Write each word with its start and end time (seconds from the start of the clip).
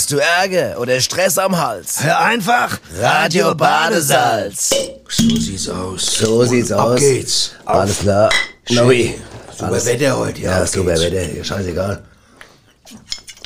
Hast 0.00 0.12
du 0.12 0.16
Ärger 0.16 0.80
oder 0.80 0.98
Stress 0.98 1.36
am 1.36 1.58
Hals? 1.58 2.02
Hör 2.02 2.18
einfach 2.20 2.78
Radio 2.98 3.54
Badesalz. 3.54 4.70
So 5.10 5.36
sieht's 5.36 5.68
aus. 5.68 6.06
So 6.18 6.42
sieht's 6.46 6.72
ab 6.72 6.86
aus. 6.92 6.98
geht's. 7.00 7.50
Auf. 7.66 7.74
Alles 7.80 7.98
klar. 7.98 8.30
Nobby. 8.70 9.14
Super 9.52 9.66
Alles- 9.72 9.84
Wetter 9.84 10.16
heute. 10.16 10.40
Ja, 10.40 10.62
auf 10.62 10.68
super 10.70 10.94
geht's. 10.94 11.02
Wetter. 11.02 11.34
Ja, 11.36 11.44
scheißegal. 11.44 12.02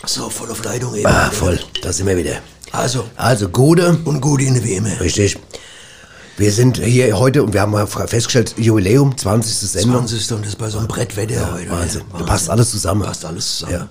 So, 0.06 0.30
voll 0.30 0.48
auf 0.52 0.62
Leitung 0.62 0.94
eben. 0.94 1.06
Ah, 1.08 1.28
voll. 1.32 1.58
Da 1.82 1.92
sind 1.92 2.06
wir 2.06 2.16
wieder. 2.16 2.36
Also, 2.70 3.04
Also, 3.16 3.48
Gude. 3.48 3.98
und 4.04 4.20
gut 4.20 4.40
in 4.40 4.62
wie 4.62 4.74
immer. 4.74 5.00
Richtig. 5.00 5.36
Wir 6.36 6.52
sind 6.52 6.76
hier 6.78 7.18
heute 7.18 7.42
und 7.42 7.52
wir 7.52 7.62
haben 7.62 7.72
mal 7.72 7.88
festgestellt, 7.88 8.54
Jubiläum, 8.58 9.18
20. 9.18 9.56
Sendung. 9.70 10.06
20. 10.06 10.30
und 10.36 10.42
das 10.42 10.50
ist 10.50 10.58
bei 10.58 10.70
so 10.70 10.78
einem 10.78 10.86
Brettwetter 10.86 11.52
heute. 11.52 11.68
Wahnsinn. 11.72 12.02
Ja, 12.12 12.18
Da 12.20 12.24
passt 12.26 12.48
alles 12.48 12.70
zusammen. 12.70 13.02
Passt 13.02 13.24
alles 13.24 13.58
zusammen. 13.58 13.72
Ja. 13.72 13.88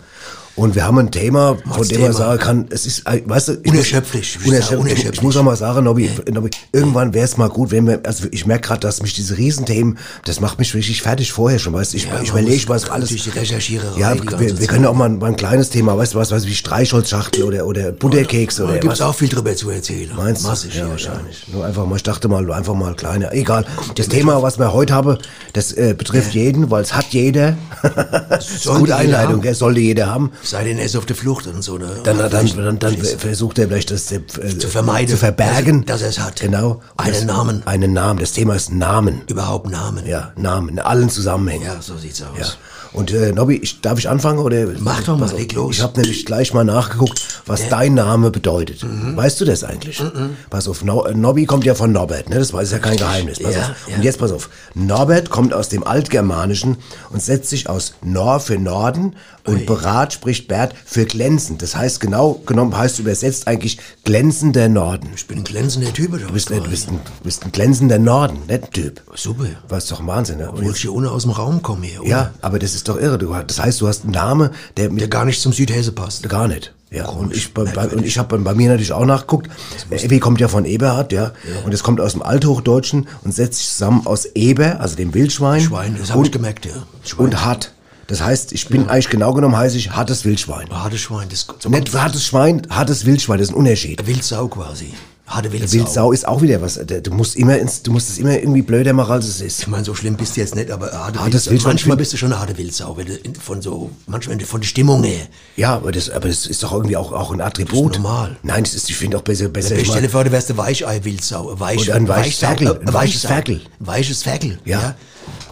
Und 0.55 0.75
wir 0.75 0.85
haben 0.85 0.99
ein 0.99 1.09
Thema, 1.11 1.55
von 1.55 1.61
Macht's 1.69 1.87
dem 1.87 2.01
man 2.01 2.11
Thema. 2.11 2.17
sagen 2.25 2.39
kann, 2.39 2.65
es 2.69 2.85
ist, 2.85 3.07
äh, 3.07 3.23
weißt 3.25 3.47
du, 3.47 3.53
ich 3.63 3.71
Unerschöpflich, 3.71 4.35
Muss, 4.35 4.43
ich 4.43 4.47
unerschöpflich. 4.51 4.79
unerschöpflich. 4.79 5.13
Ich 5.15 5.21
muss 5.23 5.35
auch 5.37 5.43
mal 5.43 5.55
sagen, 5.55 5.83
Nobby, 5.83 6.11
Nobby 6.31 6.51
irgendwann 6.71 7.13
wäre 7.15 7.25
es 7.25 7.37
mal 7.37 7.49
gut, 7.49 7.71
wenn 7.71 7.87
wir, 7.87 8.01
also 8.05 8.27
ich 8.29 8.45
merke 8.45 8.67
gerade, 8.67 8.81
dass 8.81 9.01
mich 9.01 9.15
diese 9.15 9.35
Riesenthemen, 9.35 9.97
das 10.25 10.39
macht 10.41 10.59
mich 10.59 10.75
richtig 10.75 11.01
fertig 11.01 11.31
vorher 11.31 11.57
schon, 11.57 11.73
weißt 11.73 11.93
du, 11.93 11.97
ich, 11.97 12.03
Ja, 12.05 12.21
ich 12.21 12.31
man 12.33 12.43
überlege, 12.43 12.69
was 12.69 12.87
alles. 12.87 13.09
Durch 13.09 13.23
die 13.23 13.29
Recherchiererei. 13.31 13.99
Ja, 13.99 14.13
wir, 14.39 14.59
wir 14.59 14.67
können 14.67 14.85
auch 14.85 14.93
mal, 14.93 15.09
mal 15.09 15.27
ein 15.27 15.35
kleines 15.37 15.71
Thema, 15.71 15.97
weißt 15.97 16.13
du 16.13 16.19
was, 16.19 16.29
du, 16.29 16.43
wie 16.45 16.53
Streichholzschachtel 16.53 17.43
oder, 17.43 17.65
oder 17.65 17.91
Butterkeks 17.91 18.57
Da 18.57 18.65
oder 18.65 18.73
gibt's 18.77 18.99
was. 18.99 19.07
auch 19.07 19.15
viel 19.15 19.29
drüber 19.29 19.55
zu 19.55 19.71
erzählen. 19.71 20.11
Meinst 20.15 20.43
du? 20.43 20.49
Massig, 20.49 20.75
ja, 20.75 20.87
wahrscheinlich. 20.87 21.47
Nur 21.51 21.65
einfach 21.65 21.87
mal, 21.87 21.95
ich 21.95 22.03
dachte 22.03 22.27
mal, 22.27 22.51
einfach 22.53 22.75
mal 22.75 22.93
kleiner. 22.93 23.33
Egal. 23.33 23.65
Das 23.95 24.07
Thema, 24.07 24.43
was 24.43 24.59
wir 24.59 24.71
heute 24.71 24.93
haben, 24.93 25.17
das 25.53 25.71
äh, 25.71 25.95
betrifft 25.97 26.35
jeden, 26.35 26.69
weil 26.69 26.83
es 26.83 26.93
hat 26.93 27.07
jeder. 27.09 27.57
das 28.29 28.51
ist 28.51 28.63
Sollte 28.63 28.79
gute 28.81 28.95
Einleitung, 28.97 29.41
gell? 29.41 29.55
sollte 29.55 29.79
jeder 29.79 30.07
haben. 30.13 30.31
Sei 30.43 30.63
denn, 30.65 30.77
er 30.77 30.85
ist 30.85 30.95
auf 30.95 31.05
der 31.05 31.15
Flucht 31.15 31.47
und 31.47 31.61
so, 31.61 31.77
ne? 31.77 31.89
Dann, 32.03 32.17
Oder 32.17 32.29
dann, 32.29 32.47
dann, 32.55 32.79
dann 32.79 32.95
versucht 32.97 33.59
er 33.59 33.67
vielleicht 33.69 33.91
das 33.91 34.11
äh, 34.11 34.19
Zu 34.59 34.67
vermeiden, 34.67 35.07
zu 35.09 35.17
verbergen. 35.17 35.85
dass 35.85 36.01
er- 36.01 36.07
dass 36.07 36.17
er 36.17 36.23
es 36.23 36.27
hat. 36.27 36.39
Genau. 36.41 36.81
Einen 36.97 37.13
das, 37.13 37.23
Namen. 37.25 37.65
Einen 37.65 37.93
Namen. 37.93 38.19
Das 38.19 38.33
Thema 38.33 38.55
ist 38.55 38.71
Namen. 38.71 39.21
Überhaupt 39.27 39.69
Namen. 39.69 40.05
Ja, 40.05 40.33
Namen. 40.35 40.69
In 40.69 40.79
allen 40.79 41.09
Zusammenhängen. 41.09 41.65
Ja, 41.65 41.81
so 41.81 41.97
sieht's 41.97 42.21
aus. 42.21 42.37
Ja. 42.37 42.45
Und 42.93 43.11
äh, 43.11 43.31
Nobby, 43.31 43.55
ich, 43.55 43.81
darf 43.81 43.97
ich 43.97 44.07
anfangen 44.07 44.39
oder? 44.39 44.67
Mach 44.79 45.03
doch 45.03 45.17
mal, 45.17 45.31
leg 45.35 45.51
los. 45.53 45.75
Ich 45.77 45.81
habe 45.81 45.99
nämlich 45.99 46.25
gleich 46.25 46.53
mal 46.53 46.63
nachgeguckt, 46.63 47.21
was 47.47 47.67
dein 47.69 47.95
Name 47.95 48.29
bedeutet. 48.29 48.83
Mhm. 48.83 49.17
Weißt 49.17 49.41
du 49.41 49.45
das 49.45 49.63
eigentlich? 49.63 50.01
Pass 50.49 50.67
auf, 50.67 50.83
no, 50.83 51.03
äh, 51.05 51.13
Nobby 51.13 51.45
kommt 51.45 51.65
ja 51.65 51.73
von 51.75 51.91
Norbert, 51.91 52.29
ne? 52.29 52.37
Das 52.37 52.53
weiß 52.53 52.71
ja 52.71 52.79
kein 52.79 52.97
Geheimnis. 52.97 53.39
Pass 53.39 53.55
Ja, 53.55 53.61
auf. 53.61 53.87
ja. 53.89 53.95
Und 53.95 54.03
jetzt 54.03 54.19
pass 54.19 54.31
auf. 54.31 54.49
Norbert 54.75 55.29
kommt 55.29 55.53
aus 55.53 55.69
dem 55.69 55.83
Altgermanischen 55.83 56.77
und 57.09 57.21
setzt 57.21 57.49
sich 57.49 57.67
aus 57.69 57.95
Nor 58.03 58.39
für 58.39 58.57
Norden 58.59 59.15
und 59.45 59.65
Berat 59.65 60.13
spricht 60.13 60.47
Bert 60.47 60.73
für 60.85 61.05
glänzend. 61.05 61.61
Das 61.61 61.75
heißt 61.75 61.99
genau 61.99 62.41
genommen 62.45 62.77
heißt 62.77 62.99
übersetzt 62.99 63.47
eigentlich 63.47 63.77
glänzender 64.05 64.69
Norden. 64.69 65.09
Ich 65.15 65.27
bin 65.27 65.39
ein 65.39 65.43
glänzender 65.43 65.91
Typ, 65.91 66.13
oder 66.13 66.27
Du 66.27 66.33
bist, 66.33 66.49
du 66.49 66.61
bist, 66.61 66.89
ein, 66.89 66.99
bist 67.23 67.43
ein 67.43 67.51
glänzender 67.51 67.99
Norden, 67.99 68.37
nicht 68.47 68.63
ein 68.65 68.71
Typ. 68.71 69.01
Super. 69.15 69.45
Was 69.67 69.87
doch 69.87 69.99
ein 69.99 70.07
Wahnsinn, 70.07 70.37
ne? 70.37 70.49
Obwohl 70.49 70.71
ich 70.73 70.81
hier 70.81 70.93
ohne 70.93 71.11
aus 71.11 71.23
dem 71.23 71.31
Raum 71.31 71.61
komme 71.61 71.87
hier. 71.87 72.01
oder? 72.01 72.09
ja, 72.09 72.33
aber 72.41 72.59
das 72.59 72.73
ist 72.75 72.82
doch 72.83 72.97
irre. 72.97 73.17
Du, 73.17 73.33
das 73.45 73.59
heißt, 73.61 73.81
du 73.81 73.87
hast 73.87 74.03
einen 74.03 74.11
Namen, 74.13 74.49
der 74.77 74.89
Der 74.89 75.07
gar 75.07 75.25
nicht 75.25 75.41
zum 75.41 75.53
Südhesse 75.53 75.91
passt. 75.91 76.27
gar 76.29 76.47
nicht. 76.47 76.73
Ja, 76.91 77.07
und 77.07 77.35
ich, 77.35 77.53
bei, 77.55 77.63
bei, 77.63 77.71
merkwürdig. 77.71 77.97
und 77.97 78.05
ich 78.05 78.17
habe 78.19 78.37
bei 78.37 78.53
mir 78.53 78.69
natürlich 78.69 78.91
auch 78.93 79.05
nachgeguckt. 79.05 79.49
Ebi 79.89 80.19
kommt 80.19 80.39
ja 80.39 80.47
von 80.47 80.63
Eberhard, 80.63 81.11
ja, 81.11 81.31
und 81.65 81.73
es 81.73 81.81
kommt 81.81 81.99
aus 81.99 82.11
dem 82.11 82.21
Althochdeutschen 82.21 83.07
und 83.23 83.33
setzt 83.33 83.57
sich 83.59 83.69
zusammen 83.69 84.05
aus 84.05 84.25
Eber, 84.35 84.79
also 84.79 84.95
dem 84.95 85.11
Wildschwein, 85.15 85.61
Schwein, 85.61 85.95
das 85.99 86.09
habe 86.11 86.19
und, 86.19 86.25
ich 86.27 86.31
gemerkt, 86.31 86.67
ja. 86.67 86.73
Schwein. 87.03 87.25
und 87.25 87.43
hart. 87.43 87.71
Das 88.05 88.21
heißt, 88.21 88.53
ich 88.53 88.67
bin 88.67 88.89
eigentlich 88.89 89.09
genau 89.09 89.33
genommen 89.33 89.57
heiße 89.57 89.75
ich 89.77 89.89
hartes 89.91 90.23
Wildschwein. 90.23 90.69
Hartes 90.69 90.99
Schwein, 90.99 91.29
das 91.29 91.47
so 91.57 91.69
Nicht 91.69 91.91
hartes 91.95 92.25
Schwein, 92.25 92.61
hartes 92.69 93.05
Wildschwein, 93.05 93.39
das 93.39 93.47
ist 93.47 93.53
ein 93.55 93.57
Unterschied. 93.57 94.05
Wildsau 94.05 94.47
quasi. 94.49 94.93
Harte 95.25 95.53
Wildsau. 95.53 95.77
Wildsau 95.77 96.11
ist 96.11 96.27
auch 96.27 96.41
wieder 96.41 96.61
was. 96.61 96.79
Du 96.85 97.11
musst 97.11 97.37
immer 97.37 97.57
ins, 97.57 97.81
du 97.81 97.91
musst 97.91 98.09
es 98.09 98.17
immer 98.17 98.37
irgendwie 98.37 98.61
blöder 98.61 98.91
machen, 98.91 99.13
als 99.13 99.25
es 99.25 99.39
ist. 99.39 99.61
Ich 99.61 99.67
meine, 99.67 99.85
so 99.85 99.95
schlimm 99.95 100.15
bist 100.15 100.35
du 100.35 100.41
jetzt 100.41 100.53
nicht, 100.53 100.69
aber 100.69 100.91
harte 100.91 101.19
Hartes 101.19 101.33
Wildsau. 101.33 101.51
Wildschwein 101.51 101.71
Manchmal 101.71 101.97
bist 101.97 102.13
du 102.13 102.17
schon 102.17 102.33
eine 102.33 102.41
harte 102.41 102.57
Wildsau, 102.57 102.97
wenn 102.97 103.07
du 103.07 103.17
von 103.39 103.61
so, 103.61 103.89
manchmal 104.05 104.37
von 104.41 104.59
der 104.59 104.67
Stimmung 104.67 105.03
her. 105.03 105.27
Ja, 105.55 105.75
aber 105.75 105.93
das, 105.93 106.09
aber 106.09 106.27
das 106.27 106.45
ist 106.45 106.61
doch 106.61 106.73
irgendwie 106.73 106.97
auch, 106.97 107.13
auch 107.13 107.31
ein 107.31 107.39
Attribut. 107.39 107.91
Das 107.91 107.97
ist 107.97 108.03
normal. 108.03 108.35
Nein, 108.43 108.63
das 108.63 108.73
ist, 108.73 108.89
ich 108.89 108.97
finde 108.97 109.17
auch 109.17 109.21
besser, 109.21 109.47
besser. 109.47 109.77
Ich 109.77 109.87
stelle 109.87 110.09
vor, 110.09 110.25
du 110.25 110.31
wärst 110.31 110.49
eine 110.49 110.57
Weichei-Wildsau. 110.57 111.57
Weich, 111.57 111.79
Oder 111.81 111.95
ein 111.95 112.07
weiches 112.07 112.39
Ferkel, 112.39 112.67
äh, 112.67 112.71
ein 112.71 112.93
weiches 112.93 113.23
Weichsau. 113.23 113.27
Ferkel. 113.29 113.61
Weiches 113.79 114.23
Ferkel, 114.23 114.59
Ja. 114.65 114.81
ja. 114.81 114.95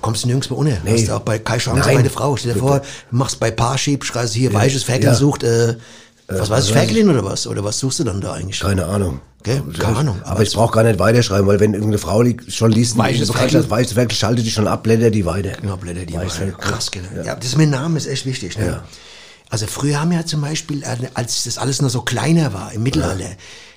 Kommst 0.02 0.24
du 0.24 0.28
nirgendwo 0.28 0.56
unter. 0.56 0.78
Nee. 0.84 0.94
Hast 0.94 1.08
du 1.08 1.16
auch 1.16 1.22
bei 1.22 1.40
keine 1.40 1.60
Chance 1.60 1.90
der 1.90 2.10
Frau. 2.12 2.36
Stell 2.36 2.54
dir 2.54 2.60
vor, 2.60 2.80
du 2.80 3.16
machst 3.16 3.40
bei 3.40 3.52
Parship, 3.52 4.04
schreist 4.04 4.34
hier, 4.34 4.54
weiches 4.54 4.84
Ferkel 4.84 5.06
ja. 5.06 5.16
sucht, 5.16 5.44
äh, 5.44 5.76
was 6.40 6.50
weiß 6.50 6.66
ich, 6.66 6.72
weiß 6.72 6.78
Ferkelin 6.78 7.10
oder 7.10 7.24
was? 7.24 7.48
Oder 7.48 7.64
was 7.64 7.80
suchst 7.80 8.00
du 8.00 8.04
dann 8.04 8.22
da 8.22 8.34
eigentlich? 8.34 8.60
Keine 8.60 8.86
Ahnung. 8.86 9.22
Gell? 9.44 9.62
Keine 9.78 9.98
Ahnung. 9.98 10.22
Aber, 10.24 10.44
ich 10.44 10.54
brauche 10.54 10.74
gar 10.74 10.84
nicht 10.84 11.00
weiterschreiben, 11.00 11.48
weil 11.48 11.60
wenn 11.60 11.74
irgendeine 11.74 11.98
Frau 11.98 12.24
schon 12.48 12.72
liest, 12.72 12.98
Weiches 12.98 13.28
das 13.28 13.36
Ferkel. 13.36 13.70
weiches 13.70 13.94
Ferkel, 13.94 14.16
schaltet 14.16 14.46
die 14.46 14.52
schon 14.52 14.68
ab, 14.68 14.84
blättert 14.84 15.16
die 15.16 15.26
weiter. 15.26 15.54
Genau, 15.60 15.78
Blätter, 15.78 16.06
die 16.06 16.14
du, 16.14 16.52
krass, 16.58 16.92
gell? 16.92 17.04
Ja. 17.26 17.36
das 17.36 17.56
mit 17.56 17.70
Namen 17.70 17.98
ist 17.98 18.08
echt 18.08 18.26
wichtig, 18.26 18.58
ne? 18.58 18.66
Ja. 18.68 18.84
Also 19.50 19.68
früher 19.68 20.00
haben 20.00 20.12
ja 20.12 20.26
zum 20.26 20.42
Beispiel, 20.42 20.84
äh, 20.84 20.96
als 21.14 21.44
das 21.44 21.58
alles 21.58 21.82
noch 21.82 21.90
so 21.90 22.02
kleiner 22.02 22.54
war, 22.54 22.72
im 22.72 22.84
Mittelalter, 22.84 23.32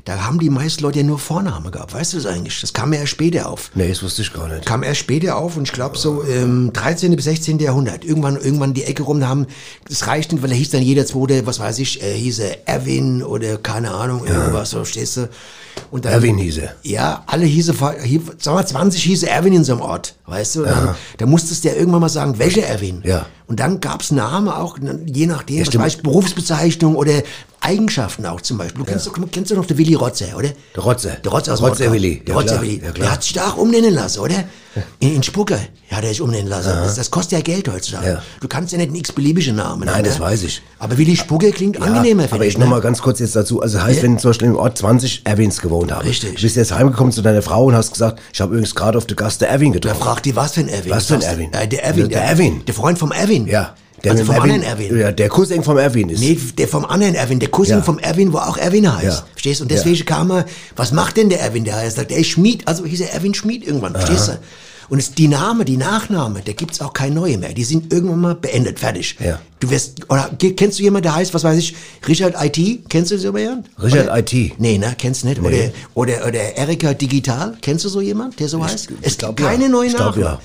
da 0.05 0.27
haben 0.27 0.39
die 0.39 0.51
meisten 0.51 0.83
Leute 0.83 0.99
ja 0.99 1.05
nur 1.05 1.19
Vornamen 1.19 1.71
gehabt. 1.71 1.95
Weißt 1.95 2.13
du 2.13 2.19
das 2.19 2.27
eigentlich? 2.27 2.61
Das 2.61 2.75
kam 2.75 2.93
ja 2.93 3.01
erst 3.01 3.13
später 3.13 3.49
auf. 3.49 3.71
Nee, 3.75 3.89
das 3.89 4.03
wusste 4.03 4.21
ich 4.21 4.33
gar 4.35 4.49
nicht. 4.49 4.67
Kam 4.67 4.83
erst 4.83 5.01
später 5.01 5.37
auf 5.37 5.57
und 5.57 5.63
ich 5.63 5.73
glaube 5.73 5.97
so 5.97 6.21
im 6.21 6.73
13. 6.75 7.17
bis 7.17 7.25
16. 7.25 7.59
Jahrhundert. 7.59 8.05
Irgendwann, 8.05 8.37
irgendwann 8.37 8.75
die 8.75 8.85
Ecke 8.85 9.03
rum, 9.03 9.21
da 9.21 9.29
haben, 9.29 9.47
das 9.89 10.07
reicht 10.07 10.33
nicht, 10.33 10.43
weil 10.43 10.51
da 10.51 10.57
hieß 10.57 10.71
dann 10.71 10.83
jeder 10.83 11.07
zweite, 11.07 11.47
was 11.47 11.59
weiß 11.59 11.79
ich, 11.79 12.03
äh, 12.03 12.13
hieß 12.15 12.41
er 12.41 12.69
Erwin 12.69 13.23
oder 13.23 13.57
keine 13.57 13.93
Ahnung, 13.93 14.27
irgendwas, 14.27 14.71
so 14.71 14.85
stehst 14.85 15.17
du. 15.17 15.29
Und 15.91 16.05
dann, 16.05 16.13
Erwin 16.13 16.37
hieß 16.37 16.59
er. 16.59 16.75
ja, 16.83 17.25
alle 17.27 17.47
hieße, 17.47 17.75
sag 18.39 18.55
mal, 18.55 18.67
20 18.67 19.03
hieße 19.03 19.29
Erwin 19.29 19.55
in 19.55 19.65
so 19.65 19.73
einem 19.73 19.83
Ort, 19.83 20.15
weißt 20.27 20.57
du? 20.57 20.63
Dann, 20.65 20.95
da 21.17 21.27
musstest 21.27 21.65
du 21.65 21.69
ja 21.69 21.75
irgendwann 21.75 22.01
mal 22.03 22.09
sagen, 22.09 22.39
welcher 22.39 22.63
Erwin? 22.63 23.03
Ja. 23.05 23.27
Und 23.47 23.59
dann 23.61 23.81
gab's 23.81 24.11
Namen 24.11 24.49
auch, 24.49 24.79
je 25.07 25.27
nachdem, 25.27 25.61
was 25.61 25.69
stimmt. 25.69 25.85
weiß 25.85 25.95
ich, 25.97 26.03
Berufsbezeichnung 26.03 26.95
oder 26.95 27.23
Eigenschaften 27.65 28.27
auch 28.27 28.41
zum 28.41 28.59
Beispiel. 28.59 28.85
Du 28.85 28.91
kennst, 28.91 29.07
doch, 29.07 29.13
kennst 29.33 29.51
du 29.51 29.55
noch 29.57 29.65
den 29.67 29.79
Willi 29.79 29.95
Rotzer, 29.95 30.37
oder? 30.37 30.51
Der 30.77 30.83
Rotzer. 30.83 31.17
Der 31.25 31.33
Rotzer 31.33 31.55
aus 31.55 31.61
dem 31.61 31.69
Podcast. 31.69 31.91
Willi. 31.93 32.21
Der 32.27 32.35
Ja, 32.35 32.41
Rotzer 32.41 32.55
klar. 32.57 32.63
Willi. 32.63 32.83
Ja, 32.85 32.93
der 32.93 33.13
hat 33.13 33.23
sich 33.23 33.33
da 33.33 33.49
auch 33.49 33.57
umnennen 33.57 33.95
lassen, 33.95 34.21
oder? 34.21 34.45
In, 34.99 35.15
in 35.17 35.23
Spucke 35.23 35.57
hat 35.91 36.03
er 36.03 36.09
sich 36.09 36.21
umnennen 36.21 36.49
lassen. 36.49 36.69
Das, 36.69 36.97
das 36.97 37.11
kostet 37.11 37.33
ja 37.39 37.41
Geld 37.43 37.69
heutzutage. 37.69 38.09
Ja. 38.09 38.23
Du 38.41 38.49
kannst 38.49 38.73
ja 38.73 38.79
nicht 38.79 38.89
einen 38.89 38.97
x-beliebigen 38.97 39.57
Namen 39.57 39.87
Nein, 39.87 39.95
haben, 39.97 40.05
das 40.05 40.19
ne? 40.19 40.25
weiß 40.25 40.43
ich. 40.43 40.63
Aber 40.79 40.99
Willi 40.99 41.17
Spucke 41.17 41.53
klingt 41.53 41.81
angenehmer, 41.81 42.25
aber 42.31 42.45
ich 42.45 42.59
ne? 42.59 42.65
noch 42.65 42.71
mal 42.71 42.81
ganz 42.81 43.01
kurz 43.01 43.21
jetzt 43.21 43.37
dazu. 43.37 43.63
Also 43.63 43.81
heißt, 43.81 44.03
wenn 44.03 44.19
zum 44.19 44.31
Beispiel 44.31 44.49
im 44.49 44.57
Ort 44.57 44.77
20 44.79 45.23
Erwins 45.25 45.61
gewohnt 45.61 45.93
haben. 45.93 46.07
Richtig. 46.07 46.35
Du 46.35 46.43
bist 46.43 46.57
jetzt 46.57 46.73
heimgekommen 46.73 47.13
zu 47.13 47.23
deiner 47.23 47.43
Frau 47.43 47.65
und 47.67 47.75
hast 47.75 47.93
gesagt, 47.93 48.21
ich 48.33 48.41
habe 48.41 48.53
übrigens 48.53 48.75
gerade 48.75 48.99
auf 48.99 49.07
der 49.07 49.17
Gast 49.17 49.41
der 49.41 49.49
Erwin 49.49 49.73
Da 49.73 49.79
getroffen. 49.79 50.03
fragt 50.03 50.27
die, 50.27 50.35
was 50.35 50.53
für 50.53 50.61
ein 50.61 50.69
Erwin? 50.69 50.91
Was 50.91 51.07
für 51.07 51.15
ein 51.15 51.23
Erwin? 51.23 51.53
Äh, 51.53 51.69
der 51.69 51.85
Erwin. 51.85 52.09
Der 52.09 52.25
Erwin. 52.25 52.65
Der 52.67 52.75
Freund 52.75 52.99
vom 52.99 53.13
Erwin. 53.13 53.47
Ja. 53.47 53.75
Also 54.13 54.25
mit 54.25 54.27
vom 54.27 54.35
dem 54.35 54.43
anderen 54.43 54.63
Erwin. 54.63 54.99
Ja, 54.99 55.13
der 55.13 55.29
Cousin 55.29 55.63
vom 55.65 55.79
Erwin 55.79 56.09
ist. 56.11 56.21
Nee, 56.21 56.39
der 56.59 56.69
vom 56.69 56.85
anderen 56.85 57.15
Erwin, 57.15 57.39
der 57.41 57.49
Cousin 57.51 57.77
Ja. 57.79 57.83
vom 57.83 57.99
Erwin, 57.99 58.33
wo 58.33 58.39
auch 58.39 58.57
Erwin 58.57 58.93
heißt. 58.93 59.05
Ja. 59.05 59.27
Verstehst 59.33 59.61
du? 59.61 59.65
Und 59.65 59.71
deswegen 59.71 60.05
kam 60.05 60.31
er, 60.31 60.47
was 60.77 60.93
macht 60.93 61.17
denn 61.17 61.29
der 61.29 61.41
Erwin? 61.41 61.65
Der 61.65 61.77
heißt, 61.77 61.97
sagt, 61.97 62.11
er 62.13 62.19
ist 62.19 62.29
Schmied, 62.29 62.67
also 62.69 62.85
hieß 62.85 63.01
er 63.03 63.13
Erwin 63.15 63.35
Schmied 63.35 63.67
irgendwann, 63.67 63.93
verstehst 63.93 64.29
du? 64.29 64.39
Und 64.91 64.99
es, 64.99 65.15
die 65.15 65.29
Name, 65.29 65.65
die 65.65 65.79
Nachname, 65.79 66.43
da 66.45 66.53
gibt's 66.53 66.83
auch 66.83 66.93
keine 66.93 67.15
neue 67.15 67.39
mehr. 67.39 67.55
Die 67.55 67.65
sind 67.65 67.91
irgendwann 67.91 68.21
mal 68.21 68.35
beendet, 68.35 68.79
fertig. 68.79 69.17
Ja. 69.19 69.41
Du 69.59 69.71
wirst, 69.71 70.03
oder 70.11 70.29
kennst 70.39 70.79
du 70.79 70.83
jemanden, 70.83 71.05
der 71.05 71.15
heißt, 71.15 71.33
was 71.33 71.43
weiß 71.43 71.59
ich, 71.59 71.75
Richard 72.07 72.35
IT? 72.39 72.81
Kennst 72.91 73.11
du 73.11 73.19
so 73.19 73.35
jemanden? 73.35 73.65
Richard 73.83 74.09
Oder- 74.09 74.19
IT. 74.19 74.53
Nee, 74.61 74.77
ne, 74.77 74.95
kennst 74.99 75.23
du 75.23 75.29
nicht. 75.29 75.41
Nee. 75.41 75.71
Oder, 75.95 76.19
oder, 76.19 76.29
oder 76.29 76.57
Erika 76.59 76.93
Digital, 76.93 77.57
kennst 77.63 77.87
du 77.87 77.89
so 77.89 78.03
jemanden, 78.03 78.37
der 78.37 78.49
so 78.49 78.63
heißt? 78.63 78.91
ich 78.91 78.97
Es 79.07 79.17
glaub, 79.17 79.37
gibt 79.37 79.49
keine 79.49 79.65
ja. 79.65 79.69
neuen 79.71 79.89
Ich 79.91 79.97
Namen. 79.99 80.21
ja. 80.21 80.39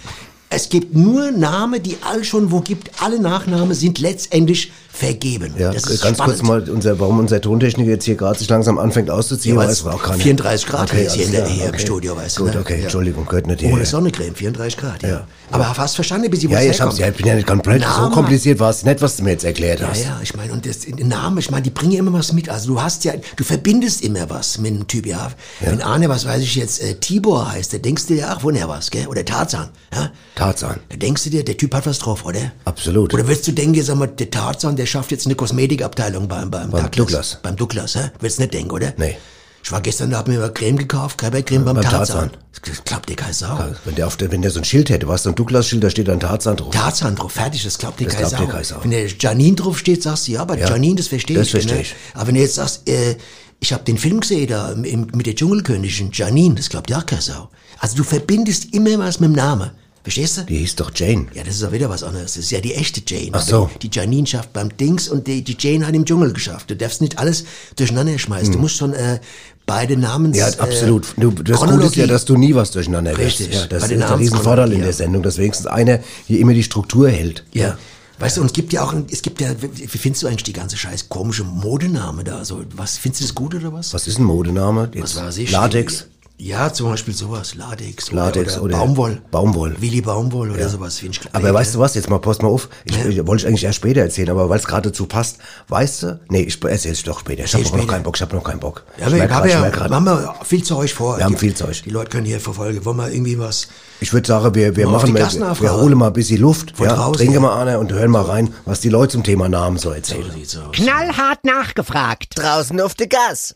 Es 0.50 0.70
gibt 0.70 0.96
nur 0.96 1.32
Namen, 1.32 1.82
die 1.84 1.98
all 2.02 2.24
schon 2.24 2.52
wo 2.52 2.62
gibt. 2.62 3.02
Alle 3.02 3.20
Nachnamen 3.20 3.76
sind 3.76 4.00
letztendlich 4.00 4.72
vergeben. 4.92 5.54
Ja, 5.58 5.72
das 5.72 5.86
ist 5.86 6.02
ganz 6.02 6.18
spannend. 6.18 6.40
kurz 6.40 6.48
mal, 6.48 6.70
unser, 6.70 7.00
warum 7.00 7.20
unser 7.20 7.40
Tontechniker 7.40 7.92
jetzt 7.92 8.06
hier 8.06 8.16
gerade 8.16 8.38
sich 8.38 8.50
langsam 8.50 8.78
anfängt 8.80 9.10
auszuziehen, 9.10 9.56
Ja, 9.56 9.62
weil 9.62 9.70
weiß 9.70 9.86
auch 9.86 10.10
nicht. 10.14 10.24
34 10.24 10.68
Grad 10.68 10.90
okay, 10.92 11.08
hier, 11.10 11.26
in 11.26 11.32
der, 11.32 11.48
hier 11.48 11.64
im 11.66 11.70
okay. 11.70 11.80
Studio, 11.80 12.18
weißt 12.18 12.40
du. 12.40 12.46
Gut, 12.46 12.54
ne? 12.56 12.60
okay, 12.60 12.78
Ja. 12.78 12.84
Entschuldigung, 12.84 13.26
gehört 13.26 13.48
nicht 13.48 13.62
hier. 13.62 13.72
Ohne 13.72 13.86
Sonnencreme, 13.86 14.36
34 14.36 14.78
Grad, 14.78 15.04
ja. 15.04 15.10
Ja. 15.10 15.28
Aber 15.52 15.78
hast 15.78 15.96
verstanden, 15.96 16.30
bis 16.30 16.44
ich 16.44 16.50
Ja, 16.50 16.58
was 16.60 16.66
ich, 16.66 16.82
hab's, 16.82 16.98
ja, 16.98 17.08
ich 17.10 17.16
bin 17.16 17.26
ja 17.28 17.36
nicht 17.36 17.48
komplett, 17.48 17.82
so 17.84 17.88
Name- 17.88 18.14
kompliziert 18.14 18.60
war 18.60 18.70
es 18.72 18.84
nicht, 18.84 19.02
was 19.02 19.16
du 19.18 19.24
mir 19.24 19.32
jetzt 19.32 19.46
erklärt 19.46 19.80
Ja, 19.80 19.88
hast. 19.90 20.04
ja, 20.04 20.20
ich 20.22 20.36
meine, 20.36 20.52
und 20.54 20.66
das 20.66 20.80
Name, 20.88 21.40
ich 21.40 21.50
meine, 21.52 21.64
die 21.64 21.70
bringen 21.70 21.92
ja 21.94 22.00
immer 22.00 22.14
was 22.14 22.34
mit. 22.34 22.50
Also 22.50 22.74
du 22.74 22.82
hast 22.82 23.04
ja, 23.06 23.14
du 23.36 23.44
verbindest 23.44 24.02
immer 24.02 24.30
was 24.30 24.58
mit 24.58 24.74
einem 24.74 24.88
Typ, 24.88 25.06
ja. 25.06 25.32
Wenn 25.60 25.82
Arne, 25.82 26.10
was 26.10 26.26
weiß 26.26 26.42
ich 26.42 26.56
jetzt, 26.56 26.82
äh, 26.82 26.96
Tibor 26.96 27.52
heißt, 27.52 27.74
da 27.74 27.78
denkst 27.78 28.08
du 28.08 28.16
dir, 28.16 28.30
ach, 28.30 28.40
woher 28.42 28.68
was, 28.68 28.90
gell? 28.92 29.08
Oder 29.08 29.24
Tarzan, 29.24 29.70
ja. 29.94 30.12
Tarzan. 30.36 30.80
Da 30.90 30.98
denkst 30.98 31.24
du 31.24 31.30
dir, 31.30 31.44
der 31.46 31.58
Typ 31.58 31.74
hat 31.74 31.86
was 31.86 32.00
drauf, 32.00 32.26
oder? 32.26 32.52
Absolut. 32.66 33.14
Oder 33.14 33.28
willst 33.28 33.48
du 33.48 33.52
denken, 33.52 33.82
sag 33.84 33.96
mal, 33.98 34.08
der 34.08 34.30
Tarzan, 34.30 34.76
der 34.76 34.86
schafft 34.90 35.12
jetzt 35.12 35.26
eine 35.26 35.36
Kosmetikabteilung 35.36 36.28
beim, 36.28 36.50
beim, 36.52 36.70
Beim 36.72 36.92
Douglas. 36.92 37.40
Beim 37.42 37.56
Douglas, 37.56 37.96
hä? 37.96 38.12
Willst 38.20 38.38
du 38.40 38.44
nicht 38.44 38.54
denken, 38.54 38.72
oder? 38.72 38.94
Nee. 38.98 39.18
Ich 39.64 39.72
war 39.72 39.82
gestern, 39.82 40.10
da 40.10 40.18
hab 40.20 40.28
mir 40.28 40.50
Creme 40.50 40.78
gekauft, 40.78 41.18
Körpercreme 41.18 41.66
beim, 41.66 41.76
beim 41.76 41.84
Tarzan. 41.84 42.30
Tarzan. 42.32 42.38
Das 42.66 42.84
klappt 42.84 43.10
dir 43.10 43.16
keine 43.16 43.34
Sau. 43.34 43.60
Wenn 43.86 43.96
der, 43.96 44.08
auf 44.08 44.16
der, 44.18 44.32
wenn 44.32 44.42
der 44.42 44.52
so 44.52 44.60
ein 44.60 44.64
Schild 44.66 44.90
hätte, 44.90 45.08
was 45.08 45.24
so 45.24 45.30
ein 45.30 45.36
Douglas-Schild, 45.36 45.84
da 45.84 45.90
steht 45.90 46.08
dann 46.08 46.20
Tarzan 46.20 46.56
drauf. 46.56 46.74
Tarzan 46.74 47.16
drauf, 47.16 47.34
fertig, 47.34 47.64
das 47.64 47.78
klappt 47.78 48.00
dir 48.00 48.06
Das 48.06 48.16
keine 48.16 48.30
Sau. 48.30 48.64
Sau. 48.64 48.84
Wenn 48.84 48.92
der 48.92 49.08
Janine 49.08 49.56
drauf 49.56 49.78
steht, 49.78 50.02
sagst 50.02 50.28
du, 50.28 50.32
ja, 50.34 50.42
aber 50.42 50.58
Ja, 50.58 50.70
Janine, 50.70 50.96
das 50.96 51.08
verstehe 51.08 51.38
das 51.38 51.48
ich. 51.48 51.52
versteh 51.52 51.76
ne? 51.76 51.82
ich. 51.82 51.96
Aber 52.14 52.28
wenn 52.28 52.36
du 52.36 52.42
jetzt 52.42 52.56
sagst, 52.56 52.88
äh, 52.90 53.18
ich 53.60 53.74
habe 53.74 53.84
den 53.84 53.98
Film 53.98 54.22
gesehen 54.22 54.48
da 54.48 54.72
im, 54.72 55.08
mit 55.14 55.26
der 55.28 55.36
Dschungelkönigin, 55.36 56.12
Janine, 56.14 56.56
das 56.56 56.70
klappt 56.70 56.90
dir 56.90 56.98
auch 56.98 57.06
keine 57.06 57.22
Sau. 57.22 57.50
Also 57.80 57.98
du 57.98 58.04
verbindest 58.04 58.74
immer 58.74 58.98
was 59.00 59.20
mit 59.20 59.30
dem 59.30 59.36
Namen. 59.36 59.72
Verstehst 60.10 60.38
du? 60.38 60.42
Die 60.42 60.58
hieß 60.58 60.76
doch 60.76 60.90
Jane. 60.96 61.28
Ja, 61.36 61.44
das 61.44 61.58
ist 61.58 61.64
auch 61.64 61.72
wieder 61.72 61.88
was 61.88 62.02
anderes. 62.02 62.34
Das 62.34 62.44
ist 62.44 62.50
ja 62.50 62.60
die 62.60 62.74
echte 62.74 63.00
Jane. 63.06 63.30
Ach 63.34 63.44
so. 63.44 63.70
Die 63.80 63.92
Janine 63.94 64.26
schafft 64.26 64.54
beim 64.54 64.76
Dings 64.76 65.08
und 65.08 65.28
die, 65.28 65.44
die 65.44 65.56
Jane 65.60 65.86
hat 65.86 65.94
im 65.94 66.04
Dschungel 66.04 66.34
geschafft. 66.34 66.72
Du 66.72 66.76
darfst 66.76 67.00
nicht 67.00 67.20
alles 67.20 67.46
durcheinander 67.76 68.18
schmeißen. 68.18 68.52
Du 68.52 68.58
musst 68.58 68.76
schon 68.76 68.94
äh, 68.94 69.20
beide 69.68 69.98
Namens... 69.98 70.36
Hm. 70.36 70.52
Ja, 70.52 70.60
absolut. 70.60 71.14
Du, 71.16 71.30
das 71.30 71.60
Gute 71.60 71.84
ist 71.86 71.96
ja, 71.96 72.08
dass 72.08 72.26
du 72.26 72.38
nie 72.38 72.56
was 72.56 72.72
durcheinander. 72.72 73.16
Richtig. 73.16 73.54
Ja, 73.54 73.68
das 73.68 73.84
ist 73.84 73.92
der 73.92 74.18
Riesenvorteil 74.18 74.74
in 74.74 74.82
der. 74.82 74.94
Sendung, 74.94 75.22
dass 75.22 75.38
wenigstens 75.38 75.68
einer 75.68 76.00
hier 76.26 76.40
immer 76.40 76.56
die 76.56 76.64
Struktur 76.64 77.08
hält. 77.08 77.44
Ja. 77.54 77.78
Weißt 78.18 78.38
du, 78.38 78.42
und 78.42 78.48
es 78.48 78.54
gibt 78.54 78.74
ja 78.74 78.84
auch, 78.84 78.96
es 79.12 79.22
gibt 79.22 79.40
ja, 79.40 79.50
wie 79.62 79.88
findest 79.88 80.24
du 80.24 80.28
eigentlich 80.28 80.44
die 80.44 80.54
ganze 80.54 80.76
scheiß 80.76 81.10
komische 81.10 81.44
Modename 81.44 82.24
da? 82.24 82.44
So, 82.44 82.64
was, 82.76 82.98
findest 82.98 83.22
du 83.22 83.26
das 83.28 83.36
gut 83.36 83.54
oder 83.54 83.72
was? 83.72 83.94
Was 83.94 84.08
ist 84.08 84.18
ein 84.18 84.26
Modename? 84.26 84.90
Jetzt 84.92 85.16
Was 85.16 85.24
weiß 85.24 85.38
ich? 85.38 85.52
Latex. 85.52 86.08
Ja, 86.42 86.72
zum 86.72 86.90
Beispiel 86.90 87.14
sowas. 87.14 87.56
Latex. 87.56 88.14
Latex 88.14 88.56
oder, 88.56 88.64
oder 88.64 88.78
Baumwoll. 88.78 89.22
Baumwoll. 89.30 89.76
Willi 89.82 90.00
Baumwoll 90.00 90.52
oder 90.52 90.70
sowas. 90.70 90.98
Find 90.98 91.20
ich 91.20 91.30
Aber 91.34 91.54
weißt 91.54 91.76
du 91.76 91.80
was, 91.80 91.96
jetzt 91.96 92.10
mal 92.10 92.20
pass 92.20 92.42
mal 92.42 92.48
auf, 92.48 92.70
ich, 92.86 92.96
Ja. 92.96 93.06
ich 93.08 93.28
wollte 93.28 93.44
ich 93.44 93.48
eigentlich 93.48 93.66
erst 93.66 93.76
später 93.76 94.00
erzählen, 94.00 94.30
aber 94.30 94.48
weil 94.48 94.58
es 94.58 94.66
gerade 94.66 94.90
dazu 94.90 95.06
passt, 95.06 95.40
weißt 95.68 96.04
du, 96.04 96.20
nee, 96.30 96.44
ich 96.44 96.64
erzähl's 96.64 97.04
doch 97.04 97.20
später, 97.20 97.44
ich 97.44 97.54
habe 97.54 97.64
noch 97.78 97.88
keinen 97.88 98.04
Bock, 98.04 98.16
ich 98.16 98.22
habe 98.22 98.36
noch 98.38 98.44
keinen 98.46 98.62
Bock. 98.62 98.86
Ja, 98.98 99.08
ich 99.08 99.14
wir, 99.16 99.22
haben 99.24 99.28
grad, 99.30 99.46
ich 99.48 99.52
ja, 99.52 99.60
merk 99.60 99.74
grad. 99.74 99.90
wir 99.92 99.96
haben 99.98 100.06
ja 100.06 100.36
viel 100.46 100.64
Zeug 100.64 100.94
vor. 100.94 101.18
Wir 101.18 101.26
haben 101.26 101.38
viel 101.38 101.54
Zeug. 101.54 101.84
Die 101.84 101.90
Leute 101.90 102.10
können 102.10 102.26
hier 102.26 102.40
verfolgen. 102.40 102.86
Wollen 102.86 102.98
wir 102.98 103.12
irgendwie 103.12 103.38
was... 103.38 103.68
Ich 104.02 104.14
würde 104.14 104.28
sagen, 104.28 104.56
wir, 104.56 104.76
wir 104.76 104.86
Mal 104.86 104.94
machen, 104.94 105.14
die 105.14 105.62
wir, 105.62 105.74
holen 105.74 105.98
mal 105.98 106.08
ein 106.08 106.14
bisschen 106.14 106.40
Luft, 106.40 106.78
Von 106.78 106.88
ja, 106.88 106.96
draußen, 106.96 107.16
trinken 107.16 107.34
ja. 107.34 107.40
mal 107.42 107.62
eine 107.62 107.80
und 107.80 107.92
hören 107.92 108.12
mal 108.12 108.22
rein, 108.22 108.54
was 108.66 108.80
die 108.80 108.90
Leute 108.90 109.14
zum 109.14 109.24
Thema 109.24 109.50
Namen 109.50 109.78
so 109.78 109.90
erzählen. 109.90 110.32
So. 110.46 110.62
Knallhart 110.72 111.44
nachgefragt. 111.44 112.38
Draußen 112.38 112.80
auf 112.80 112.96
der 112.96 113.08
Gas. 113.08 113.56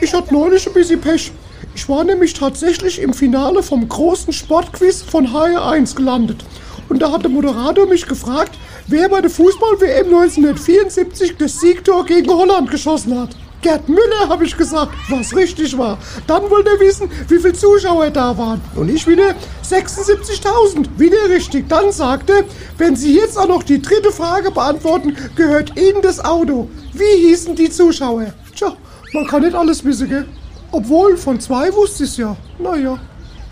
Ich 0.00 0.12
hatte 0.12 0.34
neulich 0.34 0.66
ein 0.66 0.74
bisschen 0.74 1.00
Pech. 1.00 1.32
Ich 1.74 1.88
war 1.88 2.04
nämlich 2.04 2.34
tatsächlich 2.34 3.00
im 3.00 3.14
Finale 3.14 3.62
vom 3.62 3.88
großen 3.88 4.32
Sportquiz 4.32 5.02
von 5.02 5.28
HR1 5.28 5.96
gelandet. 5.96 6.44
Und 6.88 7.00
da 7.00 7.10
hat 7.10 7.22
der 7.22 7.30
Moderator 7.30 7.86
mich 7.86 8.06
gefragt, 8.06 8.58
wer 8.86 9.08
bei 9.08 9.22
der 9.22 9.30
Fußball-WM 9.30 10.06
1974 10.06 11.36
das 11.38 11.60
Siegtor 11.60 12.04
gegen 12.04 12.30
Holland 12.30 12.70
geschossen 12.70 13.18
hat. 13.18 13.30
Gerd 13.64 13.88
Müller, 13.88 14.28
habe 14.28 14.44
ich 14.44 14.54
gesagt, 14.58 14.92
was 15.08 15.34
richtig 15.34 15.78
war. 15.78 15.96
Dann 16.26 16.50
wollte 16.50 16.68
er 16.68 16.80
wissen, 16.80 17.08
wie 17.28 17.38
viele 17.38 17.54
Zuschauer 17.54 18.10
da 18.10 18.36
waren. 18.36 18.60
Und 18.76 18.90
ich 18.90 19.06
wieder 19.06 19.34
76.000, 19.66 20.86
wieder 20.98 21.30
richtig. 21.30 21.66
Dann 21.70 21.90
sagte, 21.90 22.34
er, 22.34 22.44
wenn 22.76 22.94
Sie 22.94 23.16
jetzt 23.16 23.38
auch 23.38 23.48
noch 23.48 23.62
die 23.62 23.80
dritte 23.80 24.12
Frage 24.12 24.50
beantworten, 24.50 25.16
gehört 25.34 25.78
Ihnen 25.78 26.02
das 26.02 26.22
Auto. 26.22 26.68
Wie 26.92 27.26
hießen 27.26 27.56
die 27.56 27.70
Zuschauer? 27.70 28.34
Tja, 28.54 28.76
man 29.14 29.26
kann 29.26 29.40
nicht 29.40 29.54
alles 29.56 29.82
wissen, 29.82 30.10
gell? 30.10 30.28
Obwohl, 30.70 31.16
von 31.16 31.40
zwei 31.40 31.72
wusste 31.72 32.04
ich's 32.04 32.18
ja. 32.18 32.36
Naja. 32.58 32.98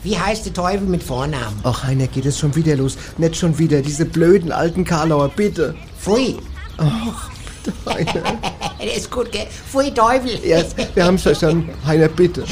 Wie 0.02 0.18
heißt 0.18 0.44
der 0.44 0.52
Teufel 0.52 0.86
mit 0.88 1.02
Vornamen? 1.02 1.58
Ach, 1.62 1.84
Heiner, 1.84 2.06
geht 2.06 2.26
es 2.26 2.38
schon 2.38 2.54
wieder 2.54 2.76
los. 2.76 2.98
Nicht 3.16 3.36
schon 3.36 3.58
wieder, 3.58 3.80
diese 3.80 4.04
blöden 4.04 4.52
alten 4.52 4.84
Karlauer, 4.84 5.30
bitte. 5.30 5.74
Pfui. 5.98 6.36
Heiner. 7.86 8.22
Der 8.82 8.96
ist 8.96 9.10
gut, 9.10 9.30
gell? 9.30 9.46
Pfui, 9.46 9.92
Teufel. 9.94 10.40
Jetzt, 10.44 10.76
wir 10.94 11.04
haben's 11.04 11.22
verstanden. 11.22 11.70
Heiner, 11.86 12.08
bitte. 12.08 12.44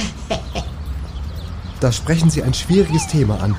Da 1.80 1.90
sprechen 1.90 2.30
Sie 2.30 2.42
ein 2.42 2.54
schwieriges 2.54 3.08
Thema 3.08 3.40
an. 3.40 3.56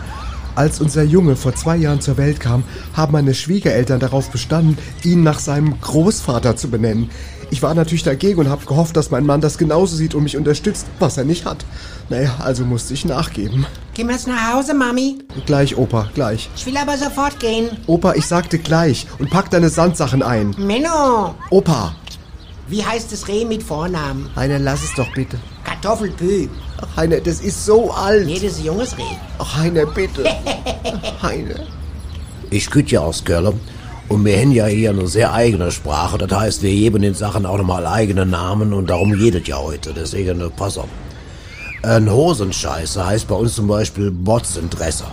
Als 0.56 0.80
unser 0.80 1.04
Junge 1.04 1.36
vor 1.36 1.56
zwei 1.56 1.78
Jahren 1.78 2.02
zur 2.02 2.18
Welt 2.18 2.40
kam, 2.40 2.64
haben 2.94 3.14
meine 3.14 3.34
Schwiegereltern 3.34 4.00
darauf 4.00 4.30
bestanden, 4.32 4.78
ihn 5.04 5.24
nach 5.24 5.40
seinem 5.40 5.80
Großvater 5.82 6.56
zu 6.56 6.70
benennen. 6.70 7.10
Ich 7.52 7.62
war 7.62 7.74
natürlich 7.74 8.04
dagegen 8.04 8.40
und 8.40 8.50
habe 8.50 8.66
gehofft, 8.66 8.96
dass 8.96 9.12
mein 9.12 9.26
Mann 9.26 9.42
das 9.42 9.58
genauso 9.58 9.96
sieht 9.96 10.16
und 10.16 10.24
mich 10.24 10.38
unterstützt, 10.38 10.86
was 11.00 11.18
er 11.18 11.26
nicht 11.26 11.46
hat. 11.46 11.66
Naja, 12.10 12.36
also 12.40 12.64
musste 12.64 12.94
ich 12.94 13.04
nachgeben. 13.04 13.66
Gehen 13.94 14.08
wir 14.08 14.16
jetzt 14.16 14.28
nach 14.28 14.54
Hause, 14.54 14.74
Mami? 14.74 15.20
Gleich, 15.46 15.78
Opa, 15.78 16.10
gleich. 16.14 16.50
Ich 16.56 16.66
will 16.66 16.78
aber 16.78 16.98
sofort 16.98 17.40
gehen. 17.40 17.70
Opa, 17.88 18.14
ich 18.14 18.26
sagte 18.26 18.58
gleich 18.58 19.06
und 19.20 19.30
pack 19.30 19.50
deine 19.50 19.70
Sandsachen 19.70 20.22
ein. 20.24 20.56
Menno, 20.58 21.36
Opa, 21.50 21.96
wie 22.72 22.84
heißt 22.84 23.12
das 23.12 23.28
Reh 23.28 23.44
mit 23.44 23.62
Vornamen? 23.62 24.30
Heiner, 24.36 24.58
lass 24.58 24.82
es 24.84 24.94
doch 24.96 25.14
bitte. 25.14 25.38
Kartoffelpü. 25.66 26.48
Ach, 26.78 26.98
Heiner, 26.98 27.20
das 27.20 27.42
ist 27.42 27.66
so 27.66 27.92
alt. 27.92 28.26
Nee, 28.26 28.36
das 28.36 28.54
ist 28.54 28.60
ein 28.60 28.66
junges 28.66 28.98
Reh. 28.98 29.16
Ach, 29.40 29.58
Heiner, 29.58 29.86
bitte. 29.86 30.24
Heiner. 31.22 31.60
Ich 32.50 32.70
küt 32.70 32.90
ja 32.90 33.02
aus 33.02 33.24
Köln 33.24 33.60
und 34.08 34.26
wir 34.26 34.38
haben 34.38 34.52
ja 34.52 34.66
hier 34.66 34.92
eine 34.92 35.08
sehr 35.08 35.34
eigene 35.34 35.72
Sprache. 35.72 36.18
Das 36.18 36.32
heißt, 36.32 36.64
wir 36.64 36.72
geben 36.72 37.02
den 37.02 37.14
Sachen 37.14 37.46
auch 37.46 37.58
nochmal 37.58 37.86
eigene 37.86 38.26
Namen 38.26 38.74
und 38.74 38.90
darum 38.90 39.14
jedet 39.14 39.48
ja 39.48 39.58
heute. 39.58 39.94
Deswegen, 39.94 40.42
pass 40.56 40.78
auf. 40.78 40.88
Ein 41.84 42.10
Hosenscheißer 42.10 43.06
heißt 43.06 43.28
bei 43.28 43.36
uns 43.36 43.56
zum 43.56 43.68
Beispiel 43.68 44.12
Botzendresser. 44.12 45.12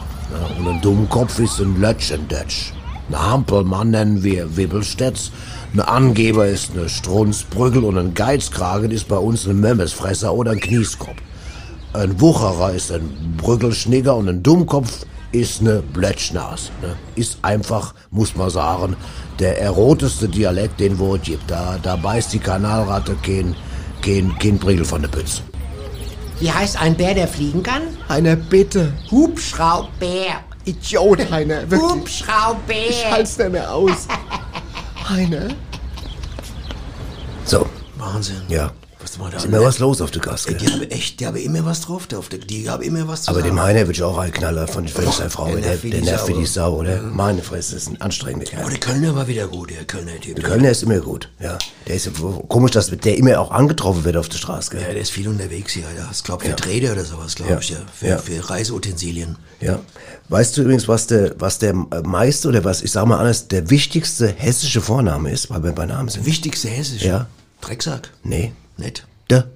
Und 0.58 0.68
ein 0.68 0.80
Dummkopf 0.80 1.38
ist 1.38 1.58
ein 1.60 1.80
Lötschendötsch. 1.80 2.72
Ein 3.08 3.18
Hampelmann 3.18 3.90
nennen 3.90 4.22
wir 4.22 4.56
Wibbelstätz. 4.56 5.32
Ein 5.74 5.80
Angeber 5.80 6.46
ist 6.46 6.72
eine 6.74 6.88
Strunzbrügel 6.88 7.84
und 7.84 7.98
ein 7.98 8.14
Geizkragen 8.14 8.90
ist 8.90 9.06
bei 9.06 9.18
uns 9.18 9.46
ein 9.46 9.60
Memmesfresser 9.60 10.32
oder 10.32 10.52
ein 10.52 10.60
Knieskopf. 10.60 11.16
Ein 11.92 12.18
Wucherer 12.20 12.72
ist 12.72 12.90
ein 12.90 13.34
Brüggelschnigger 13.36 14.16
und 14.16 14.28
ein 14.28 14.42
Dummkopf 14.42 15.04
ist 15.32 15.60
eine 15.60 15.82
Blötschnas. 15.82 16.70
Ne? 16.80 16.96
Ist 17.16 17.38
einfach, 17.42 17.94
muss 18.10 18.34
man 18.34 18.48
sagen, 18.48 18.96
der 19.38 19.60
eroteste 19.60 20.28
Dialekt, 20.28 20.80
den 20.80 20.98
wo 20.98 21.16
es 21.16 21.22
gibt. 21.22 21.50
Da, 21.50 21.78
da 21.82 21.96
beißt 21.96 22.32
die 22.32 22.38
Kanalratte 22.38 23.14
kein, 23.22 23.54
kein, 24.00 24.34
kein 24.38 24.58
Brigel 24.58 24.86
von 24.86 25.02
der 25.02 25.08
Pütz. 25.08 25.42
Wie 26.40 26.50
heißt 26.50 26.80
ein 26.80 26.96
Bär, 26.96 27.14
der 27.14 27.28
fliegen 27.28 27.62
kann? 27.62 27.82
Heiner, 28.08 28.36
bitte. 28.36 28.92
Hubschraubbär. 29.10 30.40
Idiot, 30.64 31.30
Heiner. 31.30 31.70
Wirklich. 31.70 31.80
Ich 31.80 32.26
Hubschraubbär. 32.26 33.10
halt's 33.10 33.36
nicht 33.36 33.52
mehr 33.52 33.72
aus. 33.72 34.06
Heiner? 35.08 35.48
So, 37.44 37.66
Wahnsinn. 37.96 38.42
ja. 38.48 38.70
Was 39.08 39.18
mal 39.18 39.30
da 39.30 39.36
Ist 39.38 39.46
immer 39.46 39.62
was 39.62 39.78
los 39.78 40.00
auf 40.02 40.10
der 40.10 40.20
Gas, 40.20 40.44
Ey, 40.46 40.54
gell? 40.54 40.66
Die 40.66 40.72
haben 40.72 40.82
echt, 40.90 41.20
die 41.20 41.26
haben 41.26 41.36
immer 41.36 41.64
was 41.64 41.80
drauf. 41.80 42.06
Auf 42.14 42.28
der, 42.28 42.40
die 42.40 42.68
haben 42.68 42.82
immer 42.82 43.08
was 43.08 43.22
zu 43.22 43.30
Aber 43.30 43.40
dem 43.42 43.60
Heiner 43.60 43.86
wird 43.86 43.96
ich 43.96 44.02
auch 44.02 44.18
ein 44.18 44.30
Knaller 44.32 44.68
von 44.68 44.84
der 44.84 44.92
Frau, 45.30 45.46
der 45.48 45.60
nervt 45.60 45.82
wie 45.82 45.90
die 45.90 46.04
Sau. 46.04 46.26
die 46.38 46.46
Sau, 46.46 46.74
oder? 46.80 47.00
Meine 47.02 47.42
Fresse, 47.42 47.76
ist 47.76 47.88
ein 47.88 48.00
anstrengender 48.00 48.46
Kerl. 48.46 48.62
Aber 48.62 48.70
der 48.70 48.80
Kölner 48.80 49.14
war 49.14 49.26
wieder 49.26 49.48
gut, 49.48 49.70
der 49.70 49.84
Kölner 49.84 50.12
Typ. 50.20 50.36
Der 50.36 50.44
Kölner 50.44 50.70
ist 50.70 50.82
immer 50.82 50.98
gut, 51.00 51.30
ja. 51.40 51.56
Der 51.86 51.94
ist 51.96 52.10
komisch, 52.48 52.72
dass 52.72 52.88
der 52.90 53.16
immer 53.16 53.40
auch 53.40 53.50
angetroffen 53.50 54.04
wird 54.04 54.16
auf 54.16 54.28
der 54.28 54.36
Straße, 54.38 54.74
Ja, 54.74 54.80
gell? 54.82 54.92
der 54.94 55.02
ist 55.02 55.10
viel 55.10 55.28
unterwegs 55.28 55.72
hier. 55.72 55.84
Ja. 55.96 56.08
Ich 56.12 56.22
glaube 56.22 56.44
für 56.44 56.50
Ja. 56.50 56.56
Träder 56.56 56.92
oder 56.92 57.04
sowas, 57.04 57.34
glaube 57.34 57.52
Ja. 57.52 57.58
ich, 57.58 57.70
ja. 57.70 57.78
Für, 57.94 58.06
Ja. 58.08 58.18
für 58.18 58.50
Reiseutensilien. 58.50 59.36
Ja. 59.60 59.78
Weißt 60.28 60.56
du 60.56 60.62
übrigens, 60.62 60.86
was 60.88 61.06
der, 61.06 61.34
was 61.38 61.58
der 61.58 61.70
äh, 61.70 62.00
meiste 62.04 62.48
oder 62.48 62.62
was, 62.64 62.82
ich 62.82 62.92
sag 62.92 63.06
mal 63.06 63.18
anders, 63.18 63.48
der 63.48 63.70
wichtigste 63.70 64.28
hessische 64.28 64.80
Vorname 64.82 65.30
ist, 65.32 65.48
weil 65.50 65.62
wir 65.64 65.72
bei 65.72 65.86
Namen 65.86 66.08
sind? 66.08 66.26
Wichtigste 66.26 66.68
Hessisch. 66.68 67.02
Ja. 67.02 67.26
Drecksack. 67.60 68.10
Nee. 68.22 68.52
Nett. 68.78 69.04
Der. 69.28 69.48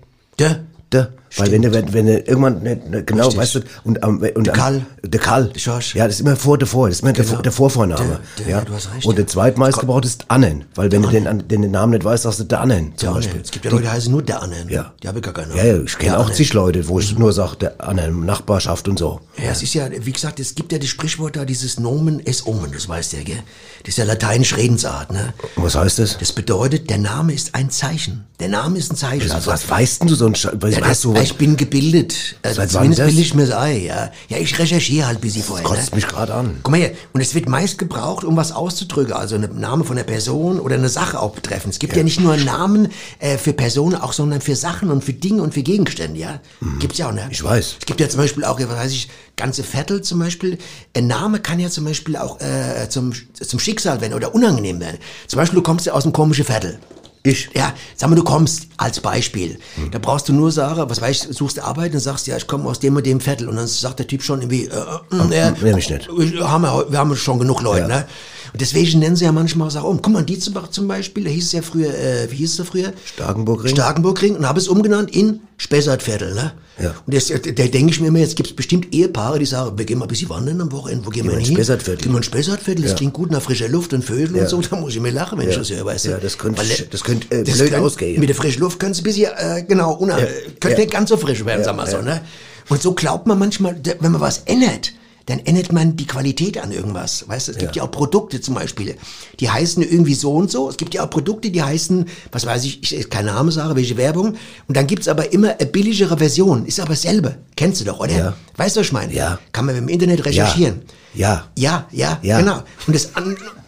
Der. 0.93 1.12
Der. 1.37 1.45
Weil 1.47 1.53
wenn 1.53 1.62
du, 1.62 1.73
wenn, 1.73 1.93
wenn 1.93 2.07
du 2.07 2.19
irgendwann, 2.19 2.62
nicht, 2.62 2.91
nicht 2.91 3.07
genau, 3.07 3.25
Richtig. 3.25 3.41
weißt 3.41 3.55
du, 3.57 3.61
und, 3.85 4.03
am 4.03 4.19
und 4.35 4.47
Der 4.47 4.53
Karl. 4.55 4.87
Der 5.03 5.21
Karl. 5.21 5.47
Der 5.49 5.59
Schorsch. 5.61 5.95
Ja, 5.95 6.07
das 6.07 6.17
ist 6.17 6.21
immer 6.21 6.37
vor, 6.37 6.59
davor, 6.59 6.89
das 6.89 6.99
ist 6.99 7.03
immer 7.03 7.12
der, 7.12 7.25
Genau. 7.25 7.41
der 7.43 7.53
Vorvorname. 7.53 8.05
Der- 8.37 8.45
der- 8.45 8.49
ja. 8.53 8.59
ja, 8.59 8.65
du 8.65 8.75
hast 8.75 8.89
recht, 8.95 9.07
Und 9.07 9.17
der 9.17 9.25
ja. 9.25 9.29
zweitmeistgebrauchte 9.31 10.09
ist 10.09 10.25
Annen, 10.29 10.65
weil 10.75 10.91
wenn 10.93 11.03
du 11.03 11.09
den, 11.09 11.27
an- 11.27 11.47
den 11.49 11.71
Namen 11.71 11.93
nicht 11.93 12.05
weißt, 12.05 12.25
sagst 12.25 12.41
du 12.41 12.45
der 12.45 12.61
Annen, 12.61 12.93
zum 12.97 13.09
Der 13.09 13.15
Beispiel. 13.15 13.33
Annen. 13.35 13.43
Es 13.45 13.51
gibt 13.51 13.65
ja 13.65 13.71
Leute, 13.71 13.83
die 13.85 13.89
heißen 13.91 14.12
nur 14.12 14.23
der 14.23 14.43
Annen. 14.43 14.69
Ja. 14.69 14.93
Die 15.03 15.09
habe 15.09 15.19
ich 15.19 15.25
gar 15.25 15.35
keine 15.35 15.57
Ja, 15.57 15.65
ja, 15.65 15.83
ich 15.83 15.99
kenne 15.99 16.11
Der 16.12 16.21
auch 16.21 16.27
Annen. 16.27 16.35
zig 16.35 16.53
Leute, 16.53 16.87
wo 16.89 17.01
ich 17.01 17.17
nur 17.19 17.33
sage, 17.33 17.57
der 17.57 17.83
Annen, 17.87 18.25
Nachbarschaft 18.27 18.89
und 18.89 18.99
so. 18.99 19.21
Ja, 19.43 19.51
es 19.51 19.62
ist 19.62 19.75
ja, 19.75 19.89
wie 19.91 20.12
gesagt, 20.12 20.39
es 20.41 20.55
gibt 20.55 20.73
ja 20.73 20.79
das 20.79 20.89
Sprichwort 20.89 21.37
da, 21.37 21.45
dieses 21.45 21.81
Nomen 21.81 22.21
es 22.25 22.47
Omen, 22.47 22.71
das 22.73 22.89
weißt 22.89 23.12
du 23.15 23.17
ja, 23.19 23.23
gell? 23.25 23.43
Das 23.85 23.91
ist 23.91 23.99
ja 23.99 24.05
lateinisch 24.05 24.57
Redensart, 24.57 25.12
ne? 25.12 25.33
Und 25.57 25.65
was 25.65 25.75
heißt 25.75 25.99
das? 25.99 26.19
Das 26.19 26.33
bedeutet, 26.33 26.89
der 26.91 26.99
Name 26.99 27.33
ist 27.33 27.55
ein 27.55 27.71
Zeichen. 27.71 28.25
Der 28.39 28.49
Name 28.49 28.79
ist 28.79 28.93
ein 28.93 28.97
Zeichen. 28.97 29.31
Also, 29.31 29.51
was 29.51 29.69
weißt 29.69 30.03
denn 30.03 30.09
du 30.09 30.15
so 30.15 30.27
ein 30.27 30.35
Ja, 30.35 30.51
weißt 30.61 31.05
du, 31.05 31.15
ich 31.23 31.37
bin 31.37 31.57
gebildet. 31.57 32.37
Also 32.43 32.64
zumindest 32.67 33.00
das? 33.00 33.07
bilde 33.07 33.23
ich 33.23 33.35
mir 33.35 33.47
das 33.47 33.57
Ei, 33.57 33.79
ja. 33.87 34.11
Ja, 34.29 34.38
ich 34.38 34.59
recherchiere 34.59 35.07
halt 35.07 35.19
ein 35.19 35.21
bisschen 35.21 35.43
vorher. 35.43 35.64
kotzt 35.64 35.91
ne? 35.91 35.97
mich 35.97 36.07
gerade 36.07 36.35
an. 36.35 36.61
Guck 36.62 36.71
mal 36.71 36.79
hier, 36.79 36.93
und 37.12 37.21
es 37.21 37.35
wird 37.35 37.49
meist 37.49 37.79
gebraucht, 37.79 38.25
um 38.25 38.37
was 38.37 38.52
auszudrücken, 38.52 39.12
also 39.12 39.37
ein 39.37 39.49
Name 39.59 39.85
von 39.85 39.97
einer 39.97 40.05
Person 40.05 40.61
oder 40.61 40.76
eine 40.76 40.88
Sache 40.88 41.21
auch 41.21 41.33
betreffend. 41.33 41.75
Es 41.75 41.79
gibt 41.79 41.97
ja, 41.97 42.02
nicht 42.02 42.21
nur 42.21 42.37
Namen 42.37 42.88
äh, 43.19 43.38
für 43.38 43.52
Personen, 43.52 43.95
auch 43.95 44.12
sondern 44.12 44.41
für 44.41 44.57
Sachen 44.57 44.91
und 44.91 45.05
für 45.05 45.12
Dinge 45.12 45.43
und 45.43 45.55
für 45.55 45.62
Gegenstände, 45.62 46.19
ja. 46.19 46.41
Gibt's 46.79 46.99
ja 46.99 47.09
auch, 47.09 47.12
ne? 47.12 47.25
Mhm. 47.25 47.31
Ich 47.31 47.43
weiß. 47.43 47.76
Es 47.81 47.87
gibt 47.87 48.00
ja 48.00 48.09
zum 48.09 48.21
Beispiel 48.21 48.45
auch, 48.45 48.59
ja, 48.61 48.69
was 48.69 48.76
weiß 48.76 48.93
ich, 48.93 49.09
ganze 49.37 49.62
Viertel 49.62 50.02
zum 50.02 50.19
Beispiel. 50.19 50.59
Ein 50.97 51.07
Name 51.07 51.41
kann 51.41 51.59
ja 51.61 51.71
zum 51.71 51.85
Beispiel 51.85 52.17
auch 52.17 52.41
äh, 52.41 52.88
zum, 52.88 53.12
zum 53.35 53.59
Schicksal 53.59 54.00
werden 54.00 54.14
oder 54.14 54.35
unangenehm 54.35 54.81
werden. 54.81 54.99
Zum 55.26 55.38
Beispiel, 55.38 55.57
du 55.57 55.62
kommst 55.62 55.87
ja 55.87 55.93
aus 55.93 56.05
einem 56.05 56.12
komischen 56.12 56.45
Viertel. 56.45 56.79
Ich? 57.25 57.50
Ja, 57.55 57.73
sag 57.97 58.11
mal, 58.11 58.17
du 58.17 58.25
kommst 58.25 58.67
als 58.76 58.99
Beispiel. 59.00 59.59
Da 59.93 59.99
brauchst 60.00 60.29
du 60.29 60.33
nur 60.33 60.50
sagen, 60.50 60.91
was 60.91 61.00
weiß 61.00 61.26
ich, 61.26 61.37
suchst 61.37 61.57
du 61.57 61.64
Arbeit 61.64 61.95
und 61.95 62.00
sagst, 62.00 62.26
ja, 62.26 62.37
ich 62.37 62.49
komme 62.49 62.69
aus 62.69 62.81
dem 62.81 62.97
und 62.97 63.07
dem 63.07 63.21
Viertel. 63.21 63.49
Und 63.49 63.57
dann 63.57 63.69
sagt 63.69 64.00
der 64.00 64.09
Typ 64.09 64.23
schon 64.25 64.41
irgendwie, 64.41 64.64
äh, 64.67 64.71
äh, 64.71 65.17
äh, 65.17 65.50
Nenn 65.52 65.75
mich 65.75 65.88
nicht. 65.88 66.09
Wir 66.09 66.50
haben, 66.50 66.64
ja, 66.64 66.91
wir 66.91 66.99
haben 66.99 67.14
schon 67.14 67.38
genug 67.38 67.62
Leute, 67.62 67.87
ne? 67.87 68.07
Und 68.53 68.61
deswegen 68.61 68.99
nennen 68.99 69.17
sie 69.17 69.25
ja 69.25 69.33
manchmal 69.33 69.69
auch, 69.79 69.85
oh, 69.85 69.95
guck 70.03 70.13
mal, 70.13 70.23
Dietzenbach 70.23 70.69
zum 70.69 70.87
Beispiel, 70.87 71.25
da 71.25 71.31
hieß 71.31 71.47
es 71.47 71.53
ja 71.53 71.63
früher, 71.63 71.89
äh, 71.95 72.31
wie 72.31 72.37
hieß 72.37 72.51
es 72.51 72.57
da 72.59 72.65
früher? 72.65 72.93
Starkenburgring. 73.07 73.75
Starkenburgring 73.75 74.37
und 74.37 74.47
habe 74.47 74.59
es 74.61 74.69
umgenannt 74.69 75.11
in 75.17 75.41
Spessartviertel, 75.57 76.35
ne? 76.35 76.53
Ja. 76.83 76.95
Und 77.07 77.15
das, 77.15 77.29
da 77.29 77.39
denke 77.41 77.93
ich 77.93 78.01
mir 78.01 78.09
immer, 78.09 78.19
jetzt 78.19 78.37
gibt 78.37 78.51
es 78.51 78.57
bestimmt 78.57 78.93
Ehepaare, 78.93 79.39
die 79.39 79.47
sagen, 79.47 79.79
wir 79.79 79.85
gehen 79.87 79.99
mal 79.99 80.05
ein 80.05 80.09
bisschen 80.09 80.29
wandern 80.29 80.61
am 80.61 80.71
Wochenende, 80.73 81.07
wo 81.07 81.11
gehen 81.11 81.25
wir 81.25 81.33
hin? 81.33 81.41
ins 81.41 81.49
Spessartviertel. 81.49 82.03
Gehen 82.03 82.13
wir 82.13 82.19
ins 82.19 82.27
Spessartviertel, 82.27 82.83
das 82.83 82.91
Ja. 82.93 82.97
klingt 82.99 83.15
gut 83.15 83.31
nach 83.31 83.41
frischer 83.41 83.69
Luft 83.69 83.95
und 83.95 84.05
Vögel 84.05 84.37
Ja. 84.37 84.43
und 84.43 84.49
so, 84.51 84.61
da 84.61 84.77
muss 84.77 84.95
ich 84.95 85.01
mir 85.01 85.11
lachen, 85.13 85.39
wenn 85.39 85.49
ich 85.49 85.55
Ja. 85.55 85.61
das 85.61 85.71
höre, 85.71 85.85
weißt 85.87 86.05
du? 86.07 86.11
Ja, 86.11 86.19
das 86.19 86.37
könnte- 86.37 86.61
Weil, 86.61 86.87
das 86.91 87.05
könnte, 87.05 87.35
äh, 87.35 87.45
das 87.45 87.57
blöd 87.57 87.71
könnte- 87.71 87.87
ausgehen. 87.87 88.21
Mit 88.21 88.29
der 88.29 88.37
frischen 88.37 88.61
Luft 88.61 88.79
könnte 88.81 88.93
es 88.93 89.01
ein 89.01 89.05
bisschen, 89.05 89.31
äh, 89.37 89.65
genau, 89.67 89.97
könnte 89.97 90.71
Ja. 90.71 90.77
nicht 90.77 90.91
ganz 90.91 91.09
so 91.09 91.17
frisch 91.17 91.43
werden, 91.47 91.65
sagen 91.65 91.79
wir 91.79 91.87
so, 91.87 92.03
ne? 92.03 92.21
Und 92.69 92.83
so 92.83 92.93
glaubt 92.93 93.27
man 93.27 93.39
manchmal, 93.39 93.81
wenn 94.01 94.13
man 94.13 94.21
was 94.21 94.43
ändert, 94.45 94.93
dann 95.26 95.38
ändert 95.41 95.73
man 95.73 95.97
die 95.97 96.07
Qualität 96.07 96.59
an 96.59 96.73
irgendwas. 96.73 97.29
Weißt 97.29 97.49
du, 97.49 97.52
es 97.52 97.59
gibt 97.59 97.76
ja, 97.76 97.83
auch 97.83 97.91
Produkte 97.91 98.41
zum 98.41 98.55
Beispiel, 98.55 98.97
die 99.41 99.49
heißen 99.50 99.83
irgendwie 99.83 100.14
so 100.14 100.33
und 100.35 100.50
so. 100.50 100.69
Es 100.69 100.76
gibt 100.76 100.95
ja 100.95 101.05
auch 101.05 101.11
Produkte, 101.11 101.50
die 101.50 101.62
heißen, 101.62 102.07
was 102.33 102.45
weiß 102.47 102.64
ich, 102.64 102.93
ich 102.93 103.11
kein 103.11 103.26
Name 103.26 103.52
sage, 103.52 103.76
welche 103.76 103.97
Werbung. 103.97 104.35
Und 104.69 104.76
dann 104.76 104.87
gibt's 104.87 105.09
aber 105.09 105.33
immer 105.33 105.57
eine 105.59 105.67
billigere 105.67 106.19
Version. 106.19 106.67
Ist 106.67 106.81
aber 106.81 106.91
dasselbe. 106.91 107.37
Kennst 107.57 107.81
du 107.81 107.85
doch, 107.85 108.00
oder? 108.00 108.17
Ja. 108.17 108.35
Weißt 108.57 108.76
du, 108.76 108.81
was 108.81 108.87
ich 108.88 108.93
meine? 108.93 109.12
Ja. 109.14 109.38
Kann 109.52 109.67
man 109.67 109.76
im 109.76 109.88
Internet 109.88 110.25
recherchieren. 110.25 110.83
Ja. 111.14 111.49
Ja, 111.57 111.87
ja, 111.93 112.19
Ja. 112.23 112.41
genau. 112.41 112.62
Und 112.87 112.95
das, 112.95 113.11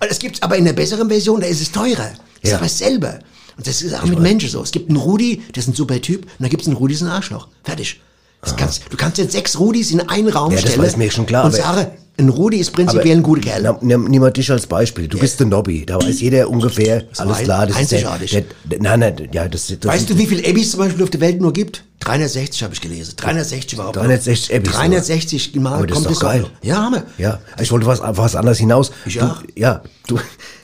das 0.00 0.18
gibt's 0.18 0.42
aber 0.42 0.56
in 0.56 0.64
der 0.64 0.72
besseren 0.72 1.08
Version, 1.08 1.40
da 1.40 1.46
ist 1.46 1.60
es 1.60 1.70
teurer. 1.70 2.10
Ist 2.42 2.50
Ja. 2.50 2.56
aber 2.56 2.66
dasselbe. 2.66 3.20
Und 3.56 3.66
das 3.66 3.82
ist 3.82 3.94
auch 3.94 4.04
mit 4.04 4.18
Menschen 4.18 4.48
so. 4.50 4.62
Es 4.62 4.72
gibt 4.72 4.88
einen 4.88 4.96
Rudi, 4.98 5.42
der 5.54 5.62
ist 5.62 5.68
ein 5.68 5.74
super 5.74 6.00
Typ, 6.00 6.22
und 6.24 6.30
dann 6.40 6.50
gibt's 6.50 6.66
einen 6.66 6.76
Rudi, 6.76 6.94
der 6.94 7.02
ist 7.02 7.08
ein 7.08 7.14
Arschloch. 7.14 7.48
Fertig. 7.62 8.00
Das 8.44 8.56
kannst, 8.56 8.82
du 8.90 8.96
kannst 8.96 9.18
jetzt 9.18 9.32
sechs 9.32 9.58
Rudis 9.58 9.90
in 9.90 10.00
einen 10.00 10.28
Raum 10.28 10.50
Ja, 10.52 10.60
das 10.60 10.70
stellen 10.70 10.86
weiß 10.86 10.96
mir 10.96 11.10
schon 11.10 11.26
klar, 11.26 11.44
und 11.44 11.54
sage, 11.54 11.90
ein 12.16 12.28
Rudi 12.28 12.58
ist 12.58 12.70
prinzipiell 12.72 13.16
ein 13.16 13.22
guter 13.22 13.40
Kerl. 13.40 13.76
Nimm, 13.80 14.04
nimm 14.04 14.22
mal 14.22 14.30
dich 14.30 14.48
als 14.50 14.66
Beispiel. 14.66 15.08
Du 15.08 15.18
bist 15.18 15.40
der 15.40 15.48
Nobby. 15.48 15.84
Da 15.84 15.96
weiß 16.00 16.20
jeder 16.20 16.48
ungefähr, 16.48 17.02
alles 17.16 17.38
ein- 17.38 17.44
klar. 17.44 17.66
Das 17.66 17.80
ist 17.80 17.90
der, 17.90 17.98
einzigartig. 18.10 18.44
der, 18.64 18.80
nein, 18.80 19.00
nein, 19.00 19.28
ja, 19.32 19.48
das, 19.48 19.66
das 19.66 19.78
Weißt 19.84 20.10
du, 20.10 20.16
wie 20.16 20.26
viele 20.26 20.48
Abbys 20.48 20.70
zum 20.70 20.80
Beispiel 20.80 21.02
auf 21.02 21.10
der 21.10 21.20
Welt 21.20 21.40
nur 21.40 21.52
gibt? 21.52 21.82
360 22.00 22.62
habe 22.62 22.74
ich 22.74 22.80
gelesen. 22.80 23.14
360 23.16 23.72
überhaupt. 23.72 23.96
360 23.96 24.54
Abbys 24.54 24.72
nur. 24.72 24.78
360 24.78 25.54
Mal 25.56 25.74
Aber 25.74 25.86
das 25.86 25.98
ist 25.98 26.06
doch 26.10 26.20
geil. 26.20 26.46
Ja, 26.62 26.76
Hammer. 26.82 27.02
Ja, 27.18 27.40
ich 27.60 27.72
wollte 27.72 27.86
was, 27.86 28.00
was 28.00 28.36
anderes 28.36 28.58
hinaus. 28.58 28.92
Ich 29.06 29.14
du, 29.18 29.24
auch. 29.24 29.42
Ja, 29.56 29.82
du, 30.06 30.18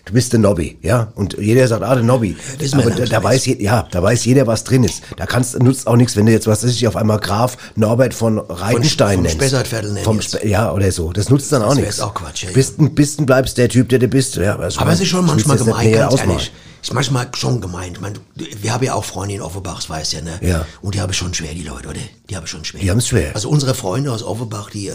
du 0.04 0.12
bist 0.12 0.32
der 0.32 0.40
Nobby, 0.40 0.78
ja. 0.82 1.12
Und 1.14 1.36
jeder 1.38 1.66
sagt, 1.68 1.82
ah, 1.82 1.94
der 1.94 2.04
Nobby. 2.04 2.36
wissen 2.58 2.78
wir 2.78 2.86
Aber 2.86 2.94
da, 2.94 3.04
da 3.04 3.22
weiß, 3.22 3.46
je- 3.46 3.62
ja, 3.62 3.86
da 3.90 4.02
weiß 4.02 4.24
jeder, 4.24 4.46
was 4.46 4.64
drin 4.64 4.84
ist. 4.84 5.02
Da 5.16 5.26
kannst, 5.26 5.58
nutzt 5.62 5.86
auch 5.86 5.96
nichts, 5.96 6.16
wenn 6.16 6.26
du 6.26 6.32
jetzt, 6.32 6.46
was 6.46 6.64
weiß 6.64 6.70
ich, 6.70 6.86
auf 6.88 6.96
einmal 6.96 7.18
Graf 7.18 7.56
Norbert 7.76 8.14
von 8.14 8.38
Reitenstein 8.38 9.16
vom 9.16 9.22
nennst. 9.38 10.04
Vom 10.04 10.16
jetzt. 10.20 10.36
Spe 10.36 10.48
ja, 10.48 10.72
oder 10.72 10.90
so. 10.92 11.12
Das 11.12 11.28
nutzt 11.30 11.52
dann 11.52 11.62
auch 11.62 11.74
nichts. 11.74 11.96
jetzt 11.96 12.00
auch 12.02 12.14
Quatsch, 12.14 12.44
ja. 12.44 12.50
Bist, 12.52 12.78
ein- 12.78 12.94
bist, 12.94 13.18
ein- 13.20 13.26
bleibst 13.26 13.58
der 13.58 13.68
Typ, 13.68 13.88
der 13.88 13.98
du 13.98 14.08
bist. 14.08 14.36
Ja, 14.36 14.56
also, 14.58 14.80
Aber 14.80 14.92
es 14.92 15.00
ist 15.00 15.08
schon 15.08 15.26
manchmal 15.26 15.56
näher 15.82 16.08
ganz 16.08 16.20
ehrlich. 16.20 16.52
Ist 16.82 16.92
manchmal 16.94 17.28
schon 17.36 17.60
gemeint. 17.60 17.98
Ich 17.98 18.12
du- 18.48 18.62
wir 18.62 18.72
haben 18.72 18.84
ja 18.84 18.94
auch 18.94 19.04
Freunde 19.04 19.34
in 19.34 19.42
Offenbach, 19.42 19.76
das 19.76 19.90
weiß 19.90 20.12
ja, 20.12 20.20
ne? 20.22 20.38
Ja. 20.40 20.64
Und 20.80 20.94
die 20.94 21.00
haben 21.00 21.10
es 21.10 21.16
schon 21.16 21.34
schwer, 21.34 21.52
die 21.52 21.62
Leute, 21.62 21.88
oder? 21.88 22.00
Die 22.28 22.36
haben 22.36 22.44
es 22.44 22.50
schon 22.50 22.64
schwer. 22.64 22.80
Die 22.80 22.90
haben's 22.90 23.08
schwer. 23.08 23.32
Also 23.34 23.48
unsere 23.50 23.74
Freunde 23.74 24.10
aus 24.12 24.22
Offenbach, 24.22 24.70
die, 24.70 24.88
äh, 24.88 24.94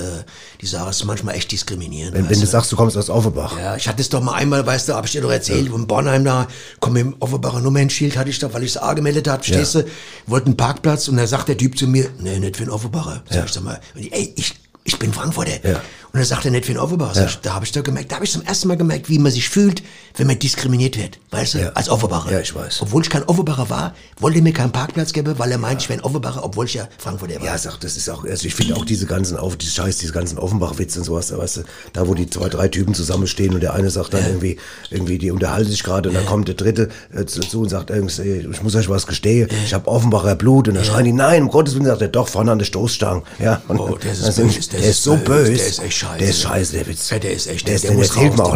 die 0.62 0.66
sagen, 0.66 0.90
es 0.90 0.98
ist 0.98 1.06
manchmal 1.06 1.36
echt 1.36 1.52
diskriminierend. 1.52 2.14
Wenn, 2.16 2.30
wenn 2.30 2.40
du 2.40 2.46
sagst, 2.48 2.72
du 2.72 2.76
kommst 2.76 2.98
aus 2.98 3.10
Offenbach. 3.10 3.58
Ja, 3.58 3.76
ich 3.76 3.88
hatte 3.88 4.02
es 4.02 4.10
doch 4.10 4.22
mal 4.22 4.34
einmal, 4.34 4.66
weißt 4.66 4.90
du, 4.90 4.94
habe 4.94 5.06
ich 5.06 5.12
dir 5.14 5.22
doch 5.22 5.32
erzählt, 5.32 5.70
von 5.70 5.86
Bornheim 5.86 6.24
da, 6.26 6.48
komm 6.80 6.96
im 6.96 7.16
Offenbacher 7.20 7.60
Nummernschild 7.62 8.18
hatte 8.18 8.30
ich 8.30 8.40
doch, 8.40 8.54
weil 8.54 8.64
ich 8.64 8.72
es 8.72 8.78
A 8.78 8.94
gemeldet 8.94 9.28
habe, 9.28 9.44
stehst 9.44 9.76
du, 9.76 9.86
wollte 10.28 10.48
einen 10.48 10.58
Parkplatz 10.58 11.08
und 11.08 11.18
da 11.18 11.28
sagt 11.28 11.50
der 11.50 11.58
Typ 11.58 11.78
zu 11.78 11.88
mir, 11.88 12.10
nee, 12.20 12.40
nicht 12.40 12.58
für 12.58 12.64
einen 12.64 12.72
Offenbacher. 12.72 13.24
Sag 13.30 13.46
ich 13.46 13.52
sag 13.52 13.64
mal, 13.64 13.80
ey, 13.96 14.34
ich, 14.36 14.56
ich 14.86 14.98
bin 15.00 15.14
Frankfurter. 15.14 15.68
Ja. 15.68 15.82
Und 16.16 16.46
er 16.46 16.52
nicht 16.52 16.66
für 16.66 16.72
einen 16.72 16.80
Offenbacher. 16.80 17.14
Sag 17.14 17.28
ich, 17.28 17.40
Da 17.42 17.54
habe 17.56 17.66
ich 17.66 17.74
doch 17.74 17.84
gemerkt, 17.84 18.10
da 18.10 18.16
habe 18.16 18.26
ich 18.26 18.32
zum 18.32 18.42
ersten 18.44 18.70
Mal 18.70 18.78
gemerkt, 18.78 19.10
wie 19.10 19.20
man 19.20 19.34
sich 19.34 19.50
fühlt, 19.50 19.84
wenn 20.16 20.28
man 20.28 20.40
diskriminiert 20.40 20.98
wird, 20.98 21.20
weißt 21.32 21.56
du, 21.56 21.58
Ja. 21.60 21.70
als 21.74 21.90
Offenbacher. 21.90 22.32
Ja, 22.32 22.40
ich 22.40 22.56
weiß. 22.56 22.82
Obwohl 22.84 23.02
ich 23.04 23.10
kein 23.10 23.24
Offenbacher 23.24 23.70
war, 23.70 23.94
wollte 24.22 24.38
er 24.40 24.44
mir 24.44 24.54
keinen 24.54 24.72
Parkplatz 24.72 25.12
geben, 25.12 25.38
weil 25.38 25.52
er 25.52 25.58
meint, 25.58 25.82
ich 25.82 25.90
wäre 25.90 26.00
ein 26.00 26.06
Offenbacher, 26.06 26.42
obwohl 26.46 26.68
ich 26.68 26.76
ja 26.76 26.88
Frankfurter 27.00 27.36
war. 27.36 27.46
Ja, 27.46 27.58
sag, 27.58 27.80
das 27.82 27.98
ist 27.98 28.10
auch, 28.10 28.24
also 28.24 28.48
ich 28.48 28.56
finde 28.56 28.78
auch 28.78 28.86
diese 28.86 29.06
ganzen, 29.08 29.36
auf, 29.36 29.58
die 29.58 29.66
Scheiß, 29.66 29.98
diese 29.98 30.14
ganzen 30.14 30.38
Offenbach-Witze 30.40 31.00
und 31.00 31.06
sowas, 31.06 31.28
da 31.28 31.38
weißt 31.38 31.58
du, 31.58 31.64
da 31.92 32.08
wo 32.08 32.14
die 32.14 32.30
zwei, 32.30 32.48
drei 32.48 32.70
Typen 32.70 32.94
zusammenstehen 32.94 33.54
und 33.54 33.60
der 33.62 33.74
eine 33.74 33.90
sagt 33.90 34.14
dann 34.14 34.26
irgendwie, 34.26 34.58
irgendwie, 34.90 35.18
die 35.18 35.32
unterhalten 35.32 35.70
sich 35.70 35.84
gerade 35.84 36.08
und 36.08 36.16
dann 36.16 36.26
kommt 36.26 36.48
der 36.48 36.56
dritte 36.56 36.88
äh, 37.14 37.26
zu, 37.26 37.60
und 37.60 37.68
sagt 37.70 37.90
irgendwie, 37.90 38.48
ich 38.50 38.64
muss 38.64 38.74
euch 38.76 38.88
was 38.88 39.06
gestehen, 39.06 39.50
ich 39.66 39.74
habe 39.74 39.90
Offenbacher 39.90 40.36
Blut 40.36 40.70
und 40.70 40.76
dann 40.76 40.86
schreien 40.86 41.04
die, 41.06 41.12
nein, 41.12 41.44
um 41.44 41.50
Gottes 41.50 41.74
Willen, 41.76 41.86
sagt 41.86 42.02
er, 42.02 42.08
doch, 42.08 42.30
vorne 42.30 42.54
an 42.54 42.60
der 42.60 42.66
Stoßstange, 42.66 43.24
ja. 43.40 43.62
Und 43.68 43.80
Oh, 43.80 43.98
der 44.02 44.14
ist 44.14 44.24
dann 44.24 44.48
böse, 44.48 44.70
der, 44.70 44.80
ist 44.80 45.04
so 45.04 45.18
böse. 45.18 45.54
Der 45.54 45.68
ist 45.68 45.80
echt 45.80 45.98
scheiße. 46.06 46.18
Der 46.20 46.30
ist 46.30 46.42
scheiße, 46.42 46.74
der 46.74 46.88
Witz. 46.88 47.10
Ja, 47.10 47.20
der 47.20 47.32
ist 47.34 47.48
echt- 47.48 47.68
der, 47.68 47.76
ist, 47.76 47.84
der 47.84 47.92
den 47.92 47.98
muss 47.98 48.08
erzählt 48.10 48.32
raus, 48.32 48.38
man 48.38 48.48
auch 48.48 48.56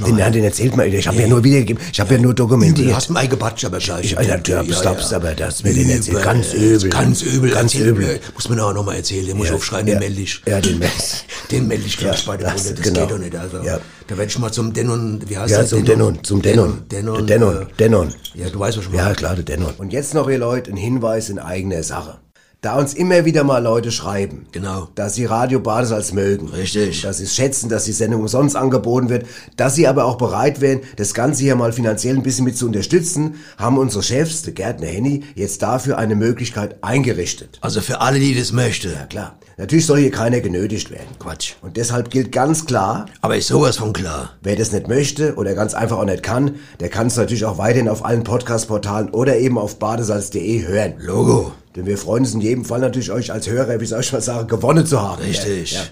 nicht. 0.00 0.06
Den, 0.06 0.18
ja, 0.18 0.30
den 0.30 0.44
erzählt 0.44 0.76
man, 0.76 0.92
ich 0.92 1.06
habe 1.06 1.20
ja 1.20 1.26
nur 1.28 1.44
wiedergegeben, 1.44 1.82
ich 1.92 2.00
habe 2.00 2.14
ja 2.14 2.20
nur 2.20 2.34
dokumentiert. 2.34 2.88
Du 2.90 2.94
hast 2.94 3.08
einen 3.08 3.16
eingebatscht, 3.18 3.64
aber 3.64 3.78
gleich. 3.78 4.04
Ich- 4.04 4.12
ja, 4.12 4.36
du 4.36 4.64
glaubst 4.64 5.12
aber, 5.12 5.34
dass 5.34 5.62
mir 5.62 5.74
den 5.74 5.90
erzählt. 5.90 6.22
Ganz 6.22 6.52
Übel. 6.52 6.90
Ganz 6.90 7.22
übel. 7.22 7.50
Ganz 7.50 7.74
übel. 7.74 8.20
Muss 8.34 8.48
man 8.48 8.60
auch 8.60 8.72
noch 8.74 8.84
mal 8.84 8.96
erzählen. 8.96 9.26
Den 9.26 9.36
muss 9.36 9.46
ich 9.46 9.50
Ja, 9.50 9.56
aufschreiben, 9.56 9.88
ja. 9.88 9.94
den 9.94 10.00
melde 10.00 10.20
ich. 10.22 10.42
Ja, 10.46 10.60
den 10.60 10.78
melde 10.78 10.94
ich. 10.96 11.24
Den 11.50 11.68
melde 11.68 11.84
ich 11.86 11.96
gleich 11.96 12.26
Ja, 12.26 12.32
bei 12.32 12.36
der 12.38 12.52
Runde. 12.52 12.74
Das 12.74 12.82
genau. 12.82 13.00
geht 13.02 13.10
doch 13.12 13.18
nicht. 13.18 13.36
Also, 13.36 13.58
Ja. 13.62 13.78
Da 14.08 14.16
werde 14.18 14.30
ich 14.30 14.38
mal 14.38 14.50
zum 14.52 14.72
Denon, 14.72 15.20
wie 15.28 15.38
heißt 15.38 15.50
Ja, 15.52 15.58
der? 15.58 15.66
zum 15.68 15.84
Denon, 15.84 16.18
zum 16.24 16.42
Denon. 16.42 16.82
Denon. 16.90 17.28
Äh, 17.28 17.66
Denon. 17.78 18.12
Ja, 18.34 18.48
du 18.50 18.58
weißt, 18.58 18.78
was 18.78 18.84
ich 18.86 18.92
Ja, 18.92 19.02
meine. 19.04 19.14
klar, 19.14 19.34
der 19.36 19.44
Denon. 19.44 19.72
Und 19.78 19.92
jetzt 19.92 20.12
noch, 20.14 20.28
ihr 20.28 20.38
Leute, 20.38 20.70
ein 20.72 20.76
Hinweis 20.76 21.28
in 21.28 21.38
eigener 21.38 21.82
Sache. 21.84 22.18
Da 22.66 22.74
uns 22.80 22.94
immer 22.94 23.24
wieder 23.24 23.44
mal 23.44 23.62
Leute 23.62 23.92
schreiben, 23.92 24.46
Genau. 24.50 24.88
dass 24.96 25.14
sie 25.14 25.24
Radio 25.24 25.60
Badesalz 25.60 26.10
mögen, 26.10 26.48
Richtig. 26.48 27.02
dass 27.02 27.18
sie 27.18 27.22
es 27.22 27.36
schätzen, 27.36 27.68
dass 27.68 27.84
die 27.84 27.92
Sendung 27.92 28.22
umsonst 28.22 28.56
angeboten 28.56 29.08
wird, 29.08 29.24
dass 29.56 29.76
sie 29.76 29.86
aber 29.86 30.04
auch 30.04 30.18
bereit 30.18 30.60
wären, 30.60 30.80
das 30.96 31.14
Ganze 31.14 31.44
hier 31.44 31.54
mal 31.54 31.72
finanziell 31.72 32.16
ein 32.16 32.24
bisschen 32.24 32.44
mit 32.44 32.58
zu 32.58 32.66
unterstützen, 32.66 33.36
haben 33.56 33.78
unsere 33.78 34.02
Chefs, 34.02 34.42
der 34.42 34.52
Gärtner 34.52 34.88
Henny, 34.88 35.22
jetzt 35.36 35.62
dafür 35.62 35.96
eine 35.96 36.16
Möglichkeit 36.16 36.82
eingerichtet. 36.82 37.58
Also 37.60 37.80
für 37.80 38.00
alle, 38.00 38.18
die 38.18 38.34
das 38.36 38.50
möchten. 38.50 38.90
Ja 38.92 39.06
klar, 39.06 39.38
natürlich 39.58 39.86
soll 39.86 40.00
hier 40.00 40.10
keiner 40.10 40.40
genötigt 40.40 40.90
werden. 40.90 41.06
Quatsch. 41.20 41.52
Und 41.62 41.76
deshalb 41.76 42.10
gilt 42.10 42.32
ganz 42.32 42.66
klar, 42.66 43.06
Aber 43.20 43.36
ist 43.36 43.46
sowas 43.46 43.76
von 43.76 43.92
klar. 43.92 44.30
Wer 44.42 44.56
das 44.56 44.72
nicht 44.72 44.88
möchte 44.88 45.36
oder 45.36 45.54
ganz 45.54 45.74
einfach 45.74 45.98
auch 45.98 46.04
nicht 46.04 46.24
kann, 46.24 46.56
der 46.80 46.88
kann 46.88 47.06
es 47.06 47.16
natürlich 47.16 47.44
auch 47.44 47.58
weiterhin 47.58 47.88
auf 47.88 48.04
allen 48.04 48.24
Podcast-Portalen 48.24 49.10
oder 49.10 49.36
eben 49.36 49.56
auf 49.56 49.78
badesalz.de 49.78 50.66
hören. 50.66 50.94
Logo. 50.98 51.52
Denn 51.76 51.86
wir 51.86 51.98
freuen 51.98 52.24
uns 52.24 52.34
in 52.34 52.40
jedem 52.40 52.64
Fall 52.64 52.80
natürlich, 52.80 53.12
euch 53.12 53.32
als 53.32 53.48
Hörer, 53.48 53.80
wie 53.80 53.86
soll 53.86 54.00
ich 54.00 54.12
mal 54.12 54.22
sagen, 54.22 54.48
gewonnen 54.48 54.86
zu 54.86 55.00
haben. 55.00 55.22
Richtig. 55.22 55.74
Ja. 55.74 55.82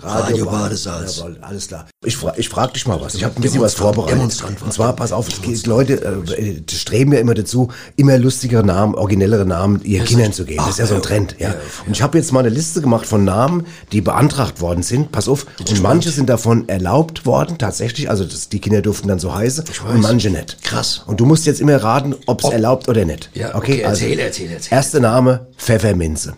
Radio 0.02 0.46
Badesalz. 0.46 1.18
Jawohl, 1.18 1.38
alles 1.42 1.68
klar. 1.68 1.88
Ich, 2.06 2.18
fra 2.18 2.34
ich 2.38 2.50
frag 2.50 2.74
dich 2.74 2.86
mal 2.86 3.00
was. 3.00 3.16
Ich 3.16 3.24
habe 3.24 3.36
ein 3.38 3.42
bisschen 3.42 3.62
was 3.62 3.74
vorbereitet. 3.74 4.18
Demonstrant 4.18 4.62
Und 4.62 4.74
zwar, 4.74 4.94
pass 4.94 5.12
auf, 5.14 5.28
es 5.50 5.66
Leute 5.66 6.04
äh, 6.04 6.62
streben 6.72 7.14
ja 7.14 7.20
immer 7.20 7.34
dazu, 7.34 7.70
immer 7.96 8.18
lustigere 8.18 8.66
Namen, 8.66 8.96
originellere 8.96 9.46
Namen 9.46 9.82
ihren 9.84 10.06
Kindern 10.06 10.34
zu 10.34 10.46
geben. 10.46 10.58
Das 10.58 10.72
ist 10.72 10.80
ja 10.80 10.86
so 10.88 10.96
ein 10.96 11.02
Trend. 11.02 11.38
Ja. 11.40 11.56
Und 11.86 11.94
ich 11.94 12.02
habe 12.02 12.18
jetzt 12.18 12.34
mal 12.34 12.42
eine 12.42 12.50
Liste 12.50 12.82
gemacht 12.82 13.06
von 13.06 13.24
Namen, 13.24 13.66
die 13.94 14.02
beantragt 14.02 14.60
worden 14.60 14.84
sind. 14.84 15.12
Pass 15.12 15.30
auf, 15.30 15.46
und 15.60 15.82
manche 15.82 16.12
sind 16.12 16.30
davon 16.30 16.68
erlaubt 16.68 17.26
worden, 17.26 17.58
tatsächlich. 17.58 18.10
Also 18.10 18.26
das, 18.26 18.50
die 18.50 18.60
Kinder 18.60 18.82
durften 18.82 19.08
dann 19.08 19.20
so 19.20 19.34
heißen 19.34 19.64
und 19.94 20.02
manche 20.02 20.30
nicht. 20.30 20.62
Krass. 20.64 21.04
Und 21.08 21.22
du 21.22 21.26
musst 21.26 21.46
jetzt 21.46 21.62
immer 21.62 21.78
raten, 21.78 22.14
ob 22.26 22.44
es 22.44 22.50
erlaubt 22.50 22.90
oder 22.90 23.06
nicht. 23.06 23.30
Ja, 23.34 23.56
okay, 23.56 23.80
erzähl, 23.80 24.20
erzähl, 24.20 24.52
erzähl. 24.52 24.76
Erster 24.76 25.00
Name, 25.00 25.48
Pfefferminze. 25.58 26.34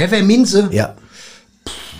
Pfefferminze? 0.00 0.68
Ja, 0.72 0.94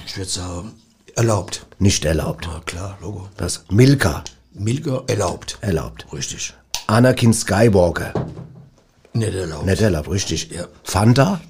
Ich 0.07 0.19
würde 0.19 0.29
sagen, 0.29 0.75
erlaubt. 1.15 1.65
nicht 1.79 2.05
erlaubt. 2.05 2.47
Na 2.53 2.61
klar, 2.67 2.99
Logo. 3.01 3.31
Das 3.39 3.65
Milka, 3.71 4.23
Milka 4.53 5.03
erlaubt. 5.07 5.57
erlaubt. 5.63 6.05
Richtig. 6.13 6.53
Anakin 6.89 7.33
Skywalker, 7.33 8.13
Nicht 9.15 9.35
erlaubt. 9.35 9.65
nicht 9.65 9.81
erlaubt, 9.81 10.11
richtig. 10.11 10.51
Ja. 10.51 10.67
Fanta, 10.85 11.41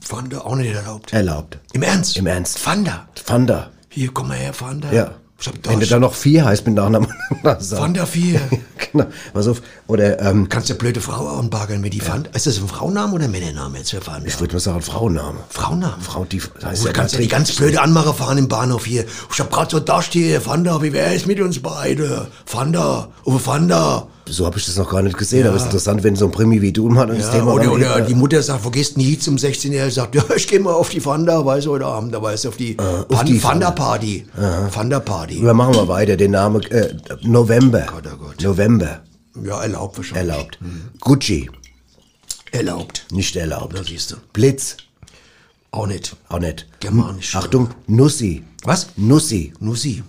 Fanda 0.00 0.38
auch 0.40 0.56
nicht 0.56 0.74
erlaubt. 0.74 1.12
erlaubt. 1.12 1.58
Im 1.74 1.84
Ernst? 1.84 2.16
Im 2.16 2.26
Ernst. 2.26 2.58
Fanda. 2.58 3.06
Fanta, 3.14 3.70
Hier, 3.88 4.10
komm 4.12 4.26
mal 4.26 4.36
her, 4.36 4.52
Fanda. 4.52 4.92
Ja. 4.92 5.14
Ich 5.40 5.46
hab 5.46 5.54
Wenn 5.68 5.78
du 5.78 5.86
dann 5.86 6.00
noch 6.00 6.14
vier 6.14 6.44
heißt 6.44 6.66
mit 6.66 6.74
Nachnamen. 6.74 7.08
Der 7.44 8.06
Vier. 8.06 8.40
genau. 8.92 9.06
Pass 9.32 9.46
auf. 9.46 9.62
Oder, 9.86 10.18
ähm, 10.22 10.48
Kannst 10.48 10.70
du 10.70 10.74
blöde 10.76 11.00
Frau 11.02 11.26
anbaggern 11.38 11.82
mit 11.82 11.92
die 11.92 12.00
Fand. 12.00 12.28
Ist 12.34 12.46
das 12.46 12.56
ein 12.58 12.66
Frauenname 12.68 13.12
oder 13.14 13.24
ein 13.24 13.30
Männername 13.30 13.78
jetzt 13.78 13.90
für 13.90 14.00
Fanda? 14.00 14.26
ich 14.26 14.40
würde 14.40 14.54
mal 14.54 14.60
sagen, 14.60 14.80
Frauenname. 14.80 15.38
Frauenname? 15.50 15.96
Frau, 16.00 16.24
die 16.24 16.38
das 16.38 16.64
heißt 16.64 16.82
Oh, 16.82 16.86
ja 16.86 16.92
du 16.92 16.98
kannst 16.98 17.14
ja 17.14 17.20
die 17.20 17.28
ganz 17.28 17.52
blöde 17.54 17.82
Anmacher 17.82 18.14
fahren 18.14 18.38
im 18.38 18.48
Bahnhof 18.48 18.86
hier. 18.86 19.04
Ich 19.30 19.40
hab 19.40 19.50
grad 19.50 19.70
so 19.70 19.80
Dasch 19.80 20.08
hier, 20.10 20.40
Fanda, 20.40 20.80
wie 20.82 20.94
wär 20.94 21.14
es 21.14 21.26
mit 21.26 21.38
uns 21.38 21.60
beide? 21.60 22.28
Fanda, 22.46 23.08
Uwe 23.26 23.38
Fanda. 23.38 24.06
So 24.26 24.46
habe 24.46 24.56
ich 24.58 24.64
das 24.64 24.76
noch 24.78 24.88
gar 24.90 25.02
nicht 25.02 25.18
gesehen, 25.18 25.46
aber 25.46 25.56
es 25.56 25.62
ist 25.64 25.66
interessant, 25.66 26.02
wenn 26.02 26.16
so 26.16 26.24
ein 26.24 26.30
Primi 26.32 26.62
wie 26.62 26.72
du 26.72 26.88
mal 26.88 27.06
das 27.06 27.18
Ja, 27.26 27.30
Thema 27.32 27.52
oder, 27.52 27.70
oder 27.70 28.00
die 28.00 28.14
Mutter 28.14 28.42
sagt, 28.42 28.64
wo 28.64 28.70
gehst 28.70 28.96
du 28.96 29.02
hier 29.02 29.20
zum 29.20 29.36
16-Jährigen? 29.36 29.90
Sagt, 29.90 30.14
ja, 30.14 30.22
ich 30.34 30.48
gehe 30.48 30.60
mal 30.60 30.72
auf 30.72 30.88
die 30.88 31.00
Fanda, 31.00 31.44
weiß 31.44 31.66
heute 31.66 31.84
Abend, 31.84 32.14
da 32.14 32.22
weiß 32.22 32.46
auf 32.46 32.56
die, 32.56 32.78
auf 32.78 33.18
Fan- 33.18 33.26
die 33.26 33.38
Fanda-Party. 33.38 34.24
Fanda-Party. 34.70 35.42
Wir 35.42 35.52
machen 35.52 35.74
wir 35.74 35.86
weiter, 35.88 36.16
den 36.16 36.30
Namen 36.30 36.62
äh, 36.70 36.94
November. 37.20 37.84
Gott, 37.86 38.04
oh 38.10 38.16
Gott. 38.16 38.42
November. 38.42 39.00
Ja, 39.42 39.62
erlaubt 39.62 39.96
wahrscheinlich. 39.96 40.32
Erlaubt. 40.32 40.58
Gucci. 41.00 41.50
Erlaubt. 42.52 43.06
Nicht 43.10 43.34
erlaubt. 43.36 43.76
Da 43.76 43.82
siehst 43.82 44.12
du. 44.12 44.16
Blitz. 44.32 44.76
Auch 45.70 45.86
nicht. 45.86 46.16
Auch 46.28 46.38
nicht. 46.38 46.66
Germanisch. 46.78 47.34
Achtung, 47.34 47.70
Nussi. 47.88 48.44
Was? 48.62 48.88
Nussi. 48.96 49.52
Nussi. 49.58 50.04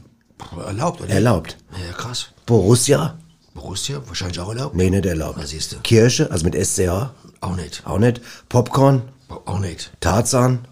Erlaubt, 0.65 1.01
oder? 1.01 1.09
Erlaubt. 1.09 1.57
Ja, 1.71 1.93
krass. 1.93 2.27
Borussia. 2.45 3.17
Borussia, 3.55 4.01
wahrscheinlich 4.05 4.39
auch 4.39 4.49
erlaubt. 4.49 4.75
Nee, 4.75 4.89
nicht 4.89 5.05
erlaubt. 5.05 5.39
Da 5.39 5.47
siehst 5.47 5.71
du. 5.71 5.77
Kirche, 5.77 6.29
also 6.29 6.45
mit 6.45 6.53
SCH. 6.55 7.09
Auch 7.41 7.55
nicht. 7.55 7.81
Auch 7.85 7.97
nicht. 7.97 8.21
Popcorn. 8.49 9.01
Auch 9.29 9.59
nicht. 9.59 9.91
Tarzan. 10.01 10.67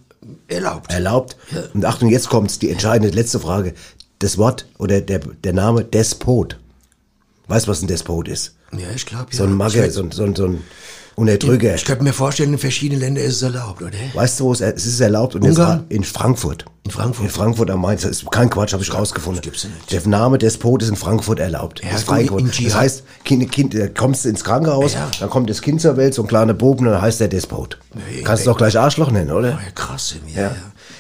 Erlaubt. 0.48 0.92
Erlaubt. 0.92 1.38
Ja. 1.52 1.64
Und 1.74 1.86
Achtung, 1.86 2.10
jetzt 2.10 2.30
kommt's, 2.30 2.60
die 2.60 2.70
entscheidende 2.70 3.16
letzte 3.16 3.40
Frage. 3.40 3.74
Das 4.20 4.38
Wort 4.38 4.68
oder 4.78 5.02
der, 5.02 5.20
der 5.20 5.54
Name 5.54 5.84
Despot. 5.84 6.60
Weißt 7.48 7.68
du, 7.68 7.72
was 7.72 7.82
ein 7.82 7.88
Despot 7.88 8.28
ist? 8.28 8.56
Ja, 8.72 8.88
ich 8.96 9.06
glaube, 9.06 9.28
ja. 9.32 9.38
So 9.38 9.44
ein 9.44 9.54
Magger, 9.54 9.90
so 9.92 10.02
ein, 10.02 10.12
so 10.12 10.34
so 10.34 10.46
ein 10.46 10.62
Unterdrücker. 11.16 11.76
ich 11.76 11.86
könnte 11.86 12.04
mir 12.04 12.14
vorstellen, 12.14 12.54
in 12.54 12.58
verschiedenen 12.60 13.02
Ländern 13.02 13.24
ist 13.26 13.36
es 13.36 13.42
erlaubt, 13.44 13.84
oder? 13.84 13.92
Weißt 14.14 14.40
du, 14.40 14.46
wo 14.46 14.54
es, 14.54 14.62
es 14.62 14.86
ist 14.86 15.00
erlaubt? 15.00 15.36
Und 15.36 15.44
Ungarn? 15.44 15.84
in 15.90 16.04
Frankfurt. 16.04 16.66
In 16.86 16.92
Frankfurt? 16.92 17.26
In 17.26 17.30
Frankfurt 17.32 17.70
am 17.70 17.82
Main. 17.82 17.98
Das 17.98 18.06
ist 18.06 18.32
kein 18.32 18.50
Quatsch, 18.50 18.74
habe 18.74 18.82
ich 18.82 18.92
rausgefunden. 18.92 19.42
das 19.42 19.44
gibt's 19.44 19.64
ja 19.64 19.70
nicht. 19.70 19.92
Der 19.92 20.08
Name 20.10 20.40
Despot 20.40 20.82
ist 20.82 20.90
in 20.90 20.96
Frankfurt 20.96 21.40
erlaubt. 21.40 21.82
Ja, 21.84 21.92
ist 21.96 22.06
Frankfurt. 22.06 22.44
Das 22.66 22.76
heißt, 22.76 23.04
kind, 23.26 23.52
kind, 23.52 23.76
da 23.76 23.88
kommst 23.90 24.26
du 24.26 24.30
ins 24.30 24.44
Krankenhaus, 24.44 24.94
Ja. 24.96 25.12
dann 25.20 25.30
kommt 25.30 25.50
das 25.52 25.62
Kind 25.62 25.82
zur 25.82 25.98
Welt, 25.98 26.16
so 26.16 26.24
ein 26.24 26.28
kleiner 26.28 26.54
Buben, 26.56 26.88
und 26.88 26.94
dann 26.94 27.02
heißt 27.02 27.20
der 27.20 27.28
Despot. 27.28 27.78
in 28.18 28.24
Kannst 28.24 28.46
du 28.48 28.50
doch 28.50 28.58
gleich 28.58 28.78
Arschloch 28.80 29.12
nennen, 29.12 29.32
oder? 29.32 29.50
Ja, 29.52 29.60
krass. 29.76 30.16
Ja. 30.34 30.42
Ja. 30.42 30.56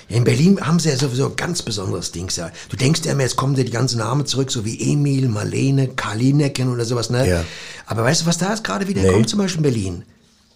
Ja, 0.09 0.17
in 0.17 0.23
Berlin 0.23 0.59
haben 0.61 0.79
sie 0.79 0.89
ja 0.89 0.97
sowieso 0.97 1.27
ein 1.27 1.35
ganz 1.35 1.61
besonderes 1.61 2.11
Ding. 2.11 2.29
Ja. 2.35 2.51
Du 2.69 2.75
denkst 2.77 3.01
ja 3.05 3.11
immer, 3.13 3.21
jetzt 3.23 3.35
kommen 3.35 3.55
dir 3.55 3.63
die 3.65 3.71
ganzen 3.71 3.99
Namen 3.99 4.25
zurück, 4.25 4.51
so 4.51 4.65
wie 4.65 4.91
Emil, 4.91 5.27
Marlene, 5.29 5.87
Karlinecken 5.89 6.69
oder 6.71 6.85
sowas, 6.85 7.09
ne? 7.09 7.27
Ja. 7.27 7.43
Aber 7.85 8.03
weißt 8.03 8.21
du, 8.21 8.25
was 8.25 8.37
da 8.37 8.49
jetzt 8.49 8.63
gerade 8.63 8.87
wieder 8.87 9.01
Nee. 9.01 9.09
kommt, 9.11 9.29
zum 9.29 9.39
Beispiel 9.39 9.57
in 9.65 9.73
Berlin? 9.73 10.03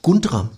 Guntram. 0.01 0.49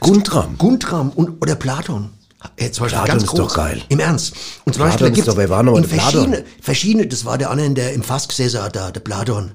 Guntram. 0.00 0.56
Guntram 0.58 1.10
und, 1.10 1.40
oder 1.42 1.54
Platon. 1.54 2.10
Äh, 2.56 2.70
zum 2.70 2.84
Beispiel 2.84 2.98
Platon 2.98 3.06
ganz 3.06 3.22
ist 3.22 3.28
groß. 3.30 3.38
doch 3.38 3.54
geil. 3.54 3.82
Im 3.88 4.00
Ernst. 4.00 4.34
Und 4.64 4.74
zum 4.74 4.82
Platon 4.82 4.90
Beispiel 5.12 5.18
ist 5.22 5.28
in 5.28 5.34
der 5.34 5.46
Platon? 5.46 5.86
verschiedene, 5.88 6.44
verschiedene, 6.60 7.06
das 7.06 7.24
war 7.24 7.38
der 7.38 7.50
andere, 7.50 7.70
der 7.70 7.92
im 7.94 8.02
Fass 8.02 8.28
gesessen 8.28 8.62
hat, 8.62 8.76
da, 8.76 8.90
der 8.90 9.00
Platon. 9.00 9.52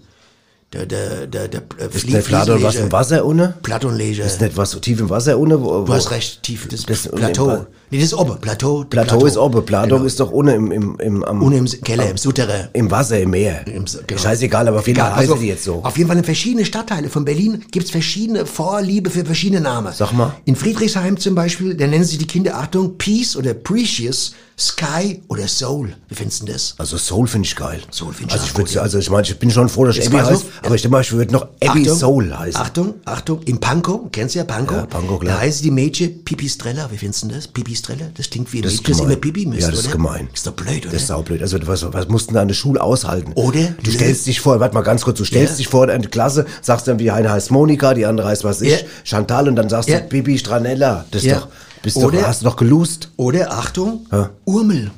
Der, 0.72 0.86
der, 0.86 1.26
der, 1.26 1.48
der, 1.48 1.62
der 1.62 1.90
Ist 1.92 2.08
der 2.14 2.20
Platon 2.20 2.62
was 2.62 2.76
im 2.76 2.92
Wasser 2.92 3.26
ohne? 3.26 3.56
Platonleger. 3.64 4.24
Ist 4.24 4.40
nicht 4.40 4.56
was 4.56 4.70
so 4.70 4.78
tief 4.80 5.00
im 5.00 5.10
Wasser 5.10 5.40
ohne? 5.40 5.60
Wo, 5.60 5.80
Du 5.84 5.88
wo- 5.88 5.94
hast 5.96 6.12
recht, 6.12 6.44
tief, 6.44 6.68
das, 6.68 6.84
Das- 6.86 7.08
Plateau. 7.08 7.66
Nee, 7.90 7.98
das 7.98 8.06
ist 8.10 8.14
oben, 8.14 8.40
Plateau. 8.40 8.84
Plateau, 8.88 9.26
ist 9.26 9.36
oben. 9.36 9.66
Platon 9.66 9.90
Genau. 9.90 10.04
ist 10.06 10.20
doch 10.20 10.32
ohne 10.32 10.54
im, 10.54 10.72
im, 10.72 11.00
im, 11.00 11.24
am, 11.24 11.42
Ohne 11.42 11.58
im 11.58 11.66
Keller, 11.66 12.08
im 12.12 12.18
Souterrain. 12.18 12.68
im 12.74 12.92
Wasser, 12.92 13.20
im 13.20 13.32
Meer. 13.32 13.66
Im- 13.66 13.86
genau. 14.06 14.22
Scheißegal, 14.22 14.68
aber 14.68 14.78
auf 14.78 14.86
jeden 14.88 15.00
Fall 15.00 15.16
heißen 15.16 15.40
die 15.40 15.48
jetzt 15.48 15.64
so. 15.64 15.82
Auf 15.84 15.98
jeden 15.98 16.08
Fall 16.08 16.18
in 16.20 16.24
verschiedene 16.24 16.64
Stadtteile 16.66 17.10
von 17.10 17.26
Berlin 17.26 17.66
gibt's 17.72 17.90
verschiedene 17.90 18.46
Vorliebe 18.46 19.10
für 19.10 19.26
verschiedene 19.26 19.62
Namen. 19.62 19.92
Sag 19.92 20.14
mal. 20.14 20.36
In 20.46 20.56
Friedrichshain 20.56 21.18
zum 21.18 21.34
Beispiel, 21.34 21.74
da 21.74 21.88
nennen 21.88 22.04
sie 22.04 22.20
die 22.20 22.28
Kinder, 22.28 22.56
Achtung, 22.60 22.96
Peace 23.00 23.36
oder 23.36 23.56
Precious, 23.56 24.34
Sky 24.60 25.22
oder 25.30 25.48
Soul. 25.48 25.94
Wie 26.10 26.16
findest 26.16 26.42
du 26.42 26.46
denn 26.48 26.54
das? 26.56 26.76
Also 26.78 26.98
Soul 26.98 27.28
finde 27.28 27.48
ich 27.48 27.56
geil. 27.56 27.80
Soul 27.92 28.14
find 28.14 28.30
ich 28.30 28.34
also 28.34 28.44
auch 28.44 28.48
ich 28.50 28.54
gut, 28.56 28.72
ja. 28.72 28.82
also 28.82 28.98
ich 29.00 29.10
meine, 29.10 29.24
ich 29.26 29.40
bin 29.40 29.50
schon 29.52 29.70
froh, 29.70 29.86
dass 29.86 29.96
Jetzt 29.96 30.08
Abby 30.08 30.18
heißt, 30.18 30.32
auf. 30.32 30.46
aber 30.64 30.76
ich 30.76 30.82
denke 30.82 30.92
mal, 30.92 31.02
ich 31.02 31.12
würde 31.14 31.32
noch 31.32 31.44
Abby 31.64 31.82
Achtung, 31.84 31.98
Soul 31.98 32.38
heißen. 32.38 32.60
Achtung, 32.62 32.94
Achtung, 33.06 33.42
im 33.44 33.60
Pankow, 33.60 34.02
kennst 34.12 34.36
du 34.36 34.40
ja 34.40 34.46
Pankow? 34.46 34.76
Ja, 34.78 34.86
Pankow, 34.86 35.20
klar. 35.22 35.36
Da 35.36 35.42
heißen 35.42 35.64
die 35.64 35.72
Mädchen 35.72 36.24
Pipistrella, 36.26 36.90
wie 36.92 36.98
findest 36.98 37.24
du 37.24 37.28
das? 37.30 37.48
Pipistrella? 37.48 38.08
Das 38.16 38.30
klingt 38.30 38.52
wie 38.52 38.60
ein 38.60 38.64
Das 38.64 38.74
Mädchen, 38.74 38.92
das 38.98 39.00
immer 39.06 39.16
Pipi 39.16 39.46
müsste, 39.46 39.62
Ja, 39.64 39.70
das 39.72 39.80
ist 39.80 39.86
oder? 39.86 39.94
gemein. 39.96 40.30
Ist 40.34 40.46
doch 40.46 40.52
blöd, 40.54 40.82
oder? 40.84 40.92
Das 40.92 41.02
ist 41.04 41.08
saublöd. 41.08 41.42
Also 41.42 41.58
was, 41.66 41.94
was 41.94 42.08
mussten 42.10 42.34
da 42.34 42.42
an 42.42 42.50
der 42.50 42.56
Schule 42.56 42.82
aushalten? 42.84 43.32
Oder? 43.36 43.76
Du 43.82 43.92
stellst 43.92 44.28
dich 44.28 44.42
vor, 44.42 44.60
warte 44.60 44.76
mal 44.76 44.82
ganz 44.82 45.04
kurz, 45.04 45.18
du 45.20 45.24
stellst 45.26 45.54
Ja. 45.54 45.58
dich 45.58 45.68
vor 45.70 45.90
in 45.90 46.02
die 46.02 46.10
Klasse, 46.10 46.46
sagst 46.62 46.88
dann, 46.90 47.00
wie 47.00 47.12
eine 47.12 47.32
heißt 47.32 47.52
Monika, 47.52 47.94
die 47.94 48.06
andere 48.06 48.28
heißt 48.28 48.44
was 48.44 48.62
ich. 48.62 48.86
Chantal 49.06 49.48
und 49.48 49.56
dann 49.56 49.70
sagst 49.70 49.90
du 49.90 50.00
Bibi 50.02 50.38
Stranella. 50.38 51.06
Das 51.12 51.24
ist 51.24 51.34
doch, 51.34 51.48
bist 51.84 51.98
Oder- 51.98 52.20
doch, 52.22 52.28
hast 52.28 52.42
du 52.42 52.46
doch 52.46 52.56
gelust. 52.56 53.10
Oder, 53.18 53.52
Achtung, 53.54 54.06
Ja. 54.12 54.30
Urmel. 54.46 54.92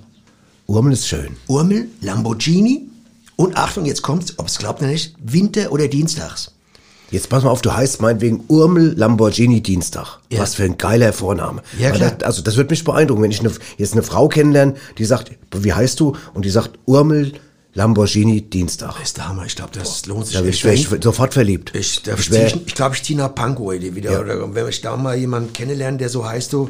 Urmel 0.68 0.94
ist 0.94 1.08
schön. 1.08 1.36
Urmel, 1.48 1.88
Lamborghini 2.02 2.88
und 3.36 3.58
Achtung, 3.58 3.86
jetzt 3.86 4.02
kommt's, 4.02 4.34
ob 4.38 4.48
es 4.48 4.58
glaubt 4.58 4.82
oder 4.82 4.90
nicht, 4.92 5.16
Winter 5.22 5.72
oder 5.72 5.88
Dienstags. 5.88 6.52
Jetzt 7.10 7.28
pass 7.28 7.44
mal 7.44 7.50
auf, 7.50 7.62
du 7.62 7.74
heißt 7.74 8.02
meinetwegen 8.02 8.46
Urmel 8.48 8.94
Lamborghini 8.98 9.62
Dienstag. 9.62 10.20
Ja. 10.32 10.40
Was 10.40 10.56
für 10.56 10.64
ein 10.64 10.78
geiler 10.78 11.12
Vorname. 11.12 11.62
Ja, 11.78 11.92
klar. 11.92 12.12
Das, 12.12 12.26
also 12.26 12.42
das 12.42 12.56
wird 12.56 12.70
mich 12.70 12.86
beeindrucken, 12.86 13.22
wenn 13.22 13.32
ich 13.32 13.42
eine, 13.42 13.52
jetzt 13.78 13.92
eine 13.94 14.04
Frau 14.04 14.30
kennenlerne, 14.30 14.76
die 14.98 15.04
sagt, 15.04 15.32
wie 15.54 15.74
heißt 15.74 16.00
du? 16.00 16.16
Und 16.34 16.46
die 16.46 16.50
sagt 16.50 16.80
Urmel 16.86 17.34
Lamborghini 17.34 17.42
Dienstag. 17.74 18.94
Das 18.96 19.04
ist 19.04 19.18
der 19.18 19.30
Hammer, 19.30 19.46
ich 19.46 19.56
glaube, 19.56 19.72
das 19.74 20.06
lohnt 20.06 20.26
sich 20.26 20.36
Da 20.36 20.42
wäre 20.42 20.50
ich, 20.50 20.64
wär 20.64 20.74
ich 20.74 20.90
sofort 21.02 21.34
verliebt. 21.34 21.74
Ich, 21.76 22.04
da 22.04 22.14
ich 22.16 22.30
ich 22.30 22.38
ich, 22.38 22.68
ich 22.68 22.76
glaube, 22.76 22.96
ich 22.96 23.04
ziehe 23.04 23.18
nach 23.18 23.34
Pankow 23.34 23.72
wieder. 23.72 24.20
Oder 24.20 24.54
wenn 24.54 24.68
ich 24.68 24.82
da 24.82 24.98
mal 24.98 25.16
jemanden 25.18 25.54
kennenlerne, 25.54 25.98
der 25.98 26.10
so 26.10 26.26
heißt, 26.26 26.52
du, 26.54 26.70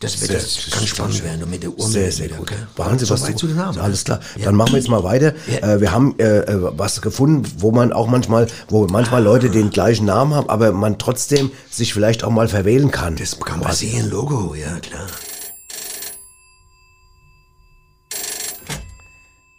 das 0.00 0.20
wird 0.20 0.30
Sehr- 0.30 0.40
das 0.40 0.70
kann 0.70 0.86
spannend 0.86 1.14
schön. 1.16 1.24
werden. 1.24 1.42
Und 1.42 1.50
mit 1.50 1.62
der 1.64 1.70
Urmel 1.70 1.88
Sehr, 1.92 2.12
sehr 2.12 2.28
gut. 2.28 2.46
gell? 2.46 2.68
Wahnsinn, 2.76 3.08
so 3.08 3.14
was 3.14 3.22
weit 3.22 3.34
du, 3.34 3.38
zu 3.38 3.46
den 3.48 3.56
Namen. 3.56 3.78
Alles 3.80 4.04
klar. 4.04 4.20
Ja. 4.36 4.44
Dann 4.44 4.54
machen 4.54 4.72
wir 4.72 4.78
jetzt 4.78 4.88
mal 4.88 5.02
weiter. 5.02 5.34
Ja. 5.48 5.74
Äh, 5.74 5.80
wir 5.80 5.90
haben 5.90 6.14
äh, 6.20 6.38
äh, 6.38 6.56
was 6.78 7.00
gefunden, 7.02 7.42
wo 7.58 7.72
man 7.72 7.92
auch 7.92 8.06
manchmal, 8.06 8.46
wo 8.68 8.86
manchmal 8.86 9.24
Leute 9.24 9.50
den 9.50 9.70
gleichen 9.70 10.06
Namen 10.06 10.34
haben, 10.34 10.48
aber 10.48 10.70
man 10.70 10.98
trotzdem 10.98 11.50
sich 11.68 11.94
vielleicht 11.94 12.22
auch 12.22 12.30
mal 12.30 12.46
verwählen 12.46 12.92
kann. 12.92 13.16
Das 13.16 13.40
kann 13.40 13.60
passieren, 13.60 14.08
Logo, 14.08 14.54
ja 14.54 14.78
klar. 14.78 15.06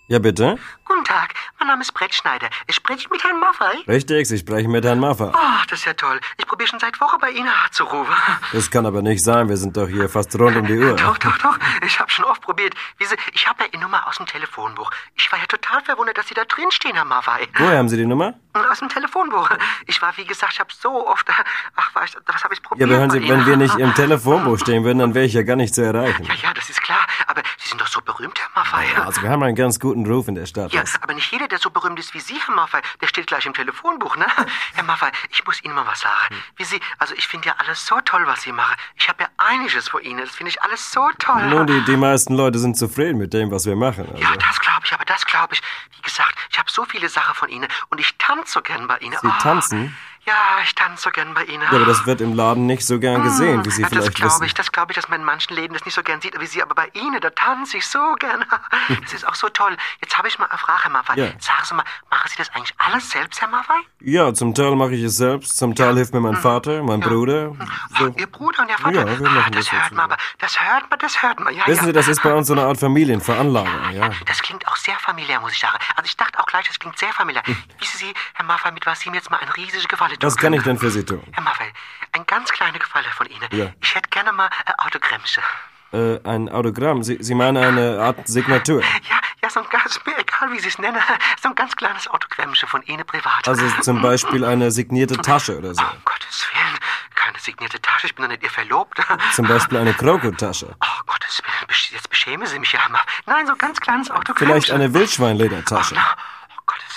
Ja, 0.09 0.17
bitte? 0.17 0.57
Guten 0.85 1.03
Tag, 1.03 1.35
mein 1.59 1.67
Name 1.67 1.81
ist 1.81 1.93
Brett 1.93 2.13
Schneider. 2.13 2.49
Ich 2.67 2.75
spreche 2.75 3.07
mit 3.09 3.23
Herrn 3.23 3.39
Maffei. 3.39 3.73
Richtig, 3.87 4.27
Sie 4.27 4.37
sprechen 4.37 4.71
mit 4.71 4.85
Herrn 4.85 4.99
Maffer. 4.99 5.31
Ah, 5.35 5.63
das 5.69 5.79
ist 5.79 5.85
ja 5.85 5.93
toll. 5.93 6.19
Ich 6.37 6.47
probiere 6.47 6.67
schon 6.69 6.79
seit 6.79 6.99
Wochen 7.01 7.19
bei 7.19 7.29
Ihnen 7.31 7.49
anzurufen. 7.65 8.13
Das 8.53 8.69
kann 8.71 8.85
aber 8.85 9.01
nicht 9.01 9.23
sein, 9.23 9.49
wir 9.49 9.57
sind 9.57 9.75
doch 9.77 9.87
hier 9.87 10.07
fast 10.09 10.37
rund 10.39 10.55
um 10.57 10.65
die 10.65 10.77
Uhr. 10.77 10.95
Doch, 10.95 11.17
doch, 11.17 11.37
doch. 11.39 11.57
Ich 11.85 11.99
habe 11.99 12.09
schon 12.09 12.25
oft 12.25 12.41
probiert. 12.41 12.73
Sie, 12.99 13.05
ich 13.33 13.47
habe 13.47 13.63
ja 13.63 13.69
Ihre 13.73 13.81
Nummer 13.83 14.07
aus 14.07 14.17
dem 14.17 14.25
Telefonbuch. 14.25 14.89
Ich 15.15 15.31
war 15.31 15.39
ja 15.39 15.45
total 15.45 15.81
verwundert, 15.83 16.17
dass 16.17 16.27
Sie 16.27 16.33
da 16.33 16.45
drin 16.45 16.71
stehen, 16.71 16.95
Herr 16.95 17.05
Maffei. 17.05 17.47
Woher 17.57 17.77
haben 17.77 17.89
Sie 17.89 17.97
die 17.97 18.05
Nummer? 18.05 18.33
Aus 18.53 18.79
dem 18.79 18.89
Telefonbuch. 18.89 19.49
Ich 19.85 20.01
war, 20.01 20.15
wie 20.17 20.25
gesagt, 20.25 20.53
ich 20.53 20.59
habe 20.59 20.71
so 20.73 21.07
oft... 21.07 21.27
Ach, 21.75 21.89
was, 21.93 22.15
was 22.25 22.43
habe 22.43 22.53
ich 22.53 22.59
Ja, 22.59 22.67
probiert? 22.67 22.89
aber 22.89 22.99
hören 22.99 23.09
Sie, 23.11 23.27
wenn 23.29 23.45
wir 23.45 23.57
nicht 23.57 23.75
im 23.77 23.93
Telefonbuch 23.93 24.57
stehen 24.59 24.83
würden, 24.83 24.99
dann 24.99 25.13
wäre 25.13 25.25
ich 25.25 25.33
ja 25.33 25.43
gar 25.43 25.55
nicht 25.55 25.75
zu 25.75 25.81
erreichen. 25.81 26.23
Ja, 26.23 26.33
ja, 26.33 26.53
das 26.53 26.69
ist 26.69 26.81
klar. 26.81 26.99
Aber 27.27 27.41
Sie 27.57 27.69
sind 27.69 27.79
doch 27.79 27.87
so 27.87 28.01
berühmt, 28.01 28.39
Herr 28.39 28.49
Maffei. 28.55 28.85
Also 29.05 29.21
wir 29.21 29.29
haben 29.29 29.43
einen 29.43 29.55
ganz 29.55 29.79
guten 29.79 30.05
Ruf 30.05 30.27
in 30.27 30.35
der 30.35 30.45
Stadt. 30.45 30.71
Ja, 30.73 30.83
aber 31.01 31.13
nicht 31.13 31.31
jeder, 31.31 31.47
der 31.49 31.59
so 31.59 31.69
berühmt 31.69 31.99
ist 31.99 32.13
wie 32.13 32.19
Sie, 32.19 32.39
Herr 32.45 32.55
Maffei, 32.55 32.81
der 33.01 33.07
steht 33.07 33.27
gleich 33.27 33.45
im 33.45 33.53
Telefonbuch, 33.53 34.15
ne? 34.15 34.25
Herr 34.75 34.83
Maffei, 34.83 35.11
ich 35.29 35.43
muss 35.45 35.63
Ihnen 35.63 35.75
mal 35.75 35.85
was 35.87 36.01
sagen. 36.01 36.35
Wie 36.55 36.63
Sie, 36.63 36.79
also 36.97 37.13
ich 37.15 37.27
finde 37.27 37.47
ja 37.47 37.55
alles 37.57 37.85
so 37.85 37.99
toll, 38.05 38.25
was 38.25 38.41
Sie 38.43 38.51
machen. 38.51 38.75
Ich 38.95 39.07
habe 39.09 39.23
ja 39.23 39.29
einiges 39.37 39.89
vor 39.89 40.01
Ihnen. 40.01 40.19
Das 40.19 40.29
finde 40.35 40.51
ich 40.51 40.61
alles 40.61 40.91
so 40.91 41.07
toll. 41.19 41.45
Nun, 41.47 41.67
die, 41.67 41.83
die 41.85 41.97
meisten 41.97 42.35
Leute 42.35 42.59
sind 42.59 42.77
zufrieden 42.77 43.17
mit 43.17 43.33
dem, 43.33 43.51
was 43.51 43.65
wir 43.65 43.75
machen. 43.75 44.07
Also. 44.09 44.21
ja, 44.21 44.35
das 44.37 44.59
glaube 44.59 44.81
ich, 44.85 44.93
aber 44.93 45.05
das 45.05 45.25
glaube 45.25 45.53
ich. 45.53 45.61
Wie 45.95 46.01
gesagt, 46.01 46.35
ich 46.49 46.57
habe 46.59 46.69
so 46.71 46.85
viele 46.85 47.09
Sachen 47.09 47.35
von 47.35 47.49
Ihnen 47.49 47.67
und 47.89 47.99
ich 47.99 48.15
tanze 48.17 48.53
so 48.53 48.61
gern 48.61 48.87
bei 48.87 48.97
Ihnen. 48.99 49.17
Sie 49.21 49.27
Ah, 49.27 49.37
tanzen? 49.41 49.95
Ja, 50.29 50.61
ich 50.63 50.75
tanze 50.75 51.03
so 51.03 51.09
gern 51.09 51.33
bei 51.33 51.43
Ihnen. 51.45 51.63
Ja, 51.63 51.69
aber 51.69 51.85
das 51.85 52.05
wird 52.05 52.21
im 52.21 52.35
Laden 52.35 52.67
nicht 52.67 52.85
so 52.85 52.99
gern 52.99 53.23
gesehen, 53.23 53.65
wie 53.65 53.71
Sie 53.71 53.81
ja, 53.81 53.89
das 53.89 53.97
vielleicht 53.97 54.15
glaube 54.15 54.33
wissen. 54.33 54.43
ich, 54.43 54.53
das 54.53 54.71
glaube 54.71 54.91
ich, 54.91 54.95
dass 54.95 55.09
man 55.09 55.21
in 55.21 55.25
manchen 55.25 55.55
Läden 55.55 55.73
das 55.73 55.85
nicht 55.85 55.95
so 55.95 56.03
gern 56.03 56.21
sieht, 56.21 56.39
wie 56.39 56.45
Sie, 56.45 56.61
aber 56.61 56.75
bei 56.75 56.87
Ihnen, 56.93 57.19
da 57.19 57.31
tanze 57.31 57.77
ich 57.77 57.87
so 57.87 57.99
gern. 58.19 58.45
Das 59.03 59.13
ist 59.13 59.27
auch 59.27 59.35
so 59.35 59.49
toll. 59.49 59.75
Jetzt 60.01 60.17
habe 60.17 60.27
ich 60.27 60.37
mal 60.37 60.45
eine 60.45 60.57
Frage, 60.57 60.83
Herr 60.83 60.91
Maffei. 60.91 61.15
Ja. 61.15 61.27
Sagen 61.39 61.63
Sie 61.63 61.73
mal, 61.73 61.83
machen 62.09 62.29
Sie 62.29 62.35
das 62.37 62.49
eigentlich 62.53 62.73
alles 62.77 63.09
selbst, 63.09 63.41
Herr 63.41 63.47
Maffei? 63.47 63.79
Ja, 64.01 64.33
zum 64.33 64.53
Teil 64.53 64.75
mache 64.75 64.93
ich 64.93 65.03
es 65.03 65.17
selbst, 65.17 65.57
zum 65.57 65.73
Teil 65.73 65.95
hilft 65.95 66.13
mir 66.13 66.19
mein 66.19 66.35
Vater, 66.35 66.83
mein 66.83 66.99
Bruder. 66.99 67.55
So. 67.97 68.07
Ihr 68.17 68.27
Bruder 68.27 68.63
und 68.63 68.69
Ihr 68.69 68.77
Vater? 68.77 69.07
Ja, 69.07 69.19
wir 69.19 69.29
machen 69.29 69.43
ah, 69.47 69.49
das 69.49 69.65
das 69.65 69.71
hört 69.71 69.91
man 69.93 70.05
aber. 70.05 70.17
Das 70.37 70.59
hört 70.59 70.89
man, 70.89 70.99
das 70.99 71.21
hört 71.21 71.39
man. 71.39 71.55
Ja, 71.55 71.67
Wissen 71.67 71.81
ja. 71.81 71.85
Sie, 71.85 71.93
das 71.93 72.07
ist 72.07 72.21
bei 72.21 72.33
uns 72.33 72.47
so 72.47 72.53
eine 72.53 72.63
Art 72.63 72.77
Familienveranlagung, 72.77 73.91
ja. 73.93 74.09
Das 74.25 74.41
klingt 74.41 74.67
auch 74.67 74.75
sehr 74.75 74.97
familiär, 74.99 75.39
muss 75.39 75.53
ich 75.53 75.59
sagen. 75.59 75.77
Also 75.95 76.05
ich 76.05 76.17
dachte 76.17 76.39
auch 76.39 76.45
gleich, 76.45 76.67
das 76.67 76.77
klingt 76.77 76.97
sehr 76.97 77.13
familiär. 77.13 77.43
Hm. 77.45 77.57
Wissen 77.79 77.97
Sie, 77.97 78.13
Herr 78.33 78.45
Maffei, 78.45 78.71
mit 78.71 78.85
was 78.85 78.99
Sie 78.99 79.09
mir 79.09 79.17
jetzt 79.17 79.31
mal 79.31 79.37
eine 79.37 79.55
riesige 79.55 79.87
Gefallen 79.87 80.11
tun 80.11 80.18
Was 80.21 80.35
kann 80.37 80.53
ich 80.53 80.63
denn 80.63 80.77
für 80.77 80.89
Sie 80.91 81.03
tun? 81.03 81.23
Herr 81.31 81.43
Maffei, 81.43 81.71
ein 82.11 82.25
ganz 82.25 82.51
kleiner 82.51 82.79
Gefallen 82.79 83.11
von 83.15 83.27
Ihnen. 83.27 83.47
Ja. 83.51 83.71
Ich 83.81 83.95
hätte 83.95 84.09
gerne 84.09 84.31
mal 84.31 84.49
ein 84.65 84.73
Autogrammchen. 84.79 85.43
Äh, 85.91 86.19
ein 86.23 86.49
Autogramm. 86.49 87.01
Sie, 87.03 87.17
Sie 87.19 87.33
meinen 87.33 87.57
eine 87.57 87.99
Art 88.01 88.27
Signatur. 88.27 88.81
Ja, 88.81 89.19
ja, 89.41 89.49
so 89.49 89.61
ein 89.61 89.65
ganz, 89.69 89.99
mir 90.05 90.17
egal. 90.19 90.51
wie 90.51 90.59
Sie 90.59 90.67
es 90.67 90.77
nennen. 90.77 91.01
So 91.41 91.49
ein 91.49 91.55
ganz 91.55 91.75
kleines 91.75 92.07
Autogrammchen 92.07 92.67
von 92.67 92.83
Ihnen 92.83 93.05
privat. 93.05 93.47
Also 93.47 93.67
zum 93.81 94.01
Beispiel 94.01 94.45
eine 94.45 94.69
signierte 94.71 95.17
Tasche 95.17 95.57
oder 95.57 95.73
so. 95.73 95.81
Um 95.81 96.01
Gottes 96.05 96.47
Willen, 96.53 96.77
keine 97.15 97.39
signierte 97.39 97.81
Tasche, 97.81 98.07
ich 98.07 98.15
bin 98.15 98.25
doch 98.25 98.29
nicht 98.29 98.43
Ihr 98.43 98.49
Verlobter. 98.49 99.03
Zum 99.33 99.47
Beispiel 99.47 99.77
eine 99.79 99.93
Krokotasche. 99.93 100.75
Oh, 100.79 101.03
Gottes 101.07 101.41
Willen, 101.43 101.69
jetzt 101.91 102.09
beschämen 102.09 102.45
Sie 102.45 102.59
mich 102.59 102.71
ja 102.71 102.81
mal. 102.89 103.01
Nein, 103.25 103.47
so 103.47 103.53
ein 103.53 103.57
ganz 103.57 103.79
kleines 103.79 104.11
Autogramm. 104.11 104.35
Vielleicht 104.47 104.71
eine 104.71 104.93
Wildschweinledertasche. 104.93 105.95
Oh, 105.95 105.99
Gottes 105.99 106.38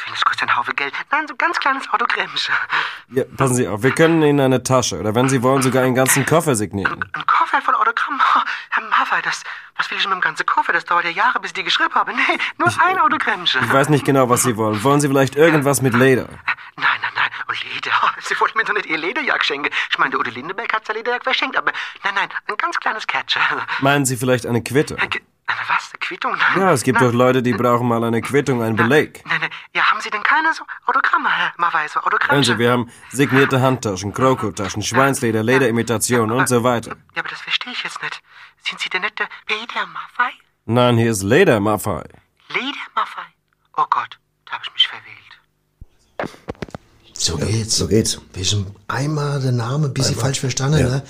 Willen, 0.05 0.15
das 0.15 0.25
kostet 0.25 0.49
ein 0.49 0.57
Haufen 0.57 0.75
Geld. 0.77 0.93
Nein, 1.11 1.27
so 1.27 1.35
ein 1.35 1.39
ganz 1.39 1.59
kleines 1.59 1.89
Autogrammchen. 1.93 2.55
Ja, 3.11 3.25
passen 3.37 3.55
Sie 3.55 3.69
auf, 3.69 3.83
wir 3.83 3.93
können 3.93 4.23
Ihnen 4.23 4.41
eine 4.41 4.63
Tasche 4.63 4.99
oder 4.99 5.15
wenn 5.15 5.29
Sie 5.29 5.43
wollen 5.43 5.63
sogar 5.63 5.85
einen 5.85 5.95
ganzen 5.95 6.25
Koffer 6.27 6.55
signieren. 6.55 7.05
Ein 7.13 7.27
Koffer 7.27 7.61
voll 7.63 7.75
Autogramm? 7.75 8.21
Oh, 8.21 8.41
Herr 8.71 8.83
Maffei, 8.89 9.21
das, 9.23 9.43
was 9.77 9.91
will 9.91 9.99
ich 9.99 10.05
mit 10.07 10.15
dem 10.15 10.21
ganzen 10.21 10.47
Koffer? 10.47 10.73
Das 10.73 10.85
dauert 10.85 11.05
ja 11.05 11.11
Jahre, 11.11 11.41
bis 11.41 11.51
ich 11.51 11.55
die 11.55 11.65
geschrieben 11.65 11.95
habe. 11.95 12.13
Nee, 12.13 12.39
nur 12.59 12.69
ein 12.87 12.99
Autogrammchen. 12.99 13.65
Ich 13.65 13.73
weiß 13.73 13.89
nicht 13.89 14.05
genau, 14.05 14.29
was 14.29 14.43
Sie 14.43 14.57
wollen. 14.57 14.83
Wollen 14.83 15.01
Sie 15.01 15.09
vielleicht 15.09 15.37
irgendwas 15.37 15.83
mit 15.83 15.95
Leder? 15.95 16.29
Nein, 16.77 16.87
nein, 17.03 17.13
nein. 17.15 17.31
Und 17.49 17.65
Leder. 17.65 17.91
Oh, 18.03 18.09
Sie 18.21 18.39
wollten 18.41 18.59
mir 18.59 18.65
doch 18.65 18.75
nicht 18.75 18.87
Ihr 18.87 18.99
Lederjagd 18.99 19.45
schenken. 19.45 19.71
Ich 19.91 19.99
meine, 19.99 20.11
der 20.11 20.21
Udo 20.21 20.31
Lindenberg 20.31 20.73
hat 20.73 20.87
sein 20.87 20.97
Lederjagd 20.97 21.25
verschenkt, 21.25 21.57
aber 21.57 21.73
nein, 22.05 22.15
nein, 22.15 22.29
ein 22.47 22.57
ganz 22.57 22.79
kleines 22.79 23.07
Kärtchen. 23.07 23.43
Meinen 23.81 24.05
Sie 24.07 24.17
vielleicht 24.17 24.47
eine 24.47 24.63
Quittung? 24.63 24.99
Eine, 24.99 25.11
eine 25.47 25.61
was? 25.69 25.91
Eine 25.93 25.99
Quittung? 26.01 26.33
Nein. 26.33 26.61
Ja, 26.61 26.73
es 26.73 26.83
gibt 26.83 27.01
nein. 27.01 27.11
doch 27.11 27.15
Leute, 27.17 27.43
die 27.43 27.53
brauchen 27.53 27.87
mal 27.89 28.03
eine 28.05 28.21
Quittung, 28.21 28.63
einen 28.63 28.77
Beleg. 28.77 29.23
Nein, 29.27 29.41
nein. 29.41 29.51
Ja, 29.75 29.91
haben 29.91 30.01
Sie 30.01 30.11
denn 30.11 30.23
keine 30.23 30.53
so 30.55 30.65
Autogramme, 30.87 31.29
Herr 31.31 31.53
Maffei, 31.59 31.87
so 31.89 32.01
Autogramme? 32.01 32.33
Hören 32.33 32.45
Sie, 32.45 32.59
wir 32.59 32.71
haben 32.73 32.91
signierte 33.11 33.61
Handtaschen, 33.61 34.13
Krokotaschen, 34.13 34.83
Schweinsleder, 34.83 35.43
Lederimitationen 35.43 36.31
und 36.37 36.49
so 36.49 36.63
weiter. 36.65 36.97
Ja, 37.15 37.21
aber 37.21 37.29
das 37.29 37.41
verstehe 37.41 37.73
ich 37.73 37.83
jetzt 37.83 38.03
nicht. 38.03 38.23
Sind 38.63 38.81
Sie 38.81 38.89
denn 38.89 39.03
nicht 39.03 39.19
der 39.19 39.29
Peter 39.47 39.87
Maffei? 39.87 40.31
Nein, 40.65 40.97
hier 40.97 41.11
ist 41.11 41.23
Leder, 41.23 41.59
Maffei. 41.61 42.05
Leder 42.49 42.87
Maffei? 42.95 43.23
Oh 43.77 43.85
Gott, 43.91 44.19
da 44.47 44.53
habe 44.53 44.63
ich 44.65 44.73
mich 44.73 44.89
verwählt. 44.89 46.33
So 47.15 47.37
geht's. 47.37 47.77
So 47.77 47.87
geht's. 47.89 48.21
Bisschen 48.33 48.67
einmal 48.89 49.41
der 49.41 49.53
Name, 49.53 49.87
ein 49.89 49.95
bisschen 49.95 50.17
falsch 50.17 50.41
verstanden, 50.41 50.79
Ja. 50.81 50.89
ne? 50.89 51.03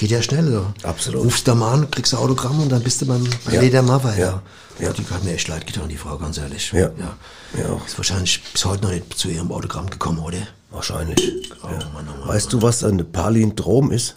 Geht 0.00 0.12
ja 0.12 0.22
schnell, 0.22 0.50
so. 0.50 0.64
Absolut. 0.82 1.26
Rufst 1.26 1.46
da 1.46 1.54
mal 1.54 1.74
an, 1.74 1.90
kriegst 1.90 2.14
ein 2.14 2.20
Autogramm 2.20 2.58
und 2.62 2.70
dann 2.72 2.82
bist 2.82 3.02
du 3.02 3.06
beim, 3.06 3.22
bei 3.44 3.52
Ja. 3.52 3.60
Leder 3.60 3.82
Mava, 3.82 4.14
Ja. 4.14 4.18
ja. 4.18 4.42
Ja. 4.78 4.92
Die 4.94 5.04
hat 5.04 5.22
mir 5.24 5.34
echt 5.34 5.46
leid 5.46 5.66
getan, 5.66 5.90
die 5.90 5.98
Frau, 5.98 6.16
ganz 6.16 6.38
ehrlich. 6.38 6.72
Ja. 6.72 6.90
ja. 6.98 7.16
Ja. 7.58 7.78
Ist 7.84 7.98
wahrscheinlich 7.98 8.42
bis 8.50 8.64
heute 8.64 8.84
noch 8.84 8.92
nicht 8.92 9.12
zu 9.18 9.28
ihrem 9.28 9.52
Autogramm 9.52 9.90
gekommen, 9.90 10.20
oder? 10.20 10.38
Wahrscheinlich. 10.70 11.20
Oh, 11.62 11.66
ja. 11.66 11.72
Mann, 11.92 12.08
oh 12.14 12.18
Mann, 12.20 12.28
weißt 12.28 12.50
du, 12.50 12.62
was 12.62 12.82
ein 12.82 13.12
Palindrom 13.12 13.92
ist? 13.92 14.16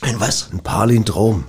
Ein 0.00 0.18
was? 0.18 0.48
Ein 0.50 0.64
Palindrom. 0.64 1.44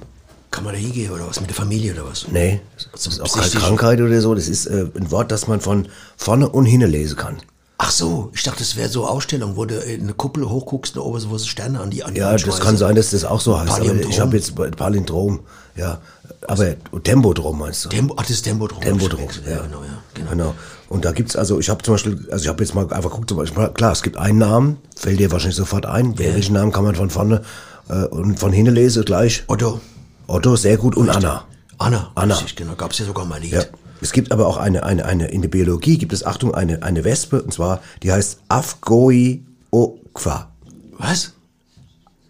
Kann 0.51 0.65
man 0.65 0.73
da 0.73 0.79
hingehen 0.79 1.09
oder 1.11 1.27
was? 1.27 1.39
Mit 1.39 1.49
der 1.49 1.55
Familie 1.55 1.93
oder 1.93 2.05
was? 2.05 2.27
Nee, 2.27 2.61
das 2.91 3.07
ist 3.07 3.19
auch 3.19 3.33
keine. 3.35 3.49
Krankheit 3.49 3.99
oder 3.99 4.21
so. 4.21 4.35
Das 4.35 4.47
ist 4.47 4.67
äh, 4.67 4.85
ein 4.95 5.09
Wort, 5.09 5.31
das 5.31 5.47
man 5.47 5.59
von 5.59 5.87
vorne 6.17 6.47
und 6.49 6.67
hinten 6.67 6.91
lesen 6.91 7.17
kann. 7.17 7.37
Ach 7.85 7.91
so, 7.91 8.31
ich 8.33 8.43
dachte, 8.43 8.59
das 8.59 8.77
wäre 8.77 8.87
so 8.87 9.05
Ausstellung, 9.05 9.57
wo 9.57 9.65
du 9.65 9.75
in 9.75 10.03
eine 10.03 10.13
Kuppel 10.13 10.47
hochguckst, 10.49 10.95
da 10.95 11.01
oben 11.01 11.19
so 11.19 11.37
Sterne 11.39 11.81
an 11.81 11.89
die 11.89 12.03
an 12.03 12.13
die 12.13 12.21
Ja, 12.21 12.35
das 12.37 12.59
kann 12.61 12.77
sein, 12.77 12.95
dass 12.95 13.09
das 13.11 13.25
auch 13.25 13.41
so 13.41 13.59
heißt. 13.59 13.69
Palindrom. 13.69 14.09
ich 14.09 14.19
habe 14.21 14.37
jetzt 14.37 14.55
Palindrom. 14.55 15.41
Ja, 15.75 15.99
aber 16.47 16.75
Tempodrom 17.03 17.59
meinst 17.59 17.83
du? 17.83 17.89
Tempo, 17.89 18.13
ach, 18.17 18.21
das 18.21 18.31
ist 18.31 18.43
Tempodrom. 18.43 18.79
Tempodrom, 18.79 19.19
verwechselt. 19.19 19.47
Ja, 19.47 19.63
genau, 19.63 19.83
ja. 19.83 20.01
Genau. 20.13 20.29
Genau. 20.29 20.55
Und 20.87 21.03
da 21.03 21.11
gibt's 21.11 21.35
also, 21.35 21.59
ich 21.59 21.69
habe 21.69 21.83
zum 21.83 21.95
Beispiel, 21.95 22.27
also 22.31 22.43
ich 22.43 22.49
habe 22.49 22.63
jetzt 22.63 22.73
mal 22.73 22.83
einfach 22.93 23.09
geguckt, 23.09 23.27
zum 23.29 23.39
Beispiel, 23.39 23.67
klar, 23.69 23.91
es 23.91 24.01
gibt 24.01 24.15
einen 24.15 24.37
Namen, 24.37 24.77
fällt 24.95 25.19
dir 25.19 25.31
wahrscheinlich 25.31 25.57
sofort 25.57 25.85
ein. 25.85 26.17
Welchen 26.17 26.53
Namen 26.53 26.71
kann 26.71 26.83
man 26.85 26.95
von 26.95 27.09
vorne 27.09 27.41
äh, 27.89 28.05
und 28.05 28.39
von 28.39 28.53
hinten 28.53 28.75
lesen 28.75 29.03
gleich? 29.03 29.43
Otto, 29.47 29.81
Otto, 30.27 30.55
sehr 30.55 30.77
gut, 30.77 30.95
und 30.95 31.09
Anna. 31.09 31.45
Anna. 31.79 32.11
Anna. 32.15 32.35
Richtig, 32.35 32.55
genau, 32.55 32.75
gab's 32.75 32.99
ja 32.99 33.05
sogar 33.05 33.25
mal 33.25 33.35
ein 33.35 33.41
Lied. 33.41 33.53
Ja. 33.53 33.63
Es 34.01 34.12
gibt 34.12 34.32
aber 34.32 34.47
auch 34.47 34.58
eine, 34.58 34.84
eine, 34.84 35.06
eine, 35.06 35.27
in 35.27 35.41
der 35.41 35.49
Biologie 35.49 35.97
gibt 35.97 36.13
es, 36.13 36.25
Achtung, 36.25 36.53
eine, 36.53 36.84
eine 36.84 37.03
Wespe, 37.03 37.41
und 37.41 37.53
zwar, 37.53 37.82
die 38.01 38.12
heißt 38.12 38.39
Afgoiokwa. 38.49 40.51
Was? 40.97 41.34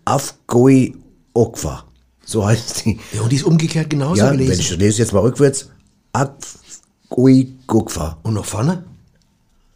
Afgoiokwa. 0.06 1.84
So 2.26 2.45
heißt 2.45 2.86
die. 2.86 2.99
Ja, 3.13 3.21
und 3.21 3.32
die 3.32 3.36
ist 3.38 3.43
umgekehrt 3.43 3.89
genauso 3.89 4.21
Ja, 4.21 4.32
wenn 4.32 4.38
gelesen. 4.38 4.62
ich 4.62 4.78
lese 4.78 4.99
jetzt 5.02 5.13
mal 5.13 5.19
rückwärts. 5.21 5.69
Afgoiokwa. 6.13 8.17
und 8.23 8.34
noch 8.36 8.45
vorne? 8.45 8.84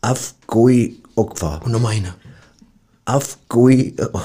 Afgoiokwa. 0.02 1.58
Und 1.58 1.72
noch 1.72 1.82
meine. 1.82 2.14
Afgoi. 3.06 3.94
Oh, 4.14 4.20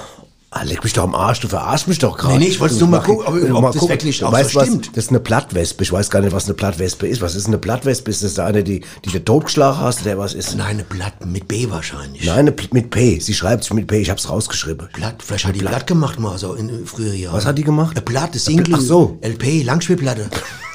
ah, 0.52 0.62
leg 0.64 0.84
mich 0.84 0.92
doch 0.92 1.02
am 1.04 1.14
Arsch, 1.14 1.40
du 1.40 1.48
verarschst 1.48 1.88
mich 1.88 1.98
doch 1.98 2.16
gerade. 2.16 2.34
Nee, 2.34 2.44
nee, 2.44 2.50
ich 2.50 2.60
wollte 2.60 2.76
nur 2.76 2.88
mal 2.88 3.00
gucken, 3.00 3.26
ob- 3.26 3.34
du 3.40 3.54
ob 3.56 3.62
mal 3.62 3.70
das 3.72 3.78
gucken. 3.80 3.94
wirklich 3.96 4.22
auch 4.24 4.30
weißt 4.32 4.50
so 4.50 4.60
was? 4.60 4.66
stimmt. 4.68 4.90
Das 4.96 5.04
ist 5.04 5.10
eine 5.10 5.20
Plattwespe. 5.20 5.82
Ich 5.82 5.90
weiß 5.92 6.10
gar 6.10 6.20
nicht, 6.20 6.32
was 6.32 6.44
eine 6.44 6.54
Plattwespe 6.54 7.06
ist. 7.08 7.20
Was 7.20 7.34
ist 7.34 7.46
eine 7.46 7.58
Plattwespe? 7.58 8.10
Ist 8.10 8.22
das 8.22 8.34
da 8.34 8.46
eine, 8.46 8.62
die, 8.62 8.82
die 9.04 9.10
du 9.10 9.18
totgeschlagen 9.24 9.80
hast, 9.80 10.04
der 10.04 10.18
was 10.18 10.34
ist? 10.34 10.54
Nein, 10.56 10.66
eine 10.76 10.84
Blatt 10.84 11.24
mit 11.26 11.48
B 11.48 11.68
wahrscheinlich. 11.70 12.24
Nein, 12.24 12.38
eine 12.40 12.50
Pl- 12.52 12.68
mit 12.72 12.90
P. 12.90 13.18
Sie 13.18 13.34
schreibt 13.34 13.64
sich 13.64 13.72
mit 13.72 13.86
P. 13.86 13.98
Ich 14.00 14.10
hab's 14.10 14.28
rausgeschrieben. 14.28 14.88
Blatt, 14.92 15.16
vielleicht 15.24 15.44
hat 15.46 15.54
die 15.54 15.60
Blatt 15.60 15.86
gemacht 15.86 16.20
mal 16.20 16.36
so 16.38 16.54
in 16.54 16.86
früheren 16.86 17.18
Jahren. 17.18 17.34
Was 17.36 17.46
hat 17.46 17.58
die 17.58 17.64
gemacht? 17.64 17.96
Eine 17.96 18.02
Platte, 18.02 18.38
Single, 18.38 18.74
Ach 18.76 18.80
so. 18.80 19.18
LP, 19.22 19.62
Langspielplatte. 19.64 20.28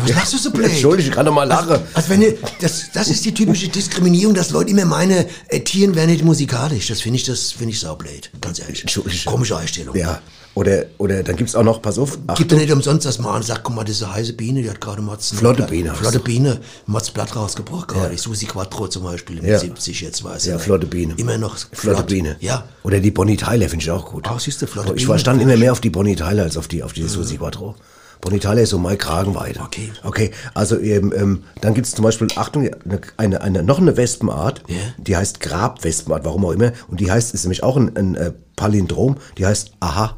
Was 0.00 0.10
lachst 0.14 0.32
du 0.34 0.38
so 0.38 0.50
blöd? 0.50 0.66
Entschuldigung, 0.70 1.10
ich 1.10 1.14
kann 1.14 1.26
doch 1.26 1.32
mal 1.34 1.44
lachen. 1.44 1.70
Also, 1.70 1.84
also 1.94 2.08
wenn 2.10 2.22
ihr, 2.22 2.34
das, 2.60 2.90
das 2.92 3.08
ist 3.08 3.24
die 3.24 3.34
typische 3.34 3.68
Diskriminierung, 3.68 4.34
dass 4.34 4.50
Leute 4.50 4.70
immer 4.70 4.84
meinen, 4.84 5.24
äh, 5.48 5.60
Tieren 5.60 5.94
wären 5.94 6.10
nicht 6.10 6.24
musikalisch. 6.24 6.88
Das 6.88 7.00
finde 7.00 7.16
ich, 7.16 7.24
das 7.24 7.52
finde 7.52 7.72
ich 7.72 7.80
saublöd, 7.80 8.30
ganz 8.40 8.58
ehrlich. 8.60 8.82
Entschuldigung. 8.82 9.32
Komische 9.32 9.56
Einstellung. 9.56 9.96
Ja. 9.96 10.20
Oder, 10.54 10.86
oder 10.98 11.22
dann 11.22 11.36
gibt's 11.36 11.54
auch 11.54 11.62
noch, 11.62 11.80
pass 11.80 11.98
auf. 11.98 12.18
Ach, 12.26 12.34
Gibt 12.34 12.50
ja 12.50 12.58
nicht 12.58 12.72
umsonst, 12.72 13.06
dass 13.06 13.20
man 13.20 13.42
sagt, 13.44 13.62
guck 13.62 13.76
mal, 13.76 13.84
das 13.84 13.96
ist 13.96 14.02
eine 14.02 14.14
heiße 14.14 14.32
Biene, 14.32 14.62
die 14.62 14.68
hat 14.68 14.80
gerade 14.80 15.00
Mats... 15.02 15.30
Flotte 15.30 15.62
Biene 15.62 15.94
Flotte. 15.94 16.18
Biene, 16.18 16.60
Mats 16.86 17.10
Blatt 17.12 17.36
rausgebracht 17.36 17.86
gerade. 17.86 18.18
Susi 18.18 18.46
Quattro 18.46 18.88
zum 18.88 19.04
Beispiel, 19.04 19.36
mit 19.36 19.44
Ja. 19.44 19.58
70 19.60 20.00
jetzt 20.00 20.24
weiß 20.24 20.46
ja, 20.46 20.56
ich. 20.56 20.62
flotte 20.62 20.88
Biene. 20.88 21.14
Immer 21.16 21.38
noch 21.38 21.56
Flotte 21.56 21.98
flott. 21.98 22.06
Biene. 22.08 22.36
Ja. 22.40 22.64
Oder 22.82 22.98
die 22.98 23.12
Bonnie 23.12 23.36
Tyler 23.36 23.68
finde 23.68 23.84
ich 23.84 23.90
auch 23.92 24.10
gut. 24.10 24.26
Ah, 24.26 24.36
siehst 24.40 24.60
du, 24.60 24.66
flotte 24.66 24.88
Ich 24.94 24.96
Biene. 24.96 25.08
war 25.10 25.18
stand 25.20 25.40
immer 25.42 25.56
mehr 25.56 25.70
auf 25.70 25.80
die 25.80 25.90
Bonnie 25.90 26.16
Tyler 26.16 26.42
als 26.42 26.56
auf 26.56 26.66
die, 26.66 26.82
auf 26.82 26.92
die 26.92 27.06
Susi 27.06 27.36
Quattro. 27.36 27.76
Bonnie 28.20 28.40
Tyler 28.40 28.62
ist 28.62 28.70
so 28.70 28.78
mein 28.78 28.98
Kragenweite. 28.98 29.60
Okay. 29.60 29.92
Okay, 30.02 30.30
also 30.54 30.78
ähm, 30.78 31.12
ähm, 31.16 31.44
dann 31.60 31.74
gibt's 31.74 31.94
zum 31.94 32.02
Beispiel, 32.04 32.28
Achtung, 32.36 32.68
eine, 33.16 33.40
eine, 33.40 33.62
noch 33.62 33.78
eine 33.78 33.96
Wespenart, 33.96 34.62
Ja. 34.66 34.76
die 34.98 35.16
heißt 35.16 35.40
Grabwespenart, 35.40 36.24
warum 36.24 36.44
auch 36.44 36.50
immer. 36.52 36.72
Und 36.88 37.00
die 37.00 37.10
heißt, 37.10 37.32
ist 37.34 37.44
nämlich 37.44 37.62
auch 37.62 37.76
ein, 37.76 37.96
ein 37.96 38.14
äh, 38.16 38.32
Palindrom, 38.56 39.16
die 39.36 39.46
heißt 39.46 39.72
Aha. 39.80 40.16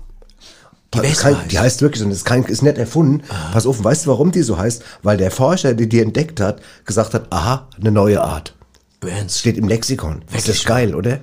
Die 0.92 0.98
kein, 0.98 1.36
heißt. 1.36 1.52
Die 1.52 1.58
heißt 1.58 1.82
wirklich, 1.82 2.02
und 2.02 2.10
ist, 2.10 2.24
kein, 2.24 2.42
ist 2.44 2.62
nicht 2.62 2.76
erfunden. 2.78 3.22
Pass 3.52 3.64
auf, 3.66 3.84
weißt 3.84 4.06
du, 4.06 4.10
warum 4.10 4.32
die 4.32 4.42
so 4.42 4.58
heißt? 4.58 4.82
Weil 5.04 5.18
der 5.18 5.30
Forscher, 5.30 5.74
der 5.74 5.86
die 5.86 6.00
entdeckt 6.00 6.40
hat, 6.40 6.60
gesagt 6.84 7.14
hat, 7.14 7.32
aha, 7.32 7.68
eine 7.78 7.92
neue 7.92 8.20
Art. 8.22 8.56
Ernst. 9.06 9.38
Steht 9.38 9.56
im 9.56 9.68
Lexikon. 9.68 10.22
Ist 10.26 10.48
das 10.48 10.56
Wirklich? 10.56 10.64
geil, 10.66 10.94
oder? 10.94 11.20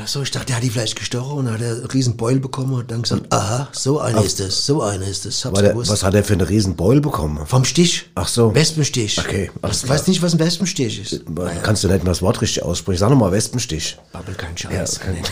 Ach 0.00 0.06
so, 0.06 0.22
ich 0.22 0.30
dachte, 0.30 0.46
der 0.46 0.56
hat 0.56 0.62
die 0.62 0.70
vielleicht 0.70 0.94
gestochen 0.96 1.38
und 1.38 1.50
hat 1.50 1.60
einen 1.60 1.84
riesen 1.86 2.16
Beul 2.16 2.38
bekommen 2.38 2.72
und 2.74 2.88
dann 2.88 3.02
gesagt, 3.02 3.32
aha, 3.32 3.66
so 3.72 3.98
eine 3.98 4.22
ist 4.22 4.38
es, 4.38 4.64
so 4.64 4.80
eine 4.80 5.04
ist 5.04 5.26
es. 5.26 5.44
Hab's 5.44 5.58
der, 5.60 5.70
gewusst. 5.70 5.90
was 5.90 6.04
hat 6.04 6.14
er 6.14 6.22
für 6.22 6.34
eine 6.34 6.48
riesen 6.48 6.76
Beul 6.76 7.00
bekommen? 7.00 7.44
Vom 7.46 7.64
Stich. 7.64 8.08
Ach 8.14 8.28
so. 8.28 8.54
Wespenstich. 8.54 9.18
Okay, 9.18 9.50
Du 9.54 9.60
klar. 9.60 9.72
weißt 9.88 10.06
nicht, 10.06 10.22
was 10.22 10.34
ein 10.34 10.38
Wespenstich 10.38 11.00
ist. 11.12 11.24
Kannst 11.64 11.82
du 11.82 11.88
nicht 11.88 12.04
mal 12.04 12.12
das 12.12 12.22
Wort 12.22 12.40
richtig 12.40 12.62
aussprechen? 12.62 12.98
Sag 13.00 13.10
nochmal 13.10 13.32
Wespenstich. 13.32 13.98
Babbel 14.12 14.34
kein 14.36 14.56
Scheiß. 14.56 15.00
Ja, 15.04 15.12
nee. 15.12 15.22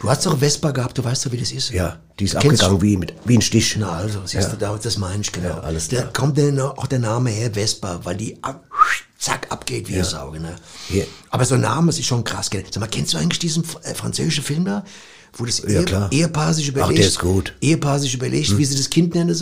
Du 0.00 0.10
hast 0.10 0.26
doch 0.26 0.36
Vespa 0.36 0.72
gehabt, 0.72 0.98
du 0.98 1.04
weißt 1.04 1.24
doch, 1.26 1.30
wie 1.30 1.36
das 1.36 1.52
ist. 1.52 1.70
Ja, 1.70 2.00
die 2.18 2.24
ist 2.24 2.34
Du 2.34 2.38
abgegangen 2.38 2.82
wie, 2.82 2.96
mit, 2.96 3.14
wie 3.24 3.38
ein 3.38 3.40
Stich. 3.40 3.76
Na 3.78 3.92
also, 3.92 4.18
siehst 4.24 4.52
du, 4.52 4.56
da, 4.56 4.76
das 4.82 4.98
meine 4.98 5.20
ich 5.20 5.30
genau. 5.30 5.50
Ja, 5.50 5.60
alles 5.60 5.86
Da 5.86 5.98
klar. 5.98 6.12
kommt 6.12 6.36
der, 6.38 6.76
auch 6.76 6.88
der 6.88 6.98
Name 6.98 7.30
her, 7.30 7.52
Vespa, 7.54 8.00
weil 8.02 8.16
die 8.16 8.36
ab, 8.42 8.64
zack 9.22 9.46
abgeht 9.50 9.88
wie 9.88 9.94
eine 9.94 10.04
Sau. 10.04 10.32
Ne? 10.32 10.56
Hier. 10.88 11.06
Aber 11.30 11.44
so 11.44 11.54
ein 11.54 11.60
Name 11.60 11.90
ist 11.90 12.04
schon 12.04 12.24
krass. 12.24 12.50
Sag 12.52 12.80
mal, 12.80 12.88
kennst 12.88 13.14
du 13.14 13.18
eigentlich 13.18 13.38
diesen 13.38 13.64
äh, 13.84 13.94
französischen 13.94 14.42
Film 14.42 14.64
da? 14.64 14.84
Wo 15.34 15.46
das 15.46 15.60
Ehe, 15.60 15.82
klar. 15.84 16.08
Ehepaar 16.10 16.52
sich 16.52 16.68
überlegt, 16.68 16.98
der 16.98 17.06
ist 17.06 17.18
gut. 17.18 17.48
Hm. 17.48 17.54
Ehepaar 17.62 17.98
sich 17.98 18.12
überlegt, 18.12 18.58
wie 18.58 18.64
sie 18.66 18.76
das 18.76 18.90
Kind 18.90 19.14
nennen. 19.14 19.30
Und, 19.30 19.40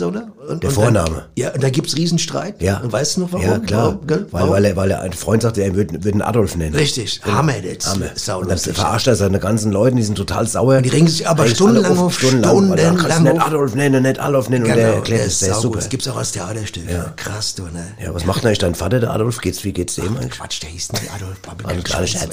Der 0.63 0.69
und 0.69 0.71
Vorname. 0.71 1.09
Dann, 1.09 1.23
ja, 1.35 1.53
und 1.53 1.61
da 1.61 1.69
gibt's 1.69 1.97
Riesenstreit. 1.97 2.61
Ja. 2.61 2.79
Und 2.79 2.93
weißt 2.93 3.17
du 3.17 3.21
noch 3.21 3.33
warum? 3.33 3.45
Ja, 3.45 3.59
klar. 3.59 3.99
Warum? 4.07 4.31
Weil, 4.31 4.49
weil, 4.49 4.65
er, 4.65 4.75
weil 4.77 4.91
er 4.91 5.01
ein 5.01 5.11
Freund 5.11 5.41
sagte, 5.41 5.61
er 5.61 5.75
würde, 5.75 6.03
würde 6.05 6.17
ihn 6.17 6.21
Adolf 6.21 6.55
nennen. 6.55 6.75
Richtig, 6.75 7.19
Hammer 7.23 7.57
jetzt. 7.57 7.87
Hammer. 7.87 8.05
Sau 8.15 8.39
Und 8.39 8.49
dann 8.49 8.57
verarscht 8.57 9.07
er 9.07 9.17
seine 9.17 9.39
ganzen 9.39 9.73
Leute, 9.73 9.97
die 9.97 10.03
sind 10.03 10.15
total 10.15 10.47
sauer. 10.47 10.81
Die 10.81 10.89
regen 10.89 11.09
sich 11.09 11.27
aber 11.27 11.45
stundenlang 11.47 11.97
auf, 11.97 12.17
stundenlang. 12.17 12.51
stundenlang 12.51 12.97
kannst 12.97 13.17
du 13.17 13.23
nicht. 13.23 13.41
Adolf 13.41 13.75
nennen, 13.75 14.03
nicht 14.03 14.19
Adolf 14.19 14.49
nennen. 14.49 14.65
und 14.65 14.75
der 14.75 14.93
erklärt 14.95 15.27
es, 15.27 15.39
der 15.39 15.51
ist 15.51 15.61
super. 15.61 15.79
Das 15.79 15.89
gibt's 15.89 16.07
auch 16.07 16.15
als 16.15 16.31
Theaterstück. 16.31 16.89
Ja. 16.89 17.13
Krass, 17.17 17.55
du, 17.55 17.63
ne? 17.63 17.85
Ja, 18.01 18.13
was 18.13 18.25
macht 18.25 18.43
denn 18.43 18.47
eigentlich 18.47 18.59
dein 18.59 18.75
Vater, 18.75 19.01
der 19.01 19.11
Adolf? 19.11 19.41
Geht's, 19.41 19.65
wie 19.65 19.73
geht's 19.73 19.95
dem 19.95 20.15
eigentlich? 20.15 20.31
Quatsch, 20.31 20.61
der 20.61 20.69
hieß 20.69 20.93
nicht 20.93 21.03
Adolf. 21.13 21.37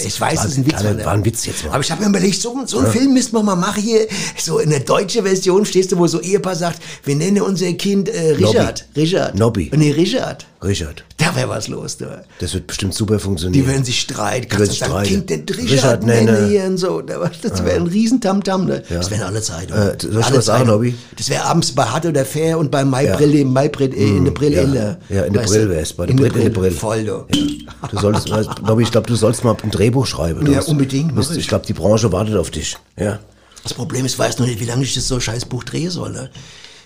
Ich 0.05 0.21
weiß, 0.21 0.45
es 0.45 0.53
ist 0.53 0.59
ein 0.59 0.67
Witz. 0.67 1.05
war 1.05 1.13
ein 1.13 1.25
Witz 1.25 1.45
jetzt 1.47 1.65
mal. 1.65 1.73
Aber 1.73 1.81
ich 1.81 1.91
habe 1.91 2.03
mir 2.03 2.09
überlegt, 2.09 2.41
so, 2.41 2.55
einen 2.55 2.93
Film 2.93 3.15
müssten 3.15 3.37
wir 3.37 3.48
mal 3.49 3.57
machen 3.57 3.83
hier. 3.83 4.07
So 4.39 4.59
in 4.59 4.71
der 4.71 4.81
deutschen 4.81 5.25
Version 5.25 5.65
stehst 5.65 5.93
du, 5.93 5.99
wo 5.99 6.07
so 6.07 6.21
Ehepaar 6.21 6.55
sagt, 6.57 6.81
wir 7.05 7.17
nennen 7.17 7.41
unser 7.43 7.73
Kind 7.75 8.09
äh, 8.09 8.33
Richard. 8.33 8.87
Richard. 8.97 9.35
Nobby. 9.39 9.71
Nee, 9.75 9.93
Richard. 9.93 10.47
Richard. 10.63 11.05
Der 11.21 11.29
nachher 11.39 11.49
was 11.49 11.69
los. 11.69 11.97
Du. 11.99 12.07
Das 12.41 12.55
wird 12.55 12.67
bestimmt 12.67 12.93
super 12.95 13.19
funktionieren. 13.21 13.63
Die 13.63 13.69
werden 13.71 13.85
sich 13.85 14.01
streiten. 14.01 14.49
Kannst 14.49 14.73
du 14.73 14.77
streiten. 14.87 15.05
Kind 15.09 15.31
den 15.31 15.41
Richard 15.49 15.71
Richard 15.71 16.05
nennen 16.05 16.27
nennen. 16.27 16.49
hier 16.49 16.65
und 16.65 16.79
so. 16.79 17.01
Das 17.01 17.65
wäre 17.65 17.77
ein 17.77 17.87
riesen 17.87 18.21
Tamtam. 18.21 18.67
Ne? 18.67 18.83
Das 18.89 19.11
wären 19.11 19.23
alle 19.23 19.41
Zeitungen. 19.41 19.81
Äh, 19.91 19.97
soll 20.01 20.21
ich 20.21 20.27
alle 20.27 20.39
was 20.39 20.45
sagen. 20.47 20.67
Nobby? 20.67 20.95
Das 21.17 21.29
wäre 21.31 21.45
abends 21.45 21.73
bei 21.73 21.85
Hart 21.85 22.07
oder 22.07 22.25
Fair 22.25 22.59
und 22.59 22.71
bei 22.71 22.85
Maibrille, 22.85 23.39
im 23.41 23.53
Maibrille, 23.53 23.95
äh, 23.95 24.17
in 24.17 24.25
der 24.25 24.33
Brille. 24.33 24.57
ja. 24.57 24.63
In 24.63 24.73
der, 24.73 24.99
Ja, 25.11 25.23
in 25.25 25.33
der 25.33 25.41
Brille 25.43 25.69
wär's, 25.71 25.93
bei 25.93 26.07
der 26.07 26.15
Brille, 26.15 26.35
in 26.35 26.43
der 26.43 26.51
Brille. 26.51 26.71
Voll, 26.75 27.05
du. 27.05 27.25
Du 27.91 27.99
solltest, 28.01 28.29
Nobby, 28.63 28.83
ich 28.83 28.91
glaube, 28.91 29.07
du 29.07 29.15
sollst 29.15 29.45
mal 29.45 29.57
ein 29.63 29.71
Drehbuch 29.71 30.07
schreiben. 30.07 30.45
Du 30.45 30.53
Ja, 30.53 30.63
unbedingt, 30.63 31.13
du 31.13 31.17
bist- 31.17 31.29
mach 31.31 31.37
ich. 31.37 31.43
Ich 31.43 31.49
glaube, 31.49 31.67
die 31.67 31.73
Branche 31.75 32.11
wartet 32.13 32.35
auf 32.37 32.51
dich. 32.51 32.77
Ja. 32.99 33.21
Das 33.69 33.75
Problem 33.75 34.07
ist, 34.07 34.13
ich 34.15 34.19
weiß 34.19 34.39
noch 34.39 34.47
nicht, 34.47 34.61
wie 34.61 34.65
lange 34.65 34.83
ich 34.83 34.95
das 34.95 35.09
so 35.09 35.21
scheiß 35.21 35.45
Buch 35.45 35.63
drehen 35.63 35.91
soll. 35.91 36.11
Ne? 36.11 36.31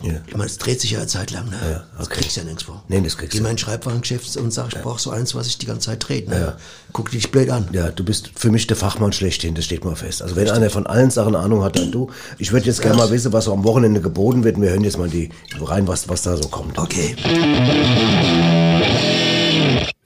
Ja. 0.02 0.14
Ich 0.26 0.32
meine, 0.32 0.46
es 0.46 0.58
dreht 0.58 0.80
sich 0.80 0.90
ja 0.90 0.98
eine 0.98 1.06
Zeit 1.06 1.30
lang. 1.30 1.48
Ne? 1.48 1.84
Das 1.96 2.10
kriegst 2.10 2.34
du 2.34 2.40
ja 2.40 2.44
nirgends 2.44 2.64
vor. 2.64 2.82
Nee, 2.88 3.00
das 3.00 3.16
kriegst 3.16 3.30
Geh 3.30 3.38
du. 3.38 3.44
mal 3.44 3.50
in 3.50 3.58
Schreibwarengeschäft 3.58 4.36
und 4.36 4.52
sag, 4.52 4.74
ich 4.74 4.82
brauche 4.82 5.00
so 5.00 5.10
eins, 5.10 5.36
was 5.36 5.46
ich 5.46 5.58
die 5.58 5.66
ganze 5.66 5.90
Zeit 5.90 6.08
dreht. 6.08 6.28
Ne? 6.28 6.56
Guck 6.92 7.12
dich 7.12 7.30
blöd 7.30 7.50
an. 7.50 7.68
Ja, 7.70 7.90
du 7.90 8.02
bist 8.04 8.30
für 8.34 8.50
mich 8.50 8.66
der 8.66 8.76
Fachmann 8.76 9.12
schlechthin, 9.12 9.54
das 9.54 9.64
steht 9.64 9.84
mal 9.84 9.94
fest. 9.94 10.22
Also 10.22 10.34
wenn 10.34 10.50
einer 10.50 10.70
von 10.70 10.88
allen 10.88 11.12
Sachen 11.12 11.36
Ahnung 11.36 11.62
hat, 11.62 11.78
dann 11.78 11.92
du. 11.92 12.10
Ich 12.38 12.50
würde 12.50 12.66
jetzt 12.66 12.82
gerne 12.82 12.96
mal 12.96 13.12
wissen, 13.12 13.32
was 13.32 13.44
so 13.44 13.52
am 13.52 13.62
Wochenende 13.62 14.00
geboten 14.00 14.42
wird. 14.42 14.60
Wir 14.60 14.70
hören 14.70 14.82
jetzt 14.82 14.98
mal 14.98 15.08
die 15.08 15.28
rein, 15.60 15.86
was, 15.86 16.08
was 16.08 16.22
da 16.22 16.36
so 16.36 16.48
kommt. 16.48 16.76
Okay. 16.80 17.14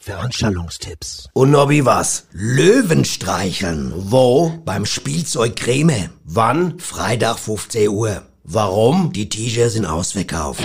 Veranstaltungstipps. 0.06 1.28
Und 1.32 1.50
Nobby, 1.50 1.84
was? 1.84 2.26
Löwen 2.30 3.04
streicheln. 3.04 3.92
Wo? 3.96 4.52
Beim 4.64 4.86
Spielzeug 4.86 5.56
Creme. 5.56 6.10
Wann? 6.24 6.78
Freitag 6.78 7.40
15 7.40 7.88
Uhr. 7.88 8.22
Warum? 8.44 9.12
Die 9.12 9.28
T-Shirts 9.28 9.72
sind 9.72 9.84
ausverkauft. 9.84 10.60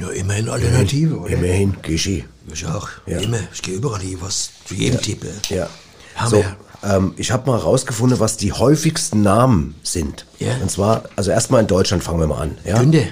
Ja, 0.00 0.08
immerhin 0.10 0.48
Alternative, 0.48 1.18
oder? 1.18 1.30
Immerhin, 1.34 1.76
Gischi. 1.82 2.24
Ich 2.52 2.66
auch. 2.66 2.88
Ja. 3.06 3.18
Immer. 3.20 3.38
Ich 3.54 3.62
gehe 3.62 3.74
überall 3.76 4.00
hin, 4.00 4.18
was 4.20 4.50
zu 4.64 4.74
jedem 4.74 5.00
tippe. 5.00 5.28
Ja. 5.50 5.68
Hammer. 6.16 6.30
So, 6.30 6.44
ähm, 6.82 7.14
ich 7.16 7.30
habe 7.30 7.48
mal 7.48 7.58
rausgefunden, 7.58 8.18
was 8.18 8.36
die 8.36 8.52
häufigsten 8.52 9.22
Namen 9.22 9.76
sind. 9.84 10.26
Ja. 10.40 10.56
Und 10.60 10.68
zwar, 10.68 11.04
also 11.14 11.30
erstmal 11.30 11.60
in 11.60 11.68
Deutschland 11.68 12.02
fangen 12.02 12.18
wir 12.18 12.26
mal 12.26 12.40
an. 12.42 12.58
Ja? 12.64 12.80
Günde. 12.80 13.06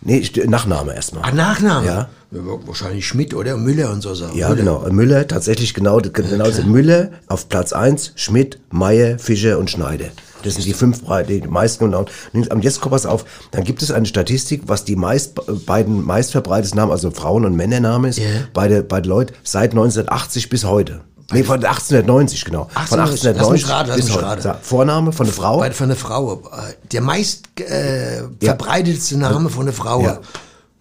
Nee, 0.00 0.18
ich- 0.18 0.36
Nachname 0.46 0.94
erstmal. 0.94 1.24
Ah, 1.24 1.32
Nachname? 1.32 1.84
Ja. 1.86 2.08
Wahrscheinlich 2.30 3.06
Schmidt 3.06 3.32
oder 3.34 3.56
Müller 3.56 3.90
und 3.90 4.02
so 4.02 4.14
Sachen. 4.14 4.36
Ja, 4.36 4.48
oder? 4.48 4.56
genau. 4.56 4.86
Müller, 4.90 5.26
tatsächlich 5.26 5.72
genau, 5.72 5.98
genau 5.98 6.50
so. 6.50 6.62
Müller 6.62 7.10
auf 7.26 7.48
Platz 7.48 7.72
1, 7.72 8.12
Schmidt, 8.16 8.60
Meyer, 8.70 9.18
Fischer 9.18 9.58
und 9.58 9.70
Schneider. 9.70 10.06
Das 10.42 10.54
sind 10.54 10.66
die 10.66 10.74
fünf 10.74 11.02
die 11.26 11.40
meisten. 11.48 11.94
Und 11.94 12.10
und 12.32 12.64
jetzt 12.64 12.80
kommt 12.80 12.92
was 12.92 13.06
auf. 13.06 13.24
Dann 13.50 13.64
gibt 13.64 13.82
es 13.82 13.90
eine 13.90 14.06
Statistik, 14.06 14.62
was 14.66 14.84
die 14.84 14.94
meist, 14.94 15.40
beiden 15.66 16.04
meistverbreiteten 16.04 16.76
Namen, 16.76 16.92
also 16.92 17.10
Frauen- 17.10 17.44
und 17.44 17.56
Männernamen 17.56 18.10
ist, 18.10 18.18
Ja. 18.18 18.26
beide, 18.52 18.82
beide 18.82 19.08
Leute, 19.08 19.34
seit 19.42 19.70
1980 19.72 20.48
bis 20.50 20.64
heute. 20.64 21.00
Nee, 21.32 21.44
von 21.44 21.56
1890, 21.62 22.44
genau. 22.44 22.68
Von 22.88 23.00
1890. 23.00 23.30
1890 23.30 23.36
Lass 23.36 23.50
mich 23.50 23.68
raten, 23.68 23.96
bis 23.96 24.44
heute. 24.44 24.58
Vorname 24.62 25.12
von 25.12 25.26
der 25.26 25.34
Frau? 25.34 25.58
Bei, 25.58 25.70
von 25.72 25.88
der 25.88 25.96
Frau. 25.96 26.34
Äh, 26.34 26.74
Der 26.92 27.02
meist 27.02 27.44
äh, 27.60 28.22
verbreitetste 28.40 29.18
Name 29.18 29.50
von 29.50 29.66
der 29.66 29.74
Frau. 29.74 30.02
Ja. 30.02 30.20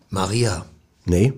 Maria. 0.10 0.66
Nee. 1.08 1.34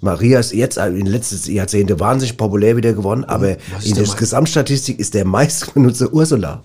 Maria 0.00 0.40
ist 0.40 0.52
jetzt 0.52 0.78
in 0.78 0.96
den 0.96 1.06
letzten 1.06 1.52
Jahrzehnten 1.52 2.00
wahnsinnig 2.00 2.36
populär 2.36 2.76
wieder 2.76 2.92
geworden, 2.92 3.24
aber 3.24 3.50
in 3.84 3.94
der 3.94 4.04
der 4.04 4.14
Gesamtstatistik 4.14 4.98
ist 4.98 5.14
der 5.14 5.24
meistbenutzte 5.24 6.12
Ursula. 6.12 6.62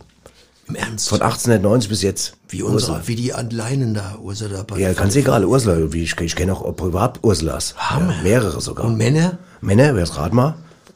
Im 0.68 0.76
Ernst. 0.76 1.08
Von 1.10 1.22
1890 1.22 1.90
bis 1.90 2.02
jetzt. 2.02 2.34
wie 2.50 2.64
unsere, 2.64 3.08
wie 3.08 3.16
die 3.16 3.32
Leinen 3.52 3.94
da, 3.94 4.18
Ursula. 4.22 4.64
bei- 4.64 4.80
Ja, 4.80 4.92
ganz 4.94 5.16
egal, 5.16 5.46
Ursula. 5.46 5.94
Wie 5.94 6.04
ich, 6.04 6.20
ich 6.20 6.36
kenne 6.36 6.52
auch 6.54 6.76
privat 6.76 7.24
Ursulas. 7.24 7.76
Hammer. 7.78 8.16
Ja, 8.18 8.24
mehrere 8.24 8.60
sogar. 8.60 8.86
Und 8.86 8.98
Männer? 8.98 9.38
Männer, 9.62 9.96
wer 9.96 10.10
rat 10.10 10.34
mal? 10.34 10.56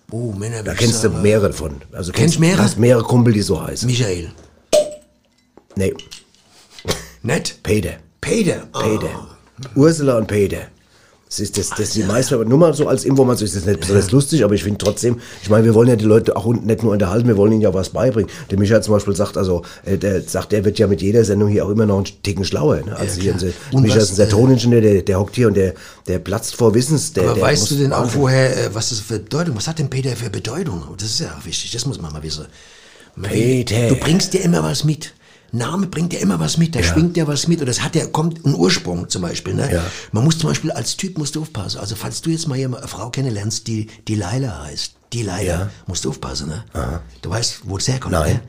Oh, 0.10 0.34
Männer. 0.34 0.64
Da 0.64 0.74
kennst 0.74 1.04
du 1.04 1.10
sagen, 1.10 1.22
mehrere 1.22 1.48
davon. 1.50 1.76
Also 1.94 2.12
Kennst 2.12 2.36
du 2.36 2.40
mehrere? 2.42 2.64
Hast 2.64 2.78
mehrere 2.80 3.04
Kumpel, 3.04 3.34
die 3.34 3.42
so 3.42 3.62
heißen. 3.66 3.88
Michael. 3.88 4.30
Nee, 5.76 5.94
Nett? 7.24 7.56
Peter. 7.64 7.92
Peter. 8.20 8.68
Ah. 8.74 8.82
Peter. 8.82 9.10
Ursula 9.76 10.18
und 10.18 10.28
Peter. 10.28 10.64
Das 11.32 11.40
ist 11.40 11.58
das, 11.58 11.70
das 11.70 11.92
die 11.92 12.04
meiste, 12.04 12.36
nur 12.44 12.58
mal 12.58 12.74
so 12.74 12.90
als 12.90 13.06
Information 13.06 13.46
ist 13.46 13.56
das 13.56 13.64
nicht 13.66 13.80
besonders 13.80 14.12
lustig, 14.12 14.44
aber 14.44 14.54
ich 14.54 14.66
finde 14.66 14.80
trotzdem, 14.80 15.22
ich 15.42 15.50
meine, 15.50 15.64
wir 15.64 15.74
wollen 15.74 15.88
ja 15.88 15.96
die 15.96 16.04
Leute 16.04 16.36
auch 16.36 16.46
nicht 16.46 16.84
nur 16.84 16.92
unterhalten, 16.92 17.26
wir 17.26 17.38
wollen 17.38 17.54
ihnen 17.54 17.62
ja 17.62 17.74
was 17.74 17.88
beibringen. 17.88 18.30
Der 18.50 18.60
Michael 18.60 18.84
zum 18.84 18.96
Beispiel 18.96 19.16
sagt, 19.16 19.38
also, 19.38 19.62
äh, 19.86 19.98
der 19.98 20.24
sagt, 20.24 20.52
der 20.52 20.66
wird 20.66 20.78
ja 20.78 20.88
mit 20.88 21.02
jeder 21.02 21.24
Sendung 21.24 21.48
hier 21.48 21.66
auch 21.66 21.70
immer 21.70 21.86
noch 21.86 21.96
einen 21.96 22.22
Ticken 22.22 22.44
schlauer. 22.44 22.82
Ne? 22.82 22.98
Also 22.98 23.22
hier, 23.22 23.32
unser, 23.32 23.48
Und 23.72 23.84
Michael 23.84 24.02
ist 24.02 24.20
äh, 24.20 24.28
Toningenieur, 24.28 24.82
der, 24.82 25.04
der 25.04 25.20
hockt 25.22 25.38
hier 25.38 25.48
und 25.48 25.56
der, 25.56 25.74
der 26.06 26.20
platzt 26.20 26.54
vor 26.54 26.74
Wissens. 26.74 27.14
Der, 27.14 27.24
Aber 27.24 27.36
der 27.36 27.44
weißt 27.44 27.72
du 27.72 27.76
denn 27.76 27.94
auch 27.94 28.14
woher, 28.14 28.66
äh, 28.66 28.76
was 28.76 28.90
das 28.90 29.00
für 29.00 29.20
Bedeutung, 29.20 29.56
was 29.56 29.70
hat 29.70 29.80
denn 29.80 29.90
Peter 29.90 30.14
für 30.18 30.30
Bedeutung? 30.30 30.84
Das 30.98 31.12
ist 31.12 31.22
ja 31.22 31.28
auch 31.40 31.46
wichtig, 31.46 31.72
das 31.72 31.86
muss 31.86 32.02
man 32.02 32.12
mal 32.12 32.24
wissen. 32.24 32.46
Peter. 33.22 33.88
Du 33.88 33.96
bringst 33.96 34.34
dir 34.34 34.42
immer 34.42 34.64
was 34.64 34.84
mit. 34.84 35.14
Name 35.52 35.88
bringt 35.88 36.14
dir 36.14 36.20
immer 36.20 36.40
was 36.40 36.58
mit, 36.58 36.76
da 36.76 36.82
schwingt 36.84 37.18
ja 37.18 37.28
was 37.28 37.48
mit 37.48 37.60
und 37.60 37.66
das 37.68 37.82
hat 37.82 37.96
ja, 37.96 38.06
kommt 38.08 38.46
ein 38.46 38.56
Ursprung 38.56 39.10
zum 39.10 39.22
Beispiel. 39.22 39.54
Ne? 39.54 39.72
Ja. 39.74 39.84
Man 40.12 40.24
muss 40.24 40.38
zum 40.38 40.50
Beispiel 40.50 40.72
als 40.72 40.96
Typ 40.98 41.18
musst 41.18 41.36
du 41.36 41.42
aufpassen. 41.42 41.80
Also 41.80 41.96
falls 41.96 42.22
du 42.22 42.30
jetzt 42.30 42.48
mal 42.48 42.58
jemand- 42.58 42.84
eine 42.84 42.88
Frau 42.88 43.10
kennenlernst, 43.10 43.68
die 43.68 43.88
die 44.08 44.16
Laila 44.16 44.64
heißt, 44.64 44.94
die 45.14 45.24
Laila, 45.24 45.44
Ja. 45.64 45.70
musst 45.88 46.06
du 46.06 46.10
aufpassen. 46.10 46.48
Ne? 46.50 46.64
Du 47.22 47.30
weißt, 47.30 47.62
wo 47.66 47.78
es 47.78 47.88
herkommt. 47.88 48.14
Nein. 48.14 48.34
Ne? 48.36 48.42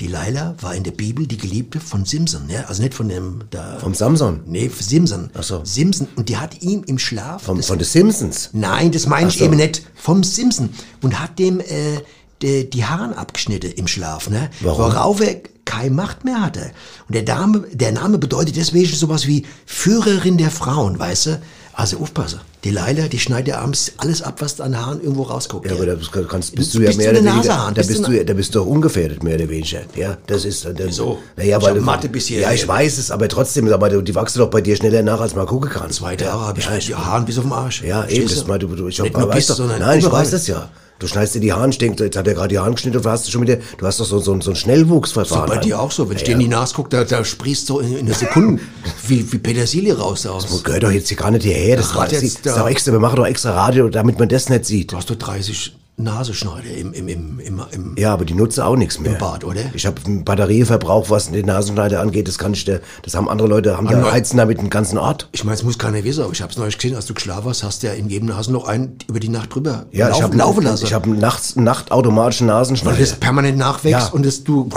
Die 0.00 0.06
Laila 0.06 0.54
war 0.62 0.74
in 0.74 0.82
der 0.82 0.92
Bibel 0.92 1.26
die 1.26 1.36
Geliebte 1.36 1.78
von 1.78 2.06
Simson, 2.06 2.48
ja? 2.48 2.62
also 2.64 2.82
nicht 2.82 2.94
von 2.94 3.08
dem 3.10 3.40
da. 3.50 3.78
Vom 3.80 3.92
Samson? 3.94 4.40
Nee, 4.46 4.70
Simson. 4.78 5.28
Ach 5.34 5.42
so. 5.42 5.60
Simson. 5.64 6.08
Und 6.16 6.30
die 6.30 6.38
hat 6.38 6.62
ihm 6.62 6.84
im 6.86 6.98
Schlaf. 6.98 7.42
Vom, 7.42 7.58
das- 7.58 7.66
von 7.66 7.78
den 7.78 7.84
Simpsons. 7.86 8.48
Nein, 8.52 8.92
das 8.92 9.06
meine 9.06 9.28
ich 9.28 9.38
so. 9.38 9.44
eben 9.44 9.56
nicht. 9.56 9.82
Vom 9.94 10.22
Simpson. 10.24 10.70
Und 11.02 11.20
hat 11.20 11.38
dem 11.38 11.60
äh, 11.60 12.00
die, 12.40 12.70
die 12.70 12.84
Haaren 12.86 13.12
abgeschnitten 13.12 13.72
im 13.72 13.86
Schlaf, 13.86 14.30
ne? 14.30 14.48
Warum? 14.60 14.78
Worauf 14.92 15.20
er 15.20 15.36
keine 15.70 15.90
Macht 15.94 16.24
mehr 16.24 16.40
hatte. 16.42 16.72
Und 17.08 17.14
der, 17.14 17.22
Dame, 17.22 17.64
der 17.72 17.92
Name 17.92 18.18
bedeutet 18.18 18.56
deswegen 18.56 18.94
sowas 18.94 19.26
wie 19.26 19.46
Führerin 19.66 20.36
der 20.38 20.50
Frauen, 20.50 20.98
weißt 20.98 21.26
du? 21.26 21.40
Also 21.72 21.98
aufpassen. 21.98 22.40
Die 22.64 22.72
Leila, 22.72 23.08
die 23.08 23.18
schneidet 23.18 23.48
ja 23.48 23.60
abends 23.60 23.92
alles 23.96 24.20
ab, 24.20 24.42
was 24.42 24.60
an 24.60 24.76
Haaren 24.78 25.00
irgendwo 25.00 25.22
rausguckt. 25.22 25.64
Ja, 25.66 25.72
aber 25.76 25.86
da 25.86 25.94
bist, 25.94 26.10
kannst, 26.28 26.54
bist 26.54 26.74
du 26.74 26.80
ja 26.80 26.88
Bist 26.88 26.98
mehr 26.98 27.12
du 27.14 27.20
oder 27.20 27.32
weniger, 27.32 27.48
da 27.48 27.70
Bist 27.70 27.88
bist 27.88 28.06
du 28.06 28.12
ja- 28.12 28.24
da 28.24 28.34
bist 28.34 28.54
du 28.54 28.60
auch 28.62 28.66
ungefährdet, 28.66 29.22
mehr 29.22 29.36
oder 29.36 29.48
weniger. 29.48 29.80
Ja, 29.96 30.18
das 30.26 30.44
ist, 30.44 30.64
das, 30.66 30.74
Wieso? 30.78 31.18
Naja, 31.36 31.56
Ich 31.56 31.64
weil 31.64 31.74
du- 31.74 31.80
Mathe 31.80 32.08
bis 32.10 32.26
hierher. 32.26 32.48
Ja, 32.48 32.52
ich 32.54 32.66
weiß 32.68 32.98
es, 32.98 33.10
aber 33.10 33.28
trotzdem, 33.28 33.66
du- 33.66 34.02
die 34.02 34.14
wachsen 34.14 34.40
doch 34.40 34.50
bei 34.50 34.60
dir 34.60 34.76
schneller 34.76 35.02
nach, 35.02 35.20
als 35.20 35.34
man 35.34 35.46
gucken 35.46 35.70
kann. 35.70 35.90
Zwei 35.90 36.16
Jahre 36.16 36.48
habe 36.48 36.58
ich 36.58 36.66
ja, 36.66 36.76
die 36.78 36.94
Haaren 36.94 37.24
bis 37.24 37.38
auf 37.38 37.44
den 37.44 37.52
Arsch. 37.52 37.82
Ja, 37.82 38.04
eben, 38.06 38.28
das 38.28 38.46
mal, 38.46 38.58
du, 38.58 38.66
du, 38.66 38.88
ich 38.88 38.98
Nicht 38.98 39.14
hab, 39.14 39.20
nur 39.20 39.28
weiß 39.30 39.36
bis, 39.36 39.46
doch, 39.46 39.56
sondern 39.56 39.78
nein, 39.80 40.00
ich 40.00 40.10
weiß 40.10 40.30
das 40.32 40.46
ja. 40.48 40.68
Du 41.00 41.06
schneidest 41.06 41.34
dir 41.34 41.40
die 41.40 41.52
Haare 41.52 41.64
und 41.64 41.80
denkst, 41.80 41.98
jetzt 41.98 42.16
hat 42.16 42.28
er 42.28 42.34
gerade 42.34 42.48
die 42.48 42.58
Haare 42.58 42.72
geschnitten 42.72 43.00
du 43.02 43.08
hast 43.08 43.30
schon 43.30 43.40
wieder, 43.40 43.56
du 43.56 43.86
hast 43.86 44.00
doch 44.00 44.04
so, 44.04 44.18
so, 44.18 44.38
so 44.40 44.50
ein 44.50 44.56
Schnellwuchsverfahren. 44.56 45.48
Bei 45.48 45.56
dir 45.56 45.80
auch 45.80 45.90
so, 45.90 46.08
wenn 46.10 46.16
ich 46.16 46.24
dir 46.24 46.32
in 46.32 46.40
die 46.40 46.48
Nase 46.48 46.74
gucke, 46.74 46.90
da, 46.90 47.04
da 47.04 47.24
sprießt 47.24 47.66
so 47.66 47.80
in, 47.80 47.96
in 47.96 48.06
einer 48.06 48.14
Sekunde 48.14 48.62
wie, 49.08 49.32
wie 49.32 49.38
Petersilie 49.38 49.96
raus 49.96 50.26
aus. 50.26 50.46
Das 50.46 50.62
gehört 50.62 50.82
doch 50.82 50.90
jetzt 50.90 51.08
hier 51.08 51.16
gar 51.16 51.30
nicht 51.30 51.44
hierher. 51.44 51.78
Das, 51.78 51.88
Ach, 51.90 51.96
war, 51.96 52.02
hat 52.02 52.12
das, 52.12 52.22
jetzt 52.22 52.44
ist 52.44 52.56
doch 52.56 52.68
extra, 52.68 52.92
wir 52.92 53.00
machen 53.00 53.16
doch 53.16 53.26
extra 53.26 53.52
Radio, 53.52 53.88
damit 53.88 54.18
man 54.18 54.28
das 54.28 54.50
nicht 54.50 54.66
sieht. 54.66 54.92
Du 54.92 54.98
hast 54.98 55.08
doch 55.08 55.16
30 55.16 55.74
Nasenschneider 56.02 56.70
im, 56.76 56.92
im, 56.92 57.08
im, 57.08 57.40
im, 57.40 57.62
im 57.72 57.94
Ja, 57.98 58.12
aber 58.12 58.24
die 58.24 58.34
nutzen 58.34 58.60
auch 58.62 58.76
nichts 58.76 58.98
mehr. 58.98 59.12
Im 59.12 59.18
Bad, 59.18 59.44
oder? 59.44 59.60
Ich 59.74 59.86
habe 59.86 59.96
einen 60.06 60.24
Batterieverbrauch, 60.24 61.10
was 61.10 61.30
den 61.30 61.46
Nasenschneider 61.46 62.00
angeht, 62.00 62.28
das 62.28 62.38
kann 62.38 62.52
ich 62.52 62.64
dir, 62.64 62.80
das 63.02 63.14
haben 63.14 63.28
andere 63.28 63.48
Leute, 63.48 63.76
haben 63.76 63.86
da 63.86 63.94
Andere- 63.94 64.12
heizen 64.12 64.36
damit 64.36 64.58
den 64.60 64.70
ganzen 64.70 64.98
Ort. 64.98 65.28
Ich 65.32 65.44
meine, 65.44 65.54
es 65.56 65.62
muss 65.62 65.78
keiner 65.78 66.02
wissen, 66.04 66.22
aber 66.24 66.32
ich 66.32 66.42
habe 66.42 66.50
es 66.52 66.58
neulich 66.58 66.78
gesehen, 66.78 66.96
als 66.96 67.06
du 67.06 67.14
geschlafen 67.14 67.48
hast, 67.48 67.62
hast 67.62 67.82
du 67.82 67.88
ja 67.88 67.92
in 67.94 68.08
jedem 68.08 68.28
Nasenloch 68.28 68.66
einen 68.68 68.96
über 69.08 69.20
die 69.20 69.28
Nacht 69.28 69.54
drüber 69.54 69.86
Ja, 69.92 70.06
ich 70.06 70.12
laufen, 70.12 70.22
habe 70.24 70.36
laufen 70.36 70.62
lassen. 70.64 70.84
Ich 70.84 70.92
habe 70.94 71.04
einen 71.10 71.18
nachts, 71.18 71.56
nachtautomatischen 71.56 72.48
weil 72.48 72.54
Nasenschneider. 72.56 72.98
das 72.98 73.12
permanent 73.14 73.58
nachwächst 73.58 74.08
Ja. 74.08 74.12
und 74.12 74.24
das 74.26 74.44
du... 74.44 74.68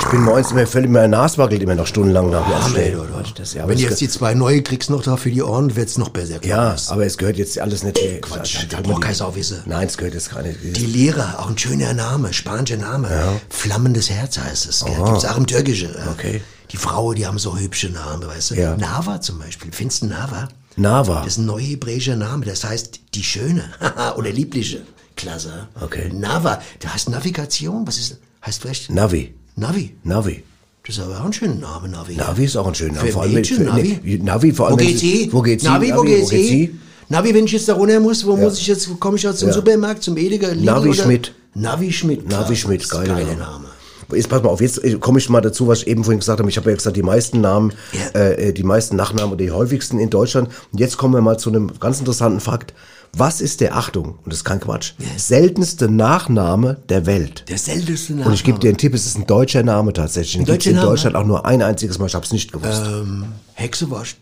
Ich 0.00 0.06
bin 0.12 0.22
morgens 0.22 0.52
immer 0.52 0.66
völlig, 0.66 0.90
mein 0.90 1.10
Nas 1.10 1.36
wackelt 1.38 1.62
immer 1.62 1.74
noch 1.74 1.86
stundenlang 1.86 2.30
nach 2.30 2.44
dem 2.46 2.54
Aufstehen. 2.54 2.98
Das, 3.36 3.52
ja, 3.52 3.62
aber 3.64 3.70
Wenn 3.72 3.78
du 3.78 3.84
es 3.84 3.90
jetzt 3.90 3.98
ge- 3.98 4.08
die 4.08 4.12
zwei 4.14 4.32
neue 4.34 4.62
kriegst 4.62 4.88
noch 4.90 5.02
da 5.02 5.16
für 5.16 5.30
die 5.30 5.42
Ohren, 5.42 5.74
wird's 5.76 5.98
noch 5.98 6.08
besser. 6.08 6.36
ja, 6.44 6.74
aber 6.88 7.04
es 7.04 7.18
gehört 7.18 7.36
jetzt 7.36 7.58
alles 7.58 7.82
nicht. 7.82 7.98
Quatsch, 8.22 8.58
Halt 8.58 8.72
da 8.72 8.76
mal 8.78 8.84
braucht 8.84 9.02
keine 9.02 9.14
Sau 9.14 9.34
wissen. 9.34 9.58
Nein, 9.66 9.86
es 9.86 9.98
gehört 9.98 10.14
jetzt 10.14 10.32
gar 10.32 10.42
nicht. 10.42 10.57
Die 10.62 10.86
Lehrer, 10.86 11.38
auch 11.38 11.48
ein 11.50 11.58
schöner 11.58 11.92
Name, 11.94 12.32
spanischer 12.32 12.76
Name. 12.76 13.08
Flammendes 13.48 14.10
Herz 14.10 14.38
heißt 14.38 14.66
es. 14.68 14.84
Gell? 14.84 14.94
Gibt's 15.04 15.24
auch 15.24 15.36
im 15.36 15.46
Türkischen. 15.46 15.90
ja. 15.94 16.10
Okay. 16.12 16.40
Die 16.72 16.76
Frauen, 16.76 17.16
die 17.16 17.26
haben 17.26 17.38
so 17.38 17.56
hübsche 17.58 17.88
Namen, 17.90 18.26
weißt 18.26 18.50
du. 18.50 18.54
Ja. 18.56 18.76
Nava 18.76 19.20
zum 19.20 19.38
Beispiel. 19.38 19.70
Findest 19.72 20.02
du 20.02 20.06
Nava? 20.06 20.48
Nava. 20.76 21.20
Das 21.22 21.28
ist 21.34 21.38
ein 21.38 21.46
neuhebräischer 21.46 22.14
Name. 22.16 22.44
Das 22.44 22.62
heißt 22.64 23.00
die 23.14 23.24
Schöne 23.24 23.64
oder 24.16 24.30
Liebliche. 24.30 24.82
Klasse. 25.16 25.68
Okay. 25.80 26.10
Nava. 26.12 26.60
Du 26.80 26.88
hast 26.88 27.08
Navigation. 27.08 27.86
Was 27.86 27.98
ist, 27.98 28.18
heißt 28.44 28.60
vielleicht? 28.62 28.90
Navi. 28.90 29.34
Navi. 29.56 29.96
Navi. 30.04 30.44
Das 30.86 30.96
ist 30.96 31.02
aber 31.02 31.20
auch 31.20 31.24
ein 31.24 31.32
schöner 31.32 31.54
Name, 31.56 31.88
Navi. 31.88 32.14
Navi 32.16 32.44
ist 32.44 32.56
auch 32.56 32.66
ein 32.66 32.74
schöner 32.74 32.94
Name. 32.94 33.06
Für 33.08 33.12
Vor 33.12 33.22
allem 33.22 33.34
Mädchen, 33.34 33.56
für- 33.58 33.62
Navi? 33.64 34.00
nee, 34.02 34.18
Navi, 34.22 34.52
vor 34.52 34.68
allem. 34.68 34.74
Wo 34.78 34.84
geht 34.84 34.98
sie-? 34.98 35.28
Wo 35.32 35.42
geht 35.42 35.60
sie? 35.60 35.66
Navi, 35.66 35.92
wo 35.94 36.02
geht 36.02 36.26
sie? 36.28 36.78
Navi, 37.08 37.34
wenn 37.34 37.46
ich 37.46 37.52
jetzt 37.52 37.68
da 37.68 37.74
runter 37.74 38.00
muss, 38.00 38.26
wo 38.26 38.36
muss 38.36 38.58
ich 38.58 38.66
jetzt, 38.66 38.88
komme 39.00 39.16
ich 39.16 39.22
jetzt 39.22 39.38
zum 39.38 39.48
Ja. 39.48 39.54
Supermarkt, 39.54 40.02
zum 40.02 40.16
Edeka? 40.16 40.48
Lidl 40.48 40.64
Navi 40.64 40.88
oder? 40.90 41.02
Schmidt. 41.02 41.32
Navi 41.54 41.92
Schmidt. 41.92 42.28
Navi 42.28 42.54
Schmidt, 42.56 42.82
ein 42.84 42.88
geiler 42.88 43.14
geiler 43.14 43.36
Name. 43.36 43.64
Jetzt 44.12 44.28
pass 44.30 44.42
mal 44.42 44.48
auf, 44.48 44.60
jetzt 44.62 44.82
äh, 44.84 44.94
komme 44.94 45.18
ich 45.18 45.28
mal 45.28 45.40
dazu, 45.42 45.68
was 45.68 45.80
ich 45.82 45.86
eben 45.88 46.02
vorhin 46.04 46.20
gesagt 46.20 46.38
habe. 46.38 46.48
Ich 46.48 46.56
habe 46.56 46.70
ja 46.70 46.76
gesagt, 46.76 46.96
die 46.96 47.02
meisten 47.02 47.40
Namen, 47.42 47.72
Ja. 47.92 48.20
äh, 48.20 48.52
die 48.54 48.62
meisten 48.62 48.96
Nachnamen 48.96 49.32
oder 49.34 49.44
die 49.44 49.50
häufigsten 49.50 49.98
in 49.98 50.08
Deutschland. 50.10 50.48
Und 50.72 50.78
jetzt 50.80 50.96
kommen 50.96 51.12
wir 51.14 51.20
mal 51.20 51.38
zu 51.38 51.50
einem 51.50 51.70
ganz 51.78 51.98
interessanten 51.98 52.40
Fakt. 52.40 52.72
Was 53.16 53.40
ist 53.40 53.60
der, 53.62 53.74
Achtung, 53.76 54.18
und 54.22 54.26
das 54.32 54.38
ist 54.38 54.44
kein 54.44 54.60
Quatsch, 54.60 54.92
seltenste 55.16 55.90
Nachname 55.90 56.76
der 56.90 57.06
Welt? 57.06 57.44
Der 57.48 57.56
seltenste 57.58 58.12
Name. 58.14 58.26
Und 58.28 58.34
ich 58.34 58.44
gebe 58.44 58.58
dir 58.58 58.68
einen 58.68 58.76
Tipp, 58.76 58.92
es 58.94 59.06
ist 59.06 59.16
ein 59.18 59.26
deutscher 59.26 59.62
Name 59.62 59.94
tatsächlich. 59.94 60.34
Gibt's 60.44 60.50
deutscher 60.50 60.70
in 60.70 60.76
Name? 60.76 60.88
Deutschland 60.88 61.16
auch 61.16 61.24
nur 61.24 61.46
ein 61.46 61.62
einziges 61.62 61.98
Mal, 61.98 62.06
ich 62.06 62.14
habe 62.14 62.24
es 62.26 62.32
nicht 62.32 62.52
gewusst. 62.52 62.82
ähm, 62.86 63.24
Hexewurst. 63.54 64.18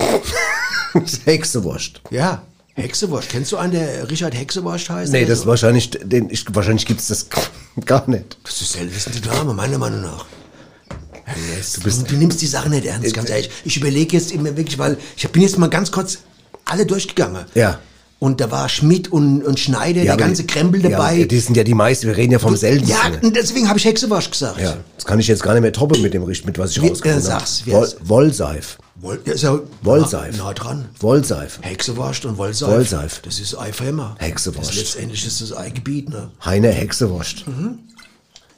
Hexewurst. 1.24 2.00
Ja, 2.10 2.42
Hexewurst. 2.74 3.30
Kennst 3.30 3.52
du 3.52 3.56
einen, 3.56 3.72
der 3.72 4.10
Richard 4.10 4.34
Hexewurst 4.34 4.90
heißt? 4.90 5.12
Nee, 5.12 5.24
das 5.24 5.38
so? 5.38 5.42
ist 5.42 5.46
wahrscheinlich, 5.48 5.90
den, 5.90 6.28
ich, 6.30 6.44
wahrscheinlich 6.54 6.84
gibt's 6.84 7.08
das 7.08 7.26
gar 7.86 8.08
nicht. 8.08 8.36
Das 8.44 8.60
ist 8.60 8.74
der 8.74 8.88
seltenste 8.88 9.28
Name, 9.28 9.54
meiner 9.54 9.78
Meinung 9.78 10.02
nach. 10.02 10.26
Du, 11.74 11.80
bist, 11.82 12.08
du 12.08 12.14
nimmst 12.14 12.40
die 12.40 12.46
Sache 12.46 12.68
nicht 12.68 12.86
ernst, 12.86 13.12
ganz 13.12 13.30
ehrlich. 13.30 13.50
Ich 13.64 13.76
überlege 13.76 14.16
jetzt 14.16 14.30
immer 14.30 14.56
wirklich, 14.56 14.78
weil 14.78 14.96
ich 15.16 15.28
bin 15.30 15.42
jetzt 15.42 15.58
mal 15.58 15.68
ganz 15.68 15.90
kurz 15.90 16.18
alle 16.64 16.86
durchgegangen. 16.86 17.46
Ja. 17.54 17.80
Und 18.18 18.40
da 18.40 18.50
war 18.50 18.68
Schmidt 18.68 19.10
und, 19.12 19.42
und 19.42 19.58
Schneider, 19.58 20.02
der 20.02 20.12
aber 20.12 20.22
ganze 20.22 20.44
Krempel 20.44 20.80
dabei. 20.80 21.16
Ja, 21.16 21.26
die 21.26 21.38
sind 21.40 21.56
ja 21.56 21.64
die 21.64 21.74
meisten, 21.74 22.06
wir 22.06 22.16
reden 22.16 22.32
ja 22.32 22.38
vom 22.38 22.56
seltensten. 22.56 22.96
ja, 22.96 23.18
und 23.20 23.34
deswegen 23.34 23.68
habe 23.68 23.78
ich 23.78 23.84
Hexewurst 23.84 24.30
gesagt. 24.30 24.60
Ja, 24.60 24.76
das 24.94 25.04
kann 25.04 25.18
ich 25.18 25.26
jetzt 25.26 25.42
gar 25.42 25.52
nicht 25.54 25.62
mehr 25.62 25.72
toppen 25.72 26.00
mit 26.00 26.14
dem 26.14 26.22
Richt, 26.22 26.46
mit 26.46 26.58
was 26.58 26.70
ich 26.70 26.82
rausgefunden 26.82 27.28
äh, 27.28 27.32
habe. 27.32 27.44
Woll, 27.66 27.92
Wollseif. 28.02 28.78
Woll, 29.00 29.20
ja, 29.26 29.32
ist 29.34 29.42
ja 29.42 29.58
Wollseif. 29.82 30.38
Nah, 30.38 30.44
nah 30.44 30.54
dran. 30.54 30.86
Wollseif. 31.00 31.58
Hexewurst 31.62 32.24
und 32.24 32.38
Wollseif. 32.38 32.70
Wollseif. 32.70 33.20
Das 33.22 33.40
ist 33.40 33.58
Eifheimer. 33.58 34.16
Hexewurst. 34.18 34.70
Das 34.70 34.76
letztendlich 34.76 35.26
ist 35.26 35.42
das 35.42 35.54
Eigebiet, 35.54 36.08
ne? 36.08 36.30
Heine 36.44 36.68
Hexewurst. 36.70 37.44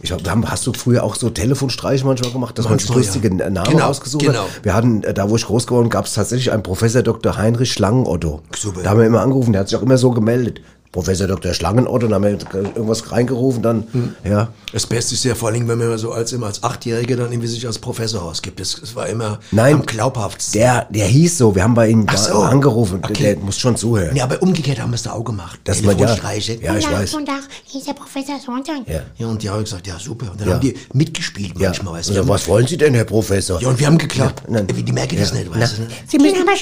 Ich 0.01 0.13
hab, 0.13 0.25
wir 0.25 0.31
haben, 0.31 0.49
hast 0.49 0.65
du 0.65 0.73
früher 0.73 1.03
auch 1.03 1.17
so 1.17 1.29
Telefonstreiche 1.29 2.07
manchmal 2.07 2.31
gemacht, 2.31 2.57
dass 2.57 2.69
man 2.69 2.79
sich 2.79 2.89
Manchmal, 2.89 3.05
lustige 3.05 3.37
ja. 3.37 3.51
Namen 3.51 3.71
Genau, 3.71 3.87
ausgesucht 3.89 4.25
genau. 4.25 4.43
hat? 4.45 4.65
Wir 4.65 4.75
hatten, 4.75 5.03
äh, 5.03 5.13
da 5.13 5.29
wo 5.29 5.35
ich 5.35 5.45
groß 5.45 5.67
geworden 5.67 5.89
gab 5.91 6.05
es 6.05 6.15
tatsächlich 6.15 6.53
einen 6.53 6.63
Professor 6.63 7.03
Dr. 7.03 7.37
Heinrich 7.37 7.73
Schlangenotto. 7.73 8.43
Super. 8.57 8.83
Da 8.83 8.91
haben 8.91 9.01
wir 9.01 9.07
immer 9.07 9.23
angerufen, 9.23 9.53
der 9.53 9.63
hat 9.63 9.69
sich 9.69 9.77
auch 9.77 9.83
immer 9.83 9.99
so 9.99 10.13
gemeldet. 10.13 10.61
Professor 10.93 11.27
Dr. 11.27 11.53
Schlangenotto, 11.55 12.07
dann 12.09 12.15
haben 12.15 12.23
wir 12.25 12.31
irgendwas 12.75 13.13
reingerufen, 13.13 13.63
dann, 13.63 13.85
Hm. 13.93 14.15
ja. 14.25 14.49
Das 14.73 14.87
Beste 14.87 15.15
ist 15.15 15.25
ja 15.25 15.35
vor 15.35 15.49
allem, 15.51 15.69
wenn 15.69 15.79
man 15.79 15.97
so 15.99 16.13
als 16.13 16.33
immer 16.33 16.47
als 16.47 16.63
Achtjähriger 16.63 17.17
dann 17.17 17.31
irgendwie 17.33 17.49
sich 17.49 17.67
als 17.67 17.79
Professor 17.79 18.23
ausgibt. 18.23 18.59
Das, 18.61 18.77
das 18.81 18.95
war 18.97 19.07
immer 19.07 19.39
Nein, 19.51 19.75
am 19.75 19.87
glaubhaftsten. 19.87 20.61
Der, 20.61 20.87
der 20.91 21.07
hieß 21.07 21.39
so, 21.39 21.55
wir 21.55 21.63
haben 21.63 21.75
bei 21.75 21.89
ihm 21.89 22.07
so. 22.17 22.35
angerufen, 22.41 23.01
Okay. 23.05 23.35
der 23.35 23.37
muss 23.39 23.59
schon 23.59 23.77
zuhören. 23.77 24.15
Ja, 24.17 24.25
aber 24.25 24.43
umgekehrt 24.43 24.81
haben 24.81 24.91
wir 24.91 24.97
es 24.97 25.03
da 25.03 25.13
auch 25.13 25.25
gemacht. 25.25 25.61
Dass 25.65 25.83
man 25.83 25.97
ja, 25.99 26.07
ja, 26.07 26.77
ich 26.77 26.91
weiß. 26.91 27.13
Guten 27.13 27.27
Tag, 27.27 27.43
hier 27.65 27.81
ist 27.81 27.87
der 27.89 27.93
Professor 27.95 28.39
Sonntag. 28.45 28.87
Ja. 28.87 29.01
Ja, 29.17 29.27
und 29.27 29.43
die 29.43 29.51
haben 29.51 29.63
gesagt, 29.65 29.87
ja, 29.87 29.99
super. 29.99 30.31
Und 30.33 30.41
dann 30.41 30.49
Ja. 30.49 30.55
haben 30.55 30.61
die 30.61 30.75
mitgespielt 30.93 31.53
Ja. 31.59 31.69
manchmal, 31.69 31.95
weißt 31.95 32.11
du. 32.11 32.15
Also, 32.15 32.29
was 32.29 32.49
wollen 32.49 32.67
Sie 32.67 32.77
denn, 32.77 32.95
Herr 32.95 33.05
Professor? 33.05 33.61
Ja, 33.61 33.69
und 33.69 33.79
wir 33.79 33.87
haben 33.87 33.99
geklappt. 33.99 34.43
Wie 34.75 34.83
die 34.83 34.93
merken 34.93 35.17
das 35.19 35.33
nicht, 35.33 35.51
weißt 35.55 35.79
du. 35.79 35.83
Ne? 35.83 35.89
Sie 36.07 36.19
müssen, 36.19 36.43
aber. 36.43 36.53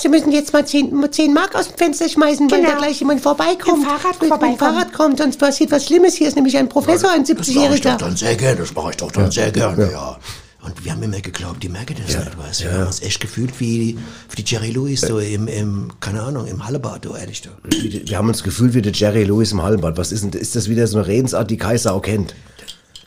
Sie 0.00 0.08
müssen 0.08 0.32
jetzt 0.32 0.52
mal 0.52 0.66
10, 0.66 0.92
10 1.10 1.32
Mark 1.34 1.54
aus 1.54 1.68
dem 1.68 1.76
Fenster 1.76 2.08
schmeißen, 2.08 2.50
weil 2.50 2.60
Genau. 2.60 2.72
da 2.72 2.78
gleich 2.78 2.98
jemand 3.00 3.20
vorbeikommt. 3.58 3.78
Mit 3.78 3.88
dem 3.88 3.98
Fahrrad 4.00 4.20
mit, 4.20 4.28
vorbeikommt. 4.28 4.42
Mit 4.42 4.50
dem 4.50 4.58
Fahrrad 4.58 4.92
kommt, 4.92 5.18
sonst 5.18 5.38
passiert 5.38 5.70
was 5.70 5.86
Schlimmes. 5.86 6.14
Hier 6.14 6.28
ist 6.28 6.34
nämlich 6.36 6.56
ein 6.56 6.68
Professor, 6.68 7.10
ein 7.10 7.24
Das 7.24 7.36
mache 7.36 7.42
ich 7.74 7.80
doch 7.80 7.90
70-Jähriger. 7.90 7.98
dann 7.98 8.16
sehr 8.16 8.36
gerne, 8.36 8.56
das 8.56 8.74
mache 8.74 8.90
ich 8.90 8.96
doch 8.96 9.12
dann 9.12 9.30
sehr 9.30 9.50
gerne, 9.50 9.90
ja. 9.92 10.18
Und 10.60 10.84
wir 10.84 10.92
haben 10.92 11.02
immer 11.02 11.20
geglaubt, 11.20 11.62
die 11.62 11.68
merken 11.68 11.96
das 12.04 12.16
nicht, 12.16 12.36
weißt 12.38 12.60
du. 12.60 12.64
Wir 12.64 12.72
haben 12.72 12.86
uns 12.88 13.00
echt 13.00 13.20
gefühlt 13.20 13.58
wie, 13.60 13.96
wie 14.30 14.42
die 14.42 14.44
Jerry 14.44 14.70
Lewis, 14.70 15.00
so 15.02 15.18
im, 15.18 15.46
im, 15.46 15.92
keine 16.00 16.22
Ahnung, 16.22 16.46
im 16.46 16.66
Hallebad, 16.66 17.04
du 17.04 17.14
ehrlich, 17.14 17.42
du. 17.42 17.50
Wir 17.70 18.18
haben 18.18 18.28
uns 18.28 18.42
gefühlt 18.42 18.74
wie 18.74 18.82
der 18.82 18.92
Jerry 18.92 19.24
Lewis 19.24 19.52
im 19.52 19.62
Hallenbad. 19.62 19.96
Was 19.96 20.10
ist 20.12 20.24
denn, 20.24 20.32
ist 20.32 20.56
das 20.56 20.68
wieder 20.68 20.86
so 20.86 20.98
eine 20.98 21.06
Redensart, 21.06 21.48
die 21.50 21.56
Kaiser 21.56 21.94
auch 21.94 22.02
kennt? 22.02 22.34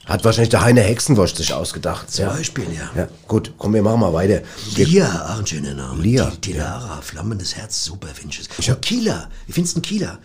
Hat 0.06 0.26
wahrscheinlich 0.26 0.50
der 0.50 0.62
Heine 0.64 0.82
Hexenwurst 0.82 1.38
sich 1.38 1.54
ausgedacht. 1.54 2.10
Zum 2.10 2.26
ja. 2.26 2.32
Beispiel, 2.32 2.66
ja. 2.74 2.90
Ja, 3.04 3.08
gut, 3.28 3.54
komm, 3.58 3.74
wir 3.74 3.84
machen 3.84 4.00
mal 4.00 4.14
weiter. 4.14 4.42
Wir, 4.74 4.88
Lia, 4.88 5.30
auch 5.32 5.40
ein 5.40 5.46
schöner 5.46 5.74
Name. 5.76 6.02
Lia, 6.02 6.32
Die, 6.32 6.38
Tilara, 6.52 7.00
flammendes 7.02 7.56
Herz, 7.56 7.84
super, 7.84 8.08
finde 8.08 8.34
ich 8.34 8.42
es. 8.42 8.82
Kieler, 8.82 9.30
wie 9.46 9.54
findest 9.54 9.76
du 9.76 9.82
den 9.82 9.88
Kieler? 9.88 10.20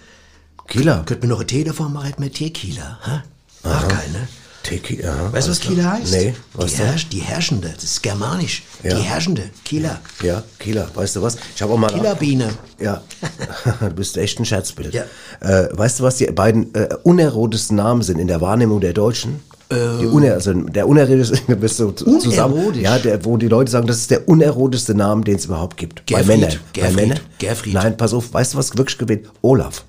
Kieler. 0.69 1.03
Könnte 1.07 1.27
mir 1.27 1.33
noch 1.33 1.41
einen 1.41 1.49
Tee 1.49 1.65
davon 1.65 1.93
machen, 1.93 2.07
hätten 2.07 2.23
wir 2.23 2.33
Teekieler, 2.33 2.99
hä? 3.05 3.21
Ach, 3.65 3.89
geil, 3.89 4.09
ne? 4.13 4.29
Teki, 4.63 5.05
aha, 5.05 5.33
Weißt 5.33 5.47
du, 5.47 5.53
was. 5.53 5.61
Kieler 5.61 5.93
heißt? 5.93 6.11
Nee, 6.13 6.35
was 6.55 6.73
die? 6.73 6.79
Herrsch, 6.79 7.09
die 7.09 7.21
Herrschende, 7.21 7.71
das 7.73 7.85
ist 7.85 8.03
germanisch. 8.03 8.65
Ja. 8.83 8.97
Die 8.97 9.03
Herrschende, 9.03 9.43
Kieler. 9.65 10.01
Ja, 10.25 10.43
Kieler, 10.59 10.89
weißt 10.93 11.15
du 11.17 11.23
was? 11.23 11.37
Ich 11.55 11.63
habe 11.63 11.73
auch 11.73 11.79
mal... 11.79 11.87
Kielerbiene. 11.93 12.49
Ja, 12.81 13.01
du 13.81 13.91
bist 13.91 14.17
echt 14.17 14.41
ein 14.41 14.45
Scherzbild. 14.45 14.93
Ja. 14.93 15.05
Äh, 15.41 15.69
weißt 15.71 16.01
du, 16.01 16.05
was 16.05 16.17
die 16.17 16.27
beiden 16.27 16.75
äh, 16.75 16.89
unerotischsten 17.05 17.77
Namen 17.77 18.03
sind 18.03 18.19
in 18.19 18.27
der 18.27 18.41
Wahrnehmung 18.41 18.81
der 18.81 18.93
Deutschen? 18.93 19.41
die 19.69 20.07
uner 20.07 20.35
also 20.35 20.53
der 20.53 20.87
unerotischste, 20.87 21.57
bist 21.57 21.81
du 21.81 21.91
zu- 21.91 22.19
zusammen. 22.19 22.73
Ja, 22.81 22.99
der, 23.01 23.25
wo 23.25 23.37
die 23.37 23.49
Leute 23.49 23.69
sagen, 23.71 23.89
das 23.89 23.97
ist 23.99 24.13
der 24.13 24.29
unerotischste 24.29 24.95
Name, 24.95 25.23
den 25.25 25.35
es 25.37 25.47
überhaupt 25.47 25.77
gibt. 25.77 26.07
Gerfried, 26.07 26.27
Bei 26.29 26.37
Männern. 26.37 26.51
Bei 26.53 26.81
Gerfried, 26.83 26.97
Männern? 26.97 27.21
Gerfried. 27.39 27.75
Nein, 27.75 27.97
pass 27.97 28.15
auf, 28.15 28.33
weißt 28.33 28.55
du, 28.55 28.59
was 28.59 28.77
wirklich 28.79 28.97
gewinnt? 28.97 29.27
Olaf. 29.43 29.85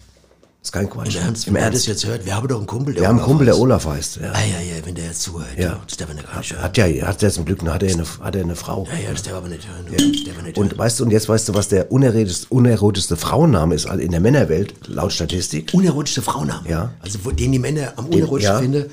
Ist 0.68 0.74
kein 0.74 0.90
Quatsch. 0.90 1.16
Im 1.16 1.22
Ernst, 1.22 1.48
Im 1.48 1.54
wenn 1.54 1.62
er 1.62 1.68
Ernst. 1.68 1.80
das 1.84 1.88
jetzt 1.88 2.06
hört, 2.06 2.26
wir 2.26 2.36
haben 2.36 2.46
doch 2.46 2.58
einen 2.58 2.68
Kumpel, 2.68 2.94
der 2.94 3.04
Wir 3.04 3.08
haben 3.08 3.20
einen 3.20 3.26
Kumpel, 3.26 3.46
der 3.46 3.54
heißt. 3.54 3.64
Olaf 3.64 3.86
heißt. 3.86 4.18
Ja. 4.18 4.32
Ah, 4.34 4.42
ja, 4.42 4.60
ja, 4.60 4.86
wenn 4.86 4.96
der 4.96 5.06
jetzt 5.06 5.22
zuhört. 5.22 5.48
Ja. 5.56 5.64
Ja. 5.64 5.82
Das 5.88 5.96
darf 5.96 6.10
er 6.10 6.16
nicht 6.16 6.28
gar 6.30 6.40
nicht 6.40 6.52
hören. 6.52 6.62
Hat 6.62 6.78
ja, 6.78 7.08
hat 7.08 7.22
ja 7.22 7.30
zum 7.30 7.46
Glück, 7.46 7.64
hat 7.64 7.84
er 7.84 7.94
eine, 7.94 8.04
hat 8.20 8.36
er 8.36 8.42
eine 8.42 8.56
Frau. 8.58 8.86
Ja, 8.92 9.00
ja, 9.00 9.12
das 9.12 9.24
darf 9.24 9.32
er 9.32 9.38
aber 9.38 9.48
nicht 9.48 9.66
hören. 9.66 9.86
du. 9.86 9.92
Das 9.94 10.24
darf 10.26 10.38
er 10.38 10.44
nicht 10.44 10.58
Und 10.58 10.72
hören. 10.72 10.78
weißt 10.78 11.00
du, 11.00 11.04
und 11.06 11.12
jetzt 11.12 11.30
weißt 11.30 11.48
du, 11.48 11.54
was 11.54 11.70
der 11.70 11.90
unerotischste, 11.90 12.48
unerotischste 12.50 13.16
Frauenname 13.16 13.76
ist 13.76 13.86
in 13.86 14.12
der 14.12 14.20
Männerwelt, 14.20 14.74
laut 14.88 15.14
Statistik? 15.14 15.72
Unerotischste 15.74 16.22
Frauenname. 16.22 16.68
Ja. 16.68 16.92
Also, 17.00 17.20
wo, 17.24 17.32
den 17.32 17.54
die 17.54 17.60
Männer 17.60 17.94
am 17.96 18.08
unerotischsten 18.08 18.56
ja. 18.56 18.60
finden. 18.60 18.92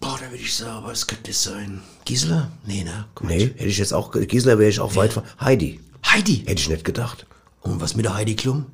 Boah, 0.00 0.16
da 0.18 0.30
würde 0.30 0.42
ich 0.42 0.54
sagen, 0.54 0.86
was 0.86 1.06
könnte 1.06 1.24
das 1.30 1.42
sein? 1.42 1.82
Gisela? 2.06 2.50
Nee, 2.64 2.84
ne? 2.84 3.04
Gut. 3.14 3.28
Nee, 3.28 3.52
hätte 3.54 3.66
ich 3.66 3.76
jetzt 3.76 3.92
auch, 3.92 4.12
Gisela 4.12 4.58
wäre 4.58 4.70
ich 4.70 4.80
auch 4.80 4.96
weit 4.96 5.12
von, 5.12 5.24
Heidi. 5.42 5.78
Heidi. 6.06 6.36
Hätte 6.46 6.62
ich 6.62 6.70
nicht 6.70 6.86
gedacht. 6.86 7.26
Und 7.60 7.82
was 7.82 7.94
mit 7.96 8.06
der 8.06 8.14
Heidi 8.14 8.34
Klum? 8.34 8.64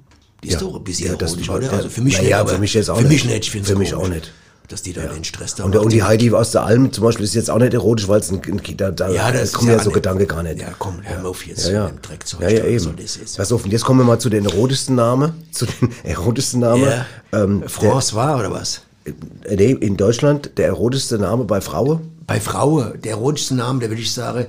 Ist 0.47 0.55
Ja. 0.55 0.61
doch 0.61 0.77
ein 0.77 0.85
bisschen 0.85 1.07
Ja, 1.19 1.27
ja, 1.27 1.55
oder? 1.55 1.73
Also 1.73 1.89
für 1.89 2.01
mich 2.03 2.19
nicht, 2.21 2.31
ja, 2.31 2.45
für 2.47 2.59
mich 2.59 2.75
jetzt 2.75 2.89
auch 2.91 2.97
für 2.99 3.05
nicht. 3.05 3.25
mich 3.27 3.35
nicht. 3.35 3.51
Für 3.51 3.59
mich 3.77 3.93
komisch, 3.93 3.95
auch 3.95 4.09
nicht. 4.09 4.33
Dass 4.69 4.83
die 4.83 4.93
da 4.93 5.03
den 5.03 5.23
Stress 5.23 5.55
da 5.55 5.63
Und, 5.65 5.75
macht. 5.75 5.85
und 5.85 5.93
die 5.93 6.03
Heidi 6.03 6.33
aus 6.33 6.51
der 6.51 6.65
Alm 6.65 6.93
zum 6.93 7.05
Beispiel 7.05 7.25
ist 7.25 7.35
jetzt 7.35 7.51
auch 7.51 7.59
nicht 7.59 7.73
erotisch, 7.73 8.09
weil 8.09 8.19
es 8.19 8.31
ein, 8.33 8.41
ein 8.45 8.77
da, 8.77 8.91
da 8.91 9.09
Ja, 9.11 9.31
das 9.31 9.53
kommen 9.53 9.69
ist 9.69 9.73
ja 9.73 9.79
ja 9.79 9.83
so 9.85 9.91
nicht- 9.91 9.95
Gedanke 9.95 10.27
gar 10.27 10.43
nicht. 10.43 10.61
Ja, 10.61 10.69
komm, 10.79 10.99
hör 11.03 11.21
mal 11.23 11.29
auf 11.29 11.47
jetzt 11.47 11.67
Ja, 11.67 11.73
ja. 11.73 11.85
mit 11.85 11.95
dem 11.95 12.03
Dreckzeug. 12.03 12.41
Ja, 12.41 12.49
ja, 12.49 12.65
eben. 12.65 12.79
so 12.81 12.91
das 12.91 13.17
ist. 13.17 13.37
Pass 13.37 13.53
auf, 13.53 13.65
und 13.65 13.71
jetzt 13.71 13.85
kommen 13.85 14.01
wir 14.01 14.05
mal 14.05 14.19
zu 14.19 14.29
den 14.29 14.45
erotischsten 14.45 14.97
Namen. 14.97 15.35
Zu 15.53 15.67
den 15.67 15.91
erotischsten 16.05 16.61
Namen. 16.61 16.83
Ja. 16.83 17.07
Ähm, 17.33 17.63
François 17.69 18.39
oder 18.41 18.51
was? 18.51 18.81
der, 19.05 19.57
nee, 19.57 19.71
in 19.71 19.97
Deutschland 19.97 20.51
der 20.59 20.67
erotischste 20.67 21.17
Name 21.19 21.45
bei 21.45 21.61
Frauen. 21.61 22.01
Bei 22.27 22.41
Frauen, 22.41 23.01
der 23.03 23.13
erotischste 23.13 23.55
Name, 23.55 23.79
der 23.79 23.89
würde 23.91 24.03
ich 24.03 24.13
sagen, 24.13 24.47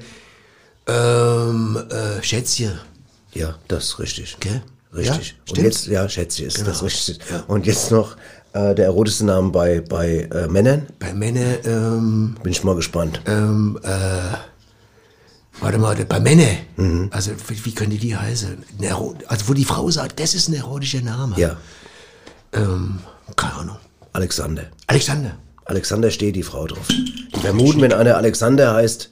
ähm, 0.87 1.77
äh, 1.91 2.23
Schätzchen. 2.23 2.79
Ja, 3.33 3.55
das 3.67 3.83
ist 3.85 3.99
richtig. 3.99 4.37
Gell? 4.39 4.61
Richtig. 4.95 5.35
Ja, 5.47 5.51
und 5.53 5.57
jetzt, 5.63 5.87
ja, 5.87 6.07
schätze 6.09 6.41
ich, 6.41 6.47
ist 6.47 6.57
das 6.59 6.65
Genau. 6.79 6.85
richtig. 6.85 7.19
Ja. 7.29 7.43
Und 7.47 7.65
jetzt 7.65 7.91
noch 7.91 8.15
äh, 8.53 8.73
der 8.73 8.85
erotischste 8.85 9.25
Name 9.25 9.49
bei, 9.51 9.81
bei 9.81 10.27
äh, 10.33 10.47
Männern. 10.47 10.87
Bei 10.99 11.13
Männern, 11.13 11.57
ähm, 11.65 12.35
Bin 12.41 12.51
ich 12.51 12.63
mal 12.63 12.75
gespannt. 12.75 13.21
ähm, 13.27 13.77
äh, 13.83 13.89
warte 15.59 15.77
mal, 15.77 15.95
bei 16.05 16.19
Männern, 16.19 16.57
Mhm. 16.77 17.09
also 17.11 17.31
wie, 17.47 17.65
wie 17.65 17.73
könnte 17.75 17.97
die 17.97 18.15
heißen? 18.15 18.63
Also 19.27 19.47
wo 19.49 19.53
die 19.53 19.65
Frau 19.65 19.89
sagt, 19.91 20.19
das 20.19 20.33
ist 20.33 20.47
ein 20.49 20.53
erotischer 20.53 21.01
Name. 21.01 21.35
Ja, 21.37 21.57
Ähm, 22.53 22.99
keine 23.35 23.53
Ahnung. 23.55 23.77
Alexander. 24.13 24.63
Alexander. 24.87 25.37
Alexander 25.65 26.09
steht 26.11 26.35
die 26.37 26.43
Frau 26.43 26.65
drauf. 26.65 26.87
Die 26.87 27.39
vermuten, 27.41 27.81
wenn 27.81 27.91
einer 27.91 28.15
Alexander 28.15 28.73
heißt, 28.73 29.09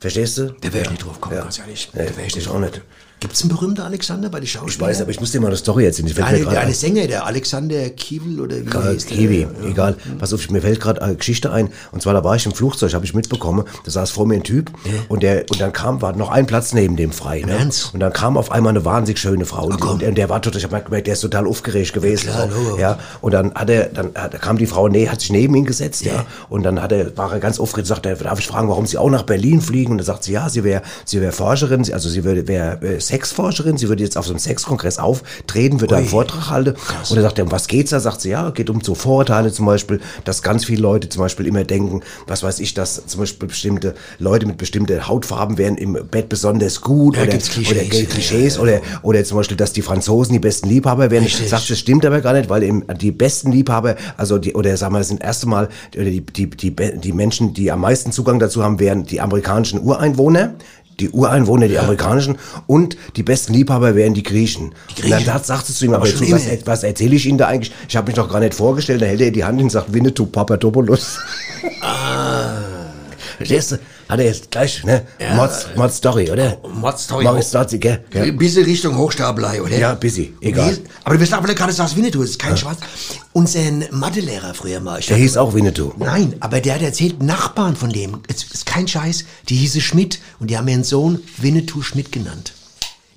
verstehst 0.00 0.38
du? 0.38 0.54
Da 0.62 0.72
wäre 0.72 0.84
ich 0.84 0.90
nicht 0.90 1.04
drauf 1.04 1.14
gekommen, 1.20 1.36
Ja. 1.36 1.42
ganz 1.42 1.58
ehrlich. 1.58 1.90
Nee, 1.92 2.06
da 2.06 2.16
wär 2.16 2.22
ich 2.24 2.28
ich 2.30 2.36
nicht 2.36 2.48
auch 2.48 2.58
nicht. 2.58 2.80
Gekommen. 3.18 3.28
Gibt's 3.28 3.42
einen 3.42 3.50
berühmten 3.50 3.80
Alexander 3.80 4.28
bei 4.28 4.38
den 4.38 4.44
Ich 4.44 4.52
Schauspielern? 4.52 4.90
weiß, 4.90 5.02
aber 5.02 5.10
ich 5.10 5.20
muss 5.20 5.32
dir 5.32 5.40
mal 5.40 5.48
eine 5.48 5.56
Story 5.56 5.84
erzählen. 5.84 6.08
Der 6.14 6.26
eine, 6.26 6.38
der 6.38 6.48
eine 6.50 6.60
ein. 6.60 6.72
Sänger, 6.74 7.06
der 7.06 7.26
Alexander 7.26 7.90
Kiewel 7.90 8.40
oder 8.40 8.56
wie 8.56 8.60
Äh, 8.70 8.92
hieß 8.94 9.06
der? 9.06 9.16
Kiwi, 9.16 9.40
Ja. 9.42 9.68
egal. 9.68 9.96
Pass 10.18 10.32
auf, 10.32 10.48
mir 10.50 10.60
fällt 10.60 10.80
gerade 10.80 11.02
eine 11.02 11.16
Geschichte 11.16 11.50
ein. 11.52 11.68
Und 11.92 12.02
zwar, 12.02 12.14
da 12.14 12.22
war 12.24 12.36
ich 12.36 12.46
im 12.46 12.52
Flugzeug, 12.52 12.94
habe 12.94 13.04
ich 13.04 13.14
mitbekommen, 13.14 13.64
da 13.84 13.90
saß 13.90 14.10
vor 14.10 14.26
mir 14.26 14.36
ein 14.36 14.42
Typ 14.44 14.70
und 15.08 15.22
der 15.22 15.44
und 15.50 15.60
dann 15.60 15.72
kam, 15.72 16.00
war 16.02 16.14
noch 16.16 16.30
ein 16.30 16.46
Platz 16.46 16.72
neben 16.72 16.96
dem 16.96 17.12
frei. 17.12 17.40
Ne? 17.40 17.52
Ernst? 17.52 17.92
Und 17.94 18.00
dann 18.00 18.12
kam 18.12 18.36
auf 18.36 18.50
einmal 18.52 18.70
eine 18.70 18.84
wahnsinnig 18.84 19.18
schöne 19.18 19.44
Frau. 19.44 19.66
Und, 19.66 19.80
komm. 19.80 19.92
und, 19.94 20.02
der- 20.02 20.12
der 20.12 20.28
war 20.28 20.40
total, 20.42 20.58
ich 20.58 20.64
habe 20.64 20.80
gemerkt, 20.82 21.06
der 21.06 21.14
ist 21.14 21.20
total 21.20 21.46
aufgeregt 21.46 21.92
gewesen. 21.92 22.28
klar, 22.30 22.48
so, 22.50 22.78
ja. 22.78 22.98
Und 23.20 23.32
dann 23.32 23.54
hat 23.54 23.70
er, 23.70 23.86
dann 23.86 24.10
hat, 24.14 24.40
kam 24.40 24.58
die 24.58 24.66
Frau, 24.66 24.88
nee, 24.88 25.08
hat 25.08 25.20
sich 25.20 25.30
neben 25.30 25.54
ihn 25.54 25.64
gesetzt, 25.64 26.04
ja. 26.04 26.24
Und 26.48 26.62
dann 26.64 26.80
hat 26.82 26.92
er, 26.92 27.16
war 27.16 27.32
er 27.32 27.40
ganz 27.40 27.58
aufgeregt, 27.60 27.86
sagt 27.88 28.06
er, 28.06 28.16
darf 28.16 28.38
ich 28.38 28.46
fragen, 28.46 28.68
warum 28.68 28.86
Sie 28.86 28.96
auch 28.98 29.10
nach 29.10 29.22
Berlin 29.24 29.60
fliegen? 29.60 29.92
Und 29.92 29.98
dann 29.98 30.06
sagt 30.06 30.24
sie, 30.24 30.32
ja, 30.32 30.48
sie 30.48 30.64
wäre, 30.64 30.82
sie 31.04 31.20
wäre 31.20 31.32
Forscherin, 31.32 31.84
also 31.92 32.08
sie 32.08 32.24
wäre, 32.24 32.46
wäre 32.48 32.80
äh, 32.82 33.00
Sexforscherin. 33.08 33.76
Sie 33.76 33.88
würde 33.88 34.02
jetzt 34.02 34.16
auf 34.16 34.26
so 34.26 34.32
einem 34.32 34.38
Sexkongress 34.38 34.98
auftreten, 34.98 35.80
würde 35.80 35.96
einen 35.96 36.06
Vortrag 36.06 36.50
halten. 36.50 36.74
Und 37.10 37.16
er 37.16 37.22
sagt 37.22 37.38
er, 37.38 37.44
um 37.44 37.52
was 37.52 37.66
geht's 37.66 37.90
da? 37.90 38.00
Sagt 38.00 38.20
sie, 38.20 38.30
ja, 38.30 38.50
geht 38.50 38.70
um 38.70 38.80
so 38.80 38.94
Vorurteile 38.94 39.52
zum 39.52 39.66
Beispiel, 39.66 40.00
dass 40.24 40.42
ganz 40.42 40.64
viele 40.64 40.82
Leute 40.82 41.08
zum 41.08 41.22
Beispiel 41.22 41.46
immer 41.46 41.64
denken, 41.64 42.02
was 42.26 42.42
weiß 42.42 42.60
ich, 42.60 42.74
dass 42.74 43.06
zum 43.06 43.20
Beispiel 43.20 43.48
bestimmte 43.48 43.94
Leute 44.18 44.46
mit 44.46 44.56
bestimmten 44.56 45.06
Hautfarben 45.06 45.58
wären 45.58 45.76
im 45.76 45.98
Bett 46.10 46.28
besonders 46.28 46.80
gut 46.80 47.16
Ja, 47.16 47.22
oder, 47.22 47.32
Klischees, 47.32 47.70
oder 47.70 47.82
ja, 47.82 48.04
Klischees 48.04 48.56
ja, 48.56 48.64
ja. 48.66 48.80
oder 49.02 49.18
oder 49.18 49.24
zum 49.24 49.38
Beispiel, 49.38 49.56
dass 49.56 49.72
die 49.72 49.82
Franzosen 49.82 50.32
die 50.32 50.38
besten 50.38 50.68
Liebhaber 50.68 51.10
wären. 51.10 51.24
Richtig. 51.24 51.48
Sagt, 51.48 51.70
das 51.70 51.78
stimmt 51.78 52.04
aber 52.04 52.20
gar 52.20 52.34
nicht, 52.34 52.48
weil 52.48 52.62
eben 52.62 52.84
die 53.00 53.10
besten 53.10 53.52
Liebhaber, 53.52 53.96
also 54.16 54.38
die, 54.38 54.54
oder 54.54 54.76
sagen 54.76 54.94
wir, 54.94 54.98
das 54.98 55.08
sind 55.08 55.22
erste 55.22 55.48
Mal, 55.48 55.68
oder 55.94 56.04
die, 56.04 56.20
die, 56.20 56.50
die, 56.50 56.74
die 56.74 57.12
Menschen, 57.12 57.54
die 57.54 57.70
am 57.70 57.80
meisten 57.80 58.12
Zugang 58.12 58.38
dazu 58.38 58.62
haben, 58.62 58.78
wären 58.78 59.04
die 59.04 59.20
amerikanischen 59.20 59.80
Ureinwohner. 59.80 60.54
Die 61.00 61.10
Ureinwohner, 61.10 61.68
die 61.68 61.78
amerikanischen 61.78 62.38
und 62.66 62.96
die 63.16 63.22
besten 63.22 63.52
Liebhaber 63.52 63.94
wären 63.94 64.14
die 64.14 64.22
Griechen. 64.22 64.74
Und 65.02 65.10
dann 65.26 65.42
sagt 65.44 65.68
es 65.68 65.78
zu 65.78 65.84
ihm, 65.84 65.94
aber 65.94 66.06
jetzt, 66.06 66.20
was, 66.30 66.46
was 66.64 66.82
erzähle 66.82 67.16
ich 67.16 67.26
Ihnen 67.26 67.38
da 67.38 67.46
eigentlich? 67.46 67.72
Ich 67.88 67.96
habe 67.96 68.06
mich 68.08 68.16
doch 68.16 68.28
gar 68.28 68.40
nicht 68.40 68.54
vorgestellt. 68.54 69.02
Da 69.02 69.06
hält 69.06 69.20
er 69.20 69.30
die 69.30 69.44
Hand 69.44 69.60
und 69.62 69.70
sagt 69.70 69.92
Winnetou 69.92 70.26
Papadopoulos. 70.26 71.18
Verstehst 73.36 73.72
du? 73.72 73.78
Hat 74.08 74.20
er 74.20 74.24
jetzt 74.24 74.50
gleich, 74.50 74.82
ne? 74.84 75.06
Ja. 75.20 75.34
Mods, 75.34 75.66
Mods 75.76 75.96
Story, 75.98 76.30
oder? 76.30 76.56
Mod 76.72 76.98
Story. 76.98 77.24
Mods 77.24 77.48
Story, 77.48 77.78
gell? 77.78 78.02
Ja. 78.14 78.30
Bisschen 78.32 78.64
Richtung 78.64 78.96
Hochstapelei, 78.96 79.60
oder? 79.60 79.76
Ja, 79.76 79.94
busy. 79.94 80.34
Egal. 80.40 80.72
Nee, 80.72 80.78
aber 81.04 81.14
du 81.16 81.20
bist 81.20 81.34
aber 81.34 81.52
gerade 81.52 81.72
sagst 81.72 81.94
Winnetou, 81.94 82.22
das 82.22 82.30
ist 82.30 82.38
kein 82.38 82.56
Schwarz. 82.56 82.78
Unser 83.34 83.60
Mathelehrer 83.90 84.54
früher 84.54 84.80
mal. 84.80 84.98
ich 84.98 85.06
Der 85.06 85.18
hieß 85.18 85.36
auch 85.36 85.52
Winnetou. 85.52 85.92
Nein, 85.98 86.34
aber 86.40 86.62
der 86.62 86.76
hat 86.76 86.82
erzählt, 86.82 87.22
Nachbarn 87.22 87.76
von 87.76 87.90
dem, 87.90 88.20
es 88.28 88.44
ist 88.44 88.64
kein 88.64 88.88
Scheiß, 88.88 89.24
die 89.50 89.56
hieße 89.56 89.82
Schmidt 89.82 90.20
und 90.40 90.48
die 90.48 90.56
haben 90.56 90.68
ihren 90.68 90.84
Sohn 90.84 91.20
Winnetou 91.36 91.82
Schmidt 91.82 92.10
genannt. 92.10 92.54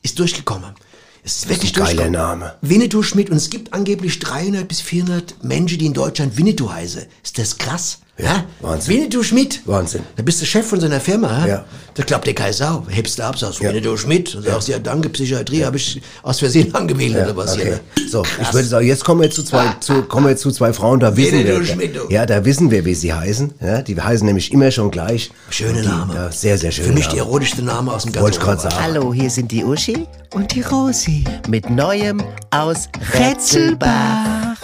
Ist 0.04 0.20
durchgekommen. 0.20 0.76
Es 1.24 1.38
ist 1.38 1.50
wirklich 1.50 1.76
ein 1.78 1.86
geiler. 1.86 2.10
Name. 2.10 2.56
Winnetou 2.62 3.04
Schmidt 3.04 3.30
und 3.30 3.38
es 3.38 3.50
gibt 3.50 3.72
angeblich 3.74 4.20
300 4.20 4.68
bis 4.68 4.82
400 4.82 5.44
Menschen, 5.44 5.78
die 5.78 5.86
in 5.86 5.94
Deutschland 5.94 6.36
Winnetou 6.36 6.70
heißen. 6.72 7.04
Ist 7.24 7.38
das 7.38 7.58
krass? 7.58 8.00
Ja, 8.24 8.46
Wahnsinn. 8.62 8.94
Winnetou 8.96 9.24
Schmidt. 9.24 9.62
Wahnsinn. 9.66 10.02
Da 10.16 10.24
bist 10.24 10.42
du 10.42 10.46
Chef 10.46 10.66
von 10.68 10.80
so 10.80 10.86
einer 10.86 11.00
Firma. 11.00 11.40
Ja. 11.42 11.48
Ja. 11.48 11.66
Da 11.94 12.04
klappt 12.04 12.26
der 12.28 12.34
keine 12.36 12.54
Sau. 12.54 12.84
Hebst 12.88 13.20
du 13.20 13.24
ab, 13.24 13.38
sagst 13.38 13.62
Winnetou 13.62 13.98
Schmidt. 13.98 14.34
Und 14.36 14.44
sagst, 14.46 14.68
ja, 14.70 14.80
danke, 14.80 15.10
Psychiatrie 15.10 15.66
habe 15.66 15.78
ich 15.78 16.02
aus 16.24 16.40
Versehen 16.40 16.74
angewählt 16.76 17.16
oder 17.16 17.36
was 17.36 17.54
okay. 17.54 17.64
hier. 17.64 17.72
ne? 18.06 18.10
So, 18.10 18.22
Krass. 18.22 18.48
ich 18.48 18.54
würde 18.54 18.68
sagen, 18.68 18.88
jetzt 18.88 19.04
kommen 19.04 19.22
wir 19.22 19.30
zu 19.32 19.44
zwei, 19.44 19.76
zu, 19.80 20.04
kommen 20.04 20.28
wir 20.28 20.38
zu 20.38 20.52
zwei 20.52 20.72
Frauen, 20.74 21.00
da 21.00 21.16
wissen 21.18 21.40
Winnetou 21.40 21.60
wir, 21.60 21.66
Schmidt, 21.66 21.96
du. 21.96 22.02
ja, 22.10 22.26
da 22.26 22.46
wissen 22.46 22.72
wir, 22.72 22.86
wie 22.86 22.94
sie 22.96 23.14
heißen, 23.14 23.54
ja, 23.62 23.82
die 23.82 24.00
heißen 24.00 24.26
nämlich 24.26 24.52
immer 24.54 24.72
schon 24.72 24.92
gleich. 24.92 25.32
Schöne 25.50 25.82
die, 25.82 25.88
Name. 25.88 26.14
Ja, 26.16 26.32
sehr, 26.32 26.58
sehr 26.58 26.72
schön. 26.72 26.86
Für 26.86 26.94
mich 26.94 27.08
die 27.08 27.18
erotischste 27.18 27.62
Name 27.64 27.92
aus 27.92 28.04
dem 28.04 28.12
ganzen 28.12 28.24
Wollte 28.24 28.38
ich 28.38 28.44
gerade 28.44 28.60
Oberwald. 28.62 28.74
sagen. 28.74 28.94
Hallo, 28.96 29.14
hier 29.14 29.30
sind 29.30 29.52
die 29.52 29.64
Uschi 29.64 30.08
Und 30.34 30.54
die 30.56 30.62
Rosi. 30.62 31.24
mit 31.50 31.70
Neuem 31.70 32.22
aus 32.52 32.88
Rätselbach. 33.18 34.58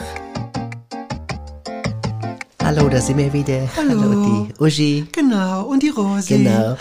Hallo, 2.68 2.90
da 2.90 3.00
sind 3.00 3.18
wir 3.18 3.32
wieder. 3.32 3.62
Hallo. 3.78 4.46
die 4.50 4.62
Uschi. 4.62 5.06
Genau, 5.14 5.64
und 5.68 5.82
die 5.82 5.88
Rosi. 5.88 6.38
Genau. 6.44 6.76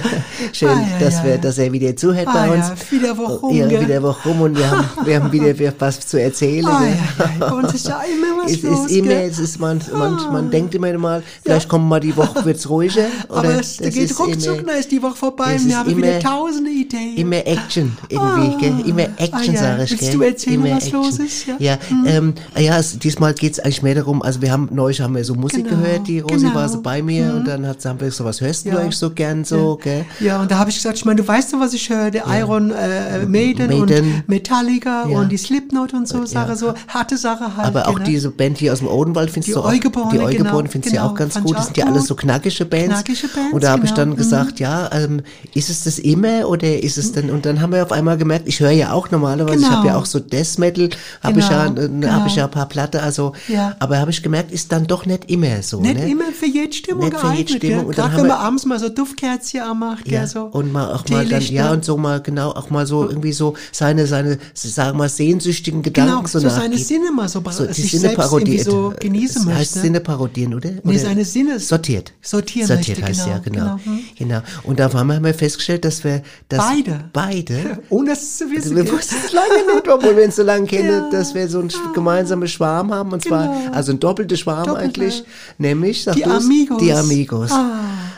Schön, 0.52 0.68
Ah, 0.68 0.82
ja, 0.82 0.98
dass, 0.98 1.14
ja, 1.14 1.24
wir, 1.24 1.30
ja. 1.30 1.36
dass 1.38 1.56
er 1.56 1.72
wieder 1.72 1.96
zuhört 1.96 2.26
Ah, 2.28 2.32
bei 2.34 2.46
ja, 2.48 2.52
uns. 2.72 2.92
wieder 2.92 3.16
Woche 3.16 3.32
rum, 3.40 3.56
Ja, 3.56 3.70
wieder 3.70 4.02
Woche 4.02 4.28
rum 4.28 4.42
und 4.42 4.58
wir 4.58 4.70
haben, 4.70 4.84
wir 5.02 5.16
haben 5.18 5.32
wieder 5.32 5.72
was 5.78 6.00
zu 6.06 6.20
erzählen. 6.20 6.66
Ah, 6.66 6.80
gell? 6.80 6.88
ja, 7.18 7.24
ja, 7.24 7.48
bei 7.48 7.52
uns 7.54 7.72
ist 7.72 7.88
ja 7.88 8.02
immer 8.02 8.42
was 8.44 8.52
es 8.52 8.62
los, 8.62 8.90
ist 8.90 8.96
immer? 8.98 9.12
Ah. 9.12 9.22
es 9.22 9.38
ist 9.38 9.58
man, 9.58 9.80
man, 9.94 10.14
man 10.30 10.50
denkt 10.50 10.74
immer 10.74 10.92
mal, 10.98 11.22
vielleicht 11.42 11.70
kommt 11.70 11.88
mal 11.88 12.00
die 12.00 12.14
Woche 12.14 12.44
wird's 12.44 12.68
ruhiger. 12.68 13.06
Oder 13.30 13.38
Aber 13.38 13.60
es 13.60 13.78
geht 13.78 14.18
ruckzuck, 14.18 14.66
dann 14.66 14.76
ist 14.78 14.90
die 14.92 15.02
Woche 15.02 15.16
vorbei 15.16 15.54
es 15.54 15.62
und 15.62 15.68
wir 15.70 15.78
haben 15.78 15.96
wieder 15.96 16.18
immer- 16.18 16.20
tausende 16.20 16.70
Ideen. 16.70 17.16
Immer 17.16 17.46
Action 17.46 17.96
irgendwie, 18.10 18.58
gell? 18.58 18.74
Immer 18.86 19.02
Action, 19.16 19.56
Ah, 19.56 19.78
ja. 19.78 19.78
sag 19.78 19.84
ich, 19.84 19.90
Willst 19.92 20.00
gell? 20.02 20.12
du 20.12 20.22
erzählen, 20.22 20.66
Immer 20.66 20.76
was 20.76 20.90
los 20.92 21.18
ist? 21.18 21.46
Ja. 21.46 21.56
Ja, 21.58 21.78
ähm, 22.06 22.34
ja 22.58 22.78
es, 22.78 22.98
diesmal 22.98 23.32
geht's 23.32 23.58
eigentlich 23.58 23.82
mehr 23.82 23.94
darum, 23.94 24.20
also 24.20 24.42
wir 24.42 24.52
haben, 24.52 24.68
neulich 24.70 25.00
haben 25.00 25.14
wir 25.16 25.24
so 25.24 25.29
Musik 25.34 25.68
Genau, 25.68 25.82
gehört, 25.82 26.06
die 26.08 26.20
Rosi 26.20 26.44
genau. 26.46 26.54
war 26.54 26.68
so 26.68 26.80
bei 26.82 27.02
mir 27.02 27.34
und 27.34 27.46
dann 27.46 27.66
hat, 27.66 27.84
haben 27.84 28.00
wir 28.00 28.10
so, 28.10 28.24
was 28.24 28.40
hörst 28.40 28.64
du 28.66 28.70
Ja. 28.70 28.78
eigentlich 28.78 28.96
so 28.96 29.10
gern 29.10 29.44
so, 29.44 29.78
gell? 29.82 30.04
Ja, 30.20 30.40
und 30.40 30.50
da 30.50 30.58
habe 30.58 30.70
ich 30.70 30.76
gesagt, 30.76 30.96
ich 30.96 31.04
meine, 31.04 31.20
du 31.22 31.28
weißt 31.28 31.52
doch, 31.52 31.60
was 31.60 31.72
ich 31.74 31.88
höre, 31.90 32.10
der 32.10 32.24
Iron 32.28 32.70
äh, 32.70 33.24
Maiden, 33.26 33.68
Maiden. 33.68 33.80
und 33.80 34.28
Metallica 34.28 35.08
Ja. 35.08 35.18
und 35.18 35.30
die 35.30 35.36
Slipknot 35.36 35.92
und 35.94 36.08
so, 36.08 36.24
Sache, 36.26 36.56
so 36.56 36.74
harte 36.88 37.16
Sache 37.16 37.56
halt. 37.56 37.66
Aber 37.66 37.88
auch 37.88 37.94
genau. 37.94 38.06
diese 38.06 38.30
Band 38.30 38.58
hier 38.58 38.72
aus 38.72 38.78
dem 38.78 38.88
Odenwald 38.88 39.30
findest 39.30 39.54
du 39.54 39.60
auch, 39.60 39.66
Eugeborene, 39.70 40.10
die 40.12 40.16
genau, 40.18 40.28
Eugeborene 40.28 40.68
findest 40.68 40.92
du 40.92 40.96
ja 40.96 41.02
genau, 41.02 41.12
auch 41.12 41.18
ganz 41.18 41.34
gut, 41.34 41.50
das 41.56 41.60
auch 41.62 41.64
sind 41.66 41.76
ja 41.76 41.86
alles 41.86 42.06
so 42.06 42.14
knackige 42.14 42.64
Bands. 42.64 42.86
Knackige 43.04 43.28
Bands, 43.28 43.52
und 43.52 43.62
da 43.62 43.70
habe 43.70 43.84
ich 43.84 43.90
genau, 43.90 43.96
dann 43.96 44.10
mhm. 44.10 44.16
gesagt, 44.16 44.60
ja, 44.60 44.90
ähm, 44.92 45.22
ist 45.54 45.70
es 45.70 45.84
das 45.84 45.98
immer 45.98 46.48
oder 46.48 46.82
ist 46.82 46.98
es 46.98 47.12
denn, 47.12 47.30
und 47.30 47.46
dann 47.46 47.60
haben 47.60 47.72
wir 47.72 47.82
auf 47.82 47.92
einmal 47.92 48.16
gemerkt, 48.18 48.48
ich 48.48 48.60
höre 48.60 48.70
ja 48.70 48.92
auch 48.92 49.10
normalerweise, 49.10 49.58
ich 49.60 49.64
Genau. 49.66 49.76
habe 49.78 49.86
ja 49.88 49.96
auch 49.96 50.06
so 50.06 50.18
Death 50.20 50.58
Metal, 50.58 50.88
habe 51.22 51.38
ich 51.40 51.48
ja, 51.48 51.66
Genau, 51.66 51.80
genau. 51.88 52.08
habe 52.12 52.28
ich 52.28 52.36
ja 52.36 52.44
ein 52.44 52.50
paar 52.50 52.66
Platte, 52.68 53.02
also, 53.02 53.32
Ja. 53.48 53.76
aber 53.78 53.98
habe 53.98 54.10
ich 54.10 54.22
gemerkt, 54.22 54.52
ist 54.52 54.72
dann 54.72 54.86
doch 54.86 55.06
nicht 55.06 55.19
immer 55.28 55.62
so, 55.62 55.80
Nicht 55.80 55.96
ne? 55.96 56.10
immer 56.10 56.24
für 56.32 56.46
jede 56.46 56.72
Stimmung 56.72 57.04
Nicht 57.04 57.16
für 57.18 57.26
jede 57.28 57.36
geeignet, 57.44 57.56
Stimmung. 57.64 57.86
Und 57.86 57.96
Gerade 57.96 58.10
wenn 58.16 58.26
man 58.26 58.28
wir- 58.30 58.38
abends 58.40 58.64
mal 58.66 58.78
so 58.78 58.88
Duftkerzchen 58.88 59.60
anmacht, 59.62 60.08
Ja, 60.08 60.26
so. 60.26 60.44
und 60.44 60.72
mal 60.72 60.92
auch 60.94 61.08
mal 61.08 61.26
dann, 61.26 61.42
ja, 61.42 61.72
und 61.72 61.84
so 61.84 61.96
mal, 61.96 62.20
genau, 62.20 62.50
auch 62.50 62.70
mal 62.70 62.86
so 62.86 63.08
irgendwie 63.08 63.32
so 63.32 63.54
seine, 63.72 64.06
seine, 64.06 64.38
sagen 64.54 64.92
wir 64.92 64.98
mal, 64.98 65.08
sehnsüchtigen 65.08 65.82
Gedanken 65.82 66.14
Genau, 66.16 66.26
so, 66.26 66.38
so 66.38 66.48
seine. 66.48 66.76
Sinne 66.78 67.10
mal 67.12 67.28
so, 67.28 67.42
so 67.50 67.66
die 67.66 67.72
sich 67.72 67.90
Sinne 67.90 68.14
selbst 68.14 68.32
irgendwie 68.32 68.58
so 68.58 68.92
genießen 68.98 69.44
das 69.46 69.54
heißt 69.54 69.74
möchte. 69.76 69.80
Sinne 69.86 70.00
parodieren, 70.00 70.54
oder? 70.54 70.70
Nee, 70.70 70.80
oder 70.84 70.98
seine 70.98 71.24
Sinne 71.24 71.58
sortiert. 71.60 72.12
sortieren 72.22 72.66
sortiert 72.68 72.98
möchte, 73.00 73.06
heißt 73.10 73.24
genau, 73.24 73.30
ja, 73.34 73.38
genau. 73.38 73.78
genau, 73.84 73.96
hm. 73.96 74.00
Genau. 74.18 74.40
Und 74.64 74.80
da 74.80 74.92
haben 74.92 75.24
wir 75.24 75.34
festgestellt, 75.34 75.84
dass 75.84 76.02
wir, 76.04 76.22
dass 76.48 76.58
Beide. 76.66 77.04
beide, 77.12 77.78
Ohne 77.90 78.12
es 78.12 78.38
zu 78.38 78.50
wissen. 78.50 78.76
wir 78.76 78.90
wussten 78.90 79.16
es 79.24 79.32
lange 79.32 79.74
nicht, 79.74 79.88
obwohl 79.88 80.16
wir 80.16 80.24
uns 80.24 80.36
so 80.36 80.42
lange 80.42 80.66
kennen, 80.66 80.90
Ja. 80.90 81.10
dass 81.10 81.34
wir 81.34 81.48
so 81.48 81.60
einen 81.60 81.70
gemeinsamen 81.94 82.48
Schwarm 82.48 82.92
haben, 82.92 83.12
und 83.12 83.22
zwar, 83.22 83.46
Genau. 83.48 83.72
also 83.74 83.92
ein 83.92 84.00
doppelter 84.00 84.36
Schwarm 84.36 84.66
Doppelte. 84.66 84.84
eigentlich, 84.84 85.09
nämlich, 85.58 86.04
sag 86.04 86.14
Die 86.16 86.22
du's? 86.22 86.44
Amigos. 86.44 86.78
Die 86.82 86.92
Amigos. 86.92 87.50
Ah. 87.52 87.70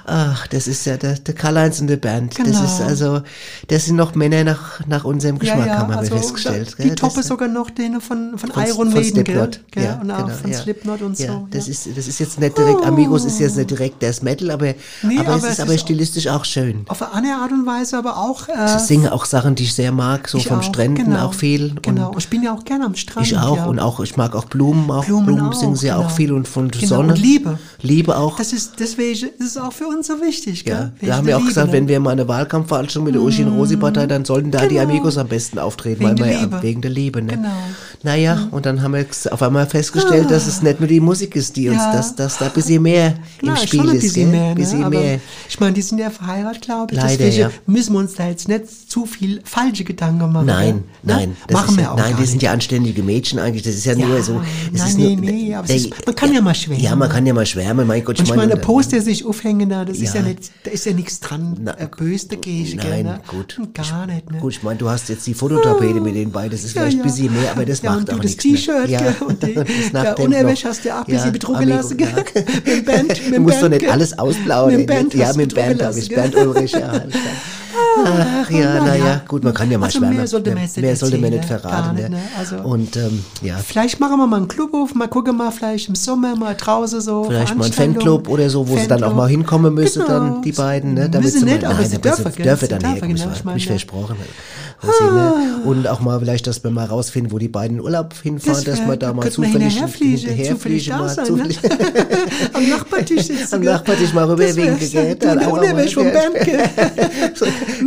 Ach, 0.05 0.47
das 0.49 0.67
ist 0.67 0.85
ja 0.85 0.97
der, 0.97 1.15
der 1.15 1.33
Karl-Heinz 1.35 1.81
und 1.81 1.87
der 1.87 1.97
Band. 1.97 2.37
Das 2.37 2.45
Genau. 2.45 2.65
ist 2.65 2.81
also, 2.81 3.21
das 3.69 3.85
sind 3.87 3.95
noch 3.95 4.17
Männer 4.17 4.43
nach, 4.43 4.85
nach 4.89 5.05
unserem 5.05 5.37
ja, 5.37 5.41
Geschmack, 5.41 5.67
ja, 5.69 5.79
haben 5.79 5.91
wir 5.91 5.99
also 5.99 6.17
festgestellt. 6.17 6.75
Die 6.79 6.89
gell? 6.89 6.95
toppe 6.97 7.19
Das- 7.19 7.29
sogar 7.29 7.47
noch 7.49 7.71
den 7.71 8.01
von, 8.01 8.37
von, 8.37 8.51
von, 8.51 8.63
Iron 8.65 8.75
von 8.75 8.89
Maiden, 8.95 9.23
gell? 9.23 9.25
Slipknot. 9.37 9.61
gell? 9.71 9.85
Ja, 9.85 10.01
und 10.01 10.11
auch 10.11 10.25
genau, 10.27 10.37
von 10.39 10.51
ja. 10.51 10.59
Slipknot 10.59 11.03
und 11.03 11.19
ja, 11.21 11.27
so. 11.29 11.47
Das, 11.53 11.67
ja. 11.69 11.71
ist, 11.73 11.89
das 11.97 12.07
ist 12.09 12.19
jetzt 12.19 12.41
nicht 12.41 12.59
direkt, 12.59 12.85
Amigos 12.85 13.25
ist 13.25 13.39
jetzt 13.39 13.57
nicht 13.57 13.71
direkt 13.71 14.03
Death 14.03 14.23
Metal, 14.25 14.51
aber, 14.51 14.75
Nee, 15.03 15.19
aber, 15.19 15.29
aber 15.29 15.37
es 15.37 15.45
es 15.45 15.51
ist 15.53 15.61
aber 15.61 15.75
ist 15.75 15.81
stilistisch 15.83 16.27
auch 16.27 16.45
schön. 16.45 16.85
Auf 16.89 17.01
eine 17.03 17.13
andere 17.15 17.35
Art 17.35 17.53
und 17.53 17.65
Weise, 17.67 17.97
aber 17.97 18.17
auch. 18.19 18.49
Äh, 18.49 18.75
Ich 18.77 18.83
singe 18.83 19.13
auch 19.13 19.25
Sachen, 19.25 19.55
die 19.55 19.63
ich 19.63 19.75
sehr 19.75 19.93
mag, 19.93 20.29
so 20.29 20.41
vom 20.41 20.59
auch, 20.59 20.63
Stränden 20.65 21.05
genau, 21.05 21.27
auch 21.27 21.35
viel. 21.35 21.77
Genau, 21.81 22.11
Und 22.11 22.19
ich 22.19 22.29
bin 22.29 22.43
ja 22.43 22.53
auch 22.53 22.65
gerne 22.65 22.87
am 22.87 22.97
Strand. 22.97 23.25
ich 23.29 23.39
auch 23.39 23.57
ja. 23.57 23.67
und 23.67 23.79
auch, 23.79 24.01
ich 24.01 24.17
mag 24.17 24.35
auch 24.35 24.47
Blumen, 24.47 24.91
auch 24.91 25.05
Blumen 25.05 25.27
Blumen, 25.27 25.49
auch, 25.49 25.53
singen 25.53 25.77
sie 25.77 25.87
ja 25.87 25.97
auch 25.97 26.03
genau. 26.07 26.15
viel 26.17 26.33
und 26.33 26.49
von 26.49 26.72
Genau, 26.81 26.97
Sonne. 26.97 27.13
und 27.13 27.19
Liebe. 27.21 27.59
Liebe 27.83 28.17
auch. 28.17 28.37
Das 28.39 28.53
ist, 28.53 28.75
deswegen 28.81 29.29
ist 29.39 29.41
es 29.41 29.57
auch 29.57 29.73
für 29.73 29.87
uns 29.87 30.07
so 30.07 30.21
wichtig, 30.21 30.65
Ja, 30.67 30.93
gell? 31.01 31.09
da 31.09 31.17
haben 31.17 31.27
wir 31.27 31.37
auch 31.39 31.45
gesagt, 31.45 31.73
wenn 31.73 31.89
wir 31.89 32.01
mal 32.01 32.11
eine 32.11 32.27
Wahlkampfveranstaltung 32.29 33.05
mit 33.05 33.15
der 33.15 33.23
Uschi 33.23 33.45
und 33.45 33.53
Rosi 33.57 33.77
Partei, 33.77 34.07
dann 34.07 34.25
sollten 34.25 34.51
da 34.51 34.67
die 34.67 34.79
Amigos 34.81 35.19
am 35.19 35.29
besten 35.29 35.59
auftreten, 35.59 36.03
Mhm. 36.05 36.09
Wegen 36.09 36.21
weil 36.21 36.27
wir 36.27 36.33
ja, 36.35 36.41
Liebe. 36.43 36.63
wegen 36.63 36.81
der 36.83 36.91
Liebe, 36.91 37.23
ne? 37.23 37.33
Genau. 37.35 37.49
Naja, 38.05 38.49
und 38.51 38.67
dann 38.67 38.83
haben 38.83 38.95
wir 38.95 39.07
auf 39.31 39.43
einmal 39.43 39.67
festgestellt, 39.67 40.31
dass 40.31 40.47
es 40.49 40.61
nicht 40.63 40.81
nur 40.81 40.89
die 40.89 40.99
Musik 41.01 41.37
ist, 41.37 41.55
die 41.57 41.69
uns, 41.69 41.79
Ja. 41.79 41.93
dass, 41.93 42.17
dass 42.17 42.39
da 42.39 42.47
ein 42.47 42.53
bisschen 42.53 42.83
mehr 42.83 43.15
Klar, 43.39 43.61
im 43.61 43.67
Spiel 43.67 43.85
ist, 43.95 44.15
gell? 44.15 44.27
mehr, 44.27 44.49
ne? 44.51 44.55
bisschen 44.57 44.83
aber 44.85 44.99
mehr. 44.99 45.21
ich 45.49 45.61
meine, 45.61 45.73
die 45.75 45.83
sind 45.83 45.99
ja 45.99 46.11
verheiratet, 46.11 46.63
glaube 46.63 46.95
ich. 46.95 47.01
Leider, 47.01 47.17
deswegen 47.19 47.41
ja. 47.43 47.51
müssen 47.67 47.93
wir 47.93 48.01
uns 48.01 48.15
da 48.15 48.27
jetzt 48.27 48.49
nicht 48.49 48.91
zu 48.91 49.07
viel 49.07 49.41
falsche 49.45 49.85
Gedanken 49.85 50.33
machen. 50.33 50.47
Nein, 50.47 50.85
nein, 51.03 51.31
Ne? 51.31 51.37
das 51.47 51.61
machen 51.61 51.77
wir 51.77 51.93
auch 51.93 51.97
nein, 51.97 52.15
die 52.21 52.27
sind 52.27 52.43
ja 52.43 52.53
anständige 52.53 53.03
Mädchen 53.03 53.39
eigentlich. 53.39 53.63
Das 53.63 53.75
ist 53.75 53.85
ja, 53.85 53.95
nur 53.95 54.21
so. 54.23 54.41
Nein, 54.73 54.95
nee, 54.97 55.17
nee, 55.21 55.55
aber 55.55 55.69
man 56.07 56.15
kann 56.17 56.33
ja 56.33 56.41
mal 56.41 56.55
schwärmen. 56.63 56.83
Ja, 56.83 56.97
man 56.97 57.09
kann 57.09 57.27
ja 57.27 57.35
mal 57.35 57.45
schwärmen. 57.47 57.87
Mein 57.87 58.05
Gott, 58.05 58.19
Und 58.19 58.29
ich 58.29 58.35
meine, 58.35 58.55
äh, 58.55 58.57
Poster 58.57 59.01
sich 59.01 59.25
aufhängen 59.25 59.69
da, 59.69 59.85
das 59.85 59.99
ist 59.99 60.15
Ja. 60.15 60.21
ja 60.23 60.29
nicht, 60.29 60.51
da 60.65 60.71
ist 60.71 60.87
ja 60.87 60.93
nichts 60.93 61.21
dran, 61.21 61.57
Na, 61.63 61.73
böse 61.97 62.29
dagegen, 62.29 62.77
Nein, 62.79 63.05
ne? 63.05 63.21
gut. 63.27 63.61
Gar 63.75 64.07
nicht, 64.07 64.31
ne? 64.31 64.39
Gut, 64.39 64.53
ich 64.53 64.63
meine, 64.63 64.79
du 64.79 64.89
hast 64.89 65.09
jetzt 65.09 65.27
die 65.27 65.35
Fototapete 65.35 66.01
mit 66.01 66.15
den 66.15 66.31
beiden, 66.33 66.51
das 66.53 66.65
ist 66.65 66.75
Ja, 66.75 66.83
vielleicht 66.83 66.97
ja. 66.99 67.03
ein 67.05 67.09
bisschen 67.09 67.33
mehr, 67.33 67.51
aber 67.53 67.67
das 67.67 67.83
ja, 67.83 67.91
macht 67.91 68.01
und 68.01 68.09
du 68.09 68.13
auch 68.15 68.21
das 68.21 68.31
nichts. 68.31 68.45
ne? 68.45 68.53
T-Shirt, 68.53 68.89
ja. 68.89 69.15
und 69.27 69.43
die, 69.43 69.55
das 69.55 69.67
der 69.93 70.43
noch. 70.45 70.65
hast 70.65 70.85
du 70.85 70.89
ja 70.89 70.95
auch 70.97 71.07
ein 71.07 71.13
bisschen 71.13 71.25
Ja, 71.27 71.31
betrunken 71.31 71.69
lassen, 71.69 71.97
gell? 71.97 72.09
ja. 72.09 72.43
Mit 72.55 72.67
dem 72.67 72.85
Band, 72.85 73.09
mit 73.09 73.27
Du 73.27 73.31
dem 73.33 73.43
musst 73.43 73.57
doch 73.57 73.61
Band, 73.63 73.83
nicht 73.83 73.91
alles 73.93 74.19
ausplaudern. 74.19 74.77
Mit 74.81 74.89
dem 74.89 74.95
Band 74.97 75.15
ja, 75.15 75.33
mit 75.35 75.53
du 75.53 75.57
dem 75.57 75.65
Band 75.79 75.83
habe 75.83 75.99
ich. 75.99 76.09
Bernd 76.09 76.35
Ulrich, 76.37 76.73
ja. 76.73 77.03
Ach 78.05 78.51
ja, 78.51 78.75
Na 78.81 78.87
naja, 78.87 79.05
ja. 79.07 79.23
gut, 79.29 79.45
man 79.45 79.55
kann 79.55 79.71
ja 79.71 79.79
mal 79.79 79.87
Also 79.87 79.99
schwärmen. 79.99 80.17
mehr 80.17 80.27
sollte 80.27 80.51
man 80.51 80.63
nicht 80.63 80.77
mehr 80.77 80.97
sollte 80.97 81.19
man 81.19 81.31
nicht 81.31 81.43
erzählen, 81.43 81.61
verraten. 81.61 81.85
gar 81.87 81.93
nicht, 81.95 82.11
ne? 82.11 82.17
ne? 82.17 82.23
Also- 82.39 82.57
Und 82.57 82.97
ähm, 82.97 83.25
ja, 83.43 83.57
Vielleicht 83.59 84.01
machen 84.01 84.19
wir 84.19 84.27
mal 84.27 84.37
einen 84.37 84.49
Club 84.49 84.75
auf, 84.75 84.95
mal 84.95 85.09
gucken 85.09 85.37
mal 85.37 85.51
vielleicht 85.51 85.89
im 85.89 85.95
Sommer 85.95 86.35
mal 86.37 86.55
draußen 86.55 87.01
so. 87.01 87.25
Vielleicht 87.25 87.55
mal 87.57 87.65
ein 87.67 87.73
Veranstaltungen. 87.73 87.95
Fanclub 88.01 88.29
oder 88.29 88.51
so, 88.51 88.69
wo 88.69 88.77
sie 88.77 88.87
dann 88.89 88.99
auch 88.99 89.09
Fanclub. 89.09 89.17
mal 89.17 89.29
hinkommen 89.29 89.75
müssen, 89.75 90.03
Genau. 90.05 90.13
dann 90.19 90.43
die 90.43 90.53
beiden, 90.53 90.95
ne? 90.95 91.09
Müssen 91.21 91.41
sie 91.41 91.45
nicht, 91.45 91.63
mal, 91.63 91.71
aber 91.71 91.81
nein, 91.81 91.91
sie 91.91 91.99
dürfen, 91.99 92.25
dürfen 92.33 92.61
Sie 92.61 92.69
dann 92.69 92.81
herkommen, 92.85 93.15
genau, 93.17 93.31
ich 93.33 93.39
ich 93.39 93.45
meine, 93.45 93.61
versprochen. 93.61 94.17
Ne? 94.19 94.27
Und 95.65 95.87
auch 95.87 96.01
mal 96.01 96.19
vielleicht, 96.19 96.47
dass 96.49 96.65
wir 96.65 96.71
mal 96.73 96.87
rausfinden, 96.87 97.31
wo 97.33 97.39
die 97.39 97.47
beiden 97.49 97.81
Urlaub 97.81 98.15
hinfahren, 98.21 98.65
dass 98.65 98.81
wär- 98.81 98.89
wir 98.89 98.97
da 98.97 99.13
mal 99.13 99.31
zufällig 99.31 99.75
hinterherfliegen, 99.75 100.19
hinterherfliegen, 100.19 100.89
da 100.91 100.99
mal 100.99 101.09
sein, 101.09 101.25
zufällig 101.27 101.63
ne? 101.63 101.69
Am 102.53 102.69
Nachbartisch 102.69 103.23
sitzen. 103.27 103.55
am? 103.55 103.63
Nachbartisch 103.63 104.13
mal 104.13 104.27
Das 104.27 104.31
rüberwinken, 104.31 104.91
der 104.91 105.33
einfach 105.33 105.51
mal- 105.51 105.59
Unterwäsche 105.61 105.95
vom 105.95 106.07
Ja. 106.07 106.13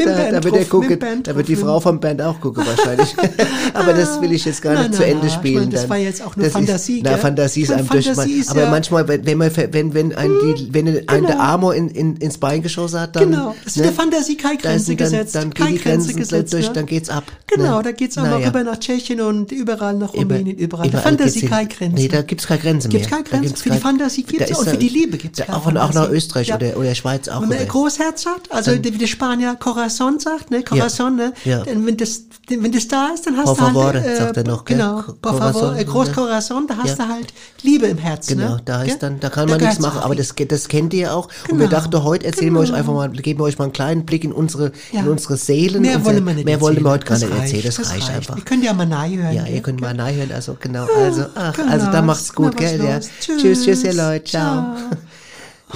Da, 0.05 0.31
da 0.31 0.43
wird 0.43 0.71
drauf, 0.71 0.85
Bernd 0.99 1.27
da 1.27 1.35
wird 1.35 1.47
die. 1.47 1.55
Frau 1.55 1.79
vom 1.79 1.99
Band 1.99 2.21
auch 2.21 2.39
gucken 2.39 2.63
wahrscheinlich. 2.65 3.15
Aber 3.73 3.93
das 3.93 4.21
will 4.21 4.31
ich 4.31 4.45
jetzt 4.45 4.61
gar 4.61 4.73
nicht 4.73 4.93
zu 4.93 5.01
nein, 5.01 5.11
Ende 5.11 5.25
nein, 5.25 5.27
ich 5.27 5.33
spielen. 5.33 5.55
meine, 5.55 5.69
das 5.71 5.81
dann. 5.81 5.89
war 5.89 5.97
jetzt 5.97 6.21
auch 6.21 6.35
nur 6.35 6.45
Das 6.45 6.53
Fantasie, 6.53 6.97
Ist, 6.97 7.03
na? 7.03 7.17
Fantasie 7.17 7.61
ist 7.61 7.71
einem 7.71 7.87
durch. 7.87 8.49
Aber 8.49 8.61
ja- 8.61 8.69
manchmal, 8.69 9.07
wenn, 9.07 9.37
man, 9.37 9.51
wenn, 9.55 9.93
wenn, 9.93 10.15
ein, 10.15 10.31
die, 10.43 10.73
wenn 10.73 11.09
ein 11.09 11.25
der 11.25 11.39
Amor 11.39 11.75
in, 11.75 11.89
in, 11.89 12.15
ins 12.17 12.37
Bein 12.37 12.61
geschossen 12.61 12.99
hat, 12.99 13.15
dann. 13.15 13.31
Genau, 13.31 13.55
das 13.63 13.75
ist 13.75 13.85
der 13.85 13.93
Fantasie 13.93 14.37
keine 14.37 14.57
Grenze 14.57 14.87
dann, 14.87 14.97
gesetzt. 14.97 15.35
Dann 15.35 15.49
gehen 15.51 15.67
die 15.67 15.77
Grenze 15.79 16.13
gesetzt, 16.13 16.53
durch, 16.53 16.67
ne? 16.67 16.73
dann 16.73 16.85
geht's 16.85 17.09
ab. 17.09 17.23
Genau, 17.47 17.77
ne? 17.77 17.83
da 17.83 17.91
geht's 17.91 18.17
auch 18.17 18.23
Naja. 18.23 18.47
rüber 18.47 18.63
nach 18.63 18.79
Tschechien 18.79 19.21
und 19.21 19.51
überall 19.51 19.95
nach 19.95 20.13
Rumänien, 20.13 20.57
überall. 20.57 20.87
Überall 20.87 21.03
Fantasie 21.03 21.45
keine 21.45 21.67
Grenze. 21.67 21.95
Nee, 21.95 22.07
da 22.07 22.21
gibt's 22.21 22.47
keine 22.47 22.61
Grenze 22.61 22.87
mehr. 22.87 22.99
Gibt's 22.99 23.09
keine 23.09 23.23
Grenze. 23.23 23.55
Für 23.55 23.69
die 23.69 23.77
Fantasie 23.77 24.23
gibt's 24.23 24.57
und 24.57 24.69
für 24.69 24.77
die 24.77 24.89
Liebe 24.89 25.17
gibt's 25.17 25.39
keine 25.39 25.57
auch, 25.57 25.65
und 25.65 25.77
auch 25.77 25.93
nach. 25.93 26.09
Österreich 26.09 26.47
Ja. 26.47 26.55
oder, 26.75 26.95
Schweiz 26.95 27.27
auch. 27.27 27.41
Wenn 27.41 27.49
man 27.49 27.57
ein 27.57 27.67
Großherz 27.67 28.25
hat, 28.25 28.51
also 28.51 28.71
wie 28.71 28.79
der 28.91 29.07
Spanier 29.07 29.55
Corazon 29.59 29.94
sagt, 30.19 30.51
ne, 30.51 30.63
Corazon, 30.63 31.15
ne, 31.15 31.33
Ja. 31.43 31.63
Dann, 31.63 31.85
wenn 31.85 31.97
das, 31.97 32.23
wenn 32.47 32.71
das 32.71 32.87
da 32.87 33.09
ist, 33.13 33.25
dann 33.25 33.37
hast 33.37 33.45
Por 33.45 33.55
du 33.55 33.61
halt, 33.83 33.95
favor, 34.03 34.15
sagt 34.17 34.37
er 34.37 34.43
noch, 34.43 34.65
gell? 34.65 34.77
genau, 34.77 35.01
por 35.21 35.33
favor, 35.37 35.51
Corazon, 35.51 35.77
äh, 35.77 35.85
Groß 35.85 36.07
ne? 36.09 36.13
Corazon, 36.13 36.67
da 36.67 36.77
hast 36.77 36.97
Ja. 36.99 37.05
du 37.05 37.11
halt 37.13 37.27
Liebe 37.63 37.87
im 37.87 37.97
Herzen, 37.97 38.37
Genau, 38.37 38.55
ne? 38.55 38.61
da 38.65 38.79
heißt 38.79 39.01
dann, 39.01 39.19
da 39.19 39.29
kann 39.29 39.49
man 39.49 39.59
Da 39.59 39.65
nichts 39.65 39.79
machen, 39.81 39.99
aber 40.01 40.15
das, 40.15 40.33
das 40.47 40.67
kennt 40.67 40.93
ihr 40.93 41.13
auch. 41.15 41.27
Und 41.49 41.57
wir 41.59 41.67
Genau, 41.67 41.79
dachten, 41.81 42.03
heute 42.03 42.25
erzählen 42.27 42.53
wir 42.53 42.59
euch 42.59 42.67
genau. 42.67 42.77
einfach 42.79 42.93
mal, 42.93 43.09
geben 43.11 43.39
wir 43.39 43.43
euch 43.45 43.57
mal 43.57 43.65
einen 43.65 43.73
kleinen 43.73 44.05
Blick 44.05 44.23
in 44.23 44.31
unsere, 44.33 44.71
Ja. 44.91 44.99
in 45.01 45.07
unsere 45.07 45.37
Seelen. 45.37 45.81
Mehr 45.81 46.03
wollen 46.05 46.23
wir 46.25 46.33
nicht 46.33 46.45
Mehr 46.45 46.61
wollen 46.61 46.83
wir 46.83 46.91
heute 46.91 47.05
gar 47.05 47.17
nicht 47.17 47.29
erzählen, 47.31 47.63
das, 47.65 47.75
das 47.75 47.89
reicht 47.91 48.03
reicht. 48.07 48.15
einfach. 48.17 48.37
Ihr 48.37 48.43
könnt 48.43 48.63
ja 48.63 48.73
mal 48.73 48.85
nahe 48.85 49.17
hören, 49.17 49.33
Ja, 49.33 49.43
gell? 49.43 49.55
ihr 49.55 49.61
könnt 49.61 49.81
mal 49.81 49.93
nachhören, 49.93 50.31
also 50.31 50.55
genau, 50.59 50.85
also, 50.95 51.25
ach, 51.35 51.53
genau. 51.53 51.71
also 51.71 51.85
da 51.91 52.01
macht's 52.01 52.33
gut, 52.33 52.55
gell, 52.57 52.83
ja. 52.83 52.99
Tschüss, 52.99 53.63
tschüss, 53.63 53.83
ihr. 53.83 53.93
Leute, 53.93 54.25
ciao. 54.25 54.75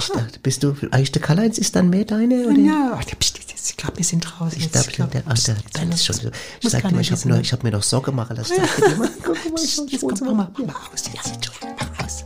Ich 0.00 0.08
dachte, 0.08 0.38
bist 0.42 0.62
du, 0.62 0.74
eigentlich 0.90 1.12
der 1.12 1.22
Karl-Heinz 1.22 1.58
ist 1.58 1.76
dann 1.76 1.90
mehr 1.90 2.04
deine, 2.04 2.46
oder? 2.46 2.58
Ja, 2.58 2.98
ach, 2.98 3.04
pst, 3.04 3.18
pst, 3.18 3.70
ich 3.70 3.76
glaube, 3.76 3.98
wir 3.98 4.04
sind 4.04 4.20
draußen 4.20 4.58
Ich 4.58 4.72
glaube, 4.72 4.90
glaub, 4.90 5.10
der, 5.10 5.20
pst, 5.20 5.48
der, 5.48 5.88
ist 5.90 6.06
schon 6.06 6.16
so. 6.16 6.30
Ich 6.60 6.68
sagte 6.70 6.82
keiner 6.88 6.94
mal, 6.96 7.00
ich 7.02 7.12
habe 7.12 7.28
ne? 7.28 7.42
hab 7.42 7.62
mir 7.62 7.70
noch 7.70 7.82
Sorge 7.82 8.12
machen 8.12 8.36
lassen. 8.36 8.54
Immer, 8.54 9.08
guck 9.22 9.36
mal, 9.36 9.62
ich 9.62 9.74
schon 9.74 9.86
Jetzt 9.88 10.00
komm, 10.00 10.14
mach 10.22 10.32
mal, 10.32 10.50
mach 10.52 10.66
mal 10.66 10.74
aus 10.92 11.04
jetzt. 11.12 11.50
Mach 11.78 12.04
aus. 12.04 12.24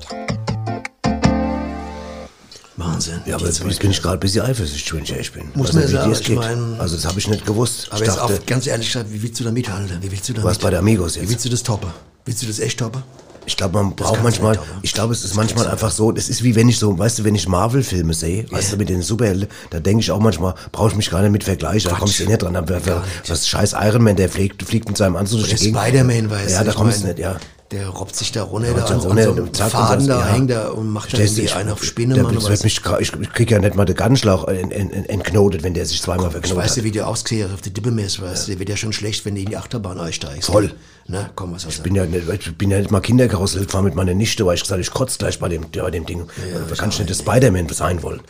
Wahnsinn. 2.76 3.20
Ja, 3.24 3.36
aber 3.36 3.46
jetzt 3.46 3.60
bin 3.60 3.90
ich 3.90 4.02
gerade 4.02 4.16
ein 4.16 4.20
bisschen 4.20 4.42
eifersüchtig, 4.42 4.94
wenn 4.94 5.02
ich 5.04 5.12
ehrlich 5.12 5.32
bin. 5.32 5.48
Muss 5.54 5.68
Weiß 5.68 5.74
man 5.74 5.88
sagen, 5.88 6.12
ich 6.12 6.24
geht. 6.24 6.36
mein- 6.36 6.80
Also 6.80 6.96
das 6.96 7.04
habe 7.04 7.18
ich 7.18 7.28
nicht 7.28 7.46
gewusst. 7.46 7.88
Aber 7.90 8.04
jetzt 8.04 8.18
auch 8.18 8.32
ganz 8.46 8.66
ehrlich 8.66 8.88
gesagt, 8.92 9.12
wie 9.12 9.22
willst 9.22 9.38
du 9.38 9.44
da 9.44 9.52
mithalten? 9.52 10.02
Wie 10.02 10.10
willst 10.10 10.28
du 10.28 10.32
da 10.32 10.42
warst 10.42 10.60
bei 10.60 10.70
der 10.70 10.80
Amigos 10.80 11.14
jetzt. 11.14 11.24
Wie 11.24 11.30
willst 11.30 11.44
du 11.44 11.48
das 11.50 11.62
toppen? 11.62 11.90
Willst 12.24 12.42
du 12.42 12.46
das 12.46 12.58
echt 12.58 12.78
toppen? 12.78 13.02
Ich 13.46 13.56
glaube, 13.56 13.74
man 13.74 13.94
braucht 13.94 14.22
manchmal, 14.22 14.58
ich 14.82 14.92
glaube, 14.92 15.12
es 15.12 15.24
ist 15.24 15.34
manchmal 15.34 15.66
einfach 15.68 15.90
so, 15.90 16.12
das 16.12 16.28
ist 16.28 16.42
wie 16.42 16.54
wenn 16.54 16.68
ich 16.68 16.78
so, 16.78 16.98
weißt 16.98 17.18
du, 17.18 17.24
wenn 17.24 17.34
ich 17.34 17.48
Marvel-Filme 17.48 18.14
sehe, 18.14 18.50
weißt 18.50 18.72
du, 18.72 18.76
mit 18.76 18.88
den 18.88 19.02
Superhelden, 19.02 19.48
da 19.70 19.80
denke 19.80 20.00
ich 20.00 20.10
auch 20.10 20.20
manchmal, 20.20 20.54
brauche 20.72 20.90
ich 20.90 20.96
mich 20.96 21.10
gar 21.10 21.22
nicht 21.22 21.32
mit 21.32 21.44
vergleichen, 21.44 21.90
da 21.90 21.96
kommst 21.96 22.18
du 22.18 22.24
eh 22.24 22.26
nicht 22.26 22.42
dran. 22.42 22.56
Aber 22.56 22.80
was 23.26 23.48
scheiß 23.48 23.74
Iron 23.80 24.02
Man, 24.02 24.16
der 24.16 24.28
fliegt, 24.28 24.62
fliegt 24.62 24.88
mit 24.88 24.96
seinem 24.96 25.16
Anzug 25.16 25.40
durch 25.40 25.54
die 25.54 25.66
Gegend. 25.66 25.80
Spider-Man, 25.80 26.30
weißt 26.30 26.50
Ja, 26.50 26.64
da 26.64 26.72
kommst 26.72 27.02
du 27.02 27.08
nicht, 27.08 27.18
ja. 27.18 27.36
Der 27.74 27.88
robbt 27.88 28.14
sich 28.14 28.30
da 28.30 28.44
runter, 28.44 28.68
Ja, 28.68 28.74
da 28.74 28.84
an 28.94 29.00
so 29.00 29.10
einem 29.10 29.52
Faden 29.52 30.06
da 30.06 30.20
ja. 30.20 30.26
hängt 30.26 30.48
da 30.50 30.68
und 30.68 30.88
macht 30.90 31.12
da 31.12 31.16
du, 31.16 31.22
irgendwie 31.24 31.42
ich- 31.42 31.56
einen 31.56 31.70
auf 31.70 31.82
Spinne, 31.82 32.14
der, 32.14 32.22
Mann. 32.22 32.34
das 32.36 32.48
wird 32.48 32.62
mich, 32.62 32.80
ich, 33.00 33.12
ich 33.20 33.32
krieg 33.32 33.50
ja 33.50 33.58
nicht 33.58 33.74
mal 33.74 33.84
den 33.84 33.96
Gartenschlauch 33.96 34.46
ent, 34.46 34.72
ent, 34.72 34.92
ent, 34.92 35.08
entknotet, 35.08 35.64
wenn 35.64 35.74
der 35.74 35.84
sich 35.84 36.00
zweimal 36.00 36.26
Ich 36.26 36.32
verknotet 36.32 36.56
weiß 36.58 36.70
hat. 36.70 36.76
ja, 36.78 36.84
wie 36.84 36.90
der 36.92 37.08
ausgesehen 37.08 37.52
auf 37.52 37.62
der 37.62 37.72
Dippemess, 37.72 38.20
weißt 38.22 38.46
du, 38.46 38.52
der 38.52 38.58
wird 38.60 38.68
ja 38.68 38.76
schon 38.76 38.92
schlecht, 38.92 39.24
wenn 39.24 39.34
du 39.34 39.40
in 39.40 39.48
die 39.48 39.56
Achterbahn 39.56 39.98
einsteigst. 39.98 40.48
Voll. 40.50 40.72
Na, 41.08 41.28
komm, 41.34 41.52
was 41.52 41.66
hast 41.66 41.74
Ich 41.76 41.82
bin 41.82 41.94
ja 41.96 42.06
nicht, 42.06 42.28
ich 42.28 42.56
bin 42.56 42.70
ja 42.70 42.78
nicht 42.78 42.90
mal 42.92 43.00
Kinderkarussell 43.00 43.64
gefahren 43.64 43.84
mit 43.84 43.94
meiner 43.96 44.14
Nichte, 44.14 44.46
weil 44.46 44.54
ich 44.54 44.60
gesagt 44.60 44.72
habe, 44.72 44.80
ich 44.82 44.90
kotze 44.92 45.18
gleich 45.18 45.38
bei 45.40 45.48
dem, 45.48 45.66
bei 45.70 45.90
dem 45.90 46.06
Ding. 46.06 46.26
da 46.68 46.74
kann 46.76 46.90
ich 46.90 46.98
nicht 46.98 47.10
der 47.10 47.14
Spider-Man 47.16 47.68
sein 47.70 48.02
wollen. 48.04 48.20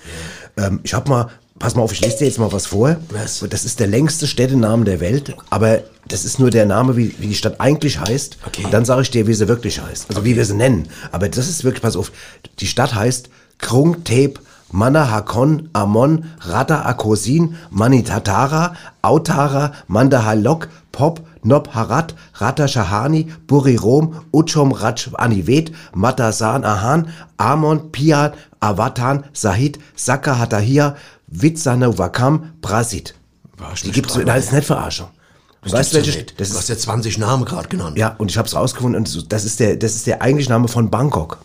Ähm, 0.57 0.80
ich 0.84 0.95
habe 0.95 1.09
mal, 1.11 1.28
pass 1.59 1.75
mal 1.75 1.83
auf, 1.83 1.93
ich 1.93 2.01
lese 2.01 2.19
dir 2.19 2.27
jetzt 2.27 2.39
mal 2.39 2.53
was 2.53 2.67
vor. 2.67 2.97
Was? 3.11 3.45
Das 3.49 3.65
ist 3.65 3.81
der 3.81 3.87
längste 3.87 4.27
Städtenamen 4.27 4.85
der 4.85 5.01
Welt, 5.01 5.35
aber 5.51 5.83
das 6.09 6.25
ist 6.25 6.39
nur 6.39 6.51
der 6.51 6.67
Name, 6.67 6.97
wie, 6.97 7.15
wie 7.19 7.29
die 7.29 7.35
Stadt 7.35 7.61
eigentlich 7.61 7.99
heißt. 8.01 8.39
Okay. 8.47 8.65
Und 8.65 8.75
dann 8.75 8.85
sage 8.85 9.03
ich 9.03 9.11
dir, 9.11 9.27
wie 9.27 9.35
sie 9.35 9.49
wirklich 9.49 9.81
heißt. 9.81 10.07
Also 10.09 10.25
wie 10.25 10.37
wir 10.37 10.45
sie 10.45 10.55
nennen. 10.55 10.89
Aber 11.13 11.29
das 11.29 11.49
ist 11.49 11.65
wirklich, 11.65 11.83
pass 11.83 11.97
auf, 11.97 12.13
die 12.61 12.67
Stadt 12.67 12.95
heißt 12.95 13.31
Krung 13.59 14.05
Tep 14.05 14.41
Manahakon, 14.75 15.69
Amon, 15.73 16.25
Rata 16.41 16.83
Akosin, 16.83 17.55
Manitatara, 17.71 18.75
Autara, 19.03 19.73
Mandahalok, 19.87 20.69
Pop, 20.91 21.21
Nob 21.45 21.69
Harat, 21.75 22.17
Rata 22.35 22.67
Shahani, 22.67 23.31
Burirom, 23.47 24.25
Uchom 24.33 24.73
Raj 24.73 25.11
Anivet, 25.15 25.71
Matasan 25.95 26.65
Ahan, 26.65 27.09
Amon, 27.39 27.93
Pian, 27.93 28.33
Avatan, 28.61 29.23
Sahid, 29.33 29.79
Saka 29.95 30.41
Hatahia, 30.41 30.97
Witzane 31.41 31.99
Wakam, 31.99 32.53
Brasit. 32.61 33.14
Die 33.85 33.91
gibt's, 33.93 34.14
nein, 34.16 34.26
das 34.26 34.47
ist 34.47 34.53
nicht 34.53 34.66
Verarschung. 34.66 35.09
Weißt 35.62 35.93
du, 35.95 35.97
welche, 35.97 36.24
das 36.37 36.51
du 36.51 36.59
hast 36.59 36.68
ja 36.68 36.76
20 36.76 37.18
Namen 37.18 37.45
gerade 37.45 37.68
genannt. 37.68 37.97
ja, 37.97 38.14
und 38.18 38.30
ich 38.30 38.37
habe 38.37 38.47
es 38.47 38.55
rausgefunden 38.55 38.99
und 39.01 39.09
so- 39.09 39.22
das 39.22 39.45
ist 39.45 39.61
der, 39.61 39.76
das 39.76 39.95
ist 39.95 40.07
der 40.07 40.20
eigentliche 40.20 40.51
Name 40.51 40.68
von 40.68 40.91
Bangkok. 40.91 41.39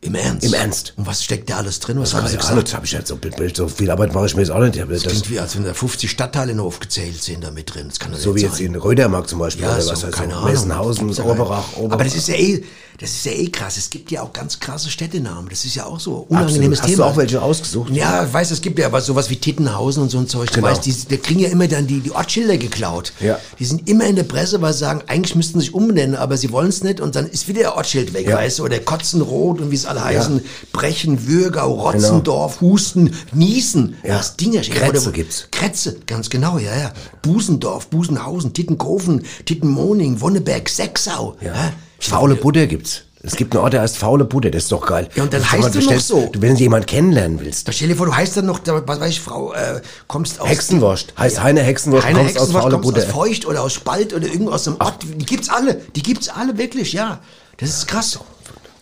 Im 0.00 0.14
Ernst? 0.14 0.46
Im 0.46 0.54
Ernst. 0.54 0.94
Und 0.96 1.06
was 1.08 1.24
steckt 1.24 1.50
da 1.50 1.56
alles 1.56 1.80
drin? 1.80 1.98
Was 2.00 2.14
haben 2.14 2.26
sie 2.28 2.38
habe 2.38 2.62
gesagt? 2.62 2.68
ich, 2.68 2.74
hab 2.74 2.84
ich 2.84 2.92
jetzt 2.92 3.08
so, 3.08 3.18
so 3.54 3.68
viel 3.68 3.90
Arbeit 3.90 4.14
mache 4.14 4.26
ich 4.26 4.36
mir 4.36 4.42
jetzt 4.42 4.50
auch 4.52 4.60
nicht. 4.60 4.76
Ich 4.76 4.80
hab 4.80 4.88
Das 4.88 5.02
Das, 5.02 5.12
klingt 5.12 5.28
wie, 5.30 5.40
als 5.40 5.56
wenn 5.56 5.64
da 5.64 5.74
50 5.74 6.08
Stadtteile 6.08 6.54
noch 6.54 6.66
aufgezählt 6.66 7.20
sind 7.20 7.42
da 7.42 7.50
mit 7.50 7.74
drin. 7.74 7.88
Das 7.88 7.98
kann 7.98 8.12
doch 8.12 8.18
so 8.18 8.30
wie 8.30 8.34
nicht 8.34 8.42
jetzt 8.44 8.58
sein. 8.58 8.66
in 8.66 8.76
Rödermark 8.76 9.28
zum 9.28 9.40
Beispiel 9.40 9.64
Ja, 9.64 9.72
oder 9.72 9.82
so, 9.82 9.90
was 9.90 10.04
heißt 10.04 10.14
keine 10.14 10.34
so, 10.34 10.38
Ahnung. 10.38 10.50
Messenhausen, 10.52 11.10
Oberach, 11.10 11.66
nicht. 11.66 11.78
Oberach. 11.78 11.92
Aber 11.94 12.04
das 12.04 12.14
ist 12.14 12.28
ja 12.28 12.36
eh, 12.36 12.64
das 13.00 13.10
ist 13.10 13.24
ja 13.26 13.32
eh 13.32 13.48
krass. 13.48 13.76
Es 13.76 13.90
gibt 13.90 14.10
ja 14.10 14.22
auch 14.22 14.32
ganz 14.32 14.58
krasse 14.58 14.90
Städtenamen. 14.90 15.48
Das 15.48 15.64
ist 15.64 15.74
ja 15.76 15.86
auch 15.86 16.00
so 16.00 16.22
Absolut. 16.22 16.30
unangenehmes 16.30 16.80
Hast 16.82 16.88
Thema. 16.90 17.04
du 17.04 17.10
auch 17.10 17.16
welche 17.16 17.40
ausgesucht? 17.40 17.90
Ja, 17.94 18.24
ich 18.24 18.32
weiß, 18.32 18.50
es 18.50 18.60
gibt 18.60 18.78
ja 18.78 18.86
aber 18.86 19.00
sowas 19.00 19.30
wie 19.30 19.36
Tittenhausen 19.36 20.02
und 20.02 20.10
so 20.10 20.18
ein 20.18 20.26
Zeug. 20.26 20.48
Du 20.50 20.56
Genau. 20.56 20.66
weißt, 20.68 20.84
die, 20.84 20.92
die 20.92 21.16
kriegen 21.18 21.40
ja 21.40 21.48
immer 21.48 21.68
dann 21.68 21.86
die, 21.86 22.00
die 22.00 22.10
Ortsschilder 22.10 22.56
geklaut. 22.58 23.12
Ja. 23.20 23.38
Die 23.58 23.64
sind 23.64 23.88
immer 23.88 24.04
in 24.06 24.16
der 24.16 24.24
Presse, 24.24 24.60
weil 24.60 24.72
sie 24.72 24.80
sagen, 24.80 25.02
eigentlich 25.06 25.34
müssten 25.36 25.60
sie 25.60 25.66
sich 25.66 25.74
umbenennen, 25.74 26.16
aber 26.16 26.36
sie 26.36 26.50
wollen 26.50 26.68
es 26.68 26.82
nicht 26.82 27.00
und 27.00 27.14
dann 27.14 27.26
ist 27.26 27.46
wieder 27.48 27.60
der 27.60 27.76
Ortsschild 27.76 28.12
weg, 28.14 28.26
Ja. 28.28 28.36
weißt 28.36 28.58
du? 28.58 28.64
Oder 28.64 28.80
Kotzenrot 28.80 29.60
und 29.60 29.70
wie 29.70 29.76
es 29.76 29.86
alle 29.86 30.02
heißen. 30.04 30.40
Brechen, 30.72 31.26
Würgau, 31.28 31.72
Rotzendorf, 31.74 32.60
Husten, 32.60 33.14
Niesen. 33.32 33.96
Genau. 34.02 34.08
Ja. 34.14 34.18
Das 34.18 34.36
Ding 34.36 34.52
ja 34.52 34.62
Kretze 34.62 35.12
gibt's. 35.12 35.46
Kretze, 35.52 35.96
ganz 36.06 36.30
genau, 36.30 36.58
ja, 36.58 36.76
ja. 36.76 36.92
Busendorf, 37.22 37.88
Busenhausen, 37.88 38.52
Tittenkofen, 38.54 39.24
Tittenmoning, 39.44 40.20
Wonneberg, 40.20 40.68
Sechsau. 40.68 41.36
Ja. 41.40 41.48
Ja. 41.54 41.72
Faule 41.98 42.34
Butter 42.36 42.66
gibt's. 42.66 43.02
Es 43.20 43.34
gibt 43.34 43.52
einen 43.54 43.64
Ort, 43.64 43.72
der 43.72 43.80
heißt 43.82 43.96
Faule 43.98 44.24
Butter, 44.24 44.48
das 44.50 44.64
ist 44.64 44.72
doch 44.72 44.86
geil. 44.86 45.08
Ja, 45.16 45.24
und 45.24 45.32
dann 45.32 45.42
heißt 45.50 45.74
du 45.74 45.80
noch 45.80 45.90
stellst- 45.90 46.06
so. 46.06 46.28
Du, 46.32 46.40
wenn 46.40 46.54
du 46.54 46.60
jemanden 46.60 46.86
kennenlernen 46.86 47.40
willst. 47.40 47.66
Da 47.66 47.72
stell 47.72 47.88
dir 47.88 47.96
vor, 47.96 48.06
du 48.06 48.14
heißt 48.14 48.36
dann 48.36 48.46
noch, 48.46 48.60
was 48.64 49.00
weiß 49.00 49.10
ich, 49.10 49.20
Frau, 49.20 49.52
äh, 49.52 49.80
kommst 50.06 50.40
aus... 50.40 50.48
Hexenwurst. 50.48 51.14
Heißt 51.18 51.42
Heine 51.42 51.62
Hexenwurst, 51.62 52.06
Heine 52.06 52.20
kommst 52.20 52.36
aus 52.36 52.42
Hexenwurst, 52.44 52.62
Faule 52.62 52.74
kommst 52.76 52.94
Butter. 52.94 53.06
aus 53.06 53.12
Feucht 53.12 53.46
oder 53.46 53.62
aus 53.62 53.72
Spalt 53.72 54.14
oder 54.14 54.28
irgendwo 54.28 54.52
aus 54.52 54.64
dem 54.64 54.76
Ort. 54.80 55.02
Die 55.02 55.26
gibt's 55.26 55.48
alle. 55.48 55.80
Die 55.96 56.02
gibt's 56.02 56.28
alle, 56.28 56.56
wirklich, 56.56 56.92
ja. 56.92 57.18
Das 57.56 57.70
ist 57.70 57.88
krass. 57.88 58.20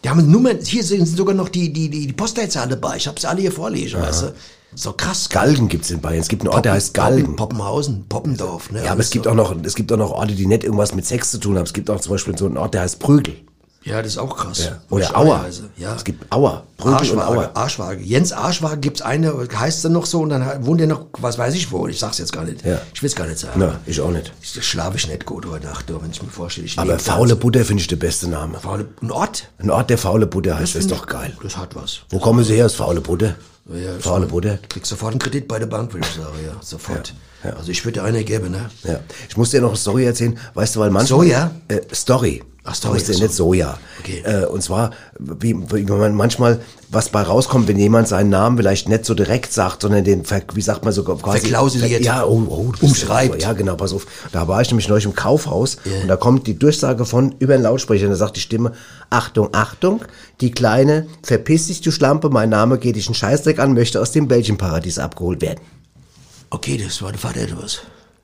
Die 0.06 0.10
haben 0.10 0.30
Nummern, 0.30 0.60
hier 0.62 0.84
sind 0.84 1.04
sogar 1.04 1.34
noch 1.34 1.48
die, 1.48 1.72
die, 1.72 1.88
die, 1.88 2.06
die 2.06 2.12
Postleitzahl 2.12 2.68
dabei. 2.68 2.96
Ich 2.96 3.08
hab's 3.08 3.24
alle 3.24 3.40
hier 3.40 3.50
vorlesen, 3.50 4.00
weißt 4.00 4.22
du. 4.22 4.34
So 4.72 4.92
krass. 4.92 5.28
Galgen 5.28 5.66
gibt's 5.66 5.90
in 5.90 6.00
Bayern. 6.00 6.20
Es 6.20 6.28
gibt 6.28 6.42
einen 6.42 6.50
Ort, 6.50 6.64
der 6.64 6.74
heißt 6.74 6.94
Poppen, 6.94 7.16
Galgen. 7.16 7.34
Poppenhausen, 7.34 8.04
Poppendorf, 8.08 8.70
ne. 8.70 8.84
Ja, 8.84 8.92
aber 8.92 9.00
es 9.00 9.10
gibt 9.10 9.24
so. 9.24 9.32
auch 9.32 9.34
noch, 9.34 9.56
es 9.64 9.74
gibt 9.74 9.90
auch 9.90 9.96
noch 9.96 10.12
Orte, 10.12 10.36
die 10.36 10.46
nicht 10.46 10.62
irgendwas 10.62 10.94
mit 10.94 11.06
Sex 11.06 11.32
zu 11.32 11.38
tun 11.38 11.56
haben. 11.56 11.64
Es 11.64 11.72
gibt 11.72 11.90
auch 11.90 11.98
zum 11.98 12.12
Beispiel 12.12 12.38
so 12.38 12.46
einen 12.46 12.56
Ort, 12.56 12.74
der 12.74 12.82
heißt 12.82 13.00
Prügel. 13.00 13.34
Ja, 13.86 14.02
das 14.02 14.12
ist 14.12 14.18
auch 14.18 14.36
krass. 14.36 14.68
Oder 14.90 15.06
Schauerweise, 15.06 15.62
Auer. 15.62 15.70
Ja. 15.76 15.94
Es 15.94 16.02
gibt 16.02 16.32
Auer. 16.32 16.64
Und 16.78 16.92
Arschwaage, 16.92 17.28
Auer. 17.28 17.50
Arschwaage. 17.54 18.02
Jens 18.02 18.32
Arschwaage 18.32 18.78
gibt's 18.78 19.00
eine, 19.00 19.32
heißt 19.32 19.84
dann 19.84 19.92
noch 19.92 20.06
so 20.06 20.22
und 20.22 20.30
dann 20.30 20.66
wohnt 20.66 20.80
er 20.80 20.88
noch, 20.88 21.06
was 21.18 21.38
weiß 21.38 21.54
ich 21.54 21.70
wo. 21.70 21.86
Ich 21.86 22.00
sag's 22.00 22.18
jetzt 22.18 22.32
gar 22.32 22.42
nicht. 22.42 22.64
Ja. 22.64 22.80
Ich 22.92 23.00
will's 23.02 23.14
gar 23.14 23.28
nicht 23.28 23.38
sagen. 23.38 23.60
Na, 23.60 23.78
ich 23.86 24.00
auch 24.00 24.10
nicht. 24.10 24.32
Ich 24.42 24.66
schlafe 24.66 24.96
ich 24.96 25.06
nicht 25.06 25.24
gut 25.24 25.46
heute 25.46 25.66
Nacht, 25.66 25.84
wenn 25.88 26.10
ich 26.10 26.20
mir 26.20 26.30
vorstelle. 26.30 26.66
Ich 26.66 26.76
Aber. 26.76 26.98
Faule 26.98 27.36
Butter 27.36 27.64
finde 27.64 27.80
ich 27.80 27.86
der 27.86 27.96
beste 27.96 28.28
Name. 28.28 28.58
Faule, 28.58 28.88
ein 29.00 29.12
Ort? 29.12 29.50
Ein 29.58 29.70
Ort, 29.70 29.88
der 29.88 29.98
Faule 29.98 30.26
Butter 30.26 30.58
heißt, 30.58 30.74
das 30.74 30.82
ist 30.82 30.90
doch 30.90 31.06
geil. 31.06 31.32
Das 31.40 31.56
hat 31.56 31.76
was. 31.76 32.00
Wo 32.10 32.18
kommen 32.18 32.42
sie 32.42 32.56
her, 32.56 32.66
aus 32.66 32.74
Faule 32.74 33.00
Butter? 33.00 33.36
Ja, 33.68 33.98
Faule. 34.00 34.26
Butter. 34.26 34.58
Kriegst 34.68 34.90
sofort 34.90 35.12
einen 35.12 35.20
Kredit 35.20 35.46
bei 35.46 35.60
der 35.60 35.66
Bank, 35.66 35.92
würde 35.92 36.06
ich 36.06 36.14
sagen, 36.14 36.36
ja. 36.44 36.52
Sofort. 36.60 37.14
Ja, 37.42 37.50
ja. 37.50 37.56
Also 37.56 37.70
ich 37.70 37.84
würde 37.84 38.00
dir 38.00 38.04
eine 38.04 38.24
geben, 38.24 38.50
ne? 38.50 38.68
Ja. 38.82 39.00
Ich 39.28 39.36
muss 39.36 39.50
dir 39.50 39.60
noch 39.60 39.70
eine 39.70 39.76
Story 39.76 40.04
erzählen, 40.04 40.38
weißt 40.54 40.76
du, 40.76 40.80
weil 40.80 40.90
manchmal... 40.90 41.20
Soja? 41.20 41.50
Äh, 41.68 41.80
Story. 41.92 42.42
Ach, 42.68 42.74
Story, 42.74 42.98
Ich 42.98 43.06
muss 43.06 43.06
dir 43.06 43.12
ach 43.12 43.18
so. 43.18 43.24
nicht 43.24 43.34
Soja. 43.34 43.78
Okay. 44.00 44.22
Äh, 44.24 44.46
und 44.46 44.60
zwar, 44.60 44.90
wie, 45.18 45.54
wie 45.54 45.84
man 45.84 46.14
manchmal, 46.14 46.60
was 46.90 47.10
bei 47.10 47.22
rauskommt, 47.22 47.68
wenn 47.68 47.78
jemand 47.78 48.08
seinen 48.08 48.30
Namen 48.30 48.56
vielleicht 48.56 48.88
nicht 48.88 49.04
so 49.04 49.14
direkt 49.14 49.52
sagt, 49.52 49.82
sondern 49.82 50.02
den, 50.02 50.24
wie 50.54 50.60
sagt 50.60 50.84
man 50.84 50.92
so 50.92 51.04
quasi... 51.04 51.38
Verklausuliert. 51.38 52.04
Ja, 52.04 52.24
oh, 52.24 52.42
oh. 52.48 52.72
Umschreibt. 52.80 53.40
Ja, 53.40 53.52
genau, 53.52 53.76
pass 53.76 53.92
auf. 53.92 54.06
Da 54.32 54.48
war 54.48 54.60
ich 54.62 54.68
nämlich 54.68 54.88
neulich 54.88 55.04
im 55.04 55.14
Kaufhaus 55.14 55.76
und 56.02 56.08
da 56.08 56.16
kommt 56.16 56.48
die 56.48 56.58
Durchsage 56.58 57.04
von 57.04 57.36
über 57.38 57.54
den 57.54 57.62
Lautsprecher 57.62 58.06
und 58.06 58.10
da 58.10 58.16
sagt 58.16 58.36
die 58.36 58.40
Stimme, 58.40 58.72
Achtung, 59.10 59.50
Achtung, 59.52 60.04
die 60.40 60.50
Kleine, 60.50 61.06
verpiss 61.22 61.68
dich, 61.68 61.80
du 61.82 61.92
Schlampe, 61.92 62.30
mein 62.30 62.50
Name 62.50 62.78
geht 62.78 62.96
dich 62.96 63.06
einen 63.06 63.14
Scheißdreck 63.14 63.60
an, 63.60 63.74
möchte 63.74 64.00
aus 64.00 64.10
dem 64.10 64.26
Belgienparadies 64.26 64.98
abgeholt 64.98 65.40
werden. 65.40 65.60
Okay, 66.50 66.80
das 66.82 67.00
war 67.00 67.12
der 67.12 67.20
Vater 67.20 67.42
oder 67.44 67.62
was? 67.62 67.78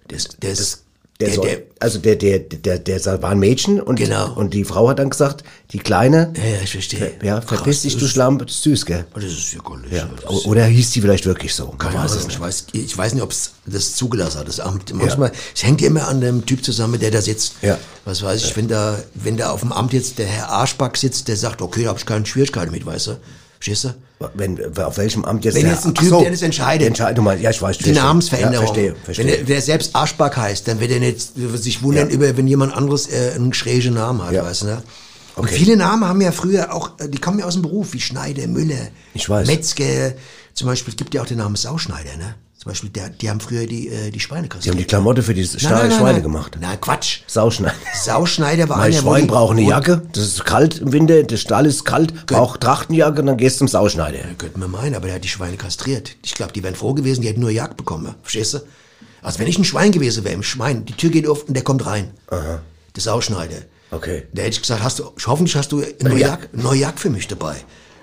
Das, 0.09 0.29
das, 0.41 0.83
Der, 1.21 1.29
Der- 1.29 1.37
soll, 1.37 1.47
der- 1.47 1.63
also 1.79 1.99
der, 1.99 2.17
der, 2.17 2.39
der, 2.41 2.79
der, 2.79 2.99
der 2.99 3.23
war 3.23 3.31
ein 3.31 3.39
Mädchen 3.39 3.81
und, 3.81 3.97
Genau. 3.97 4.33
und 4.35 4.55
die 4.55 4.65
Frau 4.65 4.89
hat 4.89 4.99
dann 4.99 5.11
gesagt, 5.11 5.45
die 5.73 5.79
Kleine, 5.79 6.33
Ja, 6.37 6.45
ja, 6.45 6.57
ich 6.65 6.71
verstehe. 6.73 7.13
ja, 7.23 7.41
verpiss 7.41 7.65
Krass, 7.77 7.83
dich, 7.83 7.97
du 7.97 8.07
Schlampe, 8.09 8.47
das 8.47 8.57
ist 8.57 8.63
süß, 8.63 8.87
gell? 8.87 9.05
Oh, 9.15 9.21
Das 9.21 9.25
ist 9.31 9.53
ja. 9.53 9.61
Ja. 9.91 10.09
Das 10.21 10.31
O- 10.31 10.39
ist- 10.39 10.47
Oder 10.47 10.65
hieß 10.65 10.91
die 10.91 11.01
vielleicht 11.01 11.27
wirklich 11.27 11.55
so? 11.55 11.67
Keine 11.79 11.99
Ahnung, 11.99 12.17
ich 12.19 12.27
nicht. 12.27 12.41
weiß, 12.41 12.67
ich 12.73 12.97
weiß 12.99 13.15
nicht, 13.15 13.23
ob 13.23 13.31
es 13.31 13.53
das 13.67 13.95
zugelassen 13.95 14.39
hat, 14.41 14.49
das 14.49 14.59
Amt. 14.59 14.93
Manchmal, 14.95 15.31
es 15.55 15.63
hängt 15.63 15.81
ja 15.81 15.87
immer 15.89 16.09
an 16.09 16.21
dem 16.21 16.45
Typ 16.47 16.65
zusammen, 16.65 16.99
der 16.99 17.11
da 17.11 17.21
sitzt. 17.21 17.55
Ja. 17.63 17.79
Was 18.05 18.23
weiß 18.23 18.43
ich, 18.45 18.57
wenn 18.57 18.67
da, 18.69 18.99
wenn 19.15 19.37
da 19.37 19.51
auf 19.51 19.61
dem 19.61 19.71
Amt 19.73 19.93
jetzt 19.93 20.19
der 20.19 20.27
Herr 20.27 20.49
Arschback 20.51 20.97
sitzt, 20.97 21.29
der 21.29 21.37
sagt, 21.37 21.63
okay, 21.63 21.83
da 21.85 21.91
habe 21.91 21.99
ich 21.99 22.07
keine 22.07 22.27
Schwierigkeiten 22.27 22.73
mit, 22.73 22.85
weißt 22.87 23.07
du? 23.09 23.17
Verstehst 23.63 23.85
du? 23.85 23.95
Wenn, 24.35 24.77
auf 24.79 24.97
welchem 24.99 25.25
Amt 25.25 25.45
jetzt 25.45 25.55
Wenn 25.55 25.63
der, 25.67 25.75
jetzt 25.75 25.87
ein 25.87 25.95
Typ, 25.95 26.09
so, 26.09 26.21
der 26.21 26.33
das 26.33 26.43
entscheidet. 26.43 26.81
Der 26.81 26.89
entscheidet, 26.89 27.19
du 27.19 27.23
meinst, 27.23 27.45
ja, 27.45 27.51
ich 27.51 27.63
weiß. 27.63 27.79
Die. 27.79 27.93
Namensveränderung. 27.93 28.55
Ja, 28.67 28.73
verstehe, 28.73 28.95
Wenn 28.97 29.05
verstehe. 29.05 29.37
er, 29.37 29.49
wer 29.49 29.63
selbst 29.63 29.95
Arschback 29.95 30.37
heißt, 30.37 30.67
dann 30.67 30.81
wird 30.81 30.91
er 30.91 30.99
nicht 30.99 31.21
sich 31.55 31.81
wundern 31.81 32.11
über, 32.11 32.37
wenn 32.37 32.49
jemand 32.49 32.75
anderes 32.75 33.07
äh, 33.07 33.33
einen 33.37 33.53
schrägen 33.55 33.95
Namen 33.95 34.21
hat, 34.25 34.33
Ja. 34.33 34.43
weißt 34.45 34.63
du? 34.63 34.67
Ne? 34.67 34.83
Und 35.37 35.45
Okay. 35.45 35.55
viele 35.55 35.77
Namen 35.77 36.05
haben 36.09 36.21
ja 36.21 36.33
früher 36.33 36.75
auch, 36.75 36.99
äh, 36.99 37.09
die 37.09 37.19
kommen 37.19 37.39
ja 37.39 37.45
aus 37.45 37.53
dem 37.55 37.63
Beruf, 37.63 37.93
wie 37.93 38.01
Schneider, 38.01 38.49
Müller, 38.49 38.89
Ich 39.15 39.29
weiß. 39.29 39.47
Metzger. 39.47 40.15
Zum 40.55 40.67
Beispiel, 40.67 40.91
es 40.93 40.97
gibt 40.97 41.15
ja 41.15 41.23
auch 41.23 41.27
den 41.27 41.39
Namen 41.39 41.55
Sauschneider, 41.55 42.17
ne? 42.19 42.35
Zum 42.63 42.71
Beispiel, 42.71 42.91
der, 42.91 43.09
die 43.09 43.29
haben 43.29 43.41
früher 43.41 43.67
die, 43.67 43.89
äh, 43.89 44.13
die 44.13 44.21
Schweine 44.21 44.49
Die 44.49 44.71
haben 44.71 44.79
die 44.79 44.85
Klamotte 44.85 45.25
für 45.25 45.35
die 45.35 45.41
Nein, 45.41 45.59
Stahl 45.59 45.73
nein, 45.73 45.89
nein, 45.89 45.99
Schweine 45.99 46.23
gemacht. 46.23 46.57
Na, 46.61 46.77
Quatsch. 46.77 47.23
Sauschneiden. 47.27 47.77
Sauschneider 47.93 48.69
war 48.69 48.77
Mein 48.77 48.93
einer, 48.93 49.03
Schwein 49.03 49.27
braucht 49.27 49.51
eine 49.51 49.63
Jacke, 49.63 50.03
das 50.13 50.23
ist 50.27 50.45
kalt 50.45 50.79
im 50.79 50.93
Winter, 50.93 51.25
der 51.25 51.37
Stall 51.39 51.67
ist 51.67 51.85
kalt, 51.85 52.27
braucht 52.27 52.61
Trachtenjacke, 52.61 53.25
dann 53.25 53.37
gehst 53.37 53.57
du 53.57 53.59
zum 53.59 53.69
Sauschneider. 53.69 54.21
Könnte 54.39 54.61
man 54.61 54.71
meinen, 54.71 54.95
aber 54.95 55.07
der 55.07 55.17
hat 55.17 55.25
die 55.25 55.29
Schweine 55.29 55.57
kastriert. 55.57 56.15
Ich 56.25 56.35
glaube, 56.35 56.53
die 56.53 56.63
wären 56.63 56.77
froh 56.77 56.95
gewesen, 56.95 57.23
die 57.23 57.27
hätten 57.27 57.41
nur 57.41 57.51
Jagd 57.51 57.77
bekommen. 57.77 58.15
Verstehst 58.23 58.55
du? 58.55 58.59
Also 59.23 59.41
wenn 59.41 59.49
ich 59.49 59.59
ein 59.59 59.65
Schwein 59.65 59.91
gewesen 59.91 60.23
wäre, 60.23 60.35
im 60.37 60.45
Schwein, 60.45 60.85
die 60.85 60.93
Tür 60.93 61.11
geht 61.11 61.27
auf 61.27 61.43
und 61.49 61.55
der 61.55 61.65
kommt 61.65 61.85
rein. 61.85 62.13
Das 62.93 63.09
Ausschneider. 63.09 63.57
Okay. 63.91 64.23
Da 64.33 64.43
hätte 64.43 64.53
ich 64.53 64.61
gesagt, 64.63 64.85
hast 64.85 65.01
du, 65.01 65.11
hoffentlich 65.27 65.57
hast 65.57 65.73
du 65.73 65.83
eine 65.83 66.11
neue 66.11 66.21
Ja. 66.21 66.29
Jagd, 66.29 66.55
eine 66.55 66.63
neue 66.63 66.79
Jagd 66.79 67.01
für 67.01 67.11
mich 67.11 67.27
dabei. 67.27 67.57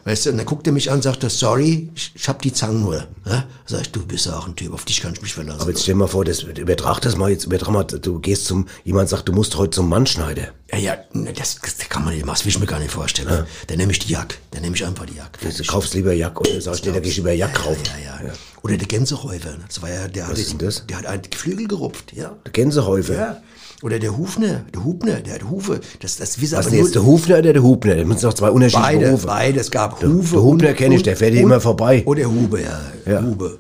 Weißt 0.10 0.26
du, 0.26 0.32
und 0.32 0.38
dann 0.38 0.48
guckt 0.48 0.66
er 0.66 0.74
mich 0.74 0.90
an 0.90 0.96
und 0.96 1.02
sagt, 1.04 1.22
er, 1.22 1.30
sorry, 1.30 1.92
ich, 1.94 2.14
ich 2.16 2.28
hab 2.28 2.42
die 2.42 2.52
Zangen 2.52 2.82
nur. 2.82 3.08
Ja? 3.28 3.46
Sag 3.68 3.82
ich, 3.82 3.92
du 3.92 4.04
bist 4.04 4.26
ja 4.26 4.40
auch 4.40 4.48
ein 4.48 4.56
Typ, 4.56 4.74
auf 4.74 4.84
dich 4.84 5.02
kann 5.02 5.14
ich 5.14 5.22
mich 5.22 5.36
verlassen. 5.36 5.62
Aber 5.62 5.70
jetzt 5.70 5.84
stell 5.84 5.94
dir 5.94 6.00
mal 6.00 6.08
vor, 6.08 6.26
das, 6.26 6.42
übertrag 6.42 7.00
das 7.02 7.16
mal 7.16 7.30
jetzt, 7.30 7.46
übertrag 7.46 7.72
mal, 7.72 7.84
du 7.84 8.18
gehst 8.18 8.46
zum, 8.46 8.68
jemand 8.84 9.08
sagt, 9.08 9.28
du 9.28 9.34
musst 9.34 9.56
heute 9.56 9.70
zum 9.70 9.88
Mannschneider. 9.88 10.48
ja, 10.72 10.80
ja, 10.80 10.98
ne, 11.14 11.32
das, 11.32 11.60
das 11.62 11.78
kann 11.90 12.06
man 12.06 12.16
nicht 12.16 12.26
machen, 12.26 12.38
das 12.38 12.46
will 12.46 12.50
ich 12.50 12.60
mir 12.60 12.66
gar 12.66 12.80
nicht 12.80 12.90
vorstellen. 12.90 13.46
Dann 13.68 13.78
nehme 13.78 13.92
ich 13.92 14.00
die 14.00 14.12
Jagd, 14.12 14.40
dann 14.50 14.64
nehme 14.64 14.76
ich 14.76 14.84
einfach 14.84 15.06
die 15.06 15.14
Jagd. 15.14 15.38
Du 15.44 15.64
kaufst 15.66 15.94
lieber 15.94 16.12
Jack 16.14 16.42
oder 16.42 16.60
sagst 16.60 16.86
dir, 16.86 16.92
da 16.92 17.02
geh 17.02 17.10
ich 17.10 17.20
über 17.20 17.34
Jack 17.34 17.54
kaufen. 17.54 17.84
Ja, 18.04 18.26
ja. 18.26 18.34
Oder 18.64 18.78
der 18.78 18.88
Gänseräufer. 18.88 19.52
ne? 19.52 19.66
Das 19.68 19.80
war 19.84 19.92
ja, 19.92 20.08
der 20.08 20.28
hatte, 20.28 20.42
ist 20.42 20.50
denn 20.54 20.58
das? 20.58 20.88
der 20.88 20.98
hat 20.98 21.06
einen 21.06 21.22
Geflügel 21.22 21.68
gerupft, 21.68 22.14
ja. 22.14 22.36
Der 22.46 22.52
Gänsehäufer. 22.52 23.14
Ja. 23.14 23.42
Oder 23.82 23.98
der 24.00 24.18
Hufner, 24.18 24.66
der 24.74 24.84
Hubner, 24.84 25.22
der 25.22 25.36
hat 25.36 25.50
Hufe. 25.50 25.80
Das, 26.02 26.18
das 26.18 26.42
wissen 26.42 26.58
Was 26.58 26.68
aber 26.68 26.76
jetzt, 26.76 26.96
der 26.96 27.06
Hufner 27.06 27.38
oder 27.40 27.54
der 27.54 27.64
Hubner? 27.64 27.96
Das 27.96 28.06
sind 28.08 28.24
doch 28.24 28.34
zwei 28.34 28.52
unterschiedliche 28.52 28.88
beide, 28.98 29.06
Berufe. 29.06 29.28
beide. 29.28 29.60
Es 29.60 29.72
gab 29.72 30.00
Der- 30.02 30.10
Hufe. 30.10 30.32
der 30.36 30.44
Hubner 30.44 30.70
und- 30.70 30.76
kenn 30.76 30.92
ich, 30.92 31.04
der 31.04 31.16
fährt 31.16 31.32
hier 31.34 31.44
immer 31.44 31.62
vorbei. 31.62 32.04
Und 32.06 32.18
der 32.18 32.30
Hube, 32.30 32.62
ja. 32.62 32.80
Ja. 33.06 33.22
Hube. 33.24 33.58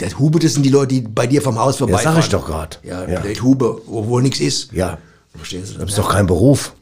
Der 0.00 0.18
Hube, 0.18 0.38
das 0.38 0.54
sind 0.54 0.62
die 0.64 0.70
Leute, 0.70 0.94
die 0.94 1.00
bei 1.02 1.26
dir 1.26 1.42
vom 1.42 1.58
Haus 1.58 1.76
vorbeifahren. 1.76 2.16
sag 2.16 2.24
ich 2.24 2.30
doch 2.30 2.46
grad. 2.46 2.80
Ja, 2.82 3.06
Ja. 3.06 3.20
der 3.20 3.34
Hube, 3.42 3.80
obwohl 3.86 4.22
nichts 4.22 4.40
ist. 4.40 4.72
Ja, 4.72 4.98
Verstehst 5.36 5.74
du? 5.74 5.78
das 5.78 5.90
ist 5.90 5.98
doch 5.98 6.08
kein 6.08 6.26
Beruf. 6.26 6.72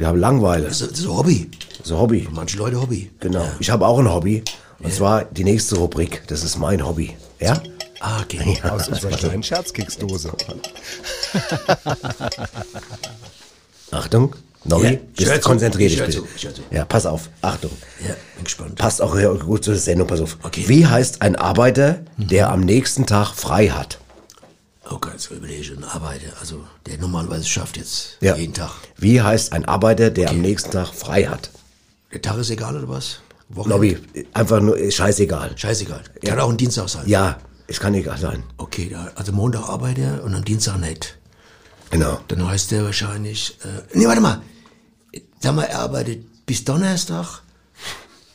Die 0.00 0.04
haben 0.06 0.18
Langeweile. 0.18 0.64
Das 0.64 0.80
ist, 0.80 0.90
das 0.92 0.98
ist 1.00 1.06
ein 1.06 1.16
Hobby. 1.16 1.50
Das 1.78 1.86
ist 1.86 1.92
ein 1.92 1.98
Hobby. 1.98 2.28
Manche 2.32 2.56
Leute 2.58 2.80
Hobby. 2.80 3.10
Genau. 3.20 3.44
Ich 3.60 3.70
habe 3.70 3.86
auch 3.86 3.98
ein 3.98 4.12
Hobby. 4.12 4.42
Und 4.82 4.92
zwar 4.92 5.24
die 5.24 5.44
nächste 5.44 5.76
Rubrik. 5.76 6.22
Das 6.26 6.42
ist 6.42 6.58
mein 6.58 6.84
Hobby. 6.84 7.12
Ja? 7.40 7.62
Ah, 8.00 8.20
okay. 8.22 8.58
Aus 8.68 8.88
unserer 8.88 9.16
kleinen 9.16 9.42
Scherzkeksdose. 9.42 10.32
Achtung. 13.90 14.34
Nobby, 14.66 14.98
Ja, 15.18 15.34
ich 15.34 15.40
konzentrier 15.42 15.86
ich 15.88 15.96
dich 15.96 16.06
bitte. 16.06 16.24
ich. 16.36 16.48
Ja, 16.70 16.86
pass 16.86 17.04
auf. 17.04 17.28
Achtung. 17.42 17.70
Ja, 18.00 18.14
bin 18.36 18.44
gespannt. 18.44 18.76
Passt 18.76 19.02
auch 19.02 19.14
ja, 19.18 19.30
gut 19.32 19.62
zur 19.62 19.76
Sendung, 19.76 20.06
pass 20.06 20.20
auf. 20.22 20.38
Okay. 20.42 20.64
Wie 20.66 20.86
heißt 20.86 21.20
ein 21.20 21.36
Arbeiter, 21.36 22.00
der 22.16 22.50
am 22.50 22.60
nächsten 22.60 23.04
Tag 23.04 23.34
frei 23.34 23.68
hat? 23.68 23.98
Oh 24.90 24.96
Gott, 24.98 25.20
so 25.20 25.34
überlege 25.34 25.74
ein 25.74 25.84
Arbeiter, 25.84 26.28
also 26.40 26.64
der 26.86 26.96
normalerweise 26.98 27.44
schafft 27.44 27.76
jetzt 27.76 28.16
Ja. 28.20 28.36
jeden 28.36 28.54
Tag. 28.54 28.70
Wie 28.96 29.20
heißt 29.20 29.52
ein 29.52 29.64
Arbeiter, 29.66 30.10
der 30.10 30.30
am 30.30 30.40
nächsten 30.40 30.70
Tag 30.70 30.94
frei 30.94 31.24
hat? 31.24 31.50
Der 32.12 32.22
Tag 32.22 32.38
ist 32.38 32.50
egal 32.50 32.76
oder 32.76 32.88
was? 32.88 33.20
Woche? 33.50 33.68
Nobby, 33.68 33.98
einfach 34.32 34.60
nur 34.60 34.78
ist 34.78 34.94
scheißegal. 34.94 35.52
Scheißegal. 35.56 36.00
Kann 36.24 36.38
auch 36.40 36.48
ein 36.50 36.56
Dienstag 36.56 36.88
sein. 36.88 37.02
Ja, 37.06 37.38
es 37.66 37.80
kann 37.80 37.94
egal 37.94 38.18
sein. 38.18 38.42
Okay, 38.56 38.94
also 39.14 39.32
Montag 39.32 39.68
arbeitet 39.68 40.04
er 40.04 40.24
und 40.24 40.34
am 40.34 40.44
Dienstag 40.44 40.78
nicht. 40.78 41.16
Genau. 41.90 42.18
Dann 42.28 42.46
heißt 42.46 42.70
der 42.70 42.84
wahrscheinlich, 42.84 43.58
äh, 43.64 43.96
nee, 43.98 44.06
warte 44.06 44.20
mal. 44.20 44.42
Sag 45.40 45.54
mal, 45.54 45.64
er 45.64 45.80
arbeitet 45.80 46.46
bis 46.46 46.64
Donnerstag 46.64 47.42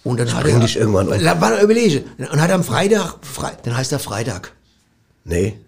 und 0.03 0.19
dann 0.19 0.33
hat 0.33 0.43
bring 0.43 0.55
er... 0.55 0.61
dich 0.61 0.77
irgendwann 0.77 1.07
um. 1.07 1.13
Warte, 1.13 1.63
überlege. 1.63 2.03
Und 2.17 2.41
hat 2.41 2.51
am 2.51 2.63
Freitag, 2.63 3.15
Fre 3.21 3.51
dann 3.63 3.75
heißt 3.75 3.91
er 3.91 3.99
Freitag. 3.99 4.53
Nee. 5.25 5.59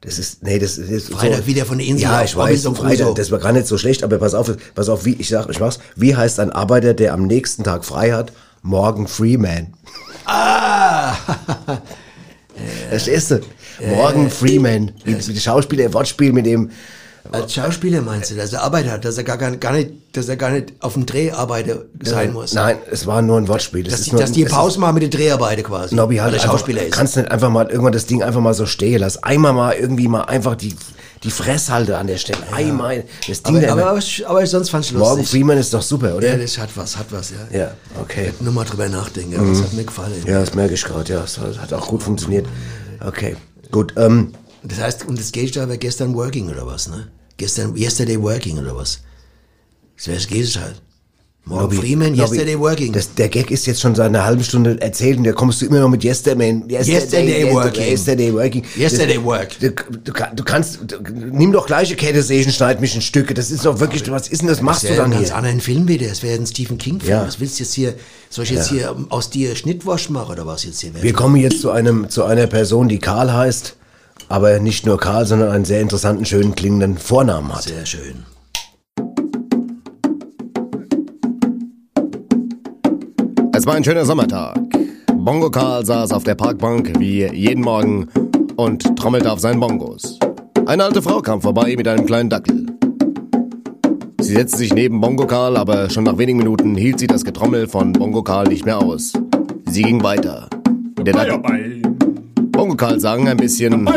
Das 0.00 0.18
ist, 0.18 0.42
nee, 0.42 0.58
das 0.58 0.76
ist 0.76 1.10
Freitag 1.10 1.46
wieder 1.46 1.64
von 1.64 1.78
der 1.78 1.86
Insel 1.86 2.02
Ja, 2.02 2.22
ich 2.22 2.36
weiß, 2.36 2.64
Freitag, 2.74 3.14
das 3.14 3.30
war 3.30 3.38
gar 3.38 3.52
nicht 3.52 3.66
so 3.66 3.78
schlecht, 3.78 4.04
aber 4.04 4.18
pass 4.18 4.34
auf, 4.34 4.54
pass 4.74 4.90
auf, 4.90 5.06
wie, 5.06 5.14
ich 5.14 5.30
sag, 5.30 5.48
ich 5.48 5.60
mach's. 5.60 5.78
Wie 5.96 6.14
heißt 6.14 6.40
ein 6.40 6.50
Arbeiter, 6.50 6.92
der 6.92 7.14
am 7.14 7.26
nächsten 7.26 7.64
Tag 7.64 7.86
frei 7.86 8.12
hat? 8.12 8.32
Morgan 8.62 9.08
Freeman. 9.08 9.74
Ah! 10.26 11.16
Verstehst 12.88 13.30
du? 13.30 13.40
Morgan 13.88 14.30
Freeman. 14.30 14.92
Wie, 15.04 15.16
wie 15.16 15.32
die 15.32 15.40
Schauspieler, 15.40 15.92
Wortspiel 15.92 16.32
mit 16.32 16.46
dem, 16.46 16.70
Als 17.32 17.54
Schauspieler 17.54 18.02
meinst 18.02 18.30
du, 18.30 18.34
dass 18.34 18.52
er 18.52 18.62
Arbeit 18.62 18.88
hat, 18.88 19.04
dass 19.04 19.16
er 19.16 19.24
gar, 19.24 19.38
gar 19.38 19.72
nicht, 19.72 19.90
dass 20.12 20.28
er 20.28 20.36
gar 20.36 20.50
nicht 20.50 20.72
auf 20.80 20.92
dem 20.92 21.06
Dreharbeiter 21.06 21.82
sein 22.02 22.32
muss. 22.32 22.52
Nein, 22.52 22.76
es 22.90 23.06
war 23.06 23.22
nur 23.22 23.38
ein 23.38 23.48
Wortspiel. 23.48 23.82
Das 23.82 23.92
Dass, 23.92 24.00
ist 24.00 24.06
die, 24.06 24.12
nur, 24.12 24.20
dass 24.20 24.32
die 24.32 24.44
Pause 24.44 24.78
machen 24.78 24.94
mit 24.94 25.02
den 25.04 25.10
Dreharbeiten 25.10 25.64
quasi. 25.64 25.86
Ist, 25.86 25.92
Nobby 25.92 26.16
halt 26.16 26.32
weil 26.32 26.38
er 26.38 26.42
einfach, 26.42 26.52
Schauspieler 26.58 26.82
ist. 26.82 26.92
kannst 26.92 27.16
nicht 27.16 27.30
einfach 27.30 27.50
mal 27.50 27.66
irgendwann 27.68 27.92
das 27.92 28.06
Ding 28.06 28.22
einfach 28.22 28.40
mal 28.40 28.54
so 28.54 28.66
stehen 28.66 29.00
lassen. 29.00 29.22
Einmal 29.22 29.54
mal 29.54 29.72
irgendwie 29.74 30.06
mal 30.06 30.22
einfach 30.22 30.54
die, 30.54 30.76
die 31.24 31.30
Fresshalte 31.30 31.96
an 31.96 32.06
der 32.06 32.18
Stelle. 32.18 32.38
Einmal. 32.52 33.04
Das 33.26 33.42
Ding 33.42 33.56
aber, 33.56 33.66
da 33.66 33.72
aber, 33.72 33.86
aber, 33.90 34.00
aber 34.26 34.46
sonst 34.46 34.68
fand 34.70 34.84
ich 34.84 34.92
lustig. 34.92 35.28
Freeman 35.28 35.58
ist 35.58 35.72
doch 35.74 35.82
super, 35.82 36.14
oder? 36.14 36.28
Ja, 36.28 36.36
das 36.36 36.58
hat 36.58 36.70
was, 36.76 36.96
hat 36.96 37.06
was, 37.10 37.30
ja. 37.30 37.58
Ja, 37.58 37.74
okay. 38.00 38.32
Nur 38.40 38.52
mal 38.52 38.64
drüber 38.64 38.88
nachdenken, 38.88 39.36
aber 39.38 39.48
das 39.48 39.62
hat 39.62 39.72
mir 39.72 39.84
gefallen. 39.84 40.22
Ja, 40.26 40.40
das 40.40 40.54
merke 40.54 40.74
ich 40.74 40.84
gerade, 40.84 41.12
ja. 41.12 41.20
Das 41.20 41.38
hat 41.38 41.72
auch 41.72 41.88
gut 41.88 42.02
funktioniert. 42.02 42.46
Okay, 43.00 43.36
gut. 43.70 43.94
Ähm, 43.96 44.32
Das 44.62 44.78
heißt, 44.80 45.06
und 45.06 45.18
das 45.18 45.32
Gegenteil 45.32 45.66
wäre 45.68 45.78
gestern 45.78 46.14
working 46.14 46.48
oder 46.50 46.66
was, 46.66 46.88
ne? 46.88 47.08
Gestern, 47.36 47.74
yesterday 47.76 48.20
working 48.22 48.58
oder 48.58 48.76
was? 48.76 49.00
Das 49.96 50.06
wäre 50.06 50.16
das 50.18 50.26
Gegenteil. 50.26 50.74
Morgan 51.46 51.64
Nobby, 51.66 51.76
Freeman, 51.76 52.14
yesterday 52.14 52.58
working. 52.58 52.92
Das, 52.92 53.12
der 53.14 53.28
Gag 53.28 53.50
ist 53.50 53.66
jetzt 53.66 53.82
schon 53.82 53.94
seit 53.94 54.06
einer 54.06 54.24
halben 54.24 54.42
Stunde 54.42 54.80
erzählt 54.80 55.18
und 55.18 55.24
da 55.24 55.32
kommst 55.32 55.60
du 55.60 55.66
immer 55.66 55.80
noch 55.80 55.90
mit 55.90 56.02
Yesterday, 56.02 56.62
Yesterday 56.70 57.52
working. 57.52 57.82
Yesterday 57.84 58.32
working. 58.32 58.64
Yesterday 58.74 59.16
das, 59.16 59.24
work. 59.24 59.60
Du, 59.60 59.70
du, 59.70 60.12
du 60.34 60.44
kannst, 60.44 60.78
du, 60.86 60.96
nimm 61.12 61.52
doch 61.52 61.66
gleiche 61.66 61.96
Kette 61.96 62.22
Sägen, 62.22 62.50
schneid 62.50 62.80
mich 62.80 62.94
in 62.94 63.02
Stücke. 63.02 63.34
Das 63.34 63.50
ist 63.50 63.66
doch 63.66 63.78
wirklich, 63.78 64.10
was 64.10 64.28
ist 64.28 64.40
denn 64.40 64.48
das, 64.48 64.62
machst 64.62 64.84
das 64.84 64.88
du 64.88 64.96
wäre 64.96 65.02
dann 65.02 65.12
ein 65.12 65.18
ganz 65.18 65.28
hier? 65.28 65.36
anderen 65.36 65.60
Film 65.60 65.86
wieder. 65.86 66.08
Das 66.08 66.22
wäre 66.22 66.38
ein 66.38 66.46
Stephen 66.46 66.78
King 66.78 67.00
Film. 67.00 67.12
Ja. 67.12 67.26
Was 67.26 67.38
willst 67.38 67.58
du 67.58 67.64
jetzt 67.64 67.74
hier? 67.74 67.94
Soll 68.30 68.44
ich 68.44 68.50
jetzt 68.50 68.70
hier 68.70 68.94
ähm, 68.96 69.08
aus 69.10 69.28
dir 69.28 69.54
Schnittwasch 69.54 70.08
machen 70.08 70.32
oder 70.32 70.46
was 70.46 70.64
jetzt 70.64 70.80
hier? 70.80 70.92
Wir 70.94 71.12
kommen 71.12 71.36
jetzt 71.36 71.60
zu 71.60 71.70
einem, 71.70 72.08
zu 72.08 72.24
einer 72.24 72.46
Person, 72.46 72.88
die 72.88 72.98
Karl 72.98 73.30
heißt, 73.30 73.76
aber 74.30 74.60
nicht 74.60 74.86
nur 74.86 74.98
Karl, 74.98 75.26
sondern 75.26 75.50
einen 75.50 75.66
sehr 75.66 75.82
interessanten, 75.82 76.24
schönen 76.24 76.54
klingenden 76.54 76.96
Vornamen 76.96 77.54
hat. 77.54 77.64
Sehr 77.64 77.84
schön. 77.84 78.24
Es 83.64 83.68
war 83.68 83.76
ein 83.76 83.84
schöner 83.84 84.04
Sommertag. 84.04 84.60
Bongo 85.16 85.50
Karl 85.50 85.86
saß 85.86 86.12
auf 86.12 86.22
der 86.22 86.34
Parkbank 86.34 86.92
wie 86.98 87.24
jeden 87.24 87.62
Morgen 87.64 88.08
und 88.56 88.94
trommelte 88.94 89.32
auf 89.32 89.40
seinen 89.40 89.58
Bongos. 89.58 90.18
Eine 90.66 90.84
alte 90.84 91.00
Frau 91.00 91.22
kam 91.22 91.40
vorbei 91.40 91.74
mit 91.74 91.88
einem 91.88 92.04
kleinen 92.04 92.28
Dackel. 92.28 92.66
Sie 94.20 94.34
setzte 94.34 94.58
sich 94.58 94.74
neben 94.74 95.00
Bongo 95.00 95.26
Karl, 95.26 95.56
aber 95.56 95.88
schon 95.88 96.04
nach 96.04 96.18
wenigen 96.18 96.40
Minuten 96.40 96.76
hielt 96.76 96.98
sie 96.98 97.06
das 97.06 97.24
Getrommel 97.24 97.66
von 97.66 97.94
Bongo 97.94 98.22
Karl 98.22 98.48
nicht 98.48 98.66
mehr 98.66 98.76
aus. 98.76 99.14
Sie 99.64 99.80
ging 99.80 100.02
weiter. 100.02 100.50
Der 101.00 101.14
Dackel. 101.14 101.80
Bongo 102.52 102.76
Karl 102.76 103.00
sang 103.00 103.26
ein 103.28 103.38
bisschen. 103.38 103.88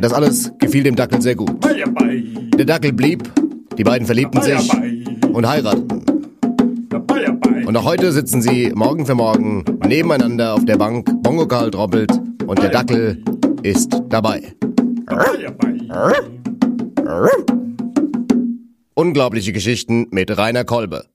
Das 0.00 0.12
alles 0.12 0.50
gefiel 0.58 0.82
dem 0.82 0.96
Dackel 0.96 1.22
sehr 1.22 1.36
gut. 1.36 1.52
Der 2.58 2.64
Dackel 2.64 2.92
blieb, 2.92 3.30
die 3.78 3.84
beiden 3.84 4.06
verliebten 4.06 4.42
sich 4.42 4.68
und 5.32 5.46
heirateten. 5.46 6.02
Und 7.66 7.76
auch 7.76 7.84
heute 7.84 8.12
sitzen 8.12 8.40
sie 8.42 8.70
morgen 8.76 9.06
für 9.06 9.16
morgen 9.16 9.64
nebeneinander 9.84 10.54
auf 10.54 10.64
der 10.64 10.76
Bank. 10.76 11.10
Bongo 11.24 11.48
Karl 11.48 11.72
troppelt 11.72 12.12
und 12.46 12.62
der 12.62 12.68
Dackel 12.68 13.24
ist 13.64 13.90
dabei. 14.08 14.54
Unglaubliche 18.94 19.52
Geschichten 19.52 20.06
mit 20.12 20.38
Rainer 20.38 20.62
Kolbe. 20.62 21.06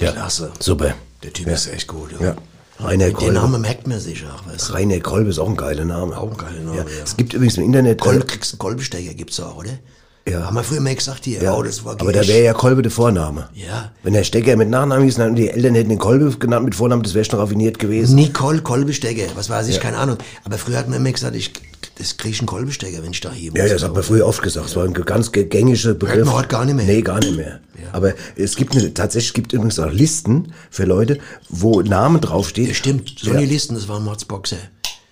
Ja, 0.00 0.12
Klasse. 0.12 0.52
super. 0.58 0.94
Der 1.22 1.34
Typ 1.34 1.48
ist 1.48 1.70
echt 1.70 1.86
gut. 1.86 2.18
Ja. 2.18 2.34
Rainer 2.80 3.06
Den 3.06 3.14
Kolbe. 3.14 3.34
Namen 3.34 3.60
merkt 3.60 3.86
man 3.86 4.00
sich 4.00 4.24
auch, 4.24 4.50
weißt 4.50 4.70
du. 4.70 4.72
Rainer 4.72 5.00
Kolbe 5.00 5.28
ist 5.28 5.38
auch 5.38 5.50
ein 5.50 5.56
geiler 5.56 5.84
Name. 5.84 6.16
Auch 6.16 6.30
ein 6.30 6.38
geiler 6.38 6.60
Name, 6.60 6.76
ja. 6.78 6.82
ja. 6.84 7.02
Es 7.04 7.14
gibt 7.14 7.34
übrigens 7.34 7.58
im 7.58 7.64
Internet... 7.64 8.00
Kolbe, 8.00 8.24
kriegst 8.24 8.52
du 8.52 8.54
einen 8.54 8.60
Kolbestecker, 8.60 9.12
gibt's 9.12 9.38
auch, 9.38 9.58
oder? 9.58 9.78
Ja. 10.30 10.44
Haben 10.46 10.54
wir 10.56 10.62
früher 10.64 10.80
mal 10.80 10.94
gesagt 10.94 11.24
hier, 11.24 11.42
Ja, 11.42 11.54
oh, 11.54 11.62
das 11.62 11.84
war 11.84 11.92
aber 12.00 12.12
da 12.12 12.26
wäre 12.26 12.42
ja 12.44 12.52
Kolbe 12.52 12.82
der 12.82 12.90
Vorname. 12.92 13.48
Ja. 13.54 13.92
Wenn 14.02 14.12
der 14.12 14.24
Stecker 14.24 14.56
mit 14.56 14.68
Nachnamen 14.70 15.04
hieß 15.04 15.18
und 15.18 15.34
die 15.36 15.48
Eltern 15.50 15.74
hätten 15.74 15.88
den 15.90 15.98
Kolbe 15.98 16.30
genannt 16.38 16.64
mit 16.64 16.74
Vornamen, 16.74 17.02
das 17.02 17.14
wäre 17.14 17.24
schon 17.24 17.38
raffiniert 17.40 17.78
gewesen. 17.78 18.14
Nicole 18.16 18.60
Kolbestecker, 18.62 19.24
was 19.34 19.48
weiß 19.50 19.68
ich, 19.68 19.76
Ja. 19.76 19.80
keine 19.82 19.96
Ahnung. 19.98 20.18
Aber 20.44 20.58
früher 20.58 20.78
hat 20.78 20.88
man 20.88 20.98
immer 21.00 21.12
gesagt, 21.12 21.34
ich, 21.36 21.52
das 21.96 22.16
krieg 22.16 22.32
ich 22.32 22.38
einen 22.40 22.46
Kolbestecker, 22.46 23.02
wenn 23.02 23.10
ich 23.10 23.20
da 23.20 23.32
hier 23.32 23.52
Ja, 23.54 23.62
muss. 23.64 23.72
das 23.72 23.82
hat 23.82 23.94
man 23.94 24.02
früher 24.02 24.26
oft 24.26 24.42
gesagt. 24.42 24.66
Es 24.66 24.76
war 24.76 24.84
ein 24.84 24.92
ganz 24.94 25.32
ge- 25.32 25.44
gängiger 25.44 25.94
Begriff. 25.94 26.24
man 26.26 26.34
heute 26.34 26.48
gar 26.48 26.64
nicht 26.64 26.74
mehr. 26.76 26.84
Nee, 26.86 27.02
gar 27.02 27.18
nicht 27.20 27.36
mehr. 27.36 27.60
Aber 27.92 28.12
es 28.36 28.54
gibt 28.56 28.76
eine, 28.76 28.92
tatsächlich 28.92 29.32
gibt 29.32 29.52
übrigens 29.54 29.78
auch 29.78 29.90
Listen 29.90 30.52
für 30.70 30.84
Leute, 30.84 31.18
wo 31.48 31.80
Name 31.80 32.18
draufsteht. 32.20 32.68
Ja, 32.68 32.74
stimmt, 32.74 33.14
so 33.18 33.30
Ja. 33.30 33.36
eine 33.38 33.46
Listen, 33.46 33.74
das 33.76 33.88
war 33.88 33.98
Mordsboxer. 33.98 34.56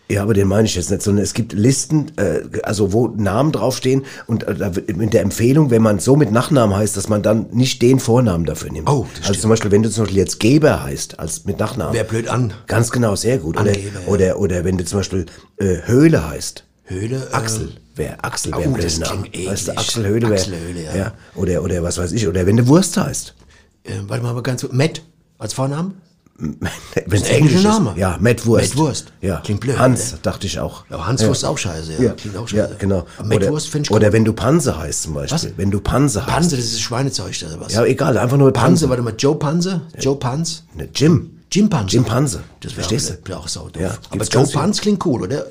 Ja, 0.09 0.23
aber 0.23 0.35
den 0.35 0.47
meine 0.47 0.67
ich 0.67 0.77
jetzt 0.77 0.91
nicht, 0.91 1.03
sondern 1.03 1.25
es 1.25 1.35
gibt 1.35 1.53
Listen, 1.53 2.13
äh, 2.17 2.43
also 2.63 2.93
wo 2.93 3.09
Namen 3.09 3.51
draufstehen 3.51 4.05
und 4.29 4.45
äh, 4.45 4.71
mit 4.95 5.13
der 5.13 5.23
Empfehlung, 5.23 5.71
wenn 5.71 5.83
man 5.83 5.99
so 5.99 6.15
mit 6.15 6.31
Nachnamen 6.31 6.77
heißt, 6.77 6.97
dass 6.97 7.09
man 7.09 7.23
dann 7.23 7.47
nicht 7.51 7.83
den 7.83 7.99
Vornamen 7.99 8.45
dafür 8.45 8.71
nimmt. 8.71 8.89
Oh, 8.89 9.05
das 9.11 9.17
also 9.19 9.25
stimmt. 9.25 9.41
zum 9.41 9.51
Beispiel, 9.51 9.71
wenn 9.73 9.83
du 9.83 9.91
zum 9.91 10.05
Beispiel 10.05 10.19
jetzt 10.19 10.39
Geber 10.39 10.85
heißt, 10.85 11.19
als 11.19 11.45
mit 11.45 11.59
Nachnamen. 11.59 11.93
Wär 11.93 12.05
blöd 12.05 12.29
an. 12.29 12.55
Ganz 12.69 12.93
genau, 12.93 13.17
sehr 13.17 13.39
gut. 13.39 13.59
Oder, 13.59 13.71
Angeber, 13.71 14.01
ja. 14.01 14.07
oder, 14.07 14.39
oder 14.39 14.65
wenn 14.65 14.79
du 14.79 14.85
zum 14.85 15.01
Beispiel 15.01 15.27
äh, 15.57 15.79
Höhle 15.87 16.29
heißt. 16.29 16.63
Höhle, 16.85 17.29
äh, 17.33 17.35
Axel. 17.35 17.73
Wer 17.97 18.25
Axel 18.25 18.53
Oh, 18.55 18.59
wäre 18.59 18.75
ein 18.75 18.81
das 18.81 18.99
Name. 18.99 19.27
Weißt 19.45 19.69
du. 19.69 19.77
Axel 19.77 20.07
Höhle 20.07 20.29
wäre. 20.29 20.35
Axel 20.41 20.55
Höhle, 20.57 20.83
ja. 20.85 21.15
Oder, 21.35 21.63
oder 21.65 21.83
was 21.83 21.99
weiß 21.99 22.13
ich. 22.13 22.29
Oder 22.29 22.47
wenn 22.47 22.57
du 22.57 22.69
Wurst 22.69 22.97
heißt. 22.97 23.35
Äh, 23.83 23.91
warte 24.07 24.23
mal, 24.23 24.31
aber 24.31 24.45
ganz 24.45 24.61
kurz. 24.61 24.73
Matt 24.73 25.03
als 25.39 25.53
Vornamen? 25.53 26.01
Wenn 26.39 27.23
ein 27.23 27.29
englischer 27.31 27.69
Name. 27.69 27.95
Ja, 27.97 28.19
Matt 28.21 28.45
Wurst. 28.47 28.69
Matt 28.75 28.77
Wurst. 28.79 29.07
Ja. 29.23 29.41
Klingt 29.45 29.61
blöd, 29.61 29.79
Hans, 29.79 30.13
oder? 30.13 30.23
dachte 30.23 30.47
ich 30.47 30.59
auch. 30.61 30.85
Ja, 30.91 31.07
Hans 31.07 31.25
Wurst 31.27 31.43
ist 31.43 31.49
auch 31.49 31.57
scheiße, 31.57 31.95
ja. 31.95 32.03
Ja, 32.03 32.13
Klingt 32.13 32.37
auch 32.37 32.49
ja 32.51 32.65
scheiße. 32.67 32.77
genau. 32.79 33.07
Aber 33.19 33.29
Matt 33.29 33.37
oder, 33.39 33.51
Wurst 33.53 33.69
find 33.69 33.87
ich 33.87 33.91
Oder 33.91 34.09
gut. 34.09 34.13
wenn 34.13 34.25
du 34.25 34.33
Panse 34.35 34.77
heißt 34.79 35.03
zum 35.05 35.15
Beispiel. 35.15 35.35
Was? 35.35 35.49
Wenn 35.57 35.71
du 35.71 35.81
Panse 35.81 36.21
heißt. 36.21 36.29
Panse, 36.35 36.57
das 36.57 36.65
ist 36.67 36.81
Schweinezeug 36.81 37.35
oder 37.47 37.61
was? 37.61 37.73
Ja, 37.73 37.85
egal, 37.85 38.19
einfach 38.19 38.37
nur 38.37 38.53
Panse, 38.53 38.87
Panse. 38.87 38.89
warte 38.91 39.03
mal, 39.03 39.15
Joe 39.19 39.37
Panse? 39.37 39.81
Joe 39.99 40.17
Panz? 40.17 40.65
Ne, 40.75 40.89
Jim. 40.95 41.31
Jim 41.51 41.71
Panse. 41.71 41.95
Jim 41.97 42.05
Panse. 42.05 42.41
Das 42.61 42.73
wäre 42.73 42.83
Verstehst 42.83 43.13
auch, 43.13 43.17
du? 43.23 43.29
wär 43.31 43.39
auch 43.39 43.49
sau 43.49 43.69
doof. 43.69 43.81
Ja, 43.83 43.97
Aber 44.11 44.25
Joe 44.25 44.29
ganz 44.29 44.51
viel. 44.51 44.61
Panz 44.61 44.81
klingt 44.81 45.07
cool, 45.07 45.23
oder? 45.23 45.47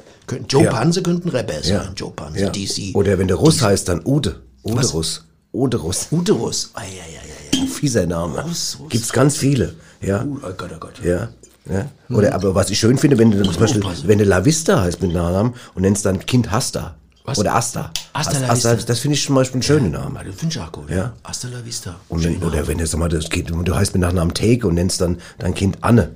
Joe 0.50 0.64
Ja. 0.66 0.72
Panse 0.72 1.02
könnte 1.02 1.28
ein 1.28 1.32
Rapper 1.32 1.64
sein. 1.64 1.72
Ja. 1.74 1.92
Joe 1.96 2.12
Panse, 2.12 2.42
Ja. 2.42 2.50
DC. 2.50 2.94
Oder 2.96 3.18
wenn 3.18 3.28
der 3.28 3.38
Russ 3.38 3.62
heißt, 3.62 3.88
dann 3.88 4.02
Ude. 4.06 4.42
Uderus. 4.64 5.24
Uderus. 5.54 6.08
Uterus. 6.12 6.72
Ah, 6.74 6.82
ja, 6.82 6.88
ja, 6.90 7.22
ja, 7.22 7.45
ja. 7.66 7.72
Fieser 7.74 8.06
Name. 8.06 8.42
Russ, 8.44 8.78
Russ. 8.80 8.90
Gibt's 8.90 9.12
ganz 9.14 9.38
viele. 9.38 9.74
Ja. 10.02 10.24
Uh, 10.24 10.38
oh 10.44 10.54
Gott, 10.58 10.72
oh 10.76 10.80
Gott. 10.80 10.94
Ja. 11.04 11.30
Ja. 11.70 11.90
Oder, 12.16 12.36
aber 12.36 12.54
was 12.54 12.70
ich 12.70 12.78
schön 12.80 12.98
finde, 12.98 13.18
wenn 13.18 13.32
du 13.32 13.42
zum 13.44 13.56
Beispiel, 13.56 13.82
aufpassen. 13.82 14.08
wenn 14.08 14.20
du 14.20 14.24
La 14.26 14.46
Vista 14.46 14.82
heißt 14.82 15.02
mit 15.02 15.14
Nachnamen 15.14 15.54
und 15.74 15.82
nennst 15.82 16.06
dann 16.06 16.24
Kind 16.26 16.52
Hasta. 16.52 16.96
Was? 17.24 17.40
Oder 17.40 17.56
Asta. 17.56 17.90
Asta 18.14 18.38
La 18.38 18.50
Asta, 18.50 18.74
Vista. 18.76 18.88
das 18.88 19.00
finde 19.00 19.16
ich 19.16 19.26
zum 19.26 19.34
Beispiel 19.34 19.56
einen 19.56 19.64
schönen 19.64 19.92
Namen. 19.92 20.16
Ah, 20.16 20.24
Das 20.24 20.36
finde 20.36 20.54
ich 20.56 20.62
auch 20.62 20.72
gut. 20.72 20.92
Ja. 20.92 21.14
Hasta 21.24 21.48
la 21.48 21.66
vista. 21.66 21.96
Und 22.08 22.24
wenn, 22.24 22.38
oder 22.44 22.68
wenn 22.68 22.78
du, 22.78 22.86
sag 22.86 23.00
mal, 23.00 23.10
das 23.10 23.30
geht, 23.32 23.50
du 23.50 23.76
heißt 23.76 23.94
mit 23.96 24.02
Nachnamen 24.04 24.36
Theke 24.36 24.68
und 24.68 24.76
nennst 24.76 25.02
dann 25.02 25.18
dein 25.40 25.56
Kind 25.56 25.80
Anne. 25.82 26.12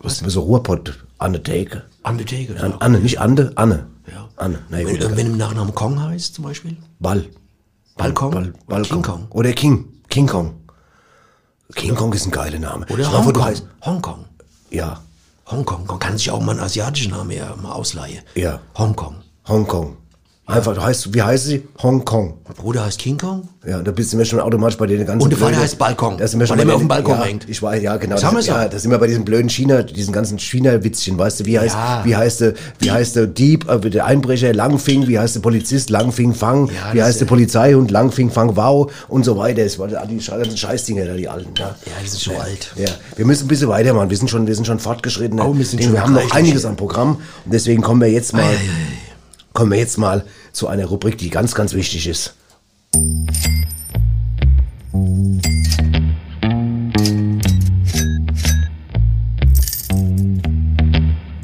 Was? 0.00 0.18
So 0.18 0.40
Ruhrpott, 0.40 0.98
Anne 1.18 1.40
Theke. 1.44 1.84
An 2.02 2.16
der 2.18 2.26
Theke. 2.26 2.54
das 2.54 2.62
An, 2.64 2.72
ist 2.72 2.82
Anne, 2.82 2.94
gut. 2.96 3.02
nicht 3.04 3.20
Ande, 3.20 3.52
Anne. 3.54 3.86
Ja. 4.10 4.28
Anne. 4.34 4.58
Na 4.68 4.78
Wenn, 4.78 4.98
gut. 4.98 5.16
wenn 5.16 5.26
im 5.26 5.36
Nachnamen 5.36 5.74
Kong 5.76 6.02
heißt, 6.02 6.34
zum 6.34 6.44
Beispiel. 6.44 6.76
Ball. 6.98 7.24
Balkon? 7.96 8.30
Ball, 8.32 8.52
Ball, 8.66 8.82
King 8.82 9.02
Kong. 9.02 9.26
Oder 9.30 9.52
King. 9.52 9.84
King 10.08 10.26
Kong. 10.26 10.54
King 11.74 11.94
Kong 11.94 12.12
ist 12.12 12.26
ein 12.26 12.30
geiler 12.30 12.58
Name. 12.58 12.86
Oder 12.88 13.04
vor, 13.04 13.20
du 13.20 13.26
Hongkong. 13.26 13.44
heißt, 13.44 13.64
Hongkong. 13.84 14.24
ja, 14.70 15.00
Hongkong. 15.50 15.86
Man 15.86 15.98
kann 15.98 16.16
sich 16.18 16.30
auch 16.30 16.40
mal 16.40 16.52
einen 16.52 16.60
asiatischen 16.60 17.10
Namen 17.12 17.30
ja 17.30 17.54
mal 17.56 17.72
ausleihen. 17.72 18.22
Ja. 18.34 18.60
Hongkong. 18.76 19.16
Hongkong. 19.46 19.96
Einfach, 20.48 20.74
du 20.74 20.82
heißt, 20.82 21.12
wie 21.12 21.20
heißt 21.20 21.44
sie? 21.44 21.62
Hongkong. 21.82 22.38
Mein 22.46 22.54
Bruder 22.56 22.86
heißt 22.86 22.98
King 22.98 23.18
Kong. 23.18 23.46
Ja, 23.66 23.82
da 23.82 23.90
bist 23.90 24.14
du 24.14 24.16
mir 24.16 24.24
schon 24.24 24.40
automatisch 24.40 24.78
bei 24.78 24.86
den 24.86 25.04
ganzen 25.04 25.22
Und 25.22 25.28
der 25.28 25.38
Vater 25.38 25.58
heißt 25.58 25.76
Balkon, 25.76 26.16
Da 26.16 26.26
sind 26.26 26.40
wir 26.40 26.46
schon 26.46 26.56
weil 26.56 26.60
er 26.60 26.64
immer 26.64 26.74
auf 26.76 26.80
dem 26.80 26.88
Balkon 26.88 27.18
ja, 27.18 27.24
hängt. 27.24 27.46
Ich 27.50 27.62
weiß, 27.62 27.82
ja, 27.82 27.98
genau. 27.98 28.14
Das 28.14 28.24
haben 28.24 28.34
wir 28.38 28.42
ja, 28.42 28.66
da 28.66 28.78
sind 28.78 28.90
wir 28.90 28.96
bei 28.96 29.08
diesen 29.08 29.26
blöden 29.26 29.50
China, 29.50 29.82
diesen 29.82 30.10
ganzen 30.10 30.38
China-Witzchen, 30.38 31.18
weißt 31.18 31.40
du, 31.40 31.44
wie 31.44 31.58
heißt, 31.58 31.74
Ja. 31.74 32.00
wie 32.02 32.16
heißt 32.16 32.40
der, 32.40 32.54
wie 32.78 32.90
heißt 32.90 33.16
der 33.16 33.26
Dieb, 33.26 33.68
äh, 33.68 33.78
der 33.90 34.06
Einbrecher 34.06 34.54
Langfing, 34.54 35.06
wie 35.06 35.18
heißt 35.18 35.34
der 35.34 35.40
Polizist 35.40 35.90
Langfing 35.90 36.32
Fang, 36.32 36.68
Ja, 36.68 36.94
wie 36.94 37.02
heißt 37.02 37.20
der 37.20 37.26
Polizeihund 37.26 37.90
Langfing 37.90 38.30
Fang 38.30 38.56
Wow 38.56 38.90
und 39.08 39.26
so 39.26 39.36
weiter. 39.36 39.64
Das 39.64 39.78
waren 39.78 39.90
die 40.08 40.16
ganzen 40.24 40.56
Scheißdinger 40.56 41.04
da, 41.04 41.12
die 41.12 41.28
alten, 41.28 41.52
ja. 41.58 41.66
Ja, 41.84 41.92
die 42.02 42.08
sind 42.08 42.22
schon 42.22 42.36
alt. 42.36 42.72
Ja, 42.76 42.88
wir 43.16 43.26
müssen 43.26 43.44
ein 43.44 43.48
bisschen 43.48 43.68
weitermachen. 43.68 44.08
Wir 44.08 44.16
sind 44.16 44.30
schon, 44.30 44.46
wir 44.46 44.54
sind 44.54 44.66
schon 44.66 44.78
fortgeschritten. 44.78 45.38
Oh, 45.40 45.54
wir 45.54 45.66
sind 45.66 45.80
wir 45.80 45.88
schon 45.88 46.00
haben 46.00 46.14
noch 46.14 46.30
einiges 46.34 46.64
am 46.64 46.76
Programm 46.76 47.16
und 47.44 47.52
deswegen 47.52 47.82
kommen 47.82 48.00
wir 48.00 48.10
jetzt 48.10 48.32
mal, 48.32 48.50
kommen 49.52 49.72
wir 49.72 49.78
jetzt 49.78 49.98
mal 49.98 50.24
zu 50.52 50.68
einer 50.68 50.86
Rubrik, 50.86 51.18
die 51.18 51.30
ganz, 51.30 51.54
ganz 51.54 51.74
wichtig 51.74 52.06
ist. 52.06 52.34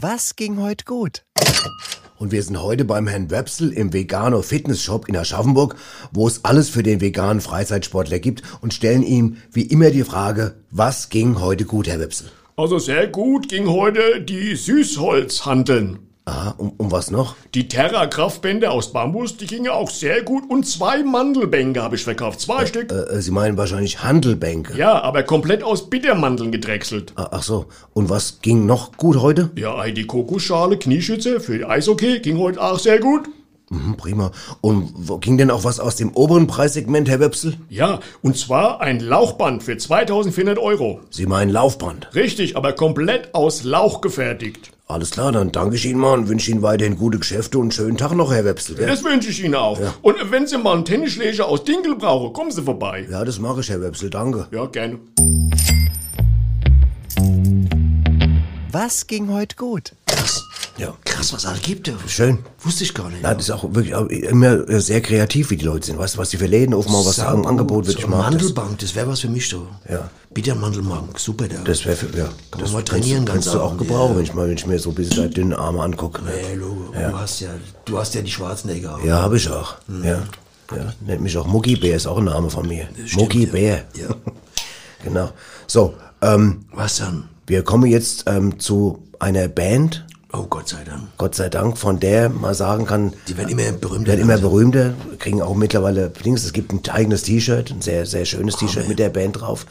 Was 0.00 0.36
ging 0.36 0.60
heute 0.60 0.84
gut? 0.84 1.24
Und 2.16 2.30
wir 2.30 2.42
sind 2.42 2.62
heute 2.62 2.84
beim 2.84 3.06
Herrn 3.06 3.30
Websel 3.30 3.72
im 3.72 3.92
Vegano 3.92 4.42
Fitness 4.42 4.82
Shop 4.82 5.08
in 5.08 5.16
Aschaffenburg, 5.16 5.76
wo 6.12 6.28
es 6.28 6.44
alles 6.44 6.68
für 6.68 6.82
den 6.82 7.00
veganen 7.00 7.40
Freizeitsportler 7.40 8.18
gibt 8.18 8.42
und 8.60 8.72
stellen 8.72 9.02
ihm 9.02 9.38
wie 9.52 9.62
immer 9.62 9.90
die 9.90 10.04
Frage, 10.04 10.54
was 10.70 11.08
ging 11.08 11.40
heute 11.40 11.64
gut, 11.64 11.88
Herr 11.88 12.00
Websel? 12.00 12.30
Also 12.56 12.78
sehr 12.78 13.08
gut 13.08 13.48
ging 13.48 13.68
heute 13.68 14.20
die 14.20 14.54
Süßholzhanteln. 14.54 16.03
Aha, 16.26 16.54
um, 16.56 16.72
um 16.78 16.90
was 16.90 17.10
noch? 17.10 17.36
Die 17.54 17.68
Terra-Kraftbänder 17.68 18.72
aus 18.72 18.94
Bambus, 18.94 19.36
die 19.36 19.46
gingen 19.46 19.68
auch 19.68 19.90
sehr 19.90 20.22
gut. 20.22 20.48
Und 20.48 20.64
zwei 20.66 21.02
Mandelbänke 21.02 21.82
habe 21.82 21.96
ich 21.96 22.04
verkauft. 22.04 22.40
Zwei 22.40 22.64
Stück. 22.64 22.90
Äh, 22.90 23.20
Sie 23.20 23.30
meinen 23.30 23.58
wahrscheinlich 23.58 24.02
Handelbänke. 24.02 24.74
Ja, 24.78 25.02
aber 25.02 25.22
komplett 25.22 25.62
aus 25.62 25.90
Bittermandeln 25.90 26.50
gedrechselt. 26.50 27.12
Ah, 27.16 27.28
Ach 27.32 27.42
so, 27.42 27.66
und 27.92 28.08
was 28.08 28.40
ging 28.40 28.64
noch 28.64 28.96
gut 28.96 29.20
heute? 29.20 29.50
Ja, 29.56 29.84
die 29.90 30.06
Kokosschale, 30.06 30.78
Knieschütze 30.78 31.40
für 31.40 31.68
Eishockey 31.68 32.20
ging 32.20 32.38
heute 32.38 32.62
auch 32.62 32.78
sehr 32.78 33.00
gut. 33.00 33.28
Hm, 33.68 33.96
prima. 33.98 34.30
Und 34.62 34.92
wo 34.94 35.18
ging 35.18 35.36
denn 35.36 35.50
auch 35.50 35.64
was 35.64 35.78
aus 35.78 35.96
dem 35.96 36.12
oberen 36.12 36.46
Preissegment, 36.46 37.08
Herr 37.08 37.20
Websel? 37.20 37.58
Ja, 37.68 38.00
und 38.22 38.38
zwar 38.38 38.80
ein 38.80 39.00
Lauchband 39.00 39.62
für 39.62 39.76
2400 39.76 40.58
Euro. 40.58 41.00
Sie 41.10 41.26
meinen 41.26 41.50
Laufband. 41.50 42.14
Richtig, 42.14 42.56
aber 42.56 42.72
komplett 42.72 43.34
aus 43.34 43.62
Lauch 43.64 44.00
gefertigt. 44.00 44.70
Alles 44.86 45.12
klar, 45.12 45.32
dann 45.32 45.50
danke 45.50 45.76
ich 45.76 45.86
Ihnen 45.86 45.98
mal 45.98 46.12
und 46.12 46.28
wünsche 46.28 46.50
Ihnen 46.50 46.60
weiterhin 46.60 46.96
gute 46.98 47.18
Geschäfte 47.18 47.56
und 47.56 47.64
einen 47.64 47.70
schönen 47.72 47.96
Tag 47.96 48.12
noch, 48.12 48.30
Herr 48.30 48.44
Websel. 48.44 48.76
gell? 48.76 48.86
Das 48.86 49.02
wünsche 49.02 49.30
ich 49.30 49.42
Ihnen 49.42 49.54
auch. 49.54 49.80
Und 50.02 50.16
wenn 50.30 50.46
Sie 50.46 50.58
mal 50.58 50.74
einen 50.74 50.84
Tennisschläger 50.84 51.46
aus 51.48 51.64
Dinkel 51.64 51.96
brauchen, 51.96 52.34
kommen 52.34 52.50
Sie 52.50 52.60
vorbei. 52.62 53.06
Ja, 53.10 53.24
das 53.24 53.38
mache 53.38 53.60
ich, 53.60 53.70
Herr 53.70 53.80
Websel, 53.80 54.10
danke. 54.10 54.46
Ja, 54.50 54.66
gerne. 54.66 54.98
Was 58.70 59.06
ging 59.06 59.32
heute 59.32 59.56
gut? 59.56 59.92
Ja. 60.76 60.94
Krass, 61.04 61.32
was 61.32 61.46
alles 61.46 61.62
gibt. 61.62 61.86
ja. 61.86 61.94
Schön. 62.06 62.38
Wusste 62.60 62.82
ich 62.84 62.94
gar 62.94 63.08
nicht. 63.08 63.22
Ja, 63.22 63.32
das 63.32 63.44
ist 63.44 63.50
auch 63.50 63.62
wirklich 63.74 63.94
auch 63.94 64.06
immer 64.06 64.80
sehr 64.80 65.00
kreativ, 65.00 65.50
wie 65.50 65.56
die 65.56 65.64
Leute 65.64 65.86
sind. 65.86 65.98
Weißt 65.98 66.16
du, 66.16 66.18
was 66.18 66.30
die 66.30 66.36
für 66.36 66.46
Läden 66.46 66.74
aufmachen, 66.74 67.06
was 67.06 67.16
da 67.16 67.28
am. 67.28 67.46
Angebot 67.46 67.86
wird. 67.86 68.00
So 68.00 68.08
das. 68.08 68.18
Mandelbank, 68.18 68.78
das 68.78 68.94
wäre 68.94 69.06
was 69.06 69.20
für 69.20 69.28
mich 69.28 69.48
so. 69.48 69.68
Ja. 69.88 70.10
Bittermandelbank, 70.32 71.18
super 71.18 71.46
da. 71.46 71.62
Das 71.62 71.84
wäre 71.84 71.96
für, 71.96 72.06
ja. 72.16 72.24
Kann 72.24 72.32
das 72.52 72.60
man 72.60 72.72
mal 72.72 72.78
kannst 72.78 72.88
trainieren 72.88 73.24
du, 73.24 73.32
ganz 73.32 73.44
kannst 73.44 73.54
du 73.54 73.60
auch 73.60 73.76
gebrauchen, 73.76 74.12
ja. 74.12 74.16
wenn 74.16 74.24
ich 74.24 74.34
mal, 74.34 74.48
wenn 74.48 74.56
ich 74.56 74.66
mir 74.66 74.78
so 74.80 74.90
ein 74.90 74.94
bisschen 74.96 75.16
deine 75.16 75.30
dünnen 75.30 75.52
Arme 75.52 75.80
angucke. 75.80 76.22
Ne? 76.24 76.32
Hey, 76.32 76.56
Logo, 76.56 76.92
du 76.92 77.18
hast 77.18 77.40
ja, 77.40 77.50
du 77.84 77.98
hast 77.98 78.14
ja 78.14 78.22
die 78.22 78.30
Schwarzenegger. 78.30 78.96
auch. 78.96 79.04
Ja, 79.04 79.22
habe 79.22 79.36
ich 79.36 79.48
auch. 79.48 79.76
Ja. 80.02 80.22
ja. 80.74 80.92
Nennt 81.06 81.20
mich 81.20 81.36
auch 81.36 81.46
Mucki 81.46 81.76
Bär, 81.76 81.94
ist 81.94 82.06
auch 82.06 82.18
ein 82.18 82.24
Name 82.24 82.50
von 82.50 82.66
mir. 82.66 82.88
stimmt, 83.04 83.16
Mucki 83.16 83.44
ja. 83.44 83.52
Bär. 83.52 83.84
Ja. 83.94 84.08
Genau. 85.04 85.30
So, 85.66 85.92
ähm, 86.22 86.64
Was 86.72 86.96
dann? 86.96 87.28
wir 87.46 87.62
kommen 87.62 87.90
jetzt 87.90 88.24
ähm, 88.26 88.58
zu 88.58 89.02
einer 89.18 89.48
Band, 89.48 90.06
Oh 90.36 90.46
Gott 90.50 90.68
sei 90.68 90.82
Dank. 90.84 91.02
Gott 91.16 91.34
sei 91.34 91.48
Dank, 91.48 91.78
von 91.78 92.00
der 92.00 92.28
man 92.28 92.54
sagen 92.54 92.86
kann, 92.86 93.12
Die 93.28 93.36
werden 93.36 93.50
immer 93.50 93.70
berühmter. 93.72 94.08
werden 94.08 94.20
immer 94.20 94.32
langsam. 94.34 94.50
berühmter, 94.50 94.94
kriegen 95.18 95.40
auch 95.40 95.54
mittlerweile 95.54 96.10
Dings. 96.10 96.44
Es 96.44 96.52
gibt 96.52 96.72
ein 96.72 96.80
eigenes 96.90 97.22
T-Shirt, 97.22 97.70
ein 97.70 97.80
sehr, 97.82 98.04
sehr 98.06 98.24
schönes 98.24 98.56
T-Shirt 98.56 98.88
mit 98.88 98.98
der 98.98 99.10
Band 99.10 99.40
drauf. 99.40 99.66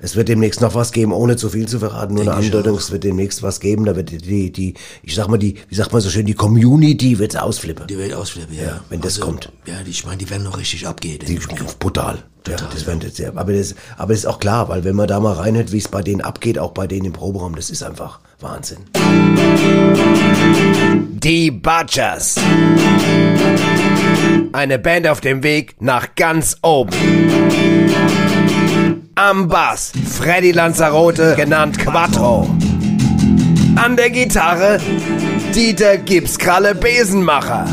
Es 0.00 0.14
wird 0.14 0.28
demnächst 0.28 0.60
noch 0.60 0.74
was 0.74 0.92
geben, 0.92 1.12
ohne 1.12 1.36
zu 1.36 1.48
viel 1.48 1.66
zu 1.68 1.78
verraten, 1.80 2.14
nur 2.14 2.22
eine 2.22 2.30
Denke 2.32 2.46
ich 2.46 2.54
Andeutung. 2.54 2.78
Es 2.78 2.90
wird 2.92 3.02
demnächst 3.04 3.42
was 3.42 3.58
geben, 3.60 3.84
da 3.84 3.96
wird 3.96 4.10
die, 4.10 4.52
die, 4.52 4.74
ich 5.02 5.14
sag 5.14 5.28
mal, 5.28 5.38
die, 5.38 5.56
wie 5.68 5.74
sagt 5.74 5.92
man 5.92 6.00
so 6.00 6.08
schön, 6.08 6.24
die 6.26 6.34
Community 6.34 7.18
wird 7.18 7.36
ausflippen. 7.36 7.86
Die 7.88 7.98
Welt 7.98 8.14
ausflippen, 8.14 8.54
ja. 8.54 8.62
Also, 8.64 8.80
wenn 8.90 9.00
das 9.00 9.18
kommt. 9.18 9.50
Ja, 9.66 9.82
die, 9.84 9.90
ich 9.90 10.04
meine, 10.06 10.18
die 10.18 10.30
werden 10.30 10.44
noch 10.44 10.56
richtig 10.56 10.86
abgehen. 10.86 11.18
Die, 11.26 11.38
brutal. 11.80 12.18
Ja, 12.46 12.56
das 12.72 12.86
werden 12.86 13.00
jetzt 13.02 13.16
sehr, 13.16 13.36
aber 13.36 13.52
das, 13.52 13.74
aber 13.98 14.12
das 14.14 14.20
ist 14.20 14.26
auch 14.26 14.38
klar, 14.38 14.68
weil 14.68 14.82
wenn 14.84 14.96
man 14.96 15.06
da 15.06 15.20
mal 15.20 15.34
reinhört, 15.34 15.70
wie 15.72 15.78
es 15.78 15.88
bei 15.88 16.00
denen 16.02 16.22
abgeht, 16.22 16.58
auch 16.58 16.70
bei 16.70 16.86
denen 16.86 17.04
im 17.06 17.12
Proberaum, 17.12 17.54
das 17.56 17.68
ist 17.68 17.82
einfach 17.82 18.20
Wahnsinn. 18.40 18.78
Die 21.18 21.50
Butchers. 21.50 22.36
Eine 24.52 24.78
Band 24.78 25.08
auf 25.08 25.20
dem 25.20 25.42
Weg 25.42 25.74
nach 25.80 26.14
ganz 26.14 26.56
oben. 26.62 26.92
Am 29.16 29.48
Bass 29.48 29.92
Freddy 30.08 30.52
Lanzarote, 30.52 31.34
genannt 31.36 31.80
Quattro. 31.80 32.48
An 33.74 33.96
der 33.96 34.10
Gitarre 34.10 34.78
Dieter 35.52 35.96
Gipskralle 35.98 36.76
Besenmacher. 36.76 37.66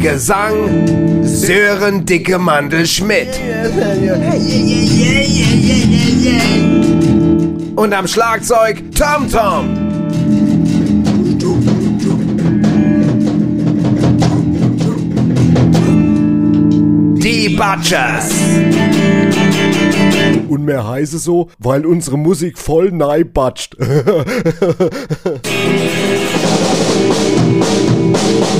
Gesang 0.00 1.22
Sören 1.22 2.04
Dicke 2.04 2.40
Mandel 2.40 2.84
Schmidt. 2.86 3.38
Und 7.76 7.92
am 7.92 8.08
Schlagzeug 8.08 8.82
Tom 8.98 9.30
Tom. 9.30 9.68
Die 17.18 17.50
Butchers. 17.50 18.30
Und 20.48 20.64
mehr 20.64 20.88
heiße 20.88 21.18
so, 21.18 21.50
weil 21.58 21.84
unsere 21.84 22.16
Musik 22.16 22.58
voll 22.58 22.92
neibatscht. 22.92 23.76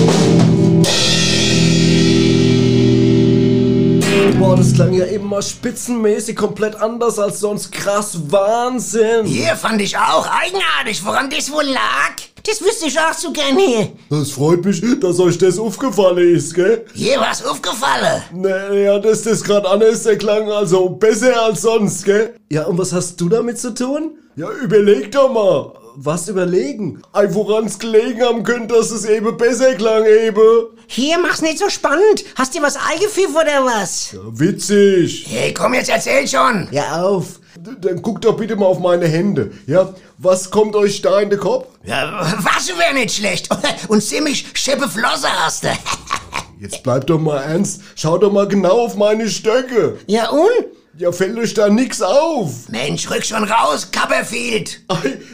Boah, 4.38 4.54
das 4.54 4.74
klang 4.74 4.92
ja 4.92 5.06
eben 5.06 5.26
mal 5.28 5.40
spitzenmäßig 5.40 6.36
komplett 6.36 6.76
anders 6.76 7.18
als 7.18 7.40
sonst. 7.40 7.72
Krass, 7.72 8.18
Wahnsinn. 8.30 9.24
Hier 9.24 9.56
fand 9.56 9.80
ich 9.80 9.96
auch 9.96 10.26
eigenartig, 10.26 11.02
woran 11.04 11.30
das 11.30 11.50
wohl 11.50 11.64
lag. 11.64 12.12
Das 12.46 12.60
wüsste 12.60 12.86
ich 12.86 13.00
auch 13.00 13.14
so 13.14 13.32
gern 13.32 13.56
hier. 13.58 13.88
Das 14.10 14.32
freut 14.32 14.62
mich, 14.62 14.82
dass 15.00 15.18
euch 15.18 15.38
das 15.38 15.58
aufgefallen 15.58 16.34
ist, 16.34 16.54
gell? 16.54 16.84
Hier 16.92 17.18
was 17.18 17.44
aufgefallen. 17.44 18.22
Naja, 18.34 18.98
dass 18.98 19.22
das 19.22 19.42
gerade 19.42 19.68
anders 19.68 20.02
der 20.02 20.18
klang, 20.18 20.50
also 20.50 20.90
besser 20.90 21.42
als 21.42 21.62
sonst, 21.62 22.04
gell? 22.04 22.34
Ja, 22.50 22.66
und 22.66 22.76
was 22.76 22.92
hast 22.92 23.18
du 23.18 23.30
damit 23.30 23.58
zu 23.58 23.72
tun? 23.72 24.18
Ja, 24.36 24.50
überleg 24.50 25.10
doch 25.12 25.32
mal. 25.32 25.72
Was 25.98 26.28
überlegen? 26.28 27.00
Ei, 27.14 27.26
woran's 27.32 27.78
gelegen 27.78 28.20
haben 28.22 28.42
könnte, 28.42 28.74
dass 28.74 28.90
es 28.90 29.06
eben 29.06 29.34
besser 29.38 29.74
klang, 29.76 30.04
eben. 30.04 30.66
Hier, 30.86 31.18
mach's 31.18 31.40
nicht 31.40 31.58
so 31.58 31.70
spannend. 31.70 32.22
Hast 32.34 32.54
du 32.54 32.60
was 32.60 32.76
eingepfiffen 32.76 33.34
oder 33.34 33.64
was? 33.64 34.12
Ja, 34.12 34.20
witzig. 34.30 35.24
Hey, 35.26 35.54
komm 35.54 35.72
jetzt, 35.72 35.88
erzähl 35.88 36.28
schon. 36.28 36.68
Ja, 36.70 37.02
auf. 37.02 37.40
Dann 37.80 38.02
guckt 38.02 38.26
doch 38.26 38.36
bitte 38.36 38.56
mal 38.56 38.66
auf 38.66 38.78
meine 38.78 39.08
Hände. 39.08 39.52
Ja, 39.66 39.94
was 40.18 40.50
kommt 40.50 40.76
euch 40.76 41.00
da 41.00 41.18
in 41.20 41.30
den 41.30 41.40
Kopf? 41.40 41.66
Ja, 41.84 42.30
was 42.42 42.68
wäre 42.68 42.92
nicht 42.92 43.14
schlecht. 43.14 43.48
Und 43.88 44.02
ziemlich 44.02 44.44
scheppe 44.52 44.90
Flosse 44.90 45.28
hast 45.30 45.64
du. 45.64 45.68
Jetzt 46.60 46.82
bleibt 46.82 47.08
doch 47.08 47.18
mal 47.18 47.40
ernst. 47.40 47.80
Schaut 47.94 48.22
doch 48.22 48.32
mal 48.32 48.46
genau 48.46 48.84
auf 48.84 48.96
meine 48.96 49.30
Stöcke. 49.30 49.98
Ja 50.06 50.28
und? 50.28 50.50
Ja, 50.98 51.12
fällt 51.12 51.38
euch 51.38 51.52
da 51.54 51.68
nix 51.68 52.00
auf. 52.00 52.68
Mensch, 52.70 53.10
rück 53.10 53.24
schon 53.24 53.44
raus, 53.44 53.90
Copperfield. 53.92 54.80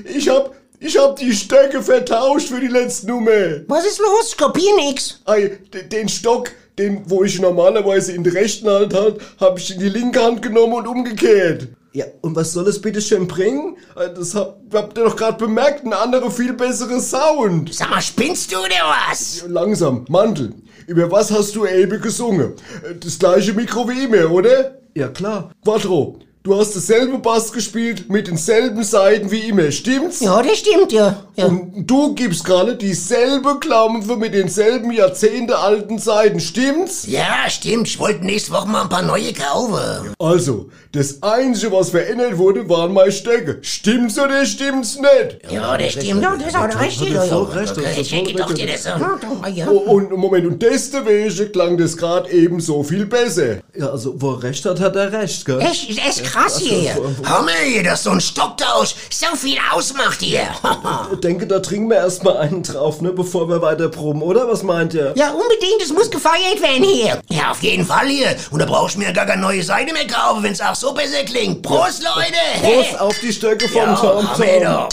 Ich 0.05 0.29
hab, 0.29 0.55
ich 0.81 0.99
hab 0.99 1.17
die 1.17 1.33
Stöcke 1.33 1.83
vertauscht 1.83 2.49
für 2.49 2.61
die 2.61 2.67
letzte 2.69 3.07
Nummer. 3.07 3.31
Was 3.69 3.87
ist 3.87 4.01
los? 4.01 4.37
Kopier 4.37 4.75
nix. 4.77 5.21
Ei, 5.25 5.59
den 5.93 6.09
Stock, 6.09 6.51
den, 6.79 7.03
wo 7.07 7.23
ich 7.23 7.39
normalerweise 7.41 8.13
in 8.13 8.25
der 8.25 8.35
rechten 8.35 8.69
Hand 8.69 8.93
halt, 8.95 9.21
hab 9.39 9.59
ich 9.59 9.73
in 9.73 9.79
die 9.79 9.89
linke 9.89 10.21
Hand 10.23 10.43
genommen 10.43 10.73
und 10.75 10.89
umgekehrt. 10.89 11.69
Ja, 11.93 12.07
und 12.23 12.35
was 12.35 12.53
soll 12.53 12.67
es 12.69 12.81
bitte 12.81 13.01
schön 13.03 13.29
bringen? 13.29 13.77
Äh, 13.97 14.09
Das 14.15 14.35
hab, 14.35 14.59
habt 14.73 14.97
ihr 14.99 15.05
doch 15.05 15.15
gerade 15.15 15.37
bemerkt, 15.37 15.85
ein 15.85 15.93
anderer 15.93 16.31
viel 16.31 16.55
besserer 16.55 16.99
Sound. 17.01 17.73
Sag 17.75 17.91
mal, 17.91 18.01
spinnst 18.01 18.51
du 18.51 18.57
oder 18.57 18.97
was? 19.11 19.45
Langsam, 19.47 20.07
Mantel. 20.09 20.55
Über 20.87 21.09
was 21.11 21.31
hast 21.31 21.55
du 21.55 21.65
Elbe 21.67 22.01
gesungen? 22.01 22.55
Äh, 22.83 22.95
Das 22.99 23.19
gleiche 23.19 23.53
Mikro 23.53 23.87
wie 23.89 24.05
immer, 24.05 24.31
oder? 24.31 24.79
Ja, 24.95 25.09
klar. 25.09 25.51
Quattro, 25.65 26.19
du 26.45 26.59
hast 26.59 26.75
dasselbe 26.75 27.19
Bass 27.19 27.53
gespielt 27.53 28.11
mit 28.11 28.27
denselben 28.27 28.83
Seiten 28.83 29.31
wie 29.31 29.49
immer, 29.49 29.71
stimmt's? 29.71 30.21
Ja, 30.21 30.43
das 30.43 30.59
stimmt, 30.59 30.93
ja. 30.93 31.23
ja. 31.37 31.47
Und 31.47 31.87
du 31.87 32.15
gibst 32.15 32.45
gerade 32.45 32.77
dieselbe 32.77 33.59
Klampfe 33.61 34.17
mit 34.17 34.35
denselben 34.35 34.91
Jahrzehnte 34.91 35.59
alten 35.59 35.99
Seiten, 35.99 36.41
stimmt's? 36.41 37.07
Ja, 37.07 37.49
stimmt. 37.49 37.89
Ich 37.89 37.99
wollte 37.99 38.25
nächste 38.25 38.53
Woche 38.53 38.69
mal 38.69 38.83
ein 38.83 38.89
paar 38.89 39.03
neue 39.03 39.33
kaufen. 39.33 40.15
Also, 40.19 40.71
das 40.93 41.23
Einzige, 41.23 41.73
was 41.73 41.91
verändert 41.91 42.37
wurde, 42.39 42.69
waren 42.69 42.93
meine 42.93 43.13
Stöcke. 43.13 43.59
Stimmt's 43.63 44.19
oder 44.19 44.45
stimmt's 44.45 44.99
nicht? 44.99 45.51
Ja, 45.51 45.77
das 45.79 45.93
stimmt. 45.93 46.23
Ja, 46.23 46.37
das 46.37 46.55
hat 46.55 46.81
recht. 46.81 47.01
Ja, 47.01 47.25
ja. 47.25 47.43
recht, 47.43 47.71
das 47.71 47.79
Okay, 47.79 47.87
hat 47.87 47.99
Ich 47.99 48.11
denke 48.11 48.35
doch 48.35 48.53
dir 48.53 48.67
das 48.67 48.83
so. 48.83 48.91
Ja, 48.91 49.19
doch, 49.21 49.49
ja. 49.49 49.69
Oh, 49.69 49.79
und 49.93 50.11
Moment, 50.11 50.47
und 50.47 50.63
deswegen 50.63 51.53
klang 51.53 51.77
das 51.77 51.97
gerade 51.97 52.31
eben 52.31 52.61
so 52.61 52.83
viel 52.83 53.07
besser. 53.07 53.59
Ja, 53.75 53.91
also, 53.91 54.21
wo 54.21 54.33
er 54.33 54.43
recht 54.45 54.65
hat, 54.65 54.81
hat 54.81 54.97
er 54.97 55.13
recht, 55.13 55.45
gell? 55.45 55.61
Echt, 55.61 55.89
ist 55.89 55.99
echt 55.99 56.32
krass 56.33 56.59
hier. 56.59 56.95
Hammer 57.25 57.51
hier, 57.65 57.83
dass 57.83 58.05
so 58.05 58.11
ein 58.11 58.21
Stocktausch 58.21 58.95
so 59.11 59.27
viel 59.37 59.59
ausmacht 59.73 60.21
hier. 60.21 60.49
Ich 61.13 61.21
denke, 61.21 61.47
da 61.47 61.61
trinken 61.61 61.89
wir 61.91 61.97
erstmal 61.99 62.37
einen 62.39 62.63
drauf, 62.63 63.01
ne, 63.01 63.13
bevor 63.13 63.49
wir 63.49 63.61
weiter 63.63 63.89
proben, 63.89 64.23
oder? 64.23 64.49
Was 64.49 64.63
meint 64.63 64.95
ihr? 64.95 65.13
Ja, 65.17 65.31
unbedingt, 65.33 65.83
es 65.83 65.93
muss 65.93 66.11
gefeiert 66.11 66.61
werden 66.61 66.85
hier. 66.85 67.21
Ja, 67.29 67.51
auf 67.51 67.63
jeden 67.63 67.85
Fall 67.85 68.07
hier. 68.09 68.35
Und 68.51 68.59
da 68.61 68.65
brauchst 68.67 68.95
du 68.97 69.01
mir 69.01 69.13
gar 69.13 69.27
keine 69.27 69.43
neue 69.43 69.63
Seite 69.63 69.93
mehr 69.93 70.07
kaufen, 70.07 70.43
wenn's 70.43 70.61
auch 70.61 70.75
so 70.75 70.93
besser 70.93 71.23
klingt. 71.25 71.63
Prost, 71.63 72.03
Leute! 72.03 72.33
Prost 72.63 73.01
auf 73.01 73.19
die 73.21 73.33
Stöcke 73.33 73.69
vom 73.69 73.83
Ja, 73.83 73.95
Tom 73.95 74.27
Tom. 74.37 74.47
doch. 74.63 74.89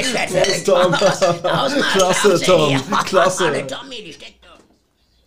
Ich 0.00 0.12
werd 0.14 0.30
fertig. 0.30 0.64
Tom. 0.64 0.94
Ausmaß, 0.94 1.92
Klasse, 1.92 2.40
Tom. 2.44 2.68
hier. 2.68 2.80
Klasse. 3.04 3.66
Tommy, 3.68 4.02
die. 4.02 4.35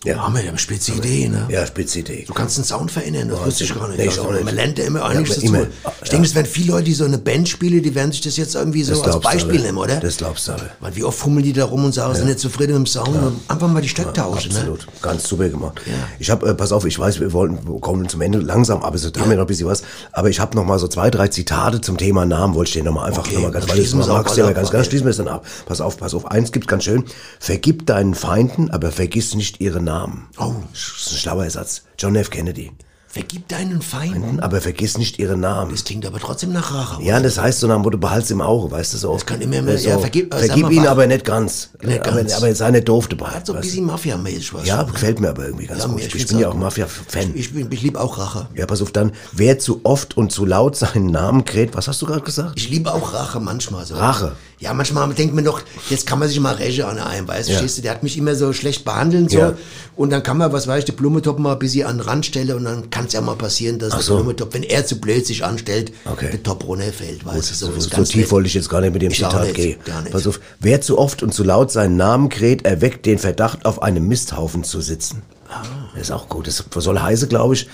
Ja, 0.06 0.24
Hammer, 0.24 0.41
wir 0.41 0.47
haben 0.47 0.58
spitze 0.58 0.93
Idee, 0.93 1.28
ne? 1.28 1.45
ja, 1.50 1.68
spitze 1.68 2.00
Idee. 2.00 2.24
Du 2.26 2.34
kannst 2.34 2.56
den 2.58 2.64
Sound 2.64 2.89
verändern, 2.89 3.28
das 3.28 3.45
wusste 3.45 3.66
ich 3.66 3.76
gar 3.76 3.86
nicht. 3.89 3.97
Nee, 3.97 4.06
ich 4.06 4.12
Also, 4.12 4.22
auch 4.22 4.32
nicht. 4.32 4.45
Man 4.45 4.56
lernt 4.56 4.78
ja 4.80 4.86
immer 4.86 5.04
einiges 5.04 5.32
aber 5.32 5.41
dazu. 5.41 5.56
immer. 5.56 5.68
Ich 6.02 6.10
denke, 6.10 6.26
es 6.26 6.36
werden 6.36 6.45
viele 6.47 6.72
Leute, 6.72 6.84
die 6.86 6.93
so 6.93 7.04
eine 7.04 7.18
Band 7.18 7.50
spielen, 7.50 7.84
die 7.84 7.93
werden 7.93 8.14
sich 8.14 8.22
das 8.22 8.38
jetzt 8.38 8.56
irgendwie 8.56 8.82
so 8.84 9.02
als 9.02 9.20
Beispiel 9.20 9.56
alle. 9.56 9.64
nehmen, 9.64 9.78
oder? 9.78 9.97
Das 10.00 10.16
glaubst 10.16 10.47
du 10.47 10.54
alle. 10.54 10.70
Weil 10.80 10.95
wie 10.95 11.04
oft 11.04 11.20
fummeln 11.20 11.43
die 11.43 11.52
da 11.52 11.66
rum 11.66 11.84
und 11.84 11.91
sagen, 11.93 12.16
sind 12.16 12.28
nicht 12.28 12.39
zufrieden 12.39 12.78
mit 12.78 12.78
dem 12.78 12.86
Sound. 12.86 13.10
Einfach 13.50 13.68
mal 13.68 13.82
die 13.82 13.89
Stöcke 13.89 14.14
tauschen, 14.14 14.54
ne? 14.54 14.60
Absolut, 14.60 14.88
ganz 15.02 15.28
super 15.28 15.50
gemacht. 15.50 15.82
Ich 16.18 16.30
habe, 16.32 16.47
äh, 16.47 16.54
pass 16.54 16.72
auf, 16.72 16.86
ich 16.86 16.97
weiß, 16.97 17.20
wir 17.20 17.34
wollten, 17.34 17.68
wir 17.68 17.82
kommen 17.82 18.08
zum 18.08 18.22
Ende 18.22 18.39
langsam, 18.39 18.82
aber 18.84 18.97
so 18.97 19.10
da 19.10 19.20
haben 19.20 19.30
wir 19.32 19.36
noch 19.36 19.43
ein 19.43 19.47
bisschen 19.47 19.68
was. 19.68 19.84
Aber 20.14 20.30
ich 20.30 20.39
habe 20.39 20.56
noch 20.56 20.64
mal 20.64 20.80
so 20.80 20.88
zwei, 20.88 21.10
drei 21.10 21.28
Zitate 21.28 21.82
zum 21.82 21.97
Thema 21.97 22.26
Namen, 22.26 22.54
wollte 22.56 22.70
ich 22.70 22.74
dir 22.76 22.86
noch 22.86 22.93
mal 22.93 23.04
einfach 23.04 23.26
Okay, 23.26 23.36
noch 23.36 23.41
mal 23.41 23.52
ganz, 23.52 23.68
weil 23.68 23.80
ich 23.80 23.93
magst 23.93 24.38
ja 24.38 24.50
ganz, 24.54 24.72
ganz 24.72 24.88
schließen 24.88 25.06
wir 25.06 25.12
es 25.12 25.18
dann 25.18 25.28
ab. 25.28 25.45
Pass 25.66 25.82
auf, 25.82 25.97
pass 25.97 26.14
auf, 26.14 26.26
eins 26.32 26.54
gibt 26.54 26.70
ganz 26.70 26.86
schön. 26.86 27.04
Vergib 27.41 27.86
deinen 27.86 28.16
Feinden, 28.16 28.72
aber 28.72 28.93
vergiss 28.93 29.36
nicht 29.36 29.60
ihre 29.60 29.89
Namen. 29.90 30.28
Oh. 30.38 30.54
Das 30.72 30.80
ist 31.08 31.12
ein 31.14 31.18
schlauer 31.18 31.50
Satz. 31.50 31.82
John 31.98 32.16
F. 32.16 32.30
Kennedy. 32.30 32.72
Vergib 33.12 33.48
deinen 33.48 33.82
Feinden. 33.82 34.40
Aber 34.40 34.62
vergiss 34.62 35.00
nicht 35.00 35.18
ihre 35.18 35.36
Namen. 35.36 35.72
Das 35.72 35.84
klingt 35.84 36.06
aber 36.06 36.20
trotzdem 36.20 36.54
nach 36.54 36.72
Rache. 36.76 37.02
Ja, 37.02 37.20
das 37.20 37.40
heißt 37.40 37.60
so 37.60 37.66
nach 37.66 37.80
Motto, 37.80 37.98
behalt's 37.98 38.30
im 38.30 38.40
Auge, 38.40 38.70
weißt 38.70 38.94
du 38.94 38.98
so. 39.00 39.14
Das 39.14 39.26
kann 39.26 39.42
immer 39.42 39.64
mehr- 39.64 39.80
ja, 39.80 39.98
vergib- 39.98 40.32
äh, 40.32 40.46
vergib 40.46 40.70
ihn 40.70 40.86
aber 40.86 41.08
nicht 41.08 41.26
ganz. 41.26 41.70
Nicht 41.82 42.06
aber, 42.08 42.18
ganz. 42.18 42.34
aber 42.36 42.54
sei 42.54 42.70
nicht 42.70 42.88
doof 42.88 43.08
dabei. 43.08 43.30
Hat 43.32 43.48
so 43.48 43.54
ein 43.56 43.62
bisschen 43.62 43.86
Mafia-mäßig 43.88 44.54
was. 44.54 44.68
Ja, 44.68 44.84
gefällt 44.84 45.20
mir 45.20 45.30
aber 45.30 45.46
irgendwie 45.48 45.66
ganz 45.66 45.82
Ja, 45.82 45.88
gut. 45.88 46.02
Ich, 46.02 46.14
ich 46.14 46.28
bin 46.28 46.38
ja 46.38 46.50
auch. 46.50 46.54
Mafia-Fan. 46.54 47.32
Ich, 47.34 47.56
ich, 47.56 47.66
ich 47.72 47.82
liebe 47.82 48.00
auch 48.00 48.20
Rache. 48.20 48.48
Ja, 48.54 48.68
pass 48.68 48.80
auf, 48.84 48.92
dann, 48.92 49.12
wer 49.32 49.58
zu 49.58 49.82
oft 49.86 50.16
und 50.16 50.32
zu 50.32 50.46
laut 50.46 50.76
seinen 50.76 51.08
Namen 51.08 51.46
kräht, 51.46 51.76
was 51.76 51.88
hast 51.88 52.00
du 52.04 52.06
gerade 52.06 52.22
gesagt? 52.22 52.54
Ich 52.58 52.70
liebe 52.70 52.94
auch 52.94 53.12
Rache 53.16 53.40
manchmal 53.40 53.88
so. 53.88 53.96
Rache? 53.96 54.34
Ja, 54.62 54.74
manchmal 54.74 55.14
denkt 55.14 55.34
man 55.34 55.45
doch, 55.45 55.62
jetzt 55.89 56.05
kann 56.05 56.20
man 56.20 56.28
sich 56.28 56.38
mal 56.39 56.53
Räche 56.53 56.86
an 56.86 56.99
einem, 56.99 57.28
weißt 57.30 57.47
du, 57.47 57.53
Ja. 57.53 57.62
der 57.62 57.91
hat 57.91 58.03
mich 58.03 58.18
immer 58.18 58.36
so 58.36 58.51
schlecht 58.51 58.84
behandelt, 58.84 59.32
so. 59.32 59.38
Ja. 59.38 59.53
Und 59.95 60.10
dann 60.10 60.22
kann 60.22 60.38
man, 60.38 60.51
was 60.51 60.68
weiß 60.68 60.80
ich, 60.80 60.86
den 60.86 60.95
Blumentopf 60.97 61.39
mal 61.39 61.53
ein 61.53 61.60
bisschen 61.60 61.88
an 61.88 61.97
den 61.97 62.05
Rand 62.05 62.26
stellen 62.26 62.53
und 62.57 62.66
dann 62.66 62.89
kann 62.89 63.05
es 63.05 63.14
ja 63.14 63.22
mal 63.22 63.36
passieren, 63.36 63.80
dass 63.80 63.93
Ach 63.93 63.97
der 63.97 64.03
so. 64.03 64.16
Blumentopf, 64.18 64.53
wenn 64.53 64.64
er 64.64 64.86
zu 64.86 64.99
blöd 64.99 65.26
sich 65.26 65.45
anstellt, 65.45 65.93
Okay. 66.03 66.30
der 66.32 66.43
Top 66.43 66.68
runterfällt, 66.68 67.26
weißt 67.26 67.51
du, 67.51 67.55
so, 67.55 67.72
So, 67.72 67.80
so 67.80 68.03
tief 68.03 68.32
wollte 68.32 68.47
ich 68.47 68.53
jetzt 68.53 68.70
gar 68.70 68.82
nicht 68.82 68.91
mit 68.91 69.01
dem 69.01 69.12
Ich 69.12 69.18
Zitat 69.18 69.43
nicht, 69.43 69.55
gehen. 69.55 69.78
Pass 70.12 70.28
auf, 70.28 70.41
wer 70.60 70.82
zu 70.82 70.97
oft 70.97 71.24
und 71.24 71.34
zu 71.34 71.45
laut 71.45 71.72
seinen 71.72 71.95
Namen 71.95 72.28
kräht, 72.28 72.66
erweckt 72.66 73.05
den 73.05 73.18
Verdacht, 73.18 73.66
auf 73.66 73.82
einem 73.82 74.07
Misthaufen 74.10 74.66
zu 74.66 74.82
sitzen. 74.82 75.22
Ah. 75.52 75.64
Das 75.93 76.04
ist 76.04 76.12
auch 76.12 76.30
gut. 76.30 76.47
Das 76.47 76.64
soll 76.76 77.00
heißen, 77.00 77.28
glaube 77.28 77.56
ich, 77.56 77.68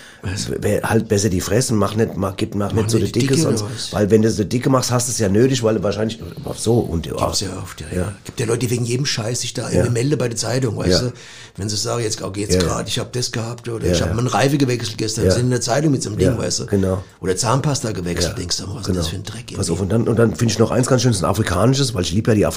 halt 0.83 1.07
besser 1.09 1.29
die 1.29 1.41
Fressen, 1.41 1.77
mach 1.77 1.95
nicht, 1.95 2.15
mach, 2.15 2.35
gib, 2.37 2.55
mach 2.55 2.71
nicht 2.71 2.89
so 2.89 2.97
die 2.97 3.05
die 3.05 3.11
Dicke, 3.11 3.35
Dicke, 3.35 3.57
sonst, 3.57 3.91
weil 3.91 4.09
wenn 4.09 4.21
du 4.21 4.31
so 4.31 4.43
dicke 4.45 4.69
machst, 4.69 4.91
hast 4.91 5.07
du 5.07 5.11
es 5.11 5.19
ja 5.19 5.27
nötig, 5.27 5.61
weil 5.61 5.75
du 5.75 5.83
wahrscheinlich, 5.83 6.19
so, 6.55 6.79
und, 6.79 7.03
Gibt's 7.03 7.41
ja 7.41 7.49
oft, 7.61 7.81
ja, 7.81 7.87
ja. 7.93 8.13
Gibt 8.23 8.39
ja 8.39 8.45
Leute, 8.45 8.59
die 8.59 8.69
wegen 8.71 8.85
jedem 8.85 9.05
Scheiß 9.05 9.41
sich 9.41 9.53
da 9.53 9.69
Ja. 9.69 9.89
melden 9.89 10.17
bei 10.17 10.29
der 10.29 10.37
Zeitung, 10.37 10.77
weißt 10.77 10.89
Ja. 10.89 10.99
du? 11.01 11.13
Wenn 11.57 11.69
sie 11.69 11.75
sagen, 11.75 12.01
jetzt 12.03 12.21
geht's 12.33 12.55
Ja, 12.55 12.61
gerade, 12.61 12.87
ich 12.87 12.97
habe 12.99 13.09
das 13.11 13.31
gehabt 13.31 13.67
oder 13.67 13.85
ich 13.91 14.01
habe 14.01 14.13
meinen 14.13 14.27
Reife 14.27 14.57
gewechselt 14.57 14.97
gestern, 14.97 15.29
sind 15.31 15.41
in 15.45 15.49
der 15.49 15.61
Zeitung 15.61 15.91
mit 15.91 16.01
so 16.01 16.09
einem 16.09 16.17
Ding, 16.17 16.37
weißt 16.37 16.59
du? 16.61 16.65
genau. 16.67 17.03
Oder 17.19 17.35
Zahnpasta 17.35 17.91
gewechselt, 17.91 18.37
denkst 18.37 18.57
du, 18.57 18.67
was 18.69 18.81
ist 18.81 18.85
genau. 18.87 18.97
das 18.99 19.07
für 19.09 19.15
ein 19.17 19.23
Dreck? 19.23 19.53
Pass 19.55 19.69
auf, 19.69 19.81
und 19.81 19.89
dann, 19.91 20.07
und 20.07 20.17
dann 20.17 20.35
finde 20.35 20.53
ich 20.53 20.59
noch 20.59 20.71
eins 20.71 20.87
ganz 20.87 21.01
schön, 21.01 21.11
das 21.11 21.17
ist 21.17 21.23
ein 21.23 21.29
afrikanisches, 21.29 21.93
weil 21.93 22.03
ich 22.03 22.13
liebe 22.13 22.31
ja 22.31 22.35
die 22.35 22.45
auch. 22.45 22.55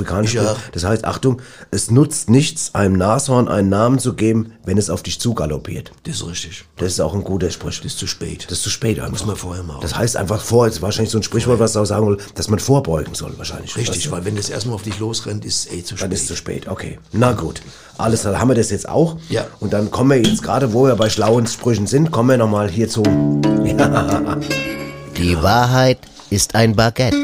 Das 0.72 0.84
heißt, 0.84 1.04
Achtung, 1.04 1.40
es 1.70 1.90
nutzt 1.90 2.30
nichts, 2.30 2.74
einem 2.74 2.96
Nashorn 2.96 3.48
einen 3.48 3.68
Namen 3.68 3.98
zu 3.98 4.14
geben, 4.14 4.52
wenn 4.64 4.78
es 4.78 4.90
auf 4.90 5.02
dich 5.08 5.20
zugaloppiert. 5.20 5.90
Das 6.04 6.16
ist 6.16 6.26
richtig. 6.26 6.64
Das 6.76 6.92
ist 6.92 7.00
auch 7.00 7.14
ein 7.14 7.24
guter 7.24 7.50
Spruch. 7.50 7.70
Das 7.70 7.84
ist 7.84 7.98
zu 7.98 8.06
spät. 8.06 8.44
Das 8.48 8.58
ist 8.58 8.64
zu 8.64 8.70
spät 8.70 8.98
einfach. 8.98 9.12
Muss 9.12 9.26
man 9.26 9.36
vorher 9.36 9.64
machen. 9.64 9.80
Das 9.82 9.96
heißt 9.96 10.16
einfach 10.16 10.40
vor, 10.40 10.66
das 10.66 10.76
ist 10.76 10.82
wahrscheinlich 10.82 11.10
so 11.10 11.18
ein 11.18 11.22
Sprichwort, 11.22 11.58
was 11.58 11.72
du 11.72 11.80
auch 11.80 11.84
sagen 11.84 12.06
will, 12.06 12.18
dass 12.34 12.48
man 12.48 12.58
vorbeugen 12.58 13.14
soll, 13.14 13.32
wahrscheinlich. 13.36 13.76
Richtig, 13.76 13.96
Weißt 13.96 14.06
du? 14.06 14.10
weil 14.12 14.24
wenn 14.24 14.36
das 14.36 14.50
erstmal 14.50 14.74
auf 14.76 14.82
dich 14.82 14.98
losrennt, 14.98 15.44
ist 15.44 15.72
eh 15.72 15.82
zu 15.82 15.96
spät. 15.96 16.04
Dann 16.04 16.12
ist 16.12 16.22
es 16.22 16.26
zu 16.28 16.36
spät, 16.36 16.68
okay. 16.68 16.98
Na 17.12 17.32
gut. 17.32 17.62
Alles 17.96 18.20
klar, 18.20 18.38
haben 18.38 18.48
wir 18.48 18.54
das 18.54 18.70
jetzt 18.70 18.88
auch. 18.88 19.16
Ja. 19.28 19.46
Und 19.58 19.72
dann 19.72 19.90
kommen 19.90 20.10
wir 20.10 20.22
jetzt 20.22 20.42
gerade, 20.42 20.72
wo 20.72 20.86
wir 20.86 20.94
bei 20.94 21.10
schlauen 21.10 21.46
Sprüchen 21.46 21.86
sind, 21.86 22.12
kommen 22.12 22.30
wir 22.30 22.36
nochmal 22.36 22.70
hierzu. 22.70 23.02
Die 25.16 25.42
Wahrheit 25.42 25.98
ist 26.30 26.54
ein 26.54 26.76
Baguette. 26.76 27.16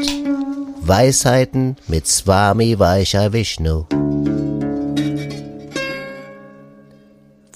Weisheiten 0.81 1.77
mit 1.87 2.07
Swami 2.07 2.77
Vaishya 2.77 3.31
Vishnu. 3.31 3.85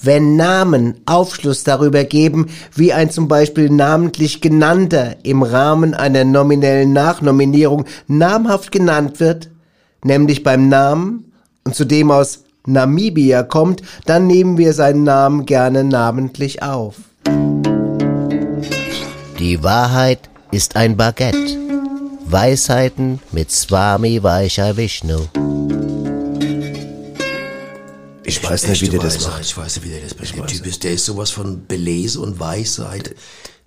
Wenn 0.02 0.36
Namen 0.36 0.94
Aufschluss 1.04 1.62
darüber 1.62 2.04
geben, 2.04 2.46
wie 2.74 2.92
ein 2.92 3.10
zum 3.10 3.28
Beispiel 3.28 3.68
namentlich 3.68 4.40
genannter 4.40 5.16
im 5.24 5.42
Rahmen 5.42 5.92
einer 5.92 6.24
nominellen 6.24 6.94
Nachnominierung 6.94 7.84
namhaft 8.06 8.72
genannt 8.72 9.20
wird, 9.20 9.50
nämlich 10.02 10.42
beim 10.42 10.70
Namen 10.70 11.32
und 11.64 11.74
zudem 11.74 12.10
aus 12.10 12.44
Namibia 12.66 13.42
kommt, 13.42 13.82
dann 14.06 14.26
nehmen 14.26 14.56
wir 14.56 14.72
seinen 14.72 15.04
Namen 15.04 15.44
gerne 15.44 15.84
namentlich 15.84 16.62
auf. 16.62 16.96
Die 19.38 19.62
Wahrheit 19.62 20.30
ist 20.50 20.76
ein 20.76 20.96
Baguette. 20.96 21.58
Weisheiten 22.24 23.20
mit 23.32 23.50
Swami 23.50 24.22
Vaishya 24.22 24.76
Vishnu. 24.76 25.26
Ich 28.56 28.62
weiß 28.62 28.68
nicht, 28.68 28.82
wie 28.82 28.88
der 28.88 29.00
das 29.00 29.20
macht. 29.26 29.40
Ich 29.42 29.56
weiß 29.56 29.76
nicht, 29.76 29.84
wie 29.86 29.90
der 29.90 30.00
das 30.00 30.16
macht. 30.18 30.36
Der 30.38 30.46
Typ 30.46 30.66
ist, 30.66 30.82
der 30.84 30.92
ist 30.92 31.04
sowas 31.04 31.30
von 31.30 31.66
Belese 31.66 32.20
und 32.20 32.40
Weisheit. 32.40 33.14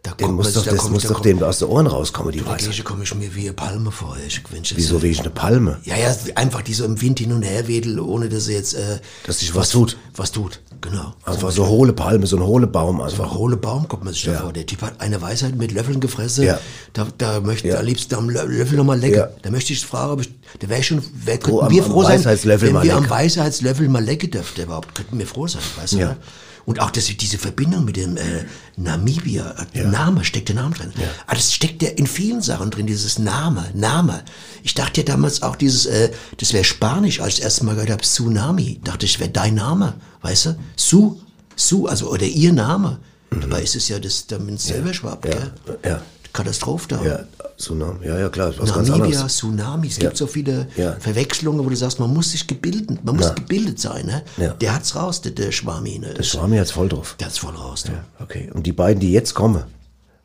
Da 0.01 0.11
Den 0.11 0.25
kommt 0.25 0.39
muss 0.39 0.51
doch, 0.51 0.65
da 0.65 0.71
das 0.71 0.79
kommt- 0.81 0.93
muss 0.95 1.03
da 1.03 1.07
doch 1.07 1.15
kommt- 1.15 1.25
dem 1.27 1.41
aus 1.43 1.59
den 1.59 1.69
Ohren 1.69 1.87
rauskommen, 1.87 2.33
die 2.33 2.39
Da 2.39 2.47
Weisheit. 2.47 2.83
komme 2.83 3.03
ich 3.05 3.15
mir 3.15 3.33
wie 3.35 3.43
eine 3.43 3.53
Palme 3.53 3.89
vor. 3.89 4.17
Ich, 4.27 4.41
das 4.43 4.75
Wieso 4.75 5.01
wie 5.01 5.07
ich 5.07 5.21
eine 5.21 5.29
Palme? 5.29 5.79
Ja, 5.85 5.95
ja, 5.95 6.13
einfach 6.35 6.61
die 6.61 6.73
so 6.73 6.83
im 6.83 6.99
Wind 6.99 7.19
hin 7.19 7.31
und 7.31 7.43
her 7.43 7.69
wedelt, 7.69 7.97
ohne 8.01 8.27
dass 8.27 8.45
sie 8.45 8.53
jetzt... 8.53 8.73
Äh, 8.73 8.99
Dass 9.25 9.39
sich 9.39 9.55
was 9.55 9.69
tut. 9.69 9.95
Was 10.17 10.33
tut, 10.33 10.59
genau. 10.83 11.13
Einfach 11.25 11.51
so 11.51 11.65
hohle 11.67 11.93
Palme, 11.93 12.27
so 12.27 12.35
ein 12.37 12.43
hohle 12.43 12.67
Baum 12.67 13.01
Einfach 13.01 13.23
einfach. 13.23 13.35
hohle 13.37 13.57
Baum 13.57 13.87
kommt 13.87 14.03
man 14.03 14.13
sich 14.13 14.23
da 14.25 14.33
Ja. 14.33 14.39
vor. 14.41 14.53
Der 14.53 14.65
Typ 14.67 14.81
hat 14.83 15.01
eine 15.01 15.19
Weisheit 15.21 15.55
mit 15.55 15.71
Löffeln 15.71 15.99
gefressen. 15.99 16.43
Ja. 16.45 16.59
Da, 16.93 17.07
da 17.17 17.39
möchte 17.39 17.67
Ja. 17.69 17.79
am 17.79 17.85
liebsten 17.85 18.13
am 18.15 18.27
Lö- 18.29 18.43
Löffel 18.45 18.77
nochmal 18.77 18.99
lecken. 18.99 19.17
Ja. 19.17 19.29
Da 19.41 19.49
möchte 19.49 19.73
ich 19.73 19.83
fragen, 19.85 20.11
ob 20.11 20.21
ich, 20.21 20.29
da 20.59 20.69
wäre 20.69 20.83
schon, 20.83 21.01
Froh, 21.01 21.57
könnten 21.59 21.65
am- 21.65 21.71
wir 21.71 21.83
am 21.85 21.91
froh 21.91 22.03
sein, 22.03 22.23
wenn 22.23 22.83
wir 22.83 22.95
am 22.95 23.01
lecken. 23.03 23.09
Weisheitslöffel 23.09 23.89
mal 23.89 24.03
lecken 24.03 24.29
dürften 24.29 24.61
überhaupt. 24.63 24.93
Könnten 24.93 25.17
wir 25.17 25.25
froh 25.27 25.47
sein, 25.47 25.61
weißt 25.79 25.93
du? 25.93 25.97
Ja. 25.97 26.07
ne? 26.09 26.17
Und 26.65 26.79
auch 26.79 26.91
dass 26.91 27.05
diese 27.05 27.37
Verbindung 27.37 27.83
mit 27.85 27.97
dem 27.97 28.15
äh, 28.15 28.45
Namibia, 28.77 29.55
äh, 29.73 29.83
Name, 29.83 30.23
steckt 30.23 30.49
der 30.49 30.55
Name 30.55 30.73
drin. 30.75 30.93
Aber 31.27 31.35
das 31.35 31.53
steckt 31.53 31.81
ja 31.81 31.89
in 31.89 32.07
vielen 32.07 32.41
Sachen 32.41 32.71
drin, 32.71 32.87
dieses 32.87 33.19
Name, 33.19 33.69
Name. 33.73 34.23
Ich 34.63 34.73
dachte 34.73 35.01
ja 35.01 35.05
damals 35.05 35.41
auch 35.41 35.55
dieses, 35.55 35.85
äh, 35.85 36.11
das 36.37 36.53
wäre 36.53 36.63
Spanisch, 36.63 37.19
als 37.19 37.33
ich 37.33 37.39
das 37.39 37.45
erste 37.45 37.65
Mal 37.65 37.73
gehört 37.75 37.91
habe, 37.91 38.01
Tsunami. 38.03 38.79
Dachte 38.83 39.05
ich, 39.05 39.19
wäre 39.19 39.29
dein 39.29 39.55
Name, 39.55 39.95
weißt 40.21 40.45
du? 40.45 40.55
Su, 40.75 41.19
Su, 41.55 41.87
also 41.87 42.09
oder 42.09 42.25
ihr 42.25 42.53
Name. 42.53 42.99
Dabei 43.29 43.63
ist 43.63 43.75
es 43.75 43.89
ja 43.89 43.99
das, 43.99 44.27
damit 44.27 44.55
es 44.55 44.65
selber 44.65 44.91
Ja, 44.91 45.15
gell? 45.15 45.51
ja, 45.83 46.01
Katastrophe 46.33 46.87
da. 46.89 47.03
ja, 47.03 47.19
Tsunami. 47.57 48.07
Ja, 48.07 48.17
ja, 48.19 48.29
klar, 48.29 48.49
ist 48.49 48.59
was 48.59 48.73
ganz 48.73 48.89
Namibia, 48.89 49.13
anderes. 49.17 49.35
Tsunami, 49.37 49.87
es 49.87 49.97
Ja. 49.97 50.01
gibt 50.05 50.17
so 50.17 50.25
viele 50.27 50.67
Ja. 50.75 50.93
Verwechslungen, 50.99 51.63
wo 51.63 51.69
du 51.69 51.75
sagst, 51.75 51.99
man 51.99 52.11
muss 52.11 52.31
sich 52.31 52.47
gebildet, 52.47 53.05
man 53.05 53.15
muss 53.15 53.27
Ja. 53.27 53.33
gebildet 53.33 53.79
sein, 53.79 54.07
ne? 54.07 54.23
Ja. 54.37 54.53
Der 54.55 54.73
hat's 54.75 54.95
raus, 54.95 55.21
der, 55.21 55.31
der 55.33 55.51
Schwami, 55.51 55.99
ne? 55.99 56.13
Der 56.15 56.23
Schwami 56.23 56.57
hat's 56.57 56.71
voll 56.71 56.89
drauf. 56.89 57.15
Der 57.19 57.27
hat's 57.27 57.37
voll 57.37 57.53
raus, 57.55 57.85
ne? 57.85 58.03
Okay, 58.19 58.49
und 58.53 58.65
die 58.65 58.71
beiden, 58.73 58.99
die 58.99 59.11
jetzt 59.11 59.35
kommen, 59.35 59.63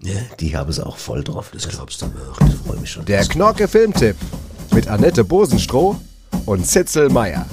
Ja. 0.01 0.15
die 0.41 0.57
haben 0.57 0.71
es 0.71 0.81
auch 0.81 0.97
voll 0.97 1.23
drauf. 1.23 1.51
Das 1.53 1.69
glaubst 1.69 2.01
du 2.01 2.07
mir. 2.07 2.15
Ich 2.49 2.55
freue 2.67 2.79
mich 2.79 2.91
schon. 2.91 3.05
Der 3.05 3.25
Knorke 3.27 3.69
Filmtipp 3.69 4.17
mit 4.73 4.89
Annette 4.89 5.25
Bosenstroh 5.25 5.97
und 6.47 6.67
Zitzel 6.67 7.11
Meier. 7.11 7.45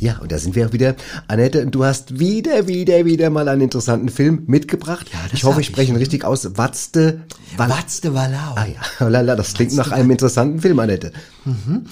Ja, 0.00 0.18
und 0.18 0.30
da 0.30 0.38
sind 0.38 0.54
wir 0.54 0.68
auch 0.68 0.72
wieder. 0.72 0.94
Annette, 1.26 1.66
du 1.66 1.84
hast 1.84 2.20
wieder, 2.20 2.68
wieder, 2.68 3.04
wieder 3.04 3.30
mal 3.30 3.48
einen 3.48 3.62
interessanten 3.62 4.08
Film 4.08 4.44
mitgebracht. 4.46 5.06
Ja, 5.12 5.18
ich 5.32 5.42
hoffe, 5.42 5.60
ich 5.60 5.66
spreche 5.66 5.90
ihn 5.90 5.96
ich. 5.96 6.02
richtig 6.02 6.24
aus. 6.24 6.56
Watzte. 6.56 7.22
Wal 7.56 7.68
Watzte 7.68 8.14
Wallau. 8.14 8.54
ah 8.54 8.66
ja, 8.66 9.08
lala, 9.08 9.34
das 9.34 9.54
klingt 9.54 9.74
nach 9.74 9.90
einem 9.90 10.10
interessanten 10.10 10.60
Film, 10.60 10.78
Annette. 10.78 11.12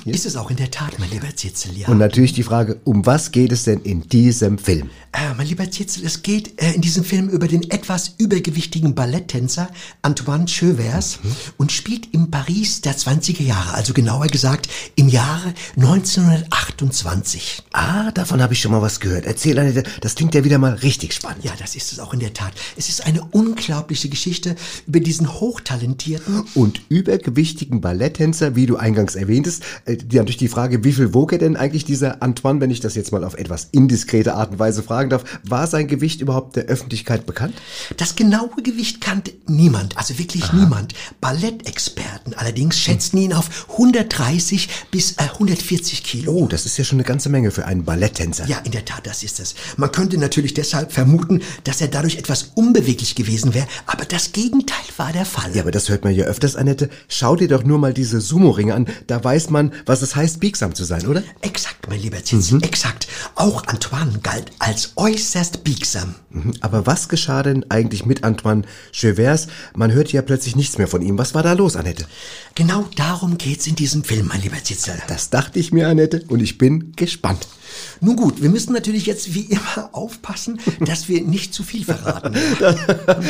Ist 0.04 0.26
es 0.26 0.36
auch 0.36 0.50
in 0.50 0.56
der 0.56 0.70
Tat, 0.70 0.98
mein 0.98 1.10
lieber 1.10 1.34
Zitzel, 1.34 1.76
ja. 1.76 1.88
Und 1.88 1.96
natürlich 1.98 2.34
die 2.34 2.42
Frage, 2.42 2.78
um 2.84 3.06
was 3.06 3.32
geht 3.32 3.52
es 3.52 3.64
denn 3.64 3.80
in 3.80 4.02
diesem 4.02 4.58
Film? 4.58 4.90
Äh, 5.12 5.32
mein 5.34 5.46
lieber 5.46 5.70
Zitzel, 5.70 6.04
es 6.04 6.22
geht 6.22 6.60
äh, 6.60 6.72
in 6.72 6.82
diesem 6.82 7.04
Film 7.04 7.28
über 7.30 7.48
den 7.48 7.70
etwas 7.70 8.14
übergewichtigen 8.18 8.94
Balletttänzer 8.94 9.70
Antoine 10.02 10.46
Chevers 10.46 11.20
und 11.56 11.72
spielt 11.72 12.12
im 12.12 12.30
Paris 12.30 12.82
der 12.82 12.96
20er 12.96 13.42
Jahre, 13.42 13.72
also 13.74 13.94
genauer 13.94 14.26
gesagt 14.26 14.68
im 14.94 15.08
Jahre 15.08 15.54
1928. 15.76 17.62
Ah, 17.72 17.95
davon 18.14 18.42
habe 18.42 18.52
ich 18.52 18.60
schon 18.60 18.72
mal 18.72 18.82
was 18.82 19.00
gehört. 19.00 19.26
Erzähl, 19.26 19.58
Annette, 19.58 19.82
das 20.00 20.14
klingt 20.14 20.34
ja 20.34 20.44
wieder 20.44 20.58
mal 20.58 20.74
richtig 20.74 21.12
spannend. 21.12 21.44
Ja, 21.44 21.52
das 21.58 21.74
ist 21.74 21.92
es 21.92 22.00
auch 22.00 22.12
in 22.12 22.20
der 22.20 22.32
Tat. 22.32 22.52
Es 22.76 22.88
ist 22.88 23.06
eine 23.06 23.24
unglaubliche 23.24 24.08
Geschichte 24.08 24.56
über 24.86 25.00
diesen 25.00 25.40
hochtalentierten 25.40 26.44
Und 26.54 26.80
übergewichtigen 26.88 27.80
Balletttänzer, 27.80 28.56
wie 28.56 28.66
du 28.66 28.76
eingangs 28.76 29.14
erwähntest, 29.14 29.62
äh, 29.84 29.96
die 29.96 30.16
natürlich 30.16 30.36
die 30.36 30.48
Frage, 30.48 30.84
wie 30.84 30.92
viel 30.92 31.14
wog 31.14 31.32
er 31.32 31.38
denn 31.38 31.56
eigentlich 31.56 31.84
dieser 31.84 32.22
Antoine, 32.22 32.60
wenn 32.60 32.70
ich 32.70 32.80
das 32.80 32.94
jetzt 32.94 33.12
mal 33.12 33.24
auf 33.24 33.34
etwas 33.34 33.68
indiskrete 33.72 34.34
Art 34.34 34.52
und 34.52 34.58
Weise 34.58 34.82
fragen 34.82 35.10
darf, 35.10 35.24
war 35.44 35.66
sein 35.66 35.88
Gewicht 35.88 36.20
überhaupt 36.20 36.56
der 36.56 36.64
Öffentlichkeit 36.64 37.26
bekannt? 37.26 37.54
Das 37.96 38.16
genaue 38.16 38.62
Gewicht 38.62 39.00
kannte 39.00 39.32
niemand, 39.46 39.96
also 39.96 40.18
wirklich 40.18 40.52
niemand. 40.52 40.94
Ballettexperten 41.20 42.34
allerdings 42.34 42.78
schätzten 42.78 43.18
ihn 43.18 43.32
auf 43.32 43.66
130 43.72 44.68
bis 44.90 45.12
äh, 45.12 45.22
140 45.22 46.02
Kilo. 46.02 46.32
Oh, 46.32 46.46
das 46.46 46.66
ist 46.66 46.76
ja 46.76 46.84
schon 46.84 46.98
eine 46.98 47.06
ganze 47.06 47.28
Menge 47.28 47.50
für 47.50 47.64
einen 47.64 47.85
Balletttänzer. 47.86 48.46
Ja, 48.46 48.58
in 48.64 48.72
der 48.72 48.84
Tat, 48.84 49.06
das 49.06 49.22
ist 49.22 49.40
es. 49.40 49.54
Man 49.76 49.90
könnte 49.92 50.18
natürlich 50.18 50.52
deshalb 50.52 50.92
vermuten, 50.92 51.42
dass 51.64 51.80
er 51.80 51.88
dadurch 51.88 52.16
etwas 52.16 52.50
unbeweglich 52.54 53.14
gewesen 53.14 53.54
wäre, 53.54 53.66
aber 53.86 54.04
das 54.04 54.32
Gegenteil 54.32 54.76
war 54.98 55.12
der 55.12 55.24
Fall. 55.24 55.54
Ja, 55.54 55.62
aber 55.62 55.70
das 55.70 55.88
hört 55.88 56.04
man 56.04 56.14
ja 56.14 56.24
öfters, 56.26 56.56
Annette. 56.56 56.90
Schau 57.08 57.36
dir 57.36 57.48
doch 57.48 57.64
nur 57.64 57.78
mal 57.78 57.94
diese 57.94 58.20
Sumo-Ringe 58.20 58.74
an. 58.74 58.86
Da 59.06 59.22
weiß 59.22 59.50
man, 59.50 59.72
was 59.86 60.02
es 60.02 60.16
heißt, 60.16 60.40
biegsam 60.40 60.74
zu 60.74 60.84
sein, 60.84 61.06
oder? 61.06 61.22
Exakt, 61.40 61.88
mein 61.88 62.00
lieber 62.00 62.22
Zitzel, 62.22 62.62
exakt. 62.62 63.06
Auch 63.34 63.66
Antoine 63.66 64.18
galt 64.22 64.50
als 64.58 64.92
äußerst 64.96 65.64
biegsam. 65.64 66.14
Mhm. 66.30 66.54
Aber 66.60 66.86
was 66.86 67.08
geschah 67.08 67.42
denn 67.42 67.64
eigentlich 67.70 68.04
mit 68.04 68.24
Antoine 68.24 68.62
Chevers? 68.92 69.46
Man 69.74 69.92
hört 69.92 70.12
ja 70.12 70.22
plötzlich 70.22 70.56
nichts 70.56 70.78
mehr 70.78 70.88
von 70.88 71.02
ihm. 71.02 71.18
Was 71.18 71.34
war 71.34 71.42
da 71.42 71.52
los, 71.52 71.76
Annette? 71.76 72.06
Genau 72.54 72.88
darum 72.96 73.38
geht's 73.38 73.66
in 73.66 73.76
diesem 73.76 74.04
Film, 74.04 74.26
mein 74.28 74.42
lieber 74.42 74.62
Zitzel. 74.62 75.00
Das 75.08 75.30
dachte 75.30 75.58
ich 75.58 75.72
mir, 75.72 75.88
Annette, 75.88 76.24
und 76.28 76.40
ich 76.40 76.58
bin 76.58 76.92
gespannt. 76.96 77.46
Nun 78.00 78.16
gut, 78.16 78.42
wir 78.42 78.50
müssen 78.50 78.72
natürlich 78.72 79.06
jetzt 79.06 79.34
wie 79.34 79.42
immer 79.42 79.90
aufpassen, 79.92 80.60
dass 80.80 81.08
wir 81.08 81.22
nicht 81.22 81.54
zu 81.54 81.62
viel 81.62 81.84
verraten. 81.84 82.34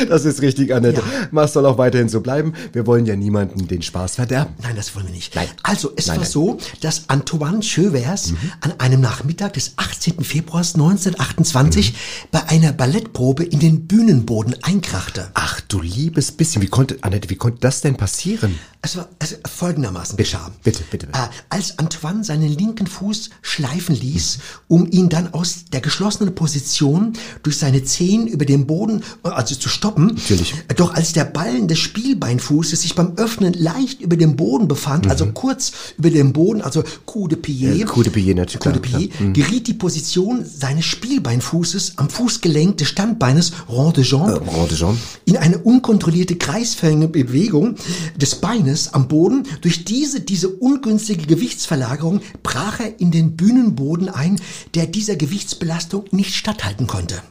Das 0.09 0.25
ist 0.25 0.41
richtig, 0.41 0.73
Annette. 0.73 1.01
Ja. 1.01 1.27
Was 1.31 1.53
soll 1.53 1.65
auch 1.65 1.77
weiterhin 1.77 2.09
so 2.09 2.21
bleiben? 2.21 2.53
Wir 2.73 2.85
wollen 2.87 3.05
ja 3.05 3.15
niemanden 3.15 3.67
den 3.67 3.81
Spaß 3.81 4.15
verderben. 4.15 4.53
Nein, 4.61 4.75
das 4.75 4.95
wollen 4.95 5.07
wir 5.07 5.13
nicht. 5.13 5.35
Nein. 5.35 5.47
Also, 5.63 5.91
es 5.95 6.07
Nein, 6.07 6.17
war 6.17 6.23
nein. 6.23 6.31
so, 6.31 6.57
dass 6.81 7.09
Antoine 7.09 7.61
Chevers 7.61 8.33
an 8.61 8.73
einem 8.79 9.01
Nachmittag 9.01 9.53
des 9.53 9.73
18. 9.77 10.23
Februars 10.23 10.75
1928 10.75 11.93
bei 12.31 12.43
einer 12.49 12.73
Ballettprobe 12.73 13.43
in 13.43 13.59
den 13.59 13.87
Bühnenboden 13.87 14.55
einkrachte. 14.63 15.29
Ach 15.33 15.61
du 15.61 15.81
liebes 15.81 16.31
bisschen, 16.31 16.61
wie 16.61 16.67
konnte, 16.67 16.97
Annette, 17.01 17.29
wie 17.29 17.35
konnte 17.35 17.59
das 17.61 17.81
denn 17.81 17.95
passieren? 17.97 18.57
Es 18.81 18.95
war 18.95 19.07
also 19.19 19.35
folgendermaßen 19.45 20.17
geschah. 20.17 20.51
bitte, 20.63 20.83
bitte, 20.91 21.07
bitte. 21.07 21.19
Äh, 21.19 21.27
als 21.49 21.77
Antoine 21.79 22.23
seinen 22.23 22.49
linken 22.49 22.87
Fuß 22.87 23.31
schleifen 23.41 23.95
ließ, 23.95 24.36
um 24.67 24.89
ihn 24.89 25.09
dann 25.09 25.33
aus 25.33 25.65
der 25.71 25.81
geschlossenen 25.81 26.35
Position 26.35 27.13
durch 27.43 27.57
seine 27.57 27.83
Zehen 27.83 28.27
über 28.27 28.45
den 28.45 28.65
Boden, 28.67 29.01
äh, 29.23 29.29
also 29.29 29.55
zu 29.55 29.69
stoppen. 29.69 30.07
Natürlich. 30.15 30.53
Äh, 30.67 30.73
Doch 30.75 30.93
als 30.93 31.13
der 31.13 31.25
Ballen 31.25 31.67
des 31.67 31.79
Spielbeinfußes 31.79 32.81
sich 32.81 32.95
beim 32.95 33.13
Öffnen 33.17 33.53
leicht 33.53 34.01
über 34.01 34.15
dem 34.17 34.35
Boden 34.35 34.67
befand, 34.67 35.07
also 35.09 35.25
kurz 35.27 35.71
über 35.97 36.09
dem 36.09 36.33
Boden, 36.33 36.61
also 36.61 36.83
Coup 37.05 37.27
de 37.29 37.37
Pied, 37.37 37.57
Mhm. 37.73 37.79
Ja, 37.79 37.85
Coup 37.85 38.03
de 38.03 38.11
Pied, 38.11 38.35
natürlich, 38.35 38.59
Coup 38.59 38.71
de 38.73 38.81
Pied, 38.81 39.11
klar. 39.13 39.27
Mhm. 39.27 39.33
geriet 39.33 39.67
die 39.67 39.73
Position 39.73 40.45
seines 40.45 40.85
Spielbeinfußes 40.85 41.93
am 41.97 42.09
Fußgelenk 42.09 42.77
des 42.77 42.87
Standbeines 42.87 43.51
Rond 43.69 43.97
de 43.97 44.03
Jambe 44.03 44.33
Äh, 44.45 44.49
Rond 44.55 44.71
de 44.71 44.77
Jambe. 44.77 44.97
in 45.25 45.37
eine 45.37 45.57
unkontrollierte 45.57 46.35
kreisförmige 46.35 47.07
Bewegung 47.07 47.75
des 48.15 48.35
Beines 48.35 48.93
am 48.93 49.07
Boden. 49.07 49.43
Durch 49.61 49.85
diese, 49.85 50.21
diese 50.21 50.49
ungünstige 50.49 51.25
Gewichtsverlagerung 51.25 52.21
brach 52.43 52.79
er 52.79 52.99
in 52.99 53.11
den 53.11 53.35
Bühnenboden 53.35 54.09
ein, 54.09 54.26
der 54.75 54.87
dieser 54.87 55.15
Gewichtsbelastung 55.15 56.05
nicht 56.11 56.35
statthalten 56.35 56.87
konnte. 56.87 57.21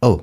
Oh. 0.00 0.20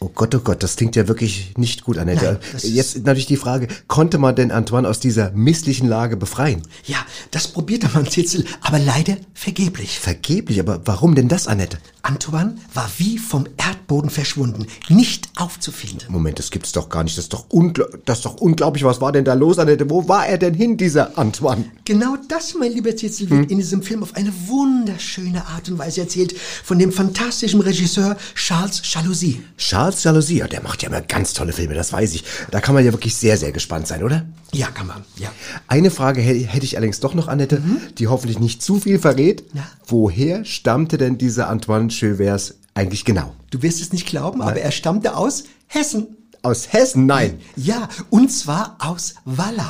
Oh 0.00 0.10
Gott, 0.14 0.32
oh 0.34 0.38
Gott, 0.38 0.62
das 0.62 0.76
klingt 0.76 0.94
ja 0.94 1.08
wirklich 1.08 1.54
nicht 1.56 1.82
gut, 1.82 1.98
Annette. 1.98 2.38
Nein, 2.52 2.72
Jetzt 2.72 3.04
natürlich 3.04 3.26
die 3.26 3.36
Frage, 3.36 3.66
konnte 3.88 4.18
man 4.18 4.36
denn 4.36 4.52
Antoine 4.52 4.88
aus 4.88 5.00
dieser 5.00 5.32
misslichen 5.32 5.88
Lage 5.88 6.16
befreien? 6.16 6.62
Ja, 6.86 6.98
das 7.32 7.48
probierte 7.48 7.88
man 7.92 8.06
Zitzel, 8.06 8.44
aber 8.60 8.78
leider 8.78 9.16
vergeblich. 9.34 9.98
Vergeblich, 9.98 10.60
aber 10.60 10.82
warum 10.84 11.16
denn 11.16 11.26
das, 11.26 11.48
Annette? 11.48 11.78
Antoine 12.02 12.56
war 12.72 12.88
wie 12.98 13.18
vom 13.18 13.46
Erdboden 13.56 14.08
verschwunden, 14.08 14.66
nicht 14.88 15.28
aufzufinden. 15.36 16.06
Moment, 16.10 16.38
das 16.38 16.50
gibt's 16.52 16.70
doch 16.72 16.88
gar 16.88 17.02
nicht. 17.02 17.18
Das 17.18 17.24
ist 17.24 17.32
doch, 17.32 17.46
ungl 17.48 18.00
das 18.04 18.18
ist 18.18 18.24
doch 18.24 18.36
unglaublich. 18.36 18.84
Was 18.84 19.00
war 19.00 19.10
denn 19.10 19.24
da 19.24 19.34
los, 19.34 19.58
Annette? 19.58 19.90
Wo 19.90 20.08
war 20.08 20.26
er 20.26 20.38
denn 20.38 20.54
hin, 20.54 20.76
dieser 20.76 21.18
Antoine? 21.18 21.64
Genau 21.84 22.16
das, 22.28 22.54
mein 22.54 22.72
lieber 22.72 22.94
Zitzel, 22.94 23.28
wird 23.30 23.50
in 23.50 23.58
diesem 23.58 23.82
Film 23.82 24.02
auf 24.02 24.14
eine 24.14 24.32
wunderschöne 24.46 25.44
Art 25.46 25.68
und 25.68 25.78
Weise 25.78 26.02
erzählt 26.02 26.34
von 26.38 26.78
dem 26.78 26.92
fantastischen 26.92 27.60
Regisseur 27.60 28.16
Charles 28.34 28.80
Jalousie. 28.84 29.42
Charles 29.56 29.87
Charles 29.90 30.02
Jalousie, 30.04 30.38
ja, 30.38 30.46
der 30.48 30.62
macht 30.62 30.82
ja 30.82 30.88
immer 30.88 31.00
ganz 31.00 31.32
tolle 31.32 31.52
Filme, 31.52 31.74
das 31.74 31.92
weiß 31.92 32.14
ich. 32.14 32.24
Da 32.50 32.60
kann 32.60 32.74
man 32.74 32.84
ja 32.84 32.92
wirklich 32.92 33.16
sehr, 33.16 33.36
sehr 33.36 33.52
gespannt 33.52 33.86
sein, 33.86 34.02
oder? 34.02 34.24
Ja, 34.52 34.68
kann 34.68 34.86
man. 34.86 35.04
Ja. 35.16 35.30
Eine 35.66 35.90
Frage 35.90 36.20
hä- 36.20 36.44
hätte 36.46 36.64
ich 36.64 36.76
allerdings 36.76 37.00
doch 37.00 37.14
noch, 37.14 37.28
Annette, 37.28 37.62
die 37.98 38.06
hoffentlich 38.08 38.38
nicht 38.38 38.62
zu 38.62 38.80
viel 38.80 38.98
verrät. 38.98 39.44
Ja. 39.54 39.64
Woher 39.86 40.44
stammte 40.44 40.98
denn 40.98 41.18
dieser 41.18 41.48
Antoine 41.48 41.90
Chevers 41.90 42.54
eigentlich 42.74 43.04
genau? 43.04 43.34
Du 43.50 43.62
wirst 43.62 43.80
es 43.80 43.92
nicht 43.92 44.06
glauben, 44.06 44.42
aber 44.42 44.60
er 44.60 44.70
stammte 44.70 45.16
aus 45.16 45.44
Hessen. 45.66 46.16
Aus 46.42 46.72
Hessen? 46.72 47.06
Nein. 47.06 47.40
Ja, 47.56 47.88
und 48.10 48.30
zwar 48.30 48.76
aus 48.78 49.14
Wallau. 49.24 49.64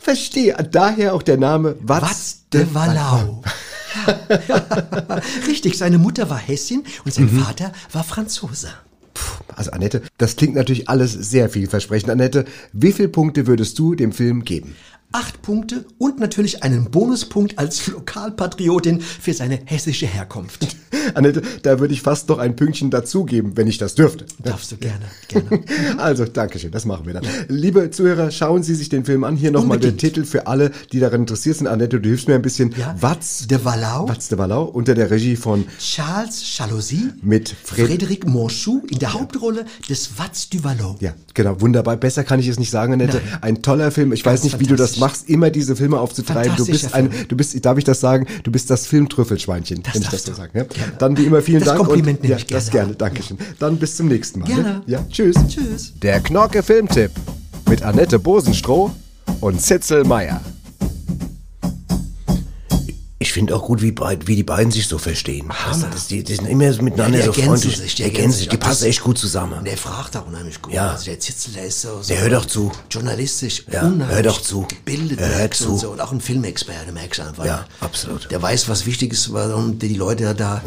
Verstehe. 0.00 0.54
Daher 0.70 1.14
auch 1.14 1.22
der 1.22 1.36
Name 1.36 1.74
Watz, 1.80 2.02
Watz 2.02 2.36
de 2.52 2.66
Wallau. 2.72 3.42
Richtig, 5.48 5.78
seine 5.78 5.98
Mutter 5.98 6.28
war 6.30 6.38
Hessin 6.38 6.84
und 7.04 7.14
sein 7.14 7.32
Mhm. 7.32 7.40
Vater 7.40 7.72
war 7.92 8.04
Franzose. 8.04 8.68
Also 9.54 9.70
Annette, 9.70 10.02
das 10.18 10.36
klingt 10.36 10.54
natürlich 10.54 10.88
alles 10.88 11.12
sehr 11.12 11.48
vielversprechend. 11.48 12.10
Annette, 12.10 12.44
wie 12.72 12.92
viele 12.92 13.08
Punkte 13.08 13.46
würdest 13.46 13.78
du 13.78 13.94
dem 13.94 14.12
Film 14.12 14.44
geben? 14.44 14.76
Acht 15.18 15.40
Punkte 15.40 15.86
und 15.96 16.20
natürlich 16.20 16.62
einen 16.62 16.90
Bonuspunkt 16.90 17.58
als 17.58 17.86
Lokalpatriotin 17.86 19.00
für 19.00 19.32
seine 19.32 19.60
hessische 19.64 20.04
Herkunft. 20.04 20.76
Annette, 21.14 21.40
da 21.62 21.80
würde 21.80 21.94
ich 21.94 22.02
fast 22.02 22.28
noch 22.28 22.36
ein 22.38 22.54
Pünktchen 22.54 22.90
dazugeben, 22.90 23.56
wenn 23.56 23.66
ich 23.66 23.78
das 23.78 23.94
dürfte. 23.94 24.26
Darfst 24.42 24.72
du 24.72 24.76
gerne, 24.76 25.06
gerne. 25.28 25.64
Also, 25.96 26.26
Dankeschön, 26.26 26.70
das 26.70 26.84
machen 26.84 27.06
wir 27.06 27.14
dann. 27.14 27.24
Liebe 27.48 27.90
Zuhörer, 27.90 28.30
schauen 28.30 28.62
Sie 28.62 28.74
sich 28.74 28.90
den 28.90 29.06
Film 29.06 29.24
an. 29.24 29.36
Hier 29.36 29.50
nochmal 29.52 29.78
der. 29.78 29.96
Titel 29.96 30.24
für 30.24 30.46
alle, 30.48 30.70
die 30.92 31.00
daran 31.00 31.22
interessiert 31.22 31.56
sind. 31.56 31.66
Annette, 31.66 31.98
du 31.98 32.08
hilfst 32.10 32.28
mir 32.28 32.34
ein 32.34 32.42
bisschen. 32.42 32.74
Ja. 32.76 32.94
Watz 33.00 33.46
De 33.46 33.64
Wallau, 33.64 34.08
Watz 34.10 34.28
de 34.28 34.36
Wallau 34.36 34.64
unter 34.64 34.94
der 34.94 35.10
Regie 35.10 35.36
von 35.36 35.64
Charles 35.78 36.58
Jalousie, 36.58 37.08
mit 37.22 37.48
Fred. 37.48 37.88
Frédéric 37.88 38.26
Monchou 38.26 38.82
in 38.90 38.98
der 38.98 39.14
Hauptrolle 39.14 39.64
des 39.88 40.18
Watz 40.18 40.50
du 40.50 40.62
Wallau. 40.62 40.96
Ja, 41.00 41.14
genau, 41.32 41.58
wunderbar. 41.62 41.96
Besser 41.96 42.24
kann 42.24 42.38
ich 42.38 42.48
es 42.48 42.58
nicht 42.58 42.70
sagen, 42.70 42.92
Annette. 42.92 43.22
Ein 43.40 43.62
toller 43.62 43.90
Film. 43.90 44.12
Ich 44.12 44.26
weiß 44.26 44.44
nicht, 44.44 44.60
wie 44.60 44.66
du 44.66 44.76
das 44.76 44.96
fantastisch. 44.96 45.05
Machst, 45.06 45.28
immer 45.28 45.50
diese 45.50 45.76
Filme 45.76 46.00
aufzutreiben. 46.00 46.56
Du 46.56 46.66
bist 46.66 46.94
ein, 46.94 47.10
du 47.28 47.36
bist, 47.36 47.64
darf 47.64 47.78
ich 47.78 47.84
das 47.84 48.00
sagen? 48.00 48.26
Du 48.42 48.50
bist 48.50 48.70
das 48.70 48.86
Filmtrüffelschweinchen, 48.86 49.82
wenn 49.92 50.02
ich 50.02 50.08
das 50.08 50.24
so 50.24 50.30
du. 50.32 50.36
sage. 50.36 50.58
Ja? 50.58 50.64
Dann 50.98 51.16
wie 51.16 51.24
immer 51.24 51.42
vielen 51.42 51.60
Das 51.60 51.68
Dank. 51.68 51.78
Kompliment 51.78 52.22
und, 52.22 52.28
ja, 52.28 52.36
ich 52.36 52.46
Das 52.46 52.70
gerne 52.70 52.86
gerne, 52.86 52.94
Dankeschön. 52.94 53.38
Dann 53.58 53.76
bis 53.76 53.96
zum 53.96 54.08
nächsten 54.08 54.40
Mal. 54.40 54.48
Ne? 54.48 54.54
Gerne. 54.54 54.82
Ja, 54.86 55.04
tschüss. 55.08 55.36
Tschüss. 55.48 55.92
Der 56.02 56.20
Knorke 56.20 56.62
Filmtipp 56.62 57.10
mit 57.68 57.82
Annette 57.82 58.18
Bosenstroh 58.18 58.90
und 59.40 59.60
Zitzel 59.60 60.04
Meier. 60.04 60.40
Ich 63.36 63.38
finde 63.38 63.54
auch 63.54 63.64
gut, 63.66 63.82
wie, 63.82 63.94
wie 64.24 64.34
die 64.36 64.42
beiden 64.44 64.72
sich 64.72 64.88
so 64.88 64.96
verstehen. 64.96 65.48
Du, 65.70 65.86
das, 65.92 66.06
die, 66.06 66.24
die 66.24 66.36
sind 66.36 66.46
immer 66.48 66.72
miteinander 66.80 67.18
Ja, 67.18 67.26
die 67.30 67.38
so 67.42 67.46
freundlich. 67.46 67.76
sich, 67.76 67.94
die 67.96 68.04
ergänzen 68.04 68.38
sich. 68.38 68.48
Die 68.48 68.56
passen 68.56 68.86
echt 68.86 69.02
gut 69.02 69.18
zusammen. 69.18 69.62
Der 69.62 69.76
fragt 69.76 70.16
auch 70.16 70.26
unheimlich 70.26 70.62
gut. 70.62 70.72
Ja. 70.72 70.92
Also 70.92 71.04
der 71.04 71.20
Zitzel, 71.20 71.52
der 71.52 71.66
ist 71.66 71.82
so, 71.82 72.00
so 72.00 72.08
Der 72.14 72.22
hört 72.22 72.32
doch 72.32 72.46
zu. 72.46 72.72
journalistisch, 72.90 73.64
Ja, 73.70 73.82
unheimlich 73.82 74.08
hört 74.16 74.24
doch 74.24 74.40
zu. 74.40 74.62
gebildet 74.66 75.20
Er 75.20 75.38
hört 75.40 75.60
du, 75.60 75.64
und 75.68 75.70
zu. 75.74 75.76
so. 75.86 75.90
Und 75.90 76.00
auch 76.00 76.12
ein 76.12 76.22
Filmexperte, 76.22 76.92
merkst 76.92 77.18
du 77.20 77.24
einfach. 77.26 77.44
Ja, 77.44 77.66
absolut. 77.80 78.30
Der 78.30 78.40
weiß, 78.40 78.70
was 78.70 78.86
wichtig 78.86 79.12
ist, 79.12 79.30
warum 79.34 79.78
die 79.78 79.92
Leute 79.92 80.34
da 80.34 80.62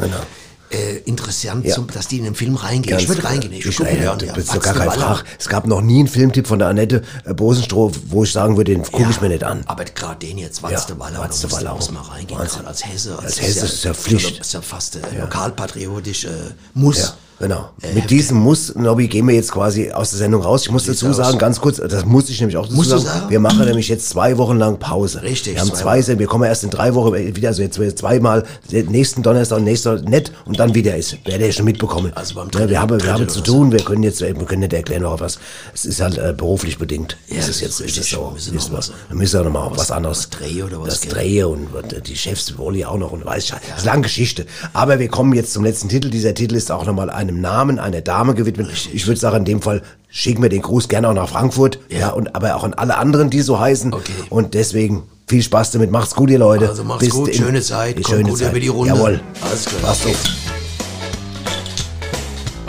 äh, 0.70 0.96
interessant, 1.04 1.66
Ja. 1.66 1.74
zum, 1.74 1.86
dass 1.88 2.08
die 2.08 2.18
in 2.18 2.24
den 2.24 2.34
Film 2.34 2.54
reingehen. 2.56 2.90
Ganz 2.90 3.02
ich 3.02 3.08
würde 3.08 3.24
reingehen. 3.24 3.52
Ich, 3.52 3.66
Ich, 3.66 3.76
gucke 3.76 3.90
ey, 3.90 3.98
mir 3.98 4.12
an. 4.12 4.18
Ja, 4.20 4.34
ist 4.34 4.48
doch 4.48 4.54
Watz 4.56 4.64
gar 4.64 4.72
de 4.74 4.82
keine 4.82 4.90
Wallau. 4.92 5.14
Frage. 5.16 5.28
Es 5.38 5.48
gab 5.48 5.66
noch 5.66 5.80
nie 5.80 5.98
einen 5.98 6.08
Filmtipp 6.08 6.46
von 6.46 6.58
der 6.58 6.68
Annette 6.68 7.02
äh, 7.24 7.34
Bosenstroh, 7.34 7.92
wo 8.08 8.24
ich 8.24 8.32
sagen 8.32 8.56
würde, 8.56 8.72
den 8.72 8.82
gucke 8.82 9.08
ich 9.10 9.16
Ja, 9.16 9.22
mir 9.22 9.28
nicht 9.30 9.44
an. 9.44 9.62
Aber 9.66 9.84
gerade 9.84 10.24
den 10.26 10.38
jetzt, 10.38 10.62
Watz 10.62 10.86
Ja, 10.88 10.98
Wallau, 10.98 11.20
Watz 11.20 11.40
da 11.40 11.50
Wallau. 11.52 11.76
muss 11.76 11.90
mal 11.90 12.02
reingehen, 12.02 12.38
als 12.40 12.86
Hesse. 12.86 13.18
Als 13.18 13.40
Hesse 13.40 13.66
ist 13.66 13.84
ja 13.84 13.94
Pflicht. 13.94 14.40
Ist 14.40 14.54
ja 14.54 14.62
fast 14.62 14.96
äh, 14.96 15.00
lokalpatriotisch, 15.20 16.24
äh, 16.24 16.28
muss. 16.74 17.14
Genau. 17.40 17.70
Äh, 17.80 17.94
Mit 17.94 18.10
diesem 18.10 18.36
Muss, 18.36 18.74
Nobby, 18.74 19.08
gehen 19.08 19.26
wir 19.26 19.34
jetzt 19.34 19.50
quasi 19.50 19.90
aus 19.90 20.10
der 20.10 20.18
Sendung 20.18 20.42
raus. 20.42 20.62
Ich 20.66 20.70
muss 20.70 20.84
dazu 20.84 21.10
sagen, 21.14 21.34
aus. 21.34 21.38
ganz 21.38 21.58
kurz, 21.58 21.78
das 21.78 22.04
muss 22.04 22.28
ich 22.28 22.38
nämlich 22.38 22.58
auch 22.58 22.66
dazu 22.68 22.82
sagen. 22.82 23.02
sagen? 23.02 23.30
Wir 23.30 23.40
machen 23.40 23.64
nämlich 23.64 23.88
jetzt 23.88 24.10
zwei 24.10 24.36
Wochen 24.36 24.58
lang 24.58 24.78
Pause. 24.78 25.22
Richtig, 25.22 25.54
Wir 25.54 25.62
haben 25.62 25.72
zwei 25.72 26.02
zwei, 26.02 26.18
wir 26.18 26.26
kommen 26.26 26.44
erst 26.44 26.64
in 26.64 26.70
drei 26.70 26.94
Wochen 26.94 27.14
wieder, 27.14 27.48
also 27.48 27.62
jetzt 27.62 27.80
wir 27.80 27.96
zweimal, 27.96 28.44
nächsten 28.70 29.22
Donnerstag 29.22 29.56
und 29.56 29.64
nächsten 29.64 30.04
nett 30.04 30.32
und 30.44 30.60
dann 30.60 30.74
wieder 30.74 30.94
ist. 30.96 31.16
Werde 31.24 31.46
ich 31.46 31.56
schon 31.56 31.64
mitbekommen. 31.64 32.12
Also 32.14 32.34
beim 32.34 32.44
ja, 32.48 32.50
dritten- 32.50 32.68
wir 32.70 32.80
haben, 32.82 33.02
wir 33.02 33.12
haben 33.14 33.28
zu 33.28 33.40
tun, 33.40 33.72
wir 33.72 33.80
können 33.80 34.02
jetzt, 34.02 34.20
wir 34.20 34.34
können 34.34 34.60
nicht 34.60 34.74
erklären 34.74 35.02
noch 35.02 35.18
was. 35.18 35.38
Es 35.72 35.86
ist 35.86 36.02
halt 36.02 36.18
äh, 36.18 36.34
beruflich 36.36 36.76
bedingt. 36.76 37.16
Ja, 37.28 37.38
ist 37.38 37.48
das 37.48 37.56
es 37.56 37.60
jetzt, 37.62 37.80
ist 37.80 37.96
ist 37.96 37.98
es 38.04 38.10
so. 38.10 38.34
Wir 38.36 38.52
noch 38.52 38.72
was- 38.72 38.90
wir. 38.90 38.94
Wir 39.08 39.16
müssen 39.16 39.36
ja 39.36 39.42
noch 39.44 39.50
mal 39.52 39.70
was, 39.74 39.90
anderes. 39.90 40.18
was 40.18 40.28
drehen 40.30 40.64
oder 40.64 40.82
was, 40.82 41.00
Das? 41.00 41.08
Drehe 41.08 41.48
und, 41.48 41.74
und 41.74 42.06
die 42.06 42.16
Chefs 42.16 42.58
wollen 42.58 42.76
ja 42.76 42.88
auch 42.88 42.98
noch 42.98 43.12
und 43.12 43.24
weiß 43.24 43.44
ich, 43.44 43.50
das 43.52 43.60
ist 43.60 43.74
eine 43.78 43.86
lange 43.86 44.02
Geschichte. 44.02 44.44
Aber 44.74 44.98
wir 44.98 45.08
kommen 45.08 45.32
jetzt 45.32 45.54
zum 45.54 45.64
letzten 45.64 45.88
Titel. 45.88 46.10
Dieser 46.10 46.34
Titel 46.34 46.54
ist 46.54 46.70
auch 46.70 46.84
nochmal 46.84 47.08
einem 47.30 47.40
Namen 47.40 47.78
einer 47.78 48.00
Dame 48.00 48.34
gewidmet. 48.34 48.70
Ich 48.92 49.06
würde 49.06 49.18
sagen, 49.20 49.38
in 49.38 49.44
dem 49.44 49.62
Fall 49.62 49.82
schicken 50.08 50.42
wir 50.42 50.48
den 50.48 50.62
Gruß 50.62 50.88
gerne 50.88 51.08
auch 51.08 51.14
nach 51.14 51.28
Frankfurt. 51.28 51.78
Ja. 51.88 52.10
und 52.10 52.34
aber 52.34 52.54
auch 52.56 52.64
an 52.64 52.74
alle 52.74 52.96
anderen, 52.98 53.30
die 53.30 53.40
so 53.40 53.58
heißen. 53.58 53.92
Okay. 53.94 54.12
Und 54.28 54.54
deswegen 54.54 55.04
viel 55.28 55.42
Spaß 55.42 55.70
damit. 55.70 55.90
Macht's 55.90 56.14
gut, 56.14 56.30
ihr 56.30 56.38
Leute. 56.38 56.68
Also 56.68 56.84
macht's 56.84 57.08
gut, 57.08 57.28
in- 57.28 57.34
schöne 57.34 57.60
Zeit, 57.62 57.98
die 57.98 58.02
kommt 58.02 58.16
schöne 58.16 58.28
gut 58.30 58.38
Zeit. 58.38 58.50
über 58.50 58.60
die 58.60 58.68
Runde. 58.68 58.92
Jawohl. 58.94 59.20
Alles 59.48 59.64
klar. 59.64 59.80
Passt 59.82 60.06
auf. 60.06 60.16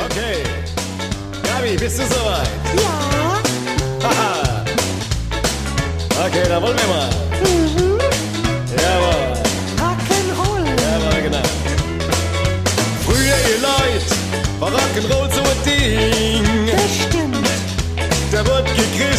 Okay. 0.05 0.43
Gabi, 1.43 1.77
bist 1.77 1.97
du 1.99 2.03
soweit? 2.03 2.49
Ja. 2.77 4.07
Haha. 4.07 4.65
Okay, 6.27 6.43
da 6.47 6.61
wollen 6.61 6.77
wir 6.77 6.87
mal. 6.87 7.09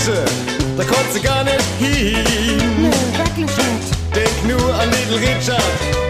Gegriffen, 0.03 0.77
da 0.77 0.85
konntest 0.85 1.17
du 1.17 1.23
gar 1.23 1.45
nicht 1.45 1.63
hin. 1.79 2.25
Nö, 2.79 2.91
wirklich 3.17 3.47
nicht. 3.47 4.15
Denk 4.15 4.45
nur 4.47 4.75
an 4.75 4.91
Little 4.91 5.17
Richard, 5.17 5.63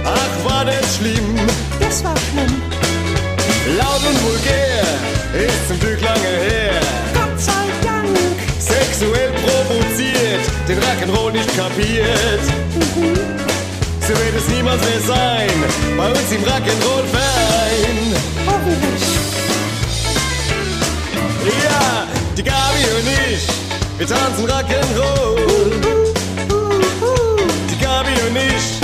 ach, 0.05 0.51
war 0.51 0.65
das 0.65 0.97
schlimm. 0.97 1.37
Das 1.81 2.03
war 2.05 2.15
schlimm. 2.31 2.63
Laut 3.79 4.03
und 4.07 4.23
vulgär, 4.25 4.83
ist 5.47 5.69
zum 5.69 5.79
Glück 5.81 6.01
lange 6.01 6.21
her. 6.21 6.81
Gott 7.15 7.41
sei 7.41 7.67
Dank. 7.83 8.17
Sexuell 8.59 9.31
provoziert, 9.45 10.45
den 10.69 10.79
Rock'n'Roll 10.79 11.33
nicht 11.33 11.57
kapiert. 11.57 12.43
So 14.01 14.09
wird 14.09 14.37
es 14.37 14.49
niemals 14.49 14.81
mehr 14.83 15.01
sein, 15.07 15.51
bei 15.97 16.09
uns 16.09 16.33
im 16.33 16.43
Rock'n'Roll-Verein. 16.43 18.15
Hoffentlich. 18.47 19.03
Ja, 21.65 22.07
die 22.37 22.43
Gabi 22.43 22.85
und 22.99 23.33
ich, 23.33 23.47
wir 24.03 24.17
tanzen 24.17 24.47
Rock'n'Roll. 24.47 25.37
Die 27.71 27.79
Gabi 27.79 28.15
und 28.27 28.37
ich, 28.37 28.81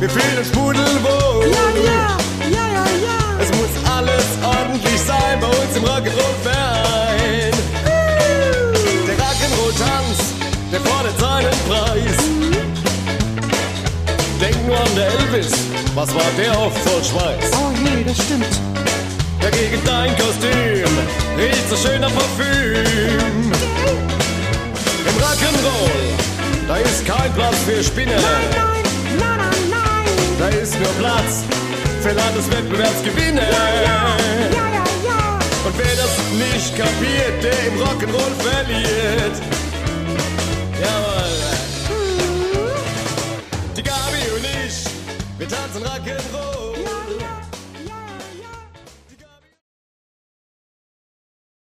wir 0.00 0.08
fühlen 0.08 0.38
uns 0.38 0.48
pudelwohl. 0.48 1.46
Ja, 1.52 1.66
ja. 1.90 2.16
Ja, 2.56 2.66
ja, 2.76 2.84
ja. 3.06 3.18
Es 3.38 3.50
muss 3.58 3.72
alles 3.96 4.26
ordentlich 4.42 4.98
sein 5.06 5.40
bei 5.40 5.46
uns 5.46 5.76
im 5.76 5.84
Rock'n'Roll-Verein. 5.84 7.52
Der 9.06 9.16
Rock'n'Roll-Tanz, 9.22 10.18
der 10.72 10.80
fordert 10.80 11.18
seinen 11.20 11.58
Preis. 11.68 12.18
Denk 14.40 14.66
nur 14.66 14.78
an 14.78 14.94
der 14.96 15.06
Elvis, 15.06 15.52
was 15.94 16.14
war 16.14 16.30
der 16.38 16.58
oft 16.58 16.78
voll 16.78 17.04
Schweiß? 17.04 17.50
Oh 17.60 17.72
je, 17.84 18.04
das 18.04 18.16
stimmt. 18.16 18.46
Dagegen 19.38 19.82
dein 19.84 20.16
Kostüm 20.16 20.96
riecht 21.36 21.68
so 21.68 21.76
schön 21.76 22.00
nach 22.00 22.12
Parfüm. 22.14 23.52
Rock'n'Roll, 25.22 26.66
da 26.66 26.76
ist 26.76 27.06
kein 27.06 27.32
Platz 27.34 27.58
für 27.64 27.82
Spinner. 27.82 28.12
Nein, 28.12 28.50
nein, 28.52 29.38
nein, 29.38 29.70
nein. 29.70 30.06
Da 30.38 30.48
ist 30.48 30.74
nur 30.80 30.92
Platz 30.98 31.44
für 32.02 32.12
Landeswettbewerbsgewinner. 32.12 33.42
Ja, 33.42 33.68
ja, 33.82 34.16
ja. 35.08 35.38
Und 35.64 35.78
wer 35.78 35.94
das 36.02 36.14
nicht 36.44 36.76
kapiert, 36.76 37.36
der 37.40 37.58
im 37.68 37.78
Rock'n'Roll 37.78 38.34
verliert. 38.48 39.36
Jawohl. 40.82 41.32
Die 43.76 43.82
Gabi 43.82 44.22
und 44.36 44.44
ich, 44.44 44.76
wir 45.38 45.48
tanzen 45.48 45.82
Rock'n'Roll. 45.84 46.51